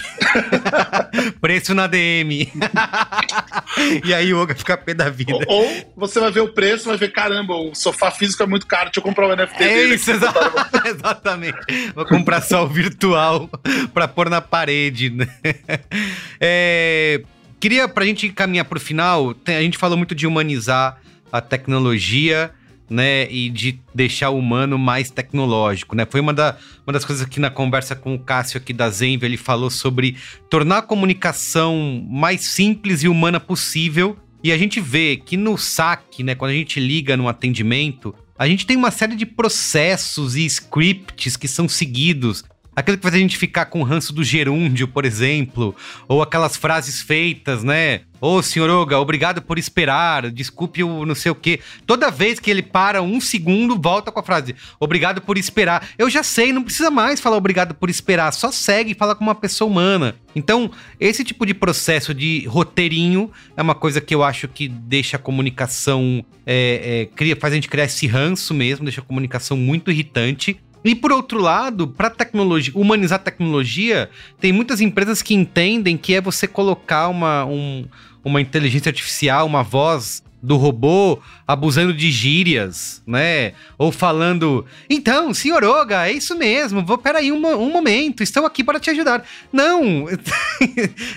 preço 1.42 1.74
na 1.74 1.88
DM. 1.88 2.52
e 4.04 4.14
aí 4.14 4.34
o 4.34 4.42
Oga 4.42 4.56
fica 4.56 4.78
pé 4.78 4.94
da 4.94 5.10
vida. 5.10 5.34
Ou, 5.34 5.46
ou, 5.48 5.94
você 5.96 6.20
vai 6.20 6.32
ver 6.32 6.42
o 6.42 6.54
preço, 6.54 6.88
vai 6.88 6.98
ver: 6.98 7.12
caramba, 7.12 7.54
o 7.54 7.76
sofá 7.76 8.10
físico 8.12 8.42
é 8.42 8.46
muito 8.46 8.66
caro, 8.66 8.86
deixa 8.86 9.00
eu 9.00 9.04
comprar 9.04 9.28
o 9.28 9.36
NFT 9.36 9.64
é 9.64 9.68
dele. 9.68 9.96
Isso, 9.96 10.12
exa 10.12 10.34
exatamente. 10.86 11.58
Vou 11.94 12.06
comprar 12.06 12.42
só 12.42 12.64
o 12.64 12.68
virtual 12.68 13.50
pra 13.94 14.08
pôr 14.08 14.30
na 14.30 14.42
parede. 14.42 15.10
Né? 15.10 15.28
É, 16.40 17.22
queria, 17.60 17.88
pra 17.88 18.06
gente 18.06 18.30
caminhar 18.30 18.66
pro 18.66 18.80
final, 18.80 19.36
a 19.46 19.62
gente 19.62 19.78
falou 19.78 19.98
muito 19.98 20.16
de 20.16 20.26
humanizar 20.26 21.00
a 21.32 21.42
tecnologia 21.42 22.52
né, 22.90 23.30
e 23.32 23.50
de 23.50 23.80
deixar 23.94 24.30
o 24.30 24.38
humano 24.38 24.78
mais 24.78 25.10
tecnológico, 25.10 25.96
né? 25.96 26.06
Foi 26.10 26.22
uma, 26.22 26.34
da, 26.34 26.58
uma 26.86 26.94
das 26.94 27.04
coisas 27.04 27.26
que 27.28 27.40
na 27.40 27.50
conversa 27.50 27.96
com 27.96 28.14
o 28.14 28.20
Cássio 28.20 28.58
aqui 28.58 28.74
da 28.74 28.90
Zenvia, 28.90 29.28
ele 29.28 29.38
falou 29.38 29.70
sobre 29.70 30.18
tornar 30.50 30.80
a 30.80 30.82
comunicação 30.82 32.06
mais 32.08 32.42
simples 32.42 33.04
e 33.04 33.08
humana 33.08 33.40
possível. 33.40 34.18
E 34.44 34.52
a 34.52 34.58
gente 34.58 34.80
vê 34.80 35.18
que 35.18 35.36
no 35.36 35.58
saque, 35.58 36.24
né, 36.24 36.36
quando 36.36 36.52
a 36.52 36.56
gente 36.56 36.80
liga 36.80 37.18
no 37.18 37.28
atendimento, 37.28 38.14
a 38.38 38.48
gente 38.48 38.66
tem 38.66 38.78
uma 38.78 38.92
série 38.92 39.16
de 39.16 39.26
processos 39.26 40.36
e 40.36 40.46
scripts 40.46 41.36
que 41.36 41.48
são 41.48 41.68
seguidos 41.68 42.44
Aquilo 42.76 42.98
que 42.98 43.04
faz 43.04 43.16
a 43.16 43.20
gente 43.20 43.38
ficar 43.38 43.66
com 43.66 43.80
o 43.80 43.84
ranço 43.84 44.12
do 44.12 44.24
gerúndio, 44.24 44.88
por 44.88 45.06
exemplo, 45.06 45.76
ou 46.08 46.22
aquelas 46.22 46.58
frases 46.58 47.02
feitas, 47.02 47.64
né? 47.64 48.02
Ô, 48.20 48.38
oh, 48.38 48.42
senhor 48.42 48.70
Oga, 48.70 48.98
obrigado 49.00 49.42
por 49.42 49.60
esperar, 49.60 50.32
desculpe 50.32 50.84
o 50.84 51.06
não 51.06 51.14
sei 51.14 51.32
o 51.32 51.36
quê. 51.36 51.60
Toda 51.86 52.10
vez 52.10 52.40
que 52.40 52.50
ele 52.50 52.62
para 52.62 53.02
um 53.02 53.22
segundo, 53.22 53.80
volta 53.80 54.12
com 54.12 54.20
a 54.20 54.24
frase, 54.24 54.56
obrigado 54.80 55.22
por 55.22 55.38
esperar. 55.38 55.88
Eu 55.98 56.10
já 56.10 56.24
sei, 56.24 56.52
não 56.52 56.64
precisa 56.64 56.90
mais 56.90 57.20
falar 57.20 57.38
obrigado 57.38 57.76
por 57.76 57.90
esperar, 57.90 58.32
só 58.32 58.52
segue 58.52 58.92
e 58.92 58.96
fala 58.96 59.16
com 59.16 59.24
uma 59.24 59.36
pessoa 59.36 59.70
humana. 59.70 60.16
Então, 60.36 60.72
esse 61.00 61.24
tipo 61.24 61.46
de 61.46 61.54
processo 61.54 62.14
de 62.14 62.46
roteirinho 62.48 63.32
é 63.56 63.62
uma 63.62 63.76
coisa 63.76 64.02
que 64.02 64.16
eu 64.16 64.24
acho 64.24 64.48
que 64.48 64.68
deixa 64.68 65.18
a 65.18 65.20
comunicação, 65.20 66.26
é, 66.46 67.04
é, 67.04 67.16
cria, 67.16 67.36
faz 67.36 67.54
a 67.54 67.56
gente 67.56 67.70
criar 67.70 67.86
esse 67.86 68.08
ranço 68.08 68.54
mesmo, 68.54 68.86
deixa 68.86 69.02
a 69.02 69.04
comunicação 69.04 69.56
muito 69.56 69.92
irritante. 69.92 70.60
E 70.86 70.94
por 70.94 71.12
outro 71.12 71.40
lado, 71.42 71.88
para 71.88 72.12
tecnologia, 72.12 72.72
humanizar 72.76 73.20
a 73.20 73.24
tecnologia, 73.24 74.08
tem 74.40 74.54
muitas 74.54 74.80
empresas 74.80 75.24
que 75.24 75.34
entendem 75.34 75.98
que 75.98 76.14
é 76.14 76.22
você 76.22 76.48
colocar 76.48 77.08
uma, 77.08 77.44
um, 77.44 77.86
uma 78.24 78.40
inteligência 78.40 78.90
artificial, 78.90 79.48
uma 79.48 79.64
voz 79.64 80.24
do 80.46 80.58
robô 80.58 81.20
abusando 81.48 81.92
de 81.92 82.12
gírias, 82.12 83.02
né? 83.06 83.54
Ou 83.80 83.92
falando, 83.92 84.64
então, 84.88 85.34
senhor 85.34 85.64
Oga, 85.64 86.08
é 86.08 86.12
isso 86.12 86.38
mesmo, 86.38 86.86
vou, 86.86 87.00
peraí 87.00 87.32
um, 87.32 87.48
um 87.48 87.72
momento, 87.72 88.22
estou 88.22 88.46
aqui 88.46 88.64
para 88.64 88.80
te 88.80 88.92
ajudar. 88.92 89.26
Não, 89.52 90.06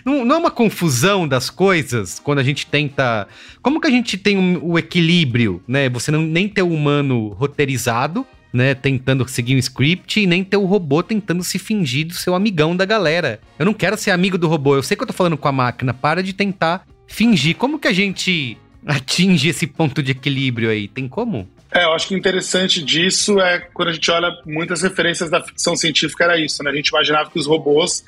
não, 0.05 0.37
é 0.37 0.39
uma 0.39 0.51
confusão 0.51 1.29
das 1.29 1.51
coisas 1.51 2.19
quando 2.19 2.39
a 2.39 2.43
gente 2.43 2.67
tenta... 2.67 3.29
Como 3.61 3.81
que 3.81 3.87
a 3.87 3.91
gente 3.91 4.17
tem 4.17 4.57
o 4.57 4.73
um, 4.73 4.79
equilíbrio, 4.79 5.63
né? 5.69 5.89
Você 5.91 6.11
não 6.11 6.23
nem 6.23 6.49
ter 6.49 6.63
o 6.63 6.73
humano 6.73 7.29
roteirizado, 7.31 8.27
né, 8.53 8.75
tentando 8.75 9.27
seguir 9.29 9.55
um 9.55 9.59
script 9.59 10.21
e 10.21 10.27
nem 10.27 10.43
ter 10.43 10.57
o 10.57 10.65
robô 10.65 11.03
tentando 11.03 11.43
se 11.45 11.59
fingir 11.59 12.07
do 12.07 12.15
seu 12.15 12.35
amigão 12.35 12.77
da 12.77 12.85
galera. 12.85 13.41
Eu 13.59 13.67
não 13.67 13.75
quero 13.75 13.97
ser 13.97 14.11
amigo 14.11 14.39
do 14.39 14.49
robô, 14.49 14.77
eu 14.77 14.83
sei 14.83 14.97
que 14.97 15.03
eu 15.03 15.07
tô 15.07 15.13
falando 15.13 15.37
com 15.37 15.49
a 15.49 15.53
máquina, 15.53 15.93
para 15.93 16.23
de 16.23 16.33
tentar 16.33 16.87
fingir. 17.07 17.57
Como 17.57 17.79
que 17.79 17.89
a 17.89 17.93
gente 17.93 18.57
atinge 18.87 19.49
esse 19.49 19.67
ponto 19.67 20.03
de 20.03 20.13
equilíbrio 20.13 20.71
aí? 20.71 20.89
Tem 20.89 21.09
como? 21.09 21.49
É, 21.71 21.85
eu 21.85 21.93
acho 21.93 22.09
que 22.09 22.15
interessante 22.15 22.83
disso 22.83 23.39
é 23.41 23.59
quando 23.75 23.89
a 23.89 23.93
gente 23.93 24.11
olha 24.11 24.31
muitas 24.47 24.83
referências 24.83 25.29
da 25.29 25.43
ficção 25.43 25.77
científica 25.77 26.25
era 26.25 26.39
isso, 26.39 26.63
né? 26.63 26.71
A 26.71 26.75
gente 26.75 26.89
imaginava 26.89 27.31
que 27.31 27.39
os 27.39 27.47
robôs 27.47 28.05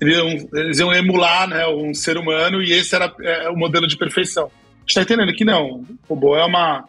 eles 0.00 0.16
iam, 0.16 0.48
eles 0.54 0.78
iam 0.80 0.92
emular 0.92 1.48
né, 1.48 1.66
um 1.68 1.94
ser 1.94 2.16
humano 2.16 2.60
e 2.60 2.72
esse 2.72 2.94
era 2.94 3.14
é, 3.20 3.48
o 3.48 3.56
modelo 3.56 3.86
de 3.86 3.96
perfeição. 3.96 4.46
A 4.46 4.80
gente 4.80 4.94
tá 4.94 5.02
entendendo 5.02 5.34
que 5.34 5.44
não. 5.44 5.84
O 6.08 6.14
robô 6.14 6.36
é 6.36 6.44
uma 6.44 6.84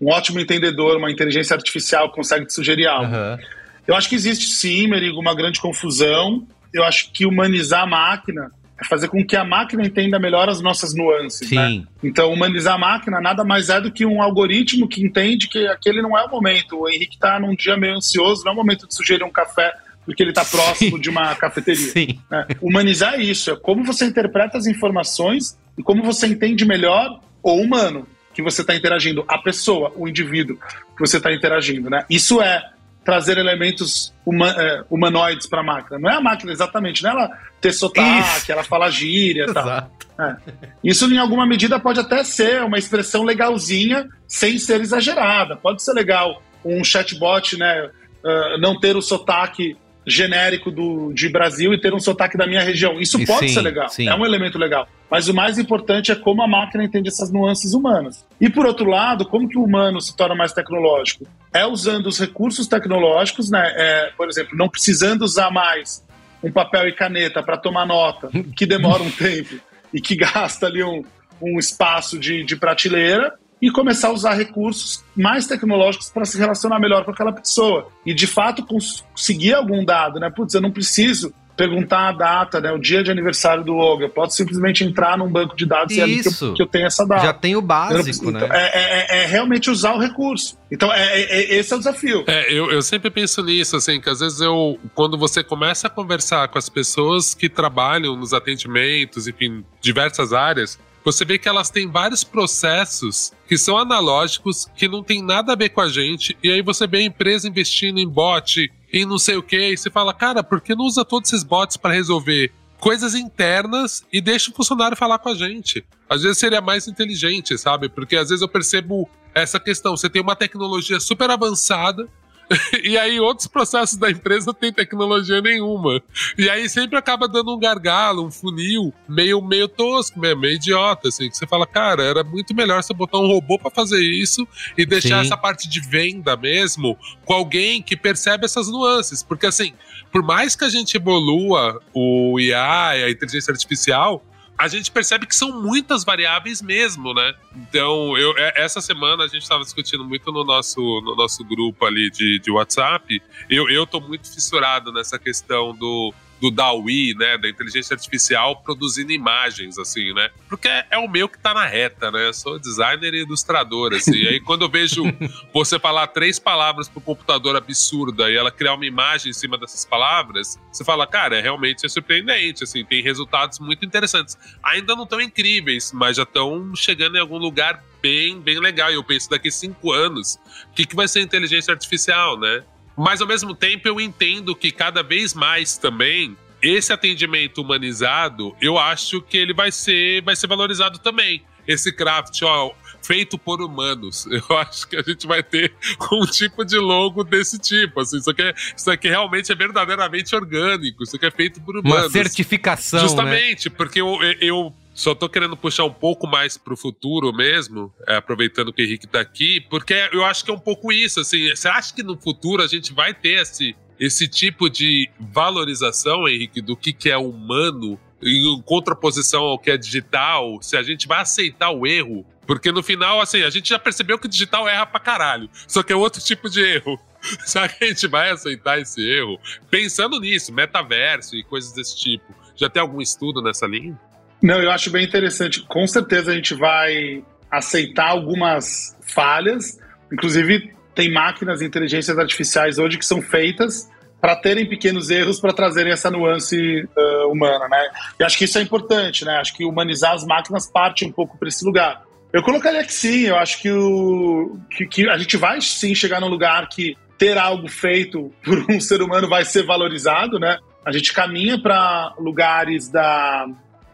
um 0.00 0.08
ótimo 0.10 0.40
entendedor, 0.40 0.96
uma 0.96 1.10
inteligência 1.10 1.54
artificial 1.54 2.10
consegue 2.10 2.46
te 2.46 2.52
sugerir 2.52 2.86
algo. 2.86 3.14
Uhum. 3.14 3.38
Eu 3.86 3.94
acho 3.94 4.08
que 4.08 4.14
existe 4.14 4.50
sim, 4.50 4.88
Merigo, 4.88 5.20
uma 5.20 5.34
grande 5.34 5.60
confusão. 5.60 6.46
Eu 6.72 6.84
acho 6.84 7.12
que 7.12 7.24
humanizar 7.24 7.82
a 7.82 7.86
máquina 7.86 8.50
é 8.78 8.84
fazer 8.84 9.08
com 9.08 9.24
que 9.24 9.36
a 9.36 9.44
máquina 9.44 9.86
entenda 9.86 10.18
melhor 10.18 10.48
as 10.48 10.60
nossas 10.60 10.94
nuances. 10.94 11.50
Né? 11.50 11.82
Então, 12.02 12.30
humanizar 12.30 12.74
a 12.74 12.78
máquina 12.78 13.20
nada 13.20 13.42
mais 13.42 13.70
é 13.70 13.80
do 13.80 13.90
que 13.90 14.04
um 14.04 14.20
algoritmo 14.20 14.86
que 14.86 15.02
entende 15.02 15.48
que 15.48 15.66
aquele 15.68 16.02
não 16.02 16.18
é 16.18 16.24
o 16.24 16.30
momento. 16.30 16.80
O 16.80 16.88
Henrique 16.88 17.14
está 17.14 17.40
num 17.40 17.54
dia 17.54 17.76
meio 17.76 17.96
ansioso, 17.96 18.44
não 18.44 18.50
é 18.50 18.54
o 18.54 18.56
momento 18.56 18.86
de 18.86 18.94
sugerir 18.94 19.24
um 19.24 19.30
café 19.30 19.72
porque 20.04 20.22
ele 20.22 20.30
está 20.30 20.44
próximo 20.44 21.00
de 21.00 21.10
uma 21.10 21.34
cafeteria. 21.34 21.90
Sim. 21.90 22.20
Né? 22.30 22.46
Humanizar 22.62 23.14
é 23.14 23.22
isso, 23.22 23.50
é 23.50 23.56
como 23.56 23.82
você 23.82 24.04
interpreta 24.04 24.56
as 24.56 24.66
informações 24.66 25.58
e 25.76 25.82
como 25.82 26.02
você 26.02 26.28
entende 26.28 26.64
melhor 26.64 27.20
o 27.42 27.54
humano 27.54 28.06
que 28.36 28.42
você 28.42 28.60
está 28.60 28.74
interagindo, 28.74 29.24
a 29.26 29.38
pessoa, 29.38 29.90
o 29.96 30.06
indivíduo 30.06 30.58
que 30.94 31.00
você 31.00 31.16
está 31.16 31.32
interagindo, 31.32 31.88
né? 31.88 32.04
Isso 32.10 32.42
é 32.42 32.62
trazer 33.02 33.38
elementos 33.38 34.12
uma, 34.26 34.50
é, 34.50 34.84
humanoides 34.90 35.46
para 35.46 35.60
a 35.60 35.64
máquina. 35.64 35.98
Não 35.98 36.10
é 36.10 36.16
a 36.16 36.20
máquina 36.20 36.52
exatamente, 36.52 37.02
não 37.02 37.10
é 37.10 37.12
ela 37.14 37.38
ter 37.62 37.72
sotaque, 37.72 38.40
Isso. 38.42 38.52
ela 38.52 38.62
falar 38.62 38.90
gíria 38.90 39.46
e 39.48 39.54
tal. 39.54 39.90
É. 40.18 40.36
Isso, 40.84 41.10
em 41.12 41.16
alguma 41.16 41.46
medida, 41.46 41.80
pode 41.80 42.00
até 42.00 42.22
ser 42.24 42.62
uma 42.62 42.78
expressão 42.78 43.22
legalzinha, 43.22 44.06
sem 44.28 44.58
ser 44.58 44.80
exagerada. 44.80 45.56
Pode 45.56 45.82
ser 45.82 45.92
legal 45.94 46.42
um 46.64 46.82
chatbot, 46.84 47.56
né, 47.56 47.90
uh, 48.24 48.58
não 48.60 48.78
ter 48.78 48.96
o 48.96 49.02
sotaque 49.02 49.76
genérico 50.06 50.70
do, 50.70 51.12
de 51.12 51.28
Brasil 51.28 51.74
e 51.74 51.80
ter 51.80 51.92
um 51.92 51.98
sotaque 51.98 52.38
da 52.38 52.46
minha 52.46 52.62
região. 52.62 53.00
Isso 53.00 53.20
e 53.20 53.26
pode 53.26 53.48
sim, 53.48 53.54
ser 53.54 53.60
legal, 53.60 53.88
sim. 53.88 54.08
é 54.08 54.14
um 54.14 54.24
elemento 54.24 54.56
legal. 54.56 54.88
Mas 55.10 55.28
o 55.28 55.34
mais 55.34 55.58
importante 55.58 56.12
é 56.12 56.14
como 56.14 56.42
a 56.42 56.48
máquina 56.48 56.84
entende 56.84 57.08
essas 57.08 57.32
nuances 57.32 57.74
humanas. 57.74 58.24
E 58.40 58.48
por 58.48 58.64
outro 58.64 58.88
lado, 58.88 59.26
como 59.26 59.48
que 59.48 59.58
o 59.58 59.64
humano 59.64 60.00
se 60.00 60.16
torna 60.16 60.34
mais 60.34 60.52
tecnológico? 60.52 61.26
É 61.52 61.66
usando 61.66 62.06
os 62.06 62.18
recursos 62.18 62.68
tecnológicos, 62.68 63.50
né? 63.50 63.72
É, 63.76 64.12
por 64.16 64.28
exemplo, 64.28 64.56
não 64.56 64.68
precisando 64.68 65.22
usar 65.22 65.50
mais 65.50 66.04
um 66.42 66.52
papel 66.52 66.88
e 66.88 66.92
caneta 66.92 67.42
para 67.42 67.56
tomar 67.56 67.86
nota, 67.86 68.30
que 68.56 68.66
demora 68.66 69.02
um 69.02 69.10
tempo 69.12 69.56
e 69.92 70.00
que 70.00 70.14
gasta 70.14 70.66
ali 70.66 70.84
um, 70.84 71.04
um 71.40 71.58
espaço 71.58 72.18
de, 72.18 72.44
de 72.44 72.56
prateleira, 72.56 73.34
e 73.60 73.70
começar 73.70 74.08
a 74.08 74.12
usar 74.12 74.34
recursos 74.34 75.02
mais 75.16 75.46
tecnológicos 75.46 76.10
para 76.10 76.24
se 76.24 76.38
relacionar 76.38 76.78
melhor 76.78 77.04
com 77.04 77.10
aquela 77.10 77.32
pessoa. 77.32 77.88
E 78.04 78.14
de 78.14 78.26
fato 78.26 78.64
conseguir 78.64 79.54
algum 79.54 79.84
dado, 79.84 80.20
né? 80.20 80.30
Putz, 80.30 80.54
eu 80.54 80.60
não 80.60 80.70
preciso 80.70 81.32
perguntar 81.56 82.08
a 82.08 82.12
data, 82.12 82.60
né, 82.60 82.70
o 82.70 82.78
dia 82.78 83.02
de 83.02 83.10
aniversário 83.10 83.64
do 83.64 83.74
Olga. 83.74 84.04
Eu 84.04 84.10
posso 84.10 84.36
simplesmente 84.36 84.84
entrar 84.84 85.16
num 85.16 85.28
banco 85.28 85.56
de 85.56 85.64
dados 85.64 85.96
Isso. 85.96 86.04
e 86.04 86.22
que 86.22 86.44
eu, 86.44 86.54
que 86.54 86.62
eu 86.62 86.66
tenho 86.66 86.86
essa 86.86 87.06
data. 87.06 87.22
Já 87.22 87.32
tem 87.32 87.56
o 87.56 87.62
básico, 87.62 88.30
né? 88.30 88.46
é, 88.52 89.16
é, 89.18 89.22
é, 89.22 89.26
realmente 89.26 89.70
usar 89.70 89.94
o 89.94 89.98
recurso. 89.98 90.58
Então, 90.70 90.92
é, 90.92 91.22
é, 91.22 91.56
esse 91.56 91.72
é 91.72 91.76
o 91.76 91.78
desafio. 91.78 92.24
É, 92.26 92.52
eu, 92.52 92.70
eu 92.70 92.82
sempre 92.82 93.10
penso 93.10 93.42
nisso, 93.42 93.76
assim, 93.76 94.00
que 94.00 94.10
às 94.10 94.20
vezes 94.20 94.40
eu, 94.40 94.78
quando 94.94 95.16
você 95.16 95.42
começa 95.42 95.86
a 95.86 95.90
conversar 95.90 96.48
com 96.48 96.58
as 96.58 96.68
pessoas 96.68 97.32
que 97.32 97.48
trabalham 97.48 98.14
nos 98.16 98.34
atendimentos, 98.34 99.26
enfim, 99.26 99.64
diversas 99.80 100.32
áreas, 100.32 100.78
você 101.06 101.24
vê 101.24 101.38
que 101.38 101.48
elas 101.48 101.70
têm 101.70 101.86
vários 101.86 102.24
processos 102.24 103.32
que 103.46 103.56
são 103.56 103.78
analógicos, 103.78 104.66
que 104.74 104.88
não 104.88 105.04
tem 105.04 105.22
nada 105.22 105.52
a 105.52 105.56
ver 105.56 105.68
com 105.68 105.80
a 105.80 105.88
gente, 105.88 106.36
e 106.42 106.50
aí 106.50 106.60
você 106.60 106.84
vê 106.84 106.98
a 106.98 107.04
empresa 107.04 107.46
investindo 107.46 108.00
em 108.00 108.08
bot, 108.08 108.68
em 108.92 109.06
não 109.06 109.16
sei 109.16 109.36
o 109.36 109.42
que, 109.42 109.56
e 109.56 109.76
você 109.76 109.88
fala, 109.88 110.12
cara, 110.12 110.42
por 110.42 110.60
que 110.60 110.74
não 110.74 110.84
usa 110.84 111.04
todos 111.04 111.32
esses 111.32 111.44
bots 111.44 111.76
para 111.76 111.94
resolver 111.94 112.52
coisas 112.80 113.14
internas 113.14 114.04
e 114.12 114.20
deixa 114.20 114.50
o 114.50 114.52
funcionário 114.52 114.96
falar 114.96 115.20
com 115.20 115.28
a 115.28 115.34
gente? 115.36 115.84
Às 116.10 116.22
vezes 116.22 116.38
seria 116.38 116.60
mais 116.60 116.88
inteligente, 116.88 117.56
sabe? 117.56 117.88
Porque 117.88 118.16
às 118.16 118.30
vezes 118.30 118.42
eu 118.42 118.48
percebo 118.48 119.08
essa 119.32 119.60
questão, 119.60 119.96
você 119.96 120.10
tem 120.10 120.20
uma 120.20 120.34
tecnologia 120.34 120.98
super 120.98 121.30
avançada, 121.30 122.08
e 122.82 122.96
aí 122.96 123.18
outros 123.18 123.46
processos 123.46 123.96
da 123.96 124.10
empresa 124.10 124.46
não 124.46 124.54
tem 124.54 124.72
tecnologia 124.72 125.40
nenhuma. 125.40 126.00
E 126.38 126.48
aí 126.48 126.68
sempre 126.68 126.96
acaba 126.96 127.26
dando 127.26 127.54
um 127.54 127.58
gargalo, 127.58 128.24
um 128.24 128.30
funil 128.30 128.92
meio, 129.08 129.42
meio 129.42 129.68
tosco, 129.68 130.18
meio, 130.18 130.38
meio 130.38 130.54
idiota, 130.54 131.08
assim, 131.08 131.28
que 131.28 131.36
você 131.36 131.46
fala, 131.46 131.66
cara, 131.66 132.02
era 132.02 132.22
muito 132.22 132.54
melhor 132.54 132.82
você 132.82 132.94
botar 132.94 133.18
um 133.18 133.26
robô 133.26 133.58
para 133.58 133.70
fazer 133.70 134.00
isso 134.00 134.46
e 134.78 134.86
deixar 134.86 135.20
Sim. 135.20 135.26
essa 135.26 135.36
parte 135.36 135.68
de 135.68 135.80
venda 135.80 136.36
mesmo 136.36 136.96
com 137.24 137.32
alguém 137.32 137.82
que 137.82 137.96
percebe 137.96 138.44
essas 138.44 138.68
nuances. 138.68 139.22
Porque 139.22 139.46
assim, 139.46 139.72
por 140.12 140.22
mais 140.22 140.54
que 140.54 140.64
a 140.64 140.68
gente 140.68 140.96
evolua 140.96 141.80
o 141.92 142.38
IA 142.38 142.96
e 142.96 143.04
a 143.04 143.10
inteligência 143.10 143.52
artificial, 143.52 144.24
a 144.58 144.68
gente 144.68 144.90
percebe 144.90 145.26
que 145.26 145.34
são 145.34 145.60
muitas 145.60 146.04
variáveis 146.04 146.62
mesmo, 146.62 147.12
né? 147.12 147.34
Então, 147.54 148.16
eu, 148.16 148.36
é, 148.38 148.54
essa 148.56 148.80
semana 148.80 149.24
a 149.24 149.28
gente 149.28 149.42
estava 149.42 149.62
discutindo 149.62 150.04
muito 150.04 150.32
no 150.32 150.44
nosso, 150.44 150.80
no 151.02 151.14
nosso 151.14 151.44
grupo 151.44 151.84
ali 151.84 152.10
de, 152.10 152.38
de 152.38 152.50
WhatsApp. 152.50 153.22
Eu, 153.50 153.68
eu 153.68 153.86
tô 153.86 154.00
muito 154.00 154.32
fissurado 154.32 154.92
nessa 154.92 155.18
questão 155.18 155.74
do 155.74 156.12
do 156.40 156.50
DAWI, 156.50 157.14
né, 157.14 157.38
da 157.38 157.48
inteligência 157.48 157.94
artificial 157.94 158.56
produzindo 158.56 159.12
imagens, 159.12 159.78
assim, 159.78 160.12
né? 160.12 160.30
Porque 160.48 160.68
é, 160.68 160.98
o 160.98 161.08
meu 161.08 161.28
que 161.28 161.38
tá 161.38 161.54
na 161.54 161.66
reta, 161.66 162.10
né? 162.10 162.26
Eu 162.26 162.34
sou 162.34 162.58
designer 162.58 163.14
e 163.14 163.22
ilustrador, 163.22 163.94
assim. 163.94 164.14
e 164.14 164.28
aí 164.28 164.40
quando 164.40 164.62
eu 164.62 164.68
vejo 164.68 165.02
você 165.52 165.78
falar 165.78 166.06
três 166.08 166.38
palavras 166.38 166.88
pro 166.88 167.00
computador 167.00 167.56
absurda 167.56 168.30
e 168.30 168.36
ela 168.36 168.50
criar 168.50 168.74
uma 168.74 168.86
imagem 168.86 169.30
em 169.30 169.34
cima 169.34 169.56
dessas 169.56 169.84
palavras, 169.84 170.58
você 170.70 170.84
fala, 170.84 171.06
cara, 171.06 171.38
é 171.38 171.40
realmente 171.40 171.84
é 171.86 171.88
surpreendente, 171.88 172.64
assim, 172.64 172.84
tem 172.84 173.02
resultados 173.02 173.58
muito 173.58 173.84
interessantes. 173.84 174.36
Ainda 174.62 174.94
não 174.94 175.06
tão 175.06 175.20
incríveis, 175.20 175.92
mas 175.92 176.16
já 176.16 176.22
estão 176.24 176.74
chegando 176.74 177.16
em 177.16 177.20
algum 177.20 177.38
lugar 177.38 177.82
bem, 178.00 178.40
bem 178.40 178.60
legal. 178.60 178.90
E 178.90 178.94
eu 178.94 179.04
penso 179.04 179.28
daqui 179.30 179.50
cinco 179.50 179.92
anos, 179.92 180.38
o 180.70 180.74
que, 180.74 180.86
que 180.86 180.94
vai 180.94 181.08
ser 181.08 181.20
inteligência 181.20 181.72
artificial, 181.72 182.38
né? 182.38 182.62
Mas 182.96 183.20
ao 183.20 183.26
mesmo 183.26 183.54
tempo 183.54 183.86
eu 183.86 184.00
entendo 184.00 184.54
que 184.54 184.70
cada 184.70 185.02
vez 185.02 185.34
mais 185.34 185.76
também 185.76 186.36
esse 186.62 186.92
atendimento 186.92 187.60
humanizado, 187.60 188.56
eu 188.60 188.78
acho 188.78 189.20
que 189.20 189.36
ele 189.36 189.52
vai 189.52 189.70
ser, 189.70 190.22
vai 190.22 190.34
ser 190.34 190.46
valorizado 190.46 190.98
também. 190.98 191.42
Esse 191.66 191.92
craft, 191.92 192.42
ó, 192.42 192.72
feito 193.02 193.36
por 193.36 193.60
humanos. 193.60 194.26
Eu 194.30 194.56
acho 194.58 194.86
que 194.88 194.96
a 194.96 195.02
gente 195.02 195.26
vai 195.26 195.42
ter 195.42 195.72
um 196.12 196.24
tipo 196.24 196.64
de 196.64 196.76
logo 196.76 197.24
desse 197.24 197.58
tipo. 197.58 198.00
Assim, 198.00 198.18
isso, 198.18 198.30
aqui 198.30 198.42
é, 198.42 198.54
isso 198.76 198.90
aqui 198.90 199.08
realmente 199.08 199.50
é 199.50 199.54
verdadeiramente 199.54 200.34
orgânico. 200.34 201.02
Isso 201.02 201.16
aqui 201.16 201.26
é 201.26 201.30
feito 201.30 201.60
por 201.60 201.76
humanos. 201.76 202.04
Uma 202.04 202.10
certificação. 202.10 203.00
Né? 203.00 203.08
Justamente, 203.08 203.68
né? 203.68 203.74
porque 203.76 204.00
eu, 204.00 204.18
eu 204.40 204.72
só 204.96 205.14
tô 205.14 205.28
querendo 205.28 205.54
puxar 205.58 205.84
um 205.84 205.92
pouco 205.92 206.26
mais 206.26 206.56
pro 206.56 206.74
futuro 206.74 207.30
mesmo, 207.30 207.92
é, 208.08 208.16
aproveitando 208.16 208.72
que 208.72 208.82
o 208.82 208.84
Henrique 208.84 209.06
tá 209.06 209.20
aqui, 209.20 209.60
porque 209.60 209.92
eu 210.10 210.24
acho 210.24 210.42
que 210.42 210.50
é 210.50 210.54
um 210.54 210.58
pouco 210.58 210.90
isso, 210.90 211.20
assim, 211.20 211.50
você 211.54 211.68
acha 211.68 211.94
que 211.94 212.02
no 212.02 212.16
futuro 212.16 212.62
a 212.62 212.66
gente 212.66 212.94
vai 212.94 213.12
ter 213.12 213.42
esse, 213.42 213.76
esse 214.00 214.26
tipo 214.26 214.70
de 214.70 215.10
valorização, 215.20 216.26
Henrique, 216.26 216.62
do 216.62 216.74
que, 216.74 216.94
que 216.94 217.10
é 217.10 217.16
humano 217.18 218.00
em 218.22 218.62
contraposição 218.62 219.42
ao 219.42 219.58
que 219.58 219.70
é 219.70 219.76
digital, 219.76 220.62
se 220.62 220.78
a 220.78 220.82
gente 220.82 221.06
vai 221.06 221.20
aceitar 221.20 221.70
o 221.70 221.86
erro, 221.86 222.24
porque 222.46 222.72
no 222.72 222.82
final, 222.82 223.20
assim, 223.20 223.42
a 223.42 223.50
gente 223.50 223.68
já 223.68 223.78
percebeu 223.78 224.18
que 224.18 224.26
o 224.26 224.30
digital 224.30 224.66
erra 224.66 224.86
pra 224.86 224.98
caralho, 224.98 225.50
só 225.68 225.82
que 225.82 225.92
é 225.92 225.96
outro 225.96 226.22
tipo 226.22 226.48
de 226.48 226.62
erro. 226.62 226.98
Será 227.44 227.68
que 227.68 227.84
a 227.84 227.88
gente 227.88 228.06
vai 228.06 228.30
aceitar 228.30 228.80
esse 228.80 229.06
erro? 229.06 229.38
Pensando 229.68 230.18
nisso, 230.20 230.54
metaverso 230.54 231.36
e 231.36 231.44
coisas 231.44 231.72
desse 231.72 231.98
tipo. 231.98 232.34
Já 232.54 232.70
tem 232.70 232.80
algum 232.80 233.02
estudo 233.02 233.42
nessa 233.42 233.66
linha? 233.66 233.98
Não, 234.42 234.62
eu 234.62 234.70
acho 234.70 234.90
bem 234.90 235.04
interessante. 235.04 235.62
Com 235.62 235.86
certeza 235.86 236.32
a 236.32 236.34
gente 236.34 236.54
vai 236.54 237.24
aceitar 237.50 238.08
algumas 238.08 238.96
falhas. 239.02 239.78
Inclusive, 240.12 240.74
tem 240.94 241.12
máquinas 241.12 241.62
inteligências 241.62 242.18
artificiais 242.18 242.78
hoje 242.78 242.98
que 242.98 243.06
são 243.06 243.20
feitas 243.20 243.88
para 244.20 244.34
terem 244.34 244.66
pequenos 244.66 245.10
erros 245.10 245.38
para 245.38 245.52
trazerem 245.52 245.92
essa 245.92 246.10
nuance 246.10 246.56
uh, 246.56 247.30
humana, 247.30 247.68
né? 247.68 247.90
E 248.18 248.24
acho 248.24 248.36
que 248.38 248.44
isso 248.44 248.58
é 248.58 248.62
importante, 248.62 249.24
né? 249.24 249.36
Acho 249.36 249.54
que 249.54 249.64
humanizar 249.64 250.14
as 250.14 250.24
máquinas 250.24 250.70
parte 250.70 251.04
um 251.04 251.12
pouco 251.12 251.38
para 251.38 251.48
esse 251.48 251.64
lugar. 251.64 252.02
Eu 252.32 252.42
colocaria 252.42 252.82
que 252.84 252.92
sim, 252.92 253.26
eu 253.26 253.36
acho 253.36 253.60
que, 253.60 253.70
o, 253.70 254.58
que, 254.70 254.86
que 254.86 255.08
a 255.08 255.16
gente 255.16 255.36
vai 255.36 255.60
sim 255.60 255.94
chegar 255.94 256.20
num 256.20 256.28
lugar 256.28 256.68
que 256.68 256.96
ter 257.18 257.38
algo 257.38 257.68
feito 257.68 258.32
por 258.42 258.70
um 258.70 258.80
ser 258.80 259.02
humano 259.02 259.28
vai 259.28 259.44
ser 259.44 259.64
valorizado, 259.64 260.38
né? 260.38 260.58
A 260.84 260.92
gente 260.92 261.12
caminha 261.12 261.60
para 261.60 262.14
lugares 262.18 262.88
da, 262.88 263.46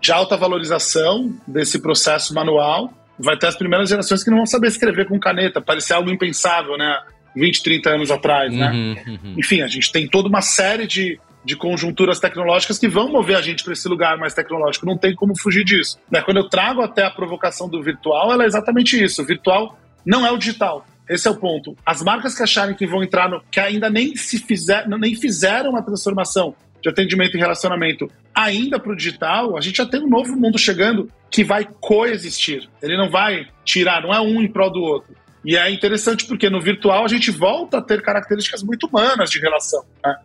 de 0.03 0.11
alta 0.11 0.37
valorização 0.37 1.33
desse 1.47 1.79
processo 1.79 2.35
manual. 2.35 2.93
Vai 3.19 3.39
ter 3.39 3.47
as 3.47 3.57
primeiras 3.57 3.89
gerações 3.89 4.25
que 4.25 4.31
não 4.31 4.39
vão 4.39 4.47
saber 4.47 4.67
escrever 4.67 5.07
com 5.07 5.19
caneta, 5.19 5.61
parecia 5.61 5.95
algo 5.95 6.11
impensável, 6.11 6.77
né? 6.77 7.01
20, 7.37 7.63
30 7.63 7.91
anos 7.91 8.11
atrás, 8.11 8.53
né? 8.53 8.71
Uhum, 8.71 8.97
uhum. 9.07 9.35
Enfim, 9.39 9.63
a 9.63 9.69
gente 9.69 9.91
tem 9.91 10.07
toda 10.07 10.29
uma 10.29 10.43
série 10.43 10.87
de, 10.87 11.19
de 11.45 11.57
conjunturas 11.57 12.21
tecnológicas 12.21 12.79
que 12.79 12.89
vão 12.89 13.11
mover 13.11 13.37
a 13.37 13.41
gente 13.41 13.65
para 13.65 13.73
esse 13.73 13.89
lugar 13.89 14.19
mais 14.19 14.35
tecnológico. 14.35 14.85
Não 14.85 14.99
tem 14.99 15.15
como 15.15 15.39
fugir 15.39 15.65
disso. 15.65 15.99
Né? 16.11 16.21
Quando 16.21 16.39
eu 16.39 16.49
trago 16.49 16.83
até 16.83 17.05
a 17.05 17.11
provocação 17.11 17.69
do 17.69 17.83
virtual, 17.83 18.33
ela 18.33 18.43
é 18.43 18.47
exatamente 18.47 19.03
isso. 19.03 19.23
O 19.23 19.25
virtual 19.25 19.79
não 20.05 20.27
é 20.27 20.33
o 20.33 20.37
digital. 20.37 20.85
Esse 21.09 21.27
é 21.29 21.31
o 21.31 21.37
ponto. 21.37 21.77
As 21.87 22.03
marcas 22.03 22.35
que 22.35 22.43
acharem 22.43 22.75
que 22.75 22.87
vão 22.87 23.03
entrar 23.03 23.31
no. 23.31 23.41
que 23.51 23.61
ainda 23.61 23.89
nem 23.89 24.15
se 24.15 24.39
fizer, 24.39 24.87
nem 24.89 25.15
fizeram 25.15 25.77
a 25.77 25.83
transformação 25.83 26.55
de 26.83 26.89
atendimento 26.89 27.37
e 27.37 27.41
relacionamento 27.41 28.11
ainda 28.43 28.79
para 28.79 28.93
o 28.93 28.97
digital, 28.97 29.57
a 29.57 29.61
gente 29.61 29.77
já 29.77 29.87
tem 29.87 30.01
um 30.01 30.09
novo 30.09 30.37
mundo 30.37 30.59
chegando 30.59 31.11
que 31.31 31.43
vai 31.43 31.67
coexistir. 31.81 32.69
Ele 32.83 32.97
não 32.97 33.11
vai 33.11 33.47
tirar, 33.65 34.03
não 34.03 34.13
é 34.13 34.21
um 34.21 34.43
em 34.43 34.51
prol 34.51 34.71
do 34.71 34.81
outro. 34.81 35.15
E 35.45 35.57
é 35.57 35.71
interessante 35.71 36.25
porque 36.27 36.49
no 36.49 36.61
virtual 36.61 37.05
a 37.05 37.09
gente 37.09 37.31
volta 37.31 37.79
a 37.79 37.83
ter 37.83 38.01
características 38.01 38.63
muito 38.63 38.87
humanas 38.87 39.31
de 39.31 39.41
relação. 39.41 39.85
Né? 40.05 40.17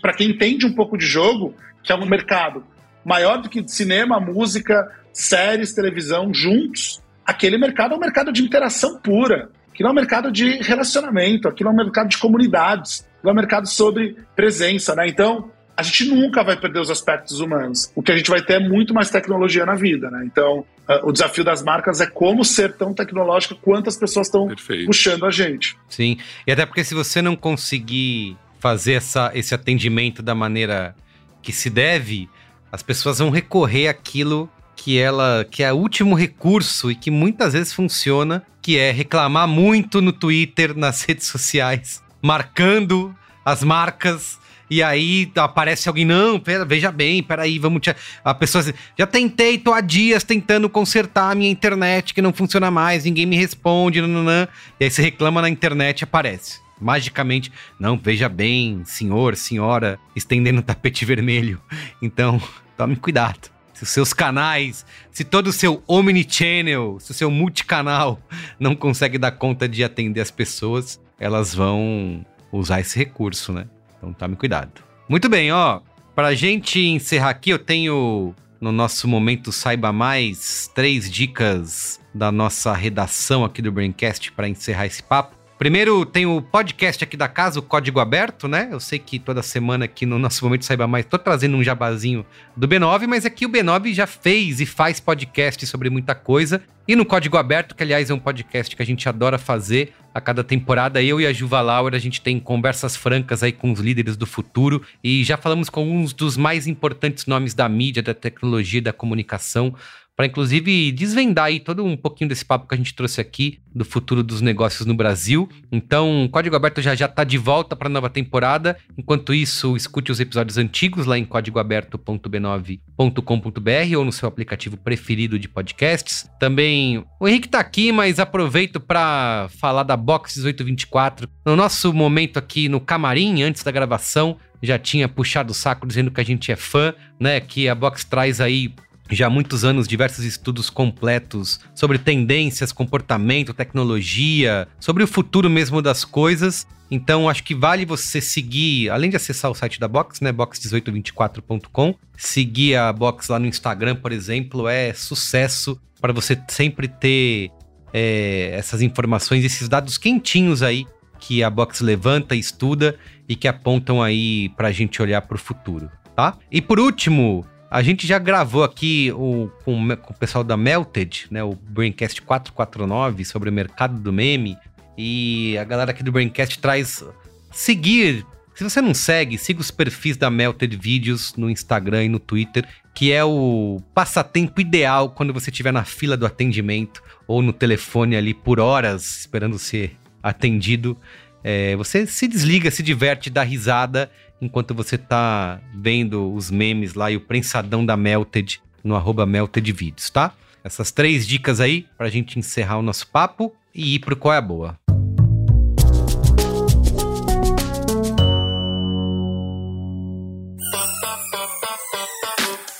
Para 0.00 0.12
quem 0.12 0.30
entende 0.30 0.66
um 0.66 0.74
pouco 0.74 0.98
de 0.98 1.06
jogo, 1.06 1.54
que 1.82 1.90
é 1.90 1.94
um 1.94 2.04
mercado 2.04 2.64
maior 3.04 3.38
do 3.38 3.48
que 3.48 3.66
cinema, 3.66 4.20
música, 4.20 4.90
séries, 5.12 5.72
televisão 5.72 6.32
juntos, 6.32 7.02
aquele 7.24 7.56
mercado 7.56 7.94
é 7.94 7.96
um 7.96 8.00
mercado 8.00 8.32
de 8.32 8.42
interação 8.42 8.98
pura. 8.98 9.50
Aquilo 9.72 9.88
é 9.88 9.92
um 9.92 9.94
mercado 9.94 10.30
de 10.30 10.62
relacionamento, 10.62 11.48
aquilo 11.48 11.70
é 11.70 11.72
um 11.72 11.76
mercado 11.76 12.08
de 12.08 12.18
comunidades, 12.18 13.08
aquilo 13.16 13.30
é 13.30 13.32
um 13.32 13.36
mercado 13.36 13.66
sobre 13.66 14.16
presença. 14.36 14.94
Né? 14.94 15.08
Então, 15.08 15.50
a 15.82 15.90
gente 15.90 16.04
nunca 16.06 16.42
vai 16.42 16.56
perder 16.56 16.80
os 16.80 16.90
aspectos 16.90 17.40
humanos. 17.40 17.90
O 17.94 18.02
que 18.02 18.12
a 18.12 18.16
gente 18.16 18.30
vai 18.30 18.40
ter 18.40 18.54
é 18.54 18.68
muito 18.68 18.94
mais 18.94 19.10
tecnologia 19.10 19.66
na 19.66 19.74
vida, 19.74 20.10
né? 20.10 20.22
Então, 20.24 20.60
uh, 20.88 21.08
o 21.08 21.12
desafio 21.12 21.44
das 21.44 21.62
marcas 21.62 22.00
é 22.00 22.06
como 22.06 22.44
ser 22.44 22.74
tão 22.74 22.94
tecnológica 22.94 23.54
quanto 23.54 23.88
as 23.88 23.96
pessoas 23.96 24.28
estão 24.28 24.48
puxando 24.86 25.26
a 25.26 25.30
gente. 25.30 25.76
Sim, 25.88 26.18
e 26.46 26.52
até 26.52 26.64
porque 26.64 26.84
se 26.84 26.94
você 26.94 27.20
não 27.20 27.34
conseguir 27.34 28.36
fazer 28.60 28.92
essa, 28.92 29.30
esse 29.34 29.54
atendimento 29.54 30.22
da 30.22 30.34
maneira 30.34 30.94
que 31.42 31.52
se 31.52 31.68
deve, 31.68 32.28
as 32.70 32.82
pessoas 32.82 33.18
vão 33.18 33.28
recorrer 33.28 33.88
àquilo 33.88 34.48
que 34.76 34.98
ela 34.98 35.44
que 35.50 35.62
é 35.62 35.72
o 35.72 35.76
último 35.76 36.14
recurso 36.14 36.90
e 36.90 36.94
que 36.94 37.10
muitas 37.10 37.52
vezes 37.52 37.72
funciona, 37.72 38.42
que 38.60 38.78
é 38.78 38.90
reclamar 38.92 39.48
muito 39.48 40.00
no 40.00 40.12
Twitter, 40.12 40.76
nas 40.76 41.02
redes 41.06 41.26
sociais, 41.26 42.02
marcando 42.22 43.14
as 43.44 43.64
marcas 43.64 44.38
e 44.70 44.82
aí 44.82 45.30
aparece 45.36 45.88
alguém, 45.88 46.04
não, 46.04 46.38
pera, 46.38 46.64
veja 46.64 46.90
bem, 46.90 47.22
peraí, 47.22 47.58
vamos 47.58 47.82
te... 47.82 47.94
A 48.24 48.34
pessoa 48.34 48.62
assim, 48.62 48.72
já 48.98 49.06
tentei, 49.06 49.58
tô 49.58 49.72
há 49.72 49.80
dias 49.80 50.24
tentando 50.24 50.68
consertar 50.68 51.30
a 51.30 51.34
minha 51.34 51.50
internet 51.50 52.14
que 52.14 52.22
não 52.22 52.32
funciona 52.32 52.70
mais, 52.70 53.04
ninguém 53.04 53.26
me 53.26 53.36
responde, 53.36 54.00
nananã. 54.00 54.48
E 54.80 54.84
aí 54.84 54.90
você 54.90 55.02
reclama 55.02 55.42
na 55.42 55.48
internet 55.48 56.04
aparece. 56.04 56.60
Magicamente, 56.80 57.52
não, 57.78 57.96
veja 57.96 58.28
bem, 58.28 58.82
senhor, 58.84 59.36
senhora, 59.36 60.00
estendendo 60.16 60.60
o 60.60 60.62
tapete 60.62 61.04
vermelho. 61.04 61.60
Então, 62.02 62.42
tome 62.76 62.96
cuidado. 62.96 63.48
Se 63.72 63.84
os 63.84 63.88
seus 63.90 64.12
canais, 64.12 64.84
se 65.10 65.22
todo 65.22 65.48
o 65.48 65.52
seu 65.52 65.82
omnichannel, 65.86 66.98
se 66.98 67.12
o 67.12 67.14
seu 67.14 67.30
multicanal 67.30 68.20
não 68.58 68.74
consegue 68.74 69.18
dar 69.18 69.32
conta 69.32 69.68
de 69.68 69.84
atender 69.84 70.20
as 70.20 70.30
pessoas, 70.30 71.00
elas 71.18 71.54
vão 71.54 72.26
usar 72.50 72.80
esse 72.80 72.98
recurso, 72.98 73.52
né? 73.52 73.66
Então 74.02 74.12
tome 74.12 74.34
cuidado. 74.34 74.82
Muito 75.08 75.28
bem, 75.28 75.52
ó. 75.52 75.80
Pra 76.12 76.34
gente 76.34 76.80
encerrar 76.80 77.30
aqui, 77.30 77.50
eu 77.50 77.58
tenho 77.58 78.34
no 78.60 78.72
nosso 78.72 79.06
momento 79.06 79.52
Saiba 79.52 79.92
Mais 79.92 80.68
três 80.74 81.08
dicas 81.08 82.00
da 82.12 82.32
nossa 82.32 82.72
redação 82.72 83.44
aqui 83.44 83.62
do 83.62 83.70
Braincast 83.70 84.32
para 84.32 84.48
encerrar 84.48 84.86
esse 84.86 85.02
papo. 85.02 85.36
Primeiro, 85.62 86.04
tem 86.04 86.26
o 86.26 86.42
podcast 86.42 87.04
aqui 87.04 87.16
da 87.16 87.28
casa, 87.28 87.60
o 87.60 87.62
Código 87.62 88.00
Aberto, 88.00 88.48
né? 88.48 88.68
Eu 88.72 88.80
sei 88.80 88.98
que 88.98 89.16
toda 89.16 89.44
semana 89.44 89.84
aqui 89.84 90.04
no 90.04 90.18
nosso 90.18 90.44
Momento 90.44 90.64
Saiba 90.64 90.88
Mais, 90.88 91.06
tô 91.06 91.16
trazendo 91.16 91.56
um 91.56 91.62
jabazinho 91.62 92.26
do 92.56 92.66
B9, 92.66 93.06
mas 93.06 93.24
aqui 93.24 93.46
o 93.46 93.48
B9 93.48 93.94
já 93.94 94.04
fez 94.04 94.60
e 94.60 94.66
faz 94.66 94.98
podcast 94.98 95.64
sobre 95.68 95.88
muita 95.88 96.16
coisa. 96.16 96.60
E 96.88 96.96
no 96.96 97.06
Código 97.06 97.36
Aberto, 97.36 97.76
que 97.76 97.82
aliás 97.84 98.10
é 98.10 98.14
um 98.14 98.18
podcast 98.18 98.74
que 98.74 98.82
a 98.82 98.84
gente 98.84 99.08
adora 99.08 99.38
fazer 99.38 99.92
a 100.12 100.20
cada 100.20 100.42
temporada, 100.42 101.00
eu 101.00 101.20
e 101.20 101.26
a 101.26 101.32
Juva 101.32 101.60
Lauer, 101.60 101.94
a 101.94 101.98
gente 101.98 102.20
tem 102.20 102.40
conversas 102.40 102.96
francas 102.96 103.44
aí 103.44 103.52
com 103.52 103.70
os 103.70 103.78
líderes 103.78 104.16
do 104.16 104.26
futuro 104.26 104.82
e 105.02 105.22
já 105.22 105.36
falamos 105.36 105.70
com 105.70 105.78
alguns 105.78 106.12
dos 106.12 106.36
mais 106.36 106.66
importantes 106.66 107.24
nomes 107.26 107.54
da 107.54 107.68
mídia, 107.68 108.02
da 108.02 108.12
tecnologia, 108.12 108.82
da 108.82 108.92
comunicação 108.92 109.74
para 110.22 110.28
inclusive 110.28 110.92
desvendar 110.92 111.46
aí 111.46 111.58
todo 111.58 111.84
um 111.84 111.96
pouquinho 111.96 112.28
desse 112.28 112.44
papo 112.44 112.68
que 112.68 112.74
a 112.76 112.78
gente 112.78 112.94
trouxe 112.94 113.20
aqui 113.20 113.58
do 113.74 113.84
futuro 113.84 114.22
dos 114.22 114.40
negócios 114.40 114.86
no 114.86 114.94
Brasil. 114.94 115.48
Então, 115.72 116.28
Código 116.30 116.54
Aberto 116.54 116.80
já 116.80 116.94
já 116.94 117.06
está 117.06 117.24
de 117.24 117.36
volta 117.36 117.74
para 117.74 117.88
nova 117.88 118.08
temporada. 118.08 118.76
Enquanto 118.96 119.34
isso, 119.34 119.76
escute 119.76 120.12
os 120.12 120.20
episódios 120.20 120.58
antigos 120.58 121.06
lá 121.06 121.18
em 121.18 121.24
códigoaberto.b9.com.br 121.24 123.98
ou 123.98 124.04
no 124.04 124.12
seu 124.12 124.28
aplicativo 124.28 124.76
preferido 124.76 125.40
de 125.40 125.48
podcasts. 125.48 126.30
Também 126.38 127.04
o 127.18 127.26
Henrique 127.26 127.48
está 127.48 127.58
aqui, 127.58 127.90
mas 127.90 128.20
aproveito 128.20 128.78
para 128.78 129.48
falar 129.58 129.82
da 129.82 129.96
Box 129.96 130.36
1824. 130.36 131.28
No 131.44 131.56
nosso 131.56 131.92
momento 131.92 132.38
aqui 132.38 132.68
no 132.68 132.80
camarim, 132.80 133.42
antes 133.42 133.64
da 133.64 133.72
gravação, 133.72 134.36
já 134.62 134.78
tinha 134.78 135.08
puxado 135.08 135.50
o 135.50 135.54
saco 135.54 135.84
dizendo 135.84 136.12
que 136.12 136.20
a 136.20 136.24
gente 136.24 136.52
é 136.52 136.56
fã, 136.56 136.94
né? 137.18 137.40
Que 137.40 137.68
a 137.68 137.74
Box 137.74 138.04
traz 138.04 138.40
aí 138.40 138.72
já 139.10 139.26
há 139.26 139.30
muitos 139.30 139.64
anos 139.64 139.86
diversos 139.86 140.24
estudos 140.24 140.70
completos 140.70 141.60
sobre 141.74 141.98
tendências, 141.98 142.72
comportamento, 142.72 143.52
tecnologia, 143.52 144.66
sobre 144.80 145.02
o 145.02 145.06
futuro 145.06 145.50
mesmo 145.50 145.82
das 145.82 146.04
coisas. 146.04 146.66
Então, 146.90 147.28
acho 147.28 147.42
que 147.42 147.54
vale 147.54 147.86
você 147.86 148.20
seguir, 148.20 148.90
além 148.90 149.08
de 149.08 149.16
acessar 149.16 149.50
o 149.50 149.54
site 149.54 149.80
da 149.80 149.88
Box, 149.88 150.22
né, 150.22 150.30
box1824.com, 150.32 151.94
seguir 152.16 152.76
a 152.76 152.92
Box 152.92 153.28
lá 153.30 153.38
no 153.38 153.46
Instagram, 153.46 153.96
por 153.96 154.12
exemplo, 154.12 154.68
é 154.68 154.92
sucesso 154.92 155.80
para 156.00 156.12
você 156.12 156.38
sempre 156.48 156.88
ter 156.88 157.50
é, 157.92 158.50
essas 158.54 158.82
informações, 158.82 159.44
esses 159.44 159.68
dados 159.68 159.96
quentinhos 159.96 160.62
aí 160.62 160.86
que 161.18 161.42
a 161.42 161.48
Box 161.48 161.80
levanta, 161.80 162.34
estuda 162.34 162.96
e 163.28 163.36
que 163.36 163.46
apontam 163.46 164.02
aí 164.02 164.48
para 164.50 164.68
a 164.68 164.72
gente 164.72 165.00
olhar 165.00 165.22
para 165.22 165.36
o 165.36 165.38
futuro, 165.38 165.88
tá? 166.16 166.36
E 166.50 166.60
por 166.60 166.80
último, 166.80 167.46
a 167.72 167.82
gente 167.82 168.06
já 168.06 168.18
gravou 168.18 168.62
aqui 168.62 169.10
o, 169.12 169.50
com, 169.64 169.96
com, 169.96 170.12
o 170.12 170.16
pessoal 170.16 170.44
da 170.44 170.58
Melted, 170.58 171.26
né, 171.30 171.42
o 171.42 171.54
Braincast 171.54 172.20
449 172.20 173.24
sobre 173.24 173.48
o 173.48 173.52
mercado 173.52 173.98
do 173.98 174.12
meme. 174.12 174.58
E 174.96 175.56
a 175.56 175.64
galera 175.64 175.90
aqui 175.90 176.02
do 176.02 176.12
Braincast 176.12 176.58
traz 176.58 177.02
seguir. 177.50 178.26
Se 178.54 178.62
você 178.62 178.82
não 178.82 178.92
segue, 178.92 179.38
siga 179.38 179.62
os 179.62 179.70
perfis 179.70 180.18
da 180.18 180.28
Melted 180.28 180.76
Vídeos 180.76 181.34
no 181.34 181.48
Instagram 181.48 182.04
e 182.04 182.08
no 182.10 182.18
Twitter, 182.18 182.68
que 182.92 183.10
é 183.10 183.24
o 183.24 183.80
passatempo 183.94 184.60
ideal 184.60 185.08
quando 185.08 185.32
você 185.32 185.48
estiver 185.48 185.72
na 185.72 185.82
fila 185.82 186.14
do 186.14 186.26
atendimento 186.26 187.02
ou 187.26 187.40
no 187.40 187.54
telefone 187.54 188.16
ali 188.16 188.34
por 188.34 188.60
horas 188.60 189.20
esperando 189.20 189.58
ser 189.58 189.96
atendido. 190.22 190.94
É, 191.42 191.74
você 191.76 192.06
se 192.06 192.28
desliga, 192.28 192.70
se 192.70 192.82
diverte, 192.82 193.30
dá 193.30 193.42
risada 193.42 194.10
enquanto 194.42 194.74
você 194.74 194.98
tá 194.98 195.60
vendo 195.72 196.34
os 196.34 196.50
memes 196.50 196.94
lá 196.94 197.08
e 197.12 197.16
o 197.16 197.20
prensadão 197.20 197.86
da 197.86 197.96
Melted 197.96 198.60
no 198.82 198.96
arroba 198.96 199.24
Melted 199.24 199.70
Vídeos, 199.70 200.10
tá? 200.10 200.34
Essas 200.64 200.90
três 200.90 201.24
dicas 201.24 201.60
aí 201.60 201.86
pra 201.96 202.10
gente 202.10 202.40
encerrar 202.40 202.78
o 202.78 202.82
nosso 202.82 203.06
papo 203.06 203.54
e 203.72 203.94
ir 203.94 204.00
pro 204.00 204.16
Qual 204.16 204.34
é 204.34 204.38
a 204.38 204.40
Boa. 204.40 204.76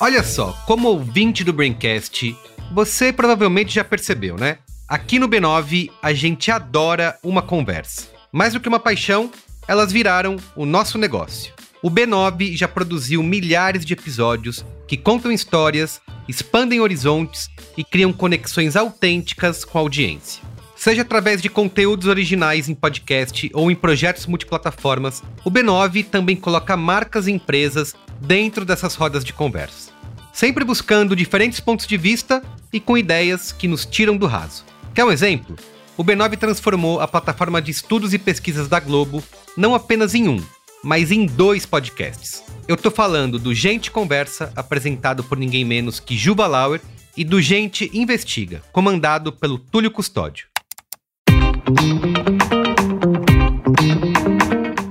Olha 0.01 0.25
só, 0.25 0.53
como 0.67 0.89
ouvinte 0.89 1.45
do 1.45 1.53
Braincast, 1.53 2.37
você 2.73 3.13
provavelmente 3.13 3.73
já 3.73 3.85
percebeu, 3.85 4.37
né? 4.37 4.59
Aqui 4.89 5.17
no 5.17 5.29
B9 5.29 5.93
a 6.03 6.13
gente 6.13 6.51
adora 6.51 7.17
uma 7.23 7.41
conversa. 7.41 8.09
Mais 8.33 8.53
do 8.53 8.59
que 8.59 8.69
uma 8.69 8.81
paixão, 8.81 9.31
elas 9.67 9.93
viraram 9.93 10.37
o 10.57 10.67
nosso 10.67 10.99
negócio. 10.99 11.53
O 11.83 11.91
B9 11.91 12.57
já 12.57 12.69
produziu 12.69 13.23
milhares 13.23 13.85
de 13.85 13.93
episódios 13.93 14.65
que 14.87 14.97
contam 14.97 15.33
histórias, 15.33 16.01
expandem 16.29 16.81
horizontes 16.81 17.51
e 17.77 17.83
criam 17.83 18.13
conexões 18.13 18.77
autênticas 18.77 19.65
com 19.65 19.79
a 19.79 19.81
audiência. 19.81 20.43
Seja 20.77 21.03
através 21.03 21.41
de 21.41 21.49
conteúdos 21.49 22.09
originais 22.09 22.69
em 22.69 22.75
podcast 22.75 23.51
ou 23.55 23.71
em 23.71 23.75
projetos 23.75 24.27
multiplataformas, 24.27 25.23
o 25.45 25.51
B9 25.51 26.05
também 26.05 26.37
coloca 26.37 26.77
marcas 26.77 27.27
e 27.27 27.33
empresas 27.33 27.95
dentro 28.21 28.65
dessas 28.65 28.95
rodas 28.95 29.25
de 29.25 29.33
conversa. 29.33 29.91
Sempre 30.33 30.65
buscando 30.65 31.17
diferentes 31.17 31.61
pontos 31.61 31.87
de 31.87 31.97
vista 31.97 32.43
e 32.73 32.81
com 32.81 32.99
ideias 32.99 33.53
que 33.53 33.69
nos 33.69 33.85
tiram 33.85 34.17
do 34.17 34.27
raso. 34.27 34.65
Quer 34.95 35.05
um 35.05 35.13
exemplo? 35.13 35.57
O 35.97 36.05
B9 36.05 36.37
transformou 36.37 37.01
a 37.01 37.07
plataforma 37.07 37.61
de 37.61 37.71
estudos 37.71 38.15
e 38.15 38.19
pesquisas 38.19 38.67
da 38.67 38.81
Globo 38.81 39.23
não 39.57 39.75
apenas 39.75 40.15
em 40.15 40.29
um, 40.29 40.43
mas 40.83 41.11
em 41.11 41.27
dois 41.27 41.67
podcasts. 41.67 42.43
Eu 42.67 42.77
tô 42.77 42.91
falando 42.91 43.39
do 43.39 43.55
Gente 43.55 43.91
Conversa, 43.91 44.53
apresentado 44.57 45.23
por 45.23 45.37
ninguém 45.37 45.65
menos 45.65 46.01
que 46.01 46.17
Juba 46.17 46.47
Lauer, 46.47 46.81
e 47.15 47.25
do 47.25 47.43
Gente 47.43 47.91
Investiga, 47.93 48.63
comandado 48.73 49.33
pelo 49.33 49.59
Túlio 49.59 49.91
Custódio. 49.91 50.47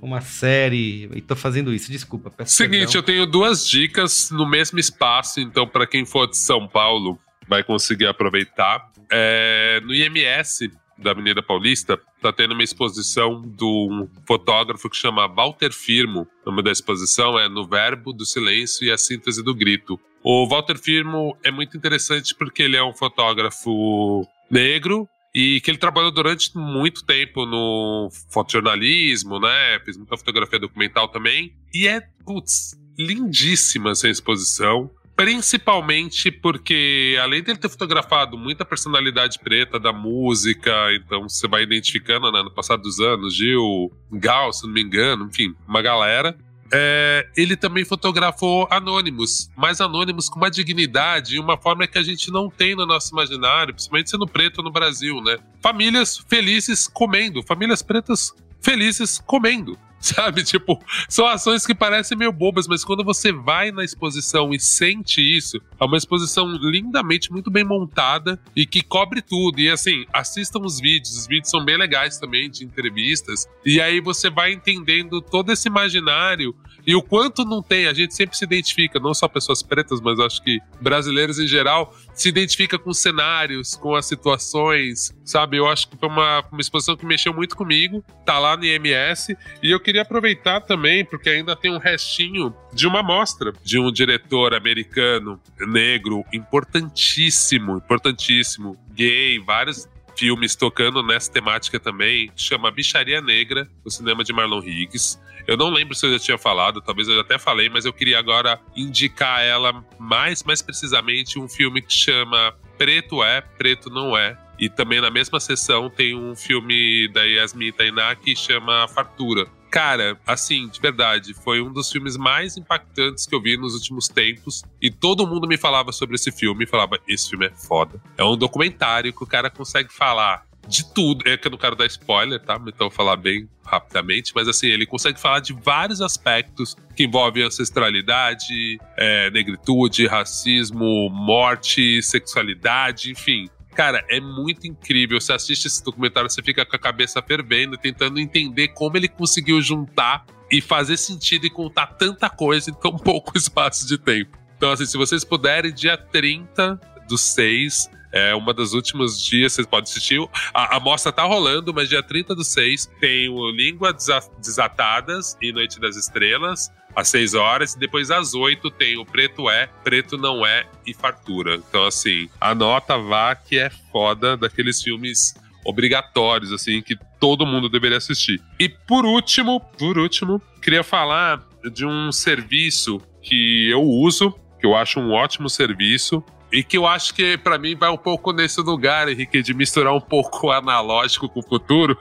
uma 0.01 0.21
série 0.21 1.09
e 1.15 1.21
tô 1.21 1.37
fazendo 1.37 1.73
isso. 1.73 1.91
Desculpa, 1.91 2.33
Seguinte, 2.45 2.93
perdão. 2.93 2.99
eu 2.99 3.03
tenho 3.03 3.27
duas 3.27 3.67
dicas 3.67 4.31
no 4.31 4.49
mesmo 4.49 4.79
espaço, 4.79 5.41
então 5.41 5.67
para 5.67 5.87
quem 5.87 6.05
for 6.05 6.29
de 6.29 6.37
São 6.37 6.67
Paulo 6.67 7.19
vai 7.47 7.63
conseguir 7.63 8.07
aproveitar. 8.07 8.91
É, 9.11 9.81
no 9.85 9.95
IMS 9.95 10.71
da 10.99 11.13
Avenida 11.13 11.43
Paulista 11.43 11.99
tá 12.21 12.33
tendo 12.33 12.53
uma 12.53 12.63
exposição 12.63 13.41
de 13.43 13.65
um 13.65 14.09
fotógrafo 14.27 14.91
que 14.91 14.97
chama 14.97 15.27
Walter 15.29 15.73
Firmo. 15.73 16.27
O 16.45 16.51
nome 16.51 16.63
da 16.63 16.73
exposição 16.73 17.39
é 17.39 17.49
No 17.49 17.67
Verbo 17.67 18.13
do 18.13 18.27
Silêncio 18.27 18.85
e 18.85 18.91
a 18.91 18.99
Síntese 18.99 19.43
do 19.43 19.55
Grito. 19.55 19.99
O 20.23 20.47
Walter 20.49 20.77
Firmo 20.77 21.37
é 21.45 21.51
muito 21.51 21.77
interessante 21.77 22.35
porque 22.35 22.63
ele 22.63 22.77
é 22.77 22.83
um 22.83 22.93
fotógrafo 22.93 24.27
negro 24.51 25.09
e 25.35 25.61
que 25.61 25.71
ele 25.71 25.79
trabalhou 25.79 26.11
durante 26.11 26.57
muito 26.57 27.05
tempo 27.05 27.45
no 27.45 28.09
fotojornalismo, 28.31 29.39
né? 29.39 29.81
Fez 29.85 29.97
muita 29.97 30.17
fotografia 30.17 30.59
documental 30.59 31.09
também. 31.09 31.55
E 31.73 31.87
é, 31.87 32.01
putz, 32.25 32.77
lindíssima 32.99 33.91
essa 33.91 34.09
exposição. 34.09 34.91
Principalmente 35.15 36.31
porque, 36.31 37.19
além 37.21 37.43
dele 37.43 37.59
ter 37.59 37.69
fotografado 37.69 38.39
muita 38.39 38.65
personalidade 38.65 39.37
preta 39.41 39.79
da 39.79 39.93
música, 39.93 40.73
então 40.95 41.29
você 41.29 41.49
vai 41.49 41.65
identificando, 41.65 42.31
né, 42.31 42.41
no 42.41 42.55
passar 42.55 42.77
dos 42.77 43.01
anos, 43.01 43.35
Gil, 43.35 43.91
Gal, 44.13 44.53
se 44.53 44.65
não 44.65 44.73
me 44.73 44.81
engano, 44.81 45.27
enfim, 45.27 45.57
uma 45.67 45.83
galera. 45.83 46.39
É, 46.73 47.27
ele 47.37 47.57
também 47.57 47.85
fotografou 47.85 48.69
anônimos, 48.71 49.51
mas 49.57 49.81
anônimos 49.81 50.29
com 50.29 50.37
uma 50.37 50.51
dignidade 50.51 51.37
e 51.37 51.39
uma 51.39 51.57
forma 51.57 51.87
que 51.87 51.99
a 51.99 52.03
gente 52.03 52.31
não 52.31 52.51
tem 52.51 52.75
no 52.75 52.87
nosso 52.87 53.13
imaginário, 53.13 53.73
principalmente 53.73 54.11
sendo 54.11 54.27
preto 54.27 54.63
no 54.63 54.71
Brasil, 54.71 55.21
né? 55.23 55.39
Famílias 55.63 56.19
felizes 56.29 56.87
comendo, 56.87 57.43
famílias 57.43 57.83
pretas 57.83 58.35
felizes 58.61 59.19
comendo. 59.19 59.79
Sabe, 60.01 60.45
tipo, 60.45 60.81
são 61.09 61.27
ações 61.27 61.67
que 61.67 61.75
parecem 61.75 62.17
meio 62.17 62.31
bobas, 62.31 62.69
mas 62.69 62.85
quando 62.85 63.03
você 63.03 63.33
vai 63.33 63.73
na 63.73 63.83
exposição 63.83 64.55
e 64.55 64.61
sente 64.61 65.21
isso, 65.21 65.61
É 65.81 65.85
uma 65.85 65.97
exposição 65.97 66.49
lindamente, 66.49 67.31
muito 67.31 67.51
bem 67.51 67.65
montada 67.65 68.41
e 68.55 68.67
que 68.67 68.83
cobre 68.83 69.23
tudo. 69.23 69.61
E 69.61 69.69
assim, 69.69 70.05
assistam 70.13 70.61
os 70.61 70.81
vídeos, 70.81 71.17
os 71.17 71.27
vídeos 71.27 71.51
são 71.51 71.65
bem 71.65 71.77
legais 71.77 72.19
também, 72.19 72.51
de 72.51 72.65
entrevistas. 72.65 73.47
E 73.65 73.81
aí 73.81 74.01
você 74.01 74.29
vai 74.31 74.53
entendendo 74.53 75.21
todo 75.21 75.53
esse 75.53 75.69
imaginário 75.69 76.55
e 76.89 76.95
o 76.95 77.03
quanto 77.03 77.45
não 77.45 77.63
tem, 77.63 77.87
a 77.87 77.93
gente 77.93 78.15
sempre 78.15 78.35
se 78.35 78.45
identifica, 78.45 78.99
não 78.99 79.13
só 79.13 79.29
pessoas 79.29 79.63
pretas, 79.63 80.01
mas 80.01 80.19
acho 80.19 80.43
que 80.43 80.59
brasileiros 80.81 81.39
em 81.39 81.47
geral, 81.47 81.95
se 82.15 82.31
identifica 82.31 82.79
com 82.79 82.95
cenários, 82.95 83.77
com 83.77 83.95
as 83.95 84.07
situações, 84.07 85.15
sabe? 85.23 85.59
Eu 85.59 85.69
acho 85.69 85.87
que 85.91 85.99
foi 85.99 86.09
uma, 86.09 86.43
uma 86.51 86.61
exposição 86.63 86.97
que 86.97 87.05
mexeu 87.05 87.35
muito 87.35 87.55
comigo, 87.55 88.03
tá 88.25 88.39
lá 88.39 88.57
no 88.57 88.65
IMS, 88.65 89.37
e 89.63 89.71
eu 89.71 89.79
queria 89.79 90.01
aproveitar 90.01 90.63
também, 90.63 91.05
porque 91.05 91.29
ainda 91.29 91.55
tem 91.55 91.71
um 91.71 91.79
restinho 91.79 92.55
de 92.73 92.87
uma 92.87 93.03
mostra 93.03 93.53
de 93.63 93.79
um 93.79 93.93
diretor 93.93 94.55
americano, 94.55 95.39
negro, 95.69 96.25
importantíssimo, 96.33 97.77
importantíssimo, 97.77 98.77
gay, 98.93 99.39
vários 99.39 99.89
filmes 100.17 100.57
tocando 100.57 101.03
nessa 101.03 101.31
temática 101.31 101.79
também, 101.79 102.31
chama 102.35 102.71
Bicharia 102.73 103.21
Negra, 103.21 103.71
o 103.85 103.91
cinema 103.91 104.25
de 104.25 104.33
Marlon 104.33 104.61
Higgs. 104.61 105.19
Eu 105.47 105.57
não 105.57 105.71
lembro 105.71 105.95
se 105.95 106.05
eu 106.05 106.13
já 106.13 106.19
tinha 106.19 106.37
falado, 106.37 106.81
talvez 106.83 107.09
eu 107.09 107.21
até 107.21 107.39
falei, 107.39 107.69
mas 107.69 107.85
eu 107.85 107.93
queria 107.93 108.19
agora 108.19 108.61
indicar 108.77 109.41
ela 109.41 109.85
mais, 109.99 110.43
mais 110.43 110.61
precisamente 110.61 111.39
um 111.39 111.49
filme 111.49 111.81
que 111.81 111.93
chama 111.93 112.53
Preto 112.77 113.23
é, 113.23 113.41
Preto 113.41 113.89
não 113.89 114.17
é. 114.17 114.37
E 114.59 114.69
também 114.69 115.01
na 115.01 115.11
mesma 115.11 115.39
sessão 115.39 115.89
tem 115.89 116.17
um 116.17 116.35
filme 116.35 117.09
da 117.09 117.23
Yasmin 117.23 117.73
Tainá 117.73 118.15
que 118.17 118.35
chama 118.35 118.89
Fartura. 118.89 119.47
Cara, 119.71 120.19
assim, 120.27 120.69
de 120.69 120.81
verdade, 120.81 121.35
foi 121.35 121.61
um 121.61 121.73
dos 121.73 121.91
filmes 121.91 122.17
mais 122.17 122.57
impactantes 122.57 123.27
que 123.27 123.35
eu 123.35 123.41
vi 123.41 123.57
nos 123.57 123.75
últimos 123.75 124.09
tempos. 124.09 124.63
E 124.81 124.91
todo 124.91 125.27
mundo 125.27 125.47
me 125.47 125.59
falava 125.59 125.93
sobre 125.93 126.17
esse 126.17 126.33
filme 126.33 126.65
e 126.65 126.67
falava: 126.67 126.99
esse 127.07 127.31
filme 127.31 127.47
é 127.47 127.51
foda. 127.51 128.01
É 128.17 128.25
um 128.25 128.37
documentário 128.37 129.13
que 129.13 129.23
o 129.23 129.27
cara 129.27 129.51
consegue 129.51 129.93
falar 129.93 130.47
de 130.67 130.85
tudo. 130.93 131.29
É 131.29 131.37
que 131.37 131.47
eu 131.47 131.51
não 131.51 131.59
quero 131.59 131.75
dar 131.75 131.87
spoiler, 131.87 132.41
tá? 132.41 132.55
Então 132.67 132.89
vou 132.89 132.91
falar 132.91 133.17
bem 133.17 133.49
rapidamente, 133.65 134.33
mas 134.35 134.49
assim, 134.49 134.69
ele 134.69 134.87
consegue 134.87 135.21
falar 135.21 135.41
de 135.41 135.53
vários 135.53 136.01
aspectos 136.01 136.75
que 136.97 137.05
envolvem 137.05 137.43
ancestralidade, 137.43 138.79
é, 138.97 139.31
negritude, 139.31 140.07
racismo, 140.07 141.11
morte, 141.11 142.03
sexualidade, 142.03 143.11
enfim. 143.11 143.49
Cara, 143.79 144.05
é 144.09 144.21
muito 144.21 144.67
incrível. 144.67 145.21
Você 145.21 145.33
assiste 145.33 145.67
esse 145.67 145.85
documentário, 145.85 146.29
você 146.29 146.43
fica 146.43 146.67
com 146.67 146.75
a 146.75 146.79
cabeça 146.81 147.23
fervendo, 147.23 147.79
tentando 147.79 148.19
entender 148.19 148.67
como 148.75 148.97
ele 148.97 149.07
conseguiu 149.07 149.63
juntar 149.63 150.27
e 150.51 150.61
fazer 150.61 150.97
sentido 150.97 151.47
e 151.47 151.51
contar 151.51 151.87
tanta 151.87 152.29
coisa 152.29 152.73
em 152.73 152.75
tão 152.75 152.91
pouco 152.99 153.39
espaço 153.39 153.87
de 153.87 153.97
tempo. 153.97 154.37
Então, 154.57 154.73
assim, 154.73 154.85
se 154.85 154.97
vocês 154.97 155.23
puderem, 155.23 155.73
dia 155.73 155.97
30 155.97 156.81
do 157.09 157.17
6, 157.17 157.89
é 158.13 158.35
uma 158.35 158.55
das 158.55 158.73
últimos 158.73 159.23
dias, 159.23 159.53
vocês 159.53 159.67
podem 159.67 159.91
assistir. 159.91 160.21
A, 160.55 160.77
a 160.77 160.81
mostra 160.81 161.13
tá 161.13 161.25
rolando, 161.25 161.73
mas 161.75 161.89
dia 161.89 162.03
30 162.03 162.35
do 162.35 162.45
6 162.45 162.87
tem 163.01 163.29
o 163.29 163.51
Língua 163.51 163.93
Desatadas 163.93 165.37
e 165.43 165.53
Noite 165.53 165.79
das 165.81 165.97
Estrelas, 165.97 166.73
às 166.95 167.09
6 167.09 167.35
horas, 167.35 167.75
e 167.75 167.79
depois 167.79 168.11
às 168.11 168.35
8 168.35 168.71
tem 168.73 168.99
o 168.99 169.05
Preto 169.05 169.49
É, 169.49 169.69
Preto 169.85 170.17
Não 170.17 170.45
É 170.45 170.67
e 170.87 170.95
Fartura. 170.95 171.57
Então, 171.57 171.85
assim, 171.85 172.29
anota 172.41 172.99
vá 172.99 173.35
que 173.35 173.59
é 173.59 173.71
foda 173.93 174.37
daqueles 174.37 174.83
filmes 174.83 175.35
obrigatórios, 175.65 176.53
assim, 176.53 176.81
que 176.81 176.97
todo 177.21 177.45
mundo 177.45 177.69
deveria 177.69 177.99
assistir. 177.99 178.41
E 178.59 178.69
por 178.69 179.05
último, 179.05 179.61
por 179.61 179.99
último, 179.99 180.41
queria 180.63 180.83
falar 180.83 181.47
de 181.73 181.85
um 181.85 182.11
serviço 182.11 183.01
que 183.23 183.69
eu 183.69 183.83
uso, 183.83 184.35
que 184.59 184.67
eu 184.67 184.75
acho 184.75 184.99
um 184.99 185.13
ótimo 185.13 185.51
serviço, 185.51 186.25
e 186.53 186.63
que 186.63 186.79
eu 186.79 186.87
acho 186.87 187.15
que 187.15 187.37
para 187.37 187.59
mim 187.59 187.77
vai 187.77 187.91
um 187.91 187.97
pouco 187.97 188.33
nesse 188.33 188.61
lugar, 188.61 189.09
Henrique, 189.09 189.43
de 189.43 189.53
misturar 189.53 189.95
um 189.95 190.01
pouco 190.01 190.47
o 190.47 190.53
analógico 190.53 191.29
com 191.29 191.41
o 191.41 191.43
futuro, 191.43 191.97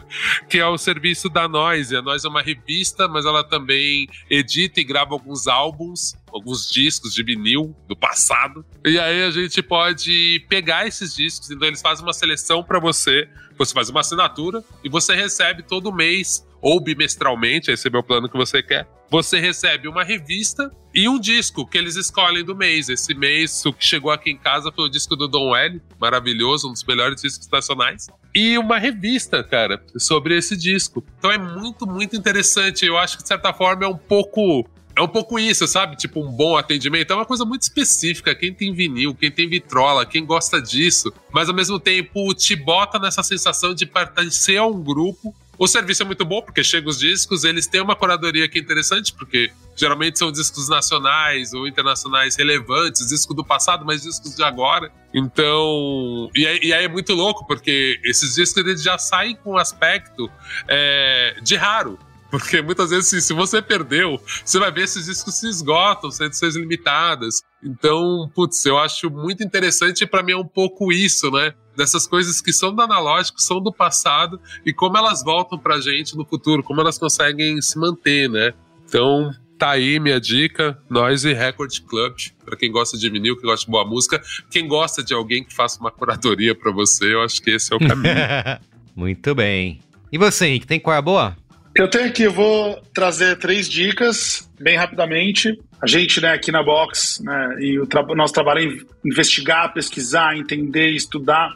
que 0.49 0.57
é 0.57 0.65
o 0.65 0.77
serviço 0.77 1.29
da 1.29 1.47
Noise. 1.47 1.95
A 1.95 2.01
Noise 2.01 2.25
é 2.25 2.29
uma 2.29 2.41
revista, 2.41 3.07
mas 3.07 3.25
ela 3.25 3.43
também 3.43 4.07
edita 4.29 4.79
e 4.79 4.83
grava 4.83 5.13
alguns 5.13 5.47
álbuns, 5.47 6.15
alguns 6.31 6.69
discos 6.69 7.13
de 7.13 7.23
vinil 7.23 7.75
do 7.87 7.95
passado. 7.95 8.65
E 8.85 8.97
aí 8.97 9.23
a 9.23 9.31
gente 9.31 9.61
pode 9.61 10.45
pegar 10.47 10.87
esses 10.87 11.15
discos, 11.15 11.51
então 11.51 11.67
eles 11.67 11.81
fazem 11.81 12.05
uma 12.05 12.13
seleção 12.13 12.63
para 12.63 12.79
você, 12.79 13.27
você 13.57 13.73
faz 13.73 13.89
uma 13.89 13.99
assinatura 13.99 14.63
e 14.83 14.89
você 14.89 15.13
recebe 15.13 15.63
todo 15.63 15.91
mês 15.91 16.46
ou 16.61 16.81
bimestralmente, 16.81 17.71
esse 17.71 17.87
é 17.87 17.97
o 17.97 18.03
plano 18.03 18.29
que 18.29 18.37
você 18.37 18.61
quer, 18.61 18.87
você 19.09 19.39
recebe 19.39 19.87
uma 19.87 20.03
revista 20.03 20.69
e 20.93 21.07
um 21.07 21.19
disco 21.19 21.65
que 21.65 21.77
eles 21.77 21.95
escolhem 21.95 22.43
do 22.43 22.55
mês. 22.55 22.89
Esse 22.89 23.13
mês, 23.13 23.65
o 23.65 23.71
que 23.71 23.85
chegou 23.85 24.11
aqui 24.11 24.31
em 24.31 24.37
casa 24.37 24.71
foi 24.71 24.85
o 24.85 24.89
disco 24.89 25.15
do 25.15 25.27
Don 25.27 25.55
L, 25.55 25.81
maravilhoso, 25.99 26.69
um 26.69 26.73
dos 26.73 26.83
melhores 26.83 27.21
discos 27.21 27.47
nacionais. 27.49 28.07
E 28.35 28.57
uma 28.57 28.77
revista, 28.77 29.43
cara, 29.43 29.81
sobre 29.97 30.37
esse 30.37 30.57
disco. 30.57 31.03
Então 31.17 31.31
é 31.31 31.37
muito, 31.37 31.87
muito 31.87 32.15
interessante. 32.15 32.85
Eu 32.85 32.97
acho 32.97 33.17
que, 33.17 33.23
de 33.23 33.29
certa 33.29 33.53
forma, 33.53 33.85
é 33.85 33.87
um 33.87 33.97
pouco 33.97 34.67
é 34.97 35.01
um 35.01 35.07
pouco 35.07 35.37
isso, 35.37 35.67
sabe? 35.67 35.95
Tipo, 35.95 36.25
um 36.25 36.31
bom 36.31 36.57
atendimento. 36.57 37.13
É 37.13 37.15
uma 37.15 37.25
coisa 37.25 37.45
muito 37.45 37.61
específica. 37.61 38.33
Quem 38.33 38.51
tem 38.51 38.73
vinil, 38.73 39.13
quem 39.13 39.29
tem 39.29 39.47
vitrola, 39.47 40.07
quem 40.07 40.25
gosta 40.25 40.59
disso, 40.59 41.13
mas 41.31 41.47
ao 41.47 41.53
mesmo 41.53 41.79
tempo 41.79 42.33
te 42.33 42.55
bota 42.55 42.97
nessa 42.97 43.21
sensação 43.21 43.75
de 43.75 43.85
pertencer 43.85 44.57
a 44.57 44.65
um 44.65 44.81
grupo 44.81 45.35
o 45.57 45.67
serviço 45.67 46.03
é 46.03 46.05
muito 46.05 46.23
bom, 46.23 46.41
porque 46.41 46.63
chega 46.63 46.87
os 46.87 46.99
discos, 46.99 47.43
eles 47.43 47.67
têm 47.67 47.81
uma 47.81 47.95
curadoria 47.95 48.47
que 48.47 48.59
é 48.59 48.61
interessante, 48.61 49.13
porque 49.13 49.51
geralmente 49.75 50.19
são 50.19 50.31
discos 50.31 50.69
nacionais 50.69 51.53
ou 51.53 51.67
internacionais 51.67 52.35
relevantes, 52.35 53.07
discos 53.07 53.35
do 53.35 53.43
passado, 53.43 53.85
mas 53.85 54.03
discos 54.03 54.35
de 54.35 54.43
agora. 54.43 54.91
Então. 55.13 56.29
E 56.35 56.45
aí, 56.45 56.59
e 56.63 56.73
aí 56.73 56.85
é 56.85 56.87
muito 56.87 57.13
louco, 57.13 57.45
porque 57.47 57.99
esses 58.03 58.35
discos 58.35 58.63
eles 58.63 58.83
já 58.83 58.97
saem 58.97 59.35
com 59.35 59.53
um 59.53 59.57
aspecto 59.57 60.29
é, 60.67 61.37
de 61.41 61.55
raro. 61.55 61.97
Porque 62.29 62.61
muitas 62.61 62.89
vezes, 62.89 63.07
assim, 63.07 63.21
se 63.21 63.33
você 63.33 63.61
perdeu, 63.61 64.21
você 64.43 64.59
vai 64.59 64.71
ver 64.71 64.83
esses 64.83 65.05
discos 65.05 65.35
se 65.35 65.47
esgotam, 65.47 66.11
são 66.11 66.25
edições 66.25 66.55
limitadas. 66.55 67.41
Então, 67.63 68.29
putz, 68.35 68.65
eu 68.65 68.77
acho 68.77 69.09
muito 69.09 69.43
interessante 69.43 70.03
e 70.03 70.07
para 70.07 70.21
mim 70.21 70.33
é 70.33 70.37
um 70.37 70.47
pouco 70.47 70.91
isso, 70.91 71.31
né? 71.31 71.53
Dessas 71.77 72.07
coisas 72.07 72.41
que 72.41 72.51
são 72.51 72.73
do 72.73 72.81
analógico, 72.81 73.39
são 73.39 73.61
do 73.61 73.71
passado 73.71 74.41
e 74.65 74.73
como 74.73 74.97
elas 74.97 75.23
voltam 75.23 75.59
pra 75.59 75.79
gente 75.79 76.17
no 76.17 76.25
futuro, 76.25 76.63
como 76.63 76.81
elas 76.81 76.97
conseguem 76.97 77.61
se 77.61 77.77
manter, 77.77 78.27
né? 78.27 78.53
Então, 78.85 79.31
tá 79.59 79.71
aí 79.71 79.99
minha 79.99 80.19
dica, 80.19 80.77
Noise 80.89 81.33
Record 81.33 81.79
Club, 81.81 82.15
para 82.43 82.57
quem 82.57 82.71
gosta 82.71 82.97
de 82.97 83.09
vinil, 83.09 83.37
quem 83.37 83.45
gosta 83.45 83.65
de 83.65 83.71
boa 83.71 83.85
música, 83.85 84.21
quem 84.49 84.67
gosta 84.67 85.03
de 85.03 85.13
alguém 85.13 85.43
que 85.43 85.53
faça 85.53 85.79
uma 85.79 85.91
curadoria 85.91 86.55
para 86.55 86.71
você, 86.71 87.13
eu 87.13 87.21
acho 87.21 87.41
que 87.41 87.51
esse 87.51 87.71
é 87.71 87.75
o 87.75 87.79
caminho. 87.79 88.15
Muito 88.95 89.35
bem. 89.35 89.79
E 90.11 90.17
você, 90.17 90.47
Henrique, 90.47 90.65
tem 90.65 90.79
qual 90.79 90.95
é 90.95 90.97
a 90.97 91.01
boa? 91.01 91.37
Eu 91.75 91.87
tenho 91.87 92.07
aqui, 92.07 92.23
eu 92.23 92.31
vou 92.31 92.81
trazer 92.91 93.37
três 93.37 93.69
dicas, 93.69 94.49
bem 94.59 94.75
rapidamente. 94.75 95.59
A 95.81 95.85
gente, 95.85 96.19
né, 96.19 96.33
aqui 96.33 96.51
na 96.51 96.63
Box, 96.63 97.23
né, 97.23 97.55
e 97.59 97.79
o 97.79 97.85
tra 97.85 98.03
nosso 98.15 98.33
trabalho 98.33 98.71
é 98.71 99.07
investigar, 99.07 99.73
pesquisar, 99.73 100.35
entender, 100.35 100.89
estudar. 100.89 101.51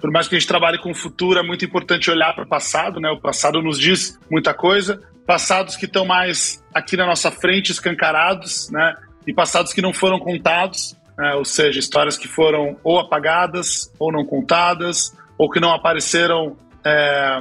Por 0.00 0.10
mais 0.12 0.28
que 0.28 0.36
a 0.36 0.38
gente 0.38 0.46
trabalhe 0.46 0.78
com 0.78 0.90
o 0.90 0.94
futuro, 0.94 1.38
é 1.38 1.42
muito 1.42 1.64
importante 1.64 2.10
olhar 2.10 2.34
para 2.34 2.44
o 2.44 2.46
passado, 2.46 3.00
né? 3.00 3.10
O 3.10 3.20
passado 3.20 3.62
nos 3.62 3.78
diz 3.78 4.18
muita 4.30 4.52
coisa. 4.52 5.00
Passados 5.26 5.76
que 5.76 5.86
estão 5.86 6.04
mais 6.04 6.62
aqui 6.74 6.96
na 6.96 7.06
nossa 7.06 7.30
frente, 7.30 7.72
escancarados, 7.72 8.70
né? 8.70 8.94
E 9.26 9.32
passados 9.32 9.72
que 9.72 9.80
não 9.80 9.92
foram 9.92 10.18
contados, 10.18 10.94
né? 11.16 11.34
ou 11.34 11.44
seja, 11.44 11.78
histórias 11.78 12.18
que 12.18 12.28
foram 12.28 12.76
ou 12.84 13.00
apagadas, 13.00 13.90
ou 13.98 14.12
não 14.12 14.24
contadas, 14.26 15.16
ou 15.38 15.50
que 15.50 15.58
não 15.58 15.72
apareceram 15.72 16.56
é, 16.84 17.38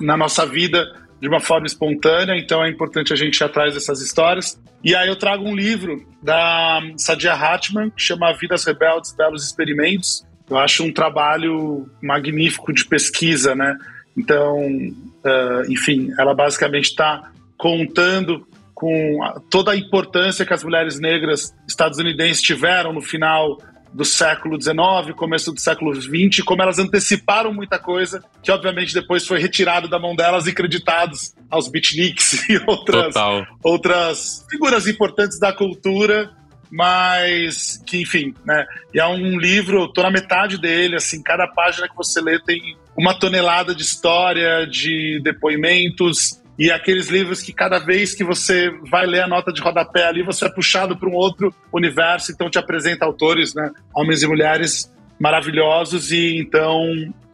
na 0.00 0.16
nossa 0.16 0.44
vida 0.44 0.84
de 1.22 1.28
uma 1.28 1.38
forma 1.38 1.68
espontânea, 1.68 2.36
então 2.36 2.64
é 2.64 2.68
importante 2.68 3.12
a 3.12 3.16
gente 3.16 3.36
ir 3.36 3.44
atrás 3.44 3.74
dessas 3.74 4.00
histórias. 4.00 4.60
E 4.82 4.92
aí 4.96 5.06
eu 5.06 5.14
trago 5.14 5.44
um 5.44 5.54
livro 5.54 6.04
da 6.20 6.80
Sadia 6.96 7.32
Hartman, 7.32 7.90
que 7.90 8.02
chama 8.02 8.32
Vidas 8.32 8.64
Rebeldes, 8.64 9.14
Belos 9.16 9.46
Experimentos. 9.46 10.26
Eu 10.50 10.58
acho 10.58 10.82
um 10.82 10.92
trabalho 10.92 11.88
magnífico 12.02 12.72
de 12.72 12.84
pesquisa, 12.84 13.54
né? 13.54 13.78
Então, 14.16 14.66
uh, 14.66 15.70
enfim, 15.70 16.12
ela 16.18 16.34
basicamente 16.34 16.86
está 16.86 17.30
contando 17.56 18.44
com 18.74 19.20
toda 19.48 19.70
a 19.70 19.76
importância 19.76 20.44
que 20.44 20.52
as 20.52 20.64
mulheres 20.64 20.98
negras 20.98 21.54
estadunidenses 21.68 22.42
tiveram 22.42 22.92
no 22.92 23.00
final 23.00 23.58
do 23.92 24.04
século 24.04 24.60
XIX, 24.60 25.14
começo 25.14 25.52
do 25.52 25.60
século 25.60 25.94
XX, 25.94 26.42
como 26.44 26.62
elas 26.62 26.78
anteciparam 26.78 27.52
muita 27.52 27.78
coisa, 27.78 28.24
que 28.42 28.50
obviamente 28.50 28.94
depois 28.94 29.26
foi 29.26 29.38
retirado 29.38 29.88
da 29.88 29.98
mão 29.98 30.16
delas 30.16 30.46
e 30.46 30.52
creditados 30.54 31.34
aos 31.50 31.68
beatniks 31.68 32.44
e 32.48 32.60
outras, 32.66 33.14
outras 33.62 34.46
figuras 34.50 34.86
importantes 34.86 35.38
da 35.38 35.52
cultura, 35.52 36.30
mas 36.70 37.82
que, 37.86 38.00
enfim, 38.00 38.34
né? 38.46 38.64
E 38.94 38.98
é 38.98 39.06
um 39.06 39.38
livro, 39.38 39.88
tô 39.88 40.02
na 40.02 40.10
metade 40.10 40.56
dele, 40.56 40.96
assim, 40.96 41.22
cada 41.22 41.46
página 41.46 41.86
que 41.86 41.94
você 41.94 42.18
lê 42.20 42.40
tem 42.40 42.76
uma 42.96 43.12
tonelada 43.12 43.74
de 43.74 43.82
história, 43.82 44.66
de 44.66 45.20
depoimentos, 45.22 46.41
e 46.58 46.70
aqueles 46.70 47.08
livros 47.08 47.42
que 47.42 47.52
cada 47.52 47.78
vez 47.78 48.14
que 48.14 48.24
você 48.24 48.70
vai 48.90 49.06
ler 49.06 49.22
a 49.22 49.28
nota 49.28 49.52
de 49.52 49.60
rodapé 49.60 50.06
ali, 50.06 50.22
você 50.22 50.46
é 50.46 50.48
puxado 50.48 50.96
para 50.96 51.08
um 51.08 51.14
outro 51.14 51.54
universo, 51.72 52.32
então 52.32 52.50
te 52.50 52.58
apresenta 52.58 53.04
autores, 53.04 53.54
né, 53.54 53.70
homens 53.94 54.22
e 54.22 54.26
mulheres 54.26 54.92
maravilhosos 55.18 56.10
e 56.10 56.36
então 56.38 56.84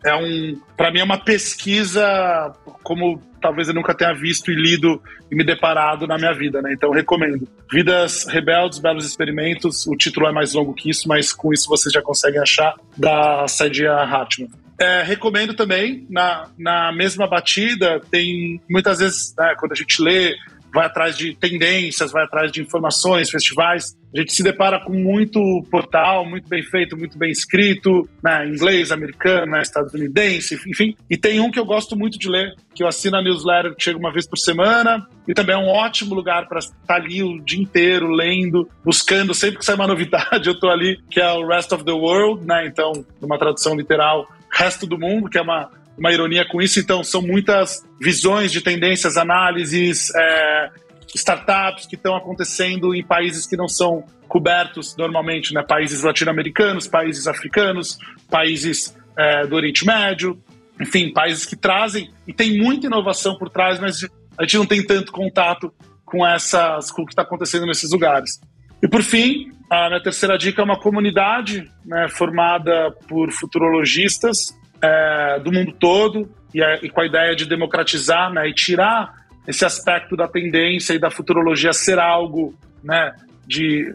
é 0.05 0.15
um, 0.15 0.61
para 0.77 0.93
mim 0.93 1.01
é 1.01 1.05
uma 1.05 1.19
pesquisa 1.19 2.53
como 2.83 3.21
talvez 3.41 3.69
eu 3.69 3.75
nunca 3.75 3.95
tenha 3.95 4.13
visto 4.15 4.51
e 4.51 4.55
lido 4.55 5.01
e 5.31 5.35
me 5.35 5.45
deparado 5.45 6.07
na 6.07 6.17
minha 6.17 6.33
vida, 6.33 6.61
né? 6.63 6.73
Então 6.73 6.91
recomendo. 6.91 7.49
Vidas 7.71 8.27
Rebeldes, 8.27 8.79
Belos 8.79 9.05
Experimentos. 9.05 9.87
O 9.87 9.97
título 9.97 10.27
é 10.27 10.33
mais 10.33 10.55
longo 10.55 10.75
que 10.75 10.91
isso, 10.91 11.09
mas 11.09 11.33
com 11.33 11.53
isso 11.53 11.69
vocês 11.69 11.93
já 11.93 12.03
conseguem 12.03 12.41
achar 12.41 12.75
da 12.97 13.47
Sadia 13.47 13.95
Hatman. 13.95 14.49
É, 14.79 15.03
recomendo 15.03 15.55
também, 15.55 16.07
na, 16.09 16.49
na 16.57 16.93
mesma 16.93 17.27
batida, 17.27 18.01
tem 18.11 18.61
muitas 18.71 19.01
vezes, 19.01 19.35
né, 19.37 19.55
quando 19.59 19.73
a 19.73 19.75
gente 19.75 20.01
lê 20.01 20.37
vai 20.73 20.87
atrás 20.87 21.17
de 21.17 21.35
tendências, 21.35 22.13
vai 22.13 22.25
atrás 22.25 22.53
de 22.53 22.61
informações, 22.61 23.31
festivais. 23.31 23.97
A 24.15 24.21
gente 24.21 24.33
se 24.33 24.43
depara 24.43 24.81
com 24.81 24.93
muito 24.93 25.41
portal, 25.71 26.25
muito 26.25 26.49
bem 26.49 26.63
feito, 26.63 26.97
muito 26.97 27.19
bem 27.19 27.31
escrito, 27.31 28.09
né, 28.23 28.47
inglês, 28.47 28.91
americano, 28.91 29.53
né, 29.53 29.61
estadunidense, 29.61 30.55
enfim. 30.55 30.95
E 31.11 31.17
tem 31.17 31.41
um 31.41 31.51
que 31.51 31.59
eu 31.59 31.65
gosto 31.65 31.97
muito 31.97 32.19
de 32.19 32.29
ler, 32.29 32.55
que 32.75 32.83
eu 32.83 32.89
assino 32.89 33.17
a 33.17 33.23
newsletter 33.23 33.75
que 33.75 33.83
chega 33.83 33.99
uma 33.99 34.13
vez 34.13 34.27
por 34.27 34.39
semana, 34.39 35.07
e 35.27 35.35
também 35.35 35.55
é 35.55 35.59
um 35.59 35.69
ótimo 35.69 36.15
lugar 36.15 36.49
para 36.49 36.59
estar 36.59 36.95
ali 36.95 37.23
o 37.23 37.39
dia 37.41 37.61
inteiro 37.61 38.09
lendo, 38.09 38.69
buscando, 38.85 39.35
sempre 39.35 39.59
que 39.59 39.65
sai 39.65 39.75
uma 39.75 39.87
novidade, 39.87 40.49
eu 40.49 40.55
estou 40.55 40.71
ali, 40.71 40.99
que 41.11 41.21
é 41.21 41.31
o 41.33 41.47
Rest 41.47 41.73
of 41.73 41.85
the 41.85 41.93
World, 41.93 42.47
né? 42.47 42.67
Então, 42.67 42.93
numa 43.21 43.39
tradução 43.39 43.75
literal, 43.75 44.27
resto 44.53 44.87
do 44.87 44.99
mundo, 44.99 45.29
que 45.29 45.39
é 45.39 45.43
uma 45.43 45.71
uma 45.99 46.13
ironia 46.13 46.47
com 46.47 46.63
isso. 46.63 46.79
Então, 46.79 47.03
são 47.03 47.21
muitas 47.21 47.85
visões 48.01 48.53
de 48.53 48.61
tendências, 48.61 49.17
análises, 49.17 50.15
é, 50.15 50.71
startups 51.15 51.87
que 51.87 51.97
estão 51.97 52.17
acontecendo 52.17 52.95
em 52.95 53.05
países 53.05 53.47
que 53.47 53.57
não 53.57 53.69
são 53.69 54.05
cobertos 54.29 54.95
normalmente, 54.97 55.53
né? 55.53 55.63
Países 55.63 56.03
latino-americanos, 56.03 56.87
países 56.87 57.27
africanos, 57.27 57.99
países 58.31 58.95
é, 59.17 59.47
do 59.47 59.57
Oriente 59.57 59.85
Médio, 59.85 60.39
enfim, 60.81 61.13
países 61.13 61.45
que 61.45 61.57
trazem 61.57 62.11
e 62.27 62.33
tem 62.33 62.57
muita 62.59 62.87
inovação 62.87 63.37
por 63.37 63.51
trás, 63.51 63.81
mas 63.81 64.05
a 64.39 64.43
gente 64.43 64.59
não 64.59 64.67
tem 64.67 64.85
tanto 64.85 65.11
contato 65.11 65.73
com 66.05 66.25
essas, 66.25 66.91
com 66.91 67.03
o 67.03 67.07
que 67.07 67.13
está 67.13 67.23
acontecendo 67.23 67.67
nesses 67.67 67.91
lugares. 67.91 68.41
E 68.83 68.87
por 68.87 69.03
fim, 69.03 69.51
a 69.71 69.89
minha 69.89 70.03
terceira 70.03 70.39
dica 70.39 70.63
é 70.63 70.65
uma 70.65 70.79
comunidade 70.79 71.71
né, 71.85 72.09
formada 72.09 72.91
por 73.07 73.31
futurologistas 73.31 74.59
é, 74.81 75.41
do 75.41 75.53
mundo 75.53 75.73
todo 75.73 76.29
e, 76.55 76.63
e, 76.83 76.89
com 76.89 77.01
a 77.01 77.07
ideia 77.07 77.37
de 77.37 77.45
democratizar 77.45 78.33
né, 78.33 78.49
e 78.49 78.55
tirar 78.55 79.13
esse 79.47 79.65
aspecto 79.65 80.17
da 80.17 80.27
tendência 80.27 80.95
e 80.95 80.99
da 80.99 81.11
futurologia 81.11 81.73
ser 81.73 81.99
algo 81.99 82.55
né, 82.83 83.15
de 83.47 83.95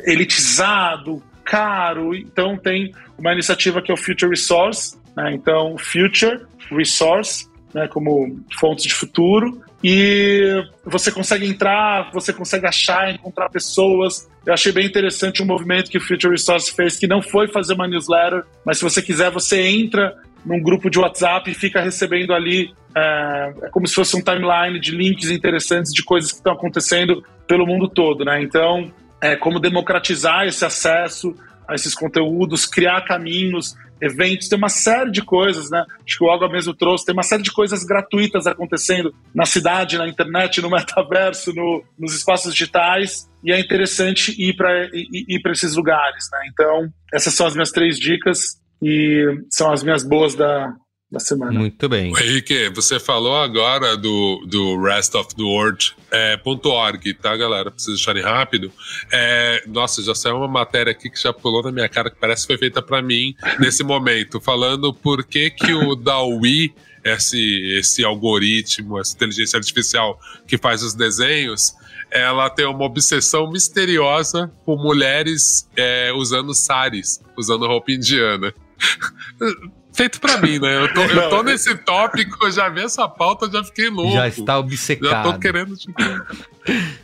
elitizado, 0.00 1.22
caro. 1.44 2.14
Então 2.14 2.56
tem 2.56 2.92
uma 3.18 3.32
iniciativa 3.32 3.82
que 3.82 3.90
é 3.90 3.94
o 3.94 3.96
Future 3.96 4.30
Resource, 4.30 4.96
né, 5.16 5.32
então 5.32 5.76
Future 5.78 6.44
Resource, 6.70 7.48
né, 7.74 7.88
como 7.88 8.40
fontes 8.58 8.84
de 8.84 8.94
futuro, 8.94 9.62
e 9.82 10.64
você 10.84 11.12
consegue 11.12 11.46
entrar, 11.46 12.10
você 12.12 12.32
consegue 12.32 12.66
achar, 12.66 13.14
encontrar 13.14 13.48
pessoas. 13.48 14.28
Eu 14.44 14.52
achei 14.52 14.72
bem 14.72 14.86
interessante 14.86 15.42
um 15.42 15.46
movimento 15.46 15.90
que 15.90 15.98
o 15.98 16.00
Future 16.00 16.32
Resource 16.32 16.74
fez, 16.74 16.96
que 16.96 17.06
não 17.06 17.22
foi 17.22 17.46
fazer 17.48 17.74
uma 17.74 17.86
newsletter, 17.86 18.44
mas 18.64 18.78
se 18.78 18.84
você 18.84 19.00
quiser, 19.00 19.30
você 19.30 19.62
entra 19.62 20.16
num 20.44 20.60
grupo 20.60 20.90
de 20.90 20.98
WhatsApp 20.98 21.50
e 21.50 21.54
fica 21.54 21.80
recebendo 21.80 22.32
ali, 22.32 22.72
é, 22.96 23.54
é 23.62 23.68
como 23.70 23.86
se 23.86 23.94
fosse 23.94 24.16
um 24.16 24.22
timeline 24.22 24.80
de 24.80 24.90
links 24.90 25.30
interessantes 25.30 25.92
de 25.92 26.02
coisas 26.02 26.32
que 26.32 26.38
estão 26.38 26.52
acontecendo 26.52 27.22
pelo 27.46 27.66
mundo 27.66 27.88
todo, 27.88 28.24
né? 28.24 28.42
Então, 28.42 28.90
é 29.20 29.36
como 29.36 29.60
democratizar 29.60 30.46
esse 30.46 30.64
acesso 30.64 31.34
a 31.66 31.74
esses 31.74 31.94
conteúdos, 31.94 32.66
criar 32.66 33.02
caminhos, 33.02 33.76
eventos, 34.00 34.48
tem 34.48 34.58
uma 34.58 34.68
série 34.68 35.10
de 35.10 35.22
coisas, 35.22 35.70
né? 35.70 35.84
Acho 36.06 36.18
que 36.18 36.24
o 36.24 36.26
Olga 36.26 36.48
mesmo 36.48 36.74
trouxe, 36.74 37.04
tem 37.04 37.12
uma 37.12 37.22
série 37.22 37.42
de 37.42 37.52
coisas 37.52 37.84
gratuitas 37.84 38.46
acontecendo 38.46 39.14
na 39.34 39.44
cidade, 39.44 39.98
na 39.98 40.08
internet, 40.08 40.60
no 40.60 40.70
metaverso, 40.70 41.52
no, 41.54 41.84
nos 41.98 42.14
espaços 42.14 42.52
digitais, 42.52 43.28
e 43.44 43.52
é 43.52 43.58
interessante 43.58 44.34
ir 44.38 44.54
para 44.56 44.86
ir, 44.86 45.24
ir 45.28 45.40
esses 45.50 45.74
lugares, 45.74 46.28
né? 46.32 46.38
Então, 46.52 46.88
essas 47.12 47.34
são 47.34 47.46
as 47.46 47.54
minhas 47.54 47.70
três 47.70 47.98
dicas 47.98 48.60
e 48.82 49.24
são 49.50 49.72
as 49.72 49.82
minhas 49.82 50.04
boas 50.04 50.34
da, 50.34 50.72
da 51.10 51.18
semana. 51.18 51.58
Muito 51.58 51.88
bem. 51.88 52.10
Henrique, 52.10 52.68
você 52.68 53.00
falou 53.00 53.36
agora 53.36 53.96
do, 53.96 54.44
do 54.46 54.80
Rest 54.82 55.14
of 55.14 55.34
the 55.34 55.42
World 55.42 55.96
é, 56.10 56.38
.org, 56.44 57.14
tá, 57.14 57.34
galera? 57.34 57.72
Vocês 57.74 57.96
deixarem 57.96 58.22
rápido. 58.22 58.70
É, 59.10 59.64
nossa, 59.66 60.02
já 60.02 60.14
saiu 60.14 60.36
uma 60.36 60.48
matéria 60.48 60.90
aqui 60.90 61.08
que 61.08 61.20
já 61.20 61.32
pulou 61.32 61.62
na 61.62 61.72
minha 61.72 61.88
cara, 61.88 62.10
que 62.10 62.16
parece 62.20 62.42
que 62.42 62.48
foi 62.48 62.58
feita 62.58 62.82
para 62.82 63.00
mim 63.00 63.34
nesse 63.58 63.82
momento, 63.82 64.38
falando 64.40 64.92
por 64.92 65.24
que 65.24 65.50
que 65.50 65.72
o 65.72 65.94
DAWI, 65.94 66.74
esse, 67.02 67.78
esse 67.78 68.04
algoritmo, 68.04 69.00
essa 69.00 69.14
inteligência 69.14 69.56
artificial 69.56 70.20
que 70.46 70.58
faz 70.58 70.82
os 70.82 70.92
desenhos, 70.92 71.74
ela 72.10 72.50
tem 72.50 72.66
uma 72.66 72.84
obsessão 72.84 73.50
misteriosa 73.50 74.52
por 74.64 74.76
mulheres 74.76 75.66
é, 75.74 76.12
usando 76.14 76.54
saris, 76.54 77.22
usando 77.36 77.66
roupa 77.66 77.92
indiana. 77.92 78.52
feito 79.98 80.20
pra 80.20 80.38
mim, 80.38 80.60
né? 80.60 80.76
Eu 80.76 80.94
tô, 80.94 81.02
eu 81.02 81.28
tô 81.28 81.42
nesse 81.42 81.74
tópico, 81.74 82.46
eu 82.46 82.52
já 82.52 82.68
vi 82.68 82.82
essa 82.82 83.08
pauta, 83.08 83.50
já 83.50 83.64
fiquei 83.64 83.90
louco. 83.90 84.12
Já 84.12 84.28
está 84.28 84.56
obcecado. 84.56 85.10
Já 85.10 85.22
tô 85.24 85.38
querendo 85.40 85.76
tipo, 85.76 86.00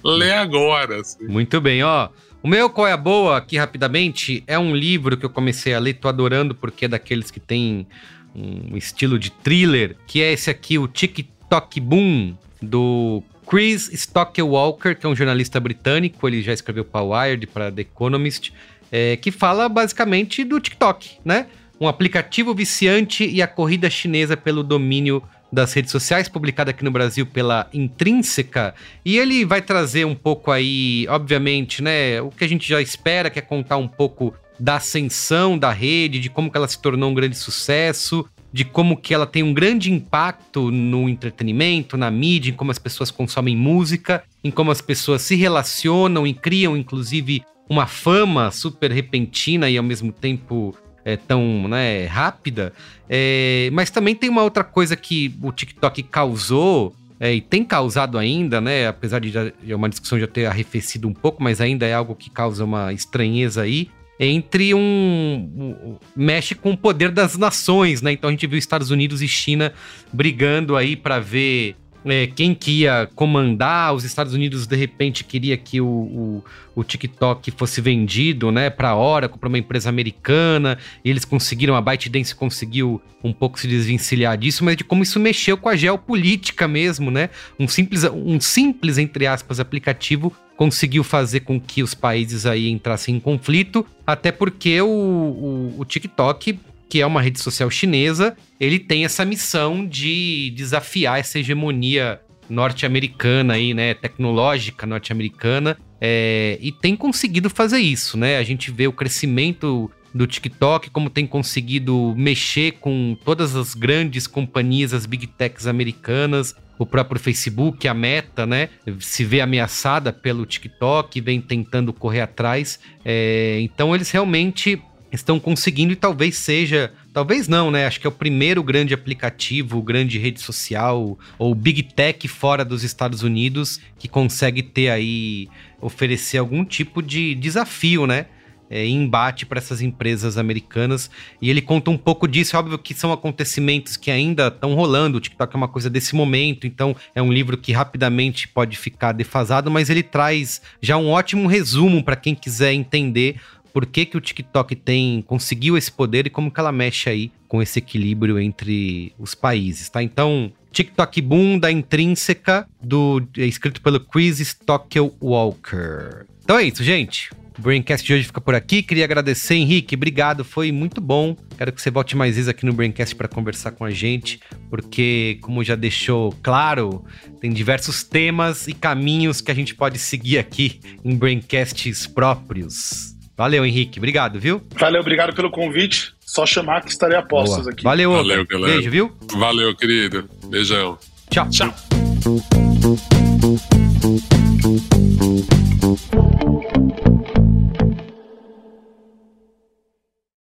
ler 0.04 0.34
agora. 0.34 1.00
Assim. 1.00 1.26
Muito 1.26 1.60
bem, 1.60 1.82
ó. 1.82 2.08
O 2.40 2.46
meu 2.46 2.70
Qual 2.70 2.86
é 2.86 2.92
a 2.92 2.96
Boa, 2.96 3.36
aqui 3.36 3.56
rapidamente, 3.56 4.44
é 4.46 4.56
um 4.56 4.76
livro 4.76 5.16
que 5.16 5.26
eu 5.26 5.30
comecei 5.30 5.74
a 5.74 5.78
ler, 5.80 5.94
tô 5.94 6.08
adorando, 6.08 6.54
porque 6.54 6.84
é 6.84 6.88
daqueles 6.88 7.32
que 7.32 7.40
tem 7.40 7.86
um 8.32 8.76
estilo 8.76 9.18
de 9.18 9.30
thriller, 9.30 9.96
que 10.06 10.22
é 10.22 10.32
esse 10.32 10.50
aqui, 10.50 10.78
o 10.78 10.86
TikTok 10.86 11.80
Boom, 11.80 12.36
do 12.60 13.22
Chris 13.48 13.90
Stockwalker, 13.92 14.96
que 14.96 15.06
é 15.06 15.08
um 15.08 15.16
jornalista 15.16 15.58
britânico, 15.58 16.28
ele 16.28 16.42
já 16.42 16.52
escreveu 16.52 16.84
para 16.84 17.02
Wired, 17.02 17.46
para 17.46 17.72
The 17.72 17.82
Economist, 17.82 18.52
é, 18.92 19.16
que 19.16 19.30
fala 19.30 19.68
basicamente 19.68 20.44
do 20.44 20.60
TikTok, 20.60 21.18
né? 21.24 21.46
Um 21.80 21.88
aplicativo 21.88 22.54
viciante 22.54 23.26
e 23.26 23.42
a 23.42 23.46
corrida 23.46 23.90
chinesa 23.90 24.36
pelo 24.36 24.62
domínio 24.62 25.22
das 25.52 25.72
redes 25.72 25.92
sociais, 25.92 26.28
publicado 26.28 26.70
aqui 26.70 26.84
no 26.84 26.90
Brasil 26.90 27.24
pela 27.24 27.68
Intrínseca. 27.72 28.74
E 29.04 29.16
ele 29.16 29.44
vai 29.44 29.62
trazer 29.62 30.04
um 30.04 30.14
pouco 30.14 30.50
aí, 30.50 31.06
obviamente, 31.08 31.82
né, 31.82 32.20
o 32.20 32.30
que 32.30 32.44
a 32.44 32.48
gente 32.48 32.68
já 32.68 32.82
espera, 32.82 33.30
que 33.30 33.38
é 33.38 33.42
contar 33.42 33.76
um 33.76 33.88
pouco 33.88 34.34
da 34.58 34.76
ascensão 34.76 35.56
da 35.56 35.72
rede, 35.72 36.20
de 36.20 36.28
como 36.28 36.50
que 36.50 36.56
ela 36.56 36.68
se 36.68 36.78
tornou 36.78 37.10
um 37.10 37.14
grande 37.14 37.36
sucesso, 37.36 38.28
de 38.52 38.64
como 38.64 38.96
que 38.96 39.12
ela 39.12 39.26
tem 39.26 39.42
um 39.42 39.52
grande 39.52 39.92
impacto 39.92 40.70
no 40.70 41.08
entretenimento, 41.08 41.96
na 41.96 42.10
mídia, 42.10 42.50
em 42.50 42.54
como 42.54 42.70
as 42.70 42.78
pessoas 42.78 43.10
consomem 43.10 43.56
música, 43.56 44.22
em 44.42 44.50
como 44.50 44.70
as 44.70 44.80
pessoas 44.80 45.22
se 45.22 45.34
relacionam 45.34 46.26
e 46.26 46.32
criam, 46.32 46.76
inclusive, 46.76 47.42
uma 47.68 47.86
fama 47.86 48.50
super 48.50 48.92
repentina 48.92 49.68
e 49.68 49.76
ao 49.76 49.82
mesmo 49.82 50.12
tempo 50.12 50.76
é, 51.04 51.16
tão 51.16 51.68
né, 51.68 52.06
rápida. 52.06 52.72
É, 53.08 53.68
mas 53.72 53.90
também 53.90 54.14
tem 54.14 54.30
uma 54.30 54.42
outra 54.42 54.64
coisa 54.64 54.96
que 54.96 55.34
o 55.42 55.52
TikTok 55.52 56.02
causou. 56.04 56.94
É, 57.20 57.32
e 57.32 57.40
tem 57.40 57.64
causado 57.64 58.18
ainda, 58.18 58.60
né? 58.60 58.88
Apesar 58.88 59.20
de 59.20 59.30
já, 59.30 59.52
uma 59.76 59.88
discussão 59.88 60.18
já 60.18 60.26
ter 60.26 60.46
arrefecido 60.46 61.06
um 61.06 61.14
pouco, 61.14 61.42
mas 61.42 61.60
ainda 61.60 61.86
é 61.86 61.94
algo 61.94 62.14
que 62.14 62.28
causa 62.28 62.64
uma 62.64 62.92
estranheza 62.92 63.62
aí 63.62 63.88
entre 64.18 64.74
um, 64.74 64.80
um, 64.80 65.96
mexe 66.14 66.54
com 66.54 66.72
o 66.72 66.76
poder 66.76 67.10
das 67.10 67.36
nações, 67.36 68.00
né? 68.00 68.12
Então 68.12 68.28
a 68.28 68.32
gente 68.32 68.46
viu 68.46 68.58
Estados 68.58 68.90
Unidos 68.90 69.22
e 69.22 69.28
China 69.28 69.72
brigando 70.12 70.76
aí 70.76 70.96
para 70.96 71.18
ver 71.18 71.76
é, 72.04 72.26
quem 72.26 72.54
que 72.54 72.82
ia 72.82 73.08
comandar, 73.14 73.94
os 73.94 74.04
Estados 74.04 74.34
Unidos 74.34 74.66
de 74.66 74.76
repente 74.76 75.24
queria 75.24 75.56
que 75.56 75.80
o, 75.80 75.86
o, 75.86 76.44
o 76.74 76.84
TikTok 76.84 77.50
fosse 77.52 77.80
vendido, 77.80 78.52
né, 78.52 78.70
para 78.70 78.94
Oracle, 78.94 79.38
para 79.38 79.48
uma 79.48 79.58
empresa 79.58 79.88
americana, 79.88 80.78
e 81.04 81.10
eles 81.10 81.24
conseguiram, 81.24 81.74
a 81.74 81.80
ByteDance 81.80 82.34
conseguiu 82.34 83.00
um 83.22 83.32
pouco 83.32 83.58
se 83.58 83.66
desvencilhar 83.66 84.36
disso, 84.36 84.64
mas 84.64 84.76
de 84.76 84.84
como 84.84 85.02
isso 85.02 85.18
mexeu 85.18 85.56
com 85.56 85.68
a 85.68 85.76
geopolítica 85.76 86.68
mesmo, 86.68 87.10
né? 87.10 87.30
Um 87.58 87.66
simples, 87.66 88.04
um 88.04 88.38
simples 88.38 88.98
entre 88.98 89.26
aspas 89.26 89.58
aplicativo 89.58 90.30
conseguiu 90.56 91.02
fazer 91.02 91.40
com 91.40 91.58
que 91.58 91.82
os 91.82 91.94
países 91.94 92.46
aí 92.46 92.68
entrassem 92.70 93.16
em 93.16 93.20
conflito, 93.20 93.84
até 94.06 94.30
porque 94.30 94.80
o, 94.80 94.86
o, 94.86 95.74
o 95.78 95.84
TikTok 95.84 96.58
que 96.94 97.00
é 97.00 97.06
uma 97.06 97.20
rede 97.20 97.40
social 97.40 97.68
chinesa, 97.68 98.36
ele 98.60 98.78
tem 98.78 99.04
essa 99.04 99.24
missão 99.24 99.84
de 99.84 100.52
desafiar 100.54 101.18
essa 101.18 101.40
hegemonia 101.40 102.20
norte-americana 102.48 103.54
aí, 103.54 103.74
né, 103.74 103.94
tecnológica 103.94 104.86
norte-americana, 104.86 105.76
é, 106.00 106.56
e 106.62 106.70
tem 106.70 106.94
conseguido 106.94 107.50
fazer 107.50 107.80
isso, 107.80 108.16
né? 108.16 108.38
A 108.38 108.44
gente 108.44 108.70
vê 108.70 108.86
o 108.86 108.92
crescimento 108.92 109.90
do 110.14 110.24
TikTok, 110.24 110.88
como 110.90 111.10
tem 111.10 111.26
conseguido 111.26 112.14
mexer 112.16 112.74
com 112.74 113.16
todas 113.24 113.56
as 113.56 113.74
grandes 113.74 114.28
companhias, 114.28 114.94
as 114.94 115.04
big 115.04 115.26
techs 115.26 115.66
americanas, 115.66 116.54
o 116.78 116.86
próprio 116.86 117.20
Facebook, 117.20 117.88
a 117.88 117.94
Meta, 117.94 118.46
né, 118.46 118.68
se 119.00 119.24
vê 119.24 119.40
ameaçada 119.40 120.12
pelo 120.12 120.46
TikTok, 120.46 121.20
vem 121.20 121.40
tentando 121.40 121.92
correr 121.92 122.20
atrás. 122.20 122.78
É, 123.04 123.58
então 123.62 123.92
eles 123.96 124.12
realmente 124.12 124.80
estão 125.14 125.38
conseguindo 125.38 125.92
e 125.92 125.96
talvez 125.96 126.36
seja, 126.36 126.92
talvez 127.12 127.48
não, 127.48 127.70
né? 127.70 127.86
Acho 127.86 128.00
que 128.00 128.06
é 128.06 128.08
o 128.08 128.12
primeiro 128.12 128.62
grande 128.62 128.94
aplicativo, 128.94 129.82
grande 129.82 130.18
rede 130.18 130.40
social 130.40 131.18
ou 131.38 131.54
big 131.54 131.82
tech 131.82 132.26
fora 132.28 132.64
dos 132.64 132.82
Estados 132.82 133.22
Unidos 133.22 133.80
que 133.98 134.08
consegue 134.08 134.62
ter 134.62 134.90
aí 134.90 135.48
oferecer 135.80 136.38
algum 136.38 136.64
tipo 136.64 137.02
de 137.02 137.34
desafio, 137.34 138.06
né? 138.06 138.26
É, 138.70 138.84
embate 138.86 139.44
para 139.44 139.58
essas 139.58 139.82
empresas 139.82 140.38
americanas. 140.38 141.10
E 141.40 141.50
ele 141.50 141.60
conta 141.60 141.90
um 141.90 141.98
pouco 141.98 142.26
disso. 142.26 142.56
É 142.56 142.58
óbvio 142.58 142.78
que 142.78 142.94
são 142.94 143.12
acontecimentos 143.12 143.96
que 143.96 144.10
ainda 144.10 144.48
estão 144.48 144.74
rolando. 144.74 145.18
O 145.18 145.20
TikTok 145.20 145.54
é 145.54 145.56
uma 145.56 145.68
coisa 145.68 145.90
desse 145.90 146.16
momento, 146.16 146.66
então 146.66 146.96
é 147.14 147.22
um 147.22 147.30
livro 147.30 147.58
que 147.58 147.72
rapidamente 147.72 148.48
pode 148.48 148.76
ficar 148.76 149.12
defasado, 149.12 149.70
mas 149.70 149.90
ele 149.90 150.02
traz 150.02 150.62
já 150.80 150.96
um 150.96 151.10
ótimo 151.10 151.46
resumo 151.46 152.02
para 152.02 152.16
quem 152.16 152.34
quiser 152.34 152.72
entender 152.72 153.36
por 153.74 153.84
que, 153.84 154.06
que 154.06 154.16
o 154.16 154.20
TikTok 154.20 154.76
tem 154.76 155.20
conseguiu 155.26 155.76
esse 155.76 155.90
poder 155.90 156.28
e 156.28 156.30
como 156.30 156.48
que 156.48 156.60
ela 156.60 156.70
mexe 156.70 157.10
aí 157.10 157.32
com 157.48 157.60
esse 157.60 157.80
equilíbrio 157.80 158.38
entre 158.38 159.12
os 159.18 159.34
países, 159.34 159.88
tá? 159.88 160.00
Então, 160.00 160.52
TikTok 160.70 161.20
Boom 161.20 161.58
da 161.58 161.72
Intrínseca, 161.72 162.68
do, 162.80 163.20
é 163.36 163.44
escrito 163.44 163.82
pelo 163.82 163.98
Chris 163.98 164.38
Stockel 164.38 165.12
Walker. 165.20 166.24
Então 166.44 166.56
é 166.56 166.62
isso, 166.62 166.84
gente. 166.84 167.30
O 167.58 167.62
Braincast 167.62 168.06
de 168.06 168.14
hoje 168.14 168.24
fica 168.24 168.40
por 168.40 168.54
aqui. 168.54 168.80
Queria 168.80 169.04
agradecer, 169.04 169.54
Henrique. 169.54 169.96
Obrigado, 169.96 170.44
foi 170.44 170.70
muito 170.70 171.00
bom. 171.00 171.36
Quero 171.56 171.72
que 171.72 171.82
você 171.82 171.90
volte 171.90 172.16
mais 172.16 172.36
vezes 172.36 172.48
aqui 172.48 172.64
no 172.64 172.72
Braincast 172.72 173.14
para 173.16 173.26
conversar 173.26 173.72
com 173.72 173.84
a 173.84 173.90
gente, 173.90 174.40
porque, 174.70 175.38
como 175.40 175.64
já 175.64 175.74
deixou 175.74 176.32
claro, 176.42 177.04
tem 177.40 177.52
diversos 177.52 178.04
temas 178.04 178.68
e 178.68 178.74
caminhos 178.74 179.40
que 179.40 179.50
a 179.50 179.54
gente 179.54 179.74
pode 179.74 179.98
seguir 179.98 180.38
aqui 180.38 180.80
em 181.04 181.16
Braincasts 181.16 182.06
próprios. 182.06 183.13
Valeu, 183.36 183.64
Henrique. 183.66 183.98
Obrigado, 183.98 184.38
viu? 184.38 184.62
Valeu, 184.78 185.00
obrigado 185.00 185.34
pelo 185.34 185.50
convite. 185.50 186.14
Só 186.20 186.46
chamar 186.46 186.82
que 186.82 186.90
estarei 186.90 187.16
a 187.16 187.22
postos 187.22 187.60
Boa. 187.62 187.72
aqui. 187.72 187.82
Valeu, 187.82 188.12
Valeu 188.12 188.46
galera. 188.46 188.72
Beijo, 188.72 188.90
viu? 188.90 189.12
Valeu, 189.32 189.74
querido. 189.74 190.28
Beijão. 190.46 190.98
Tchau. 191.30 191.48
Tchau. 191.50 191.74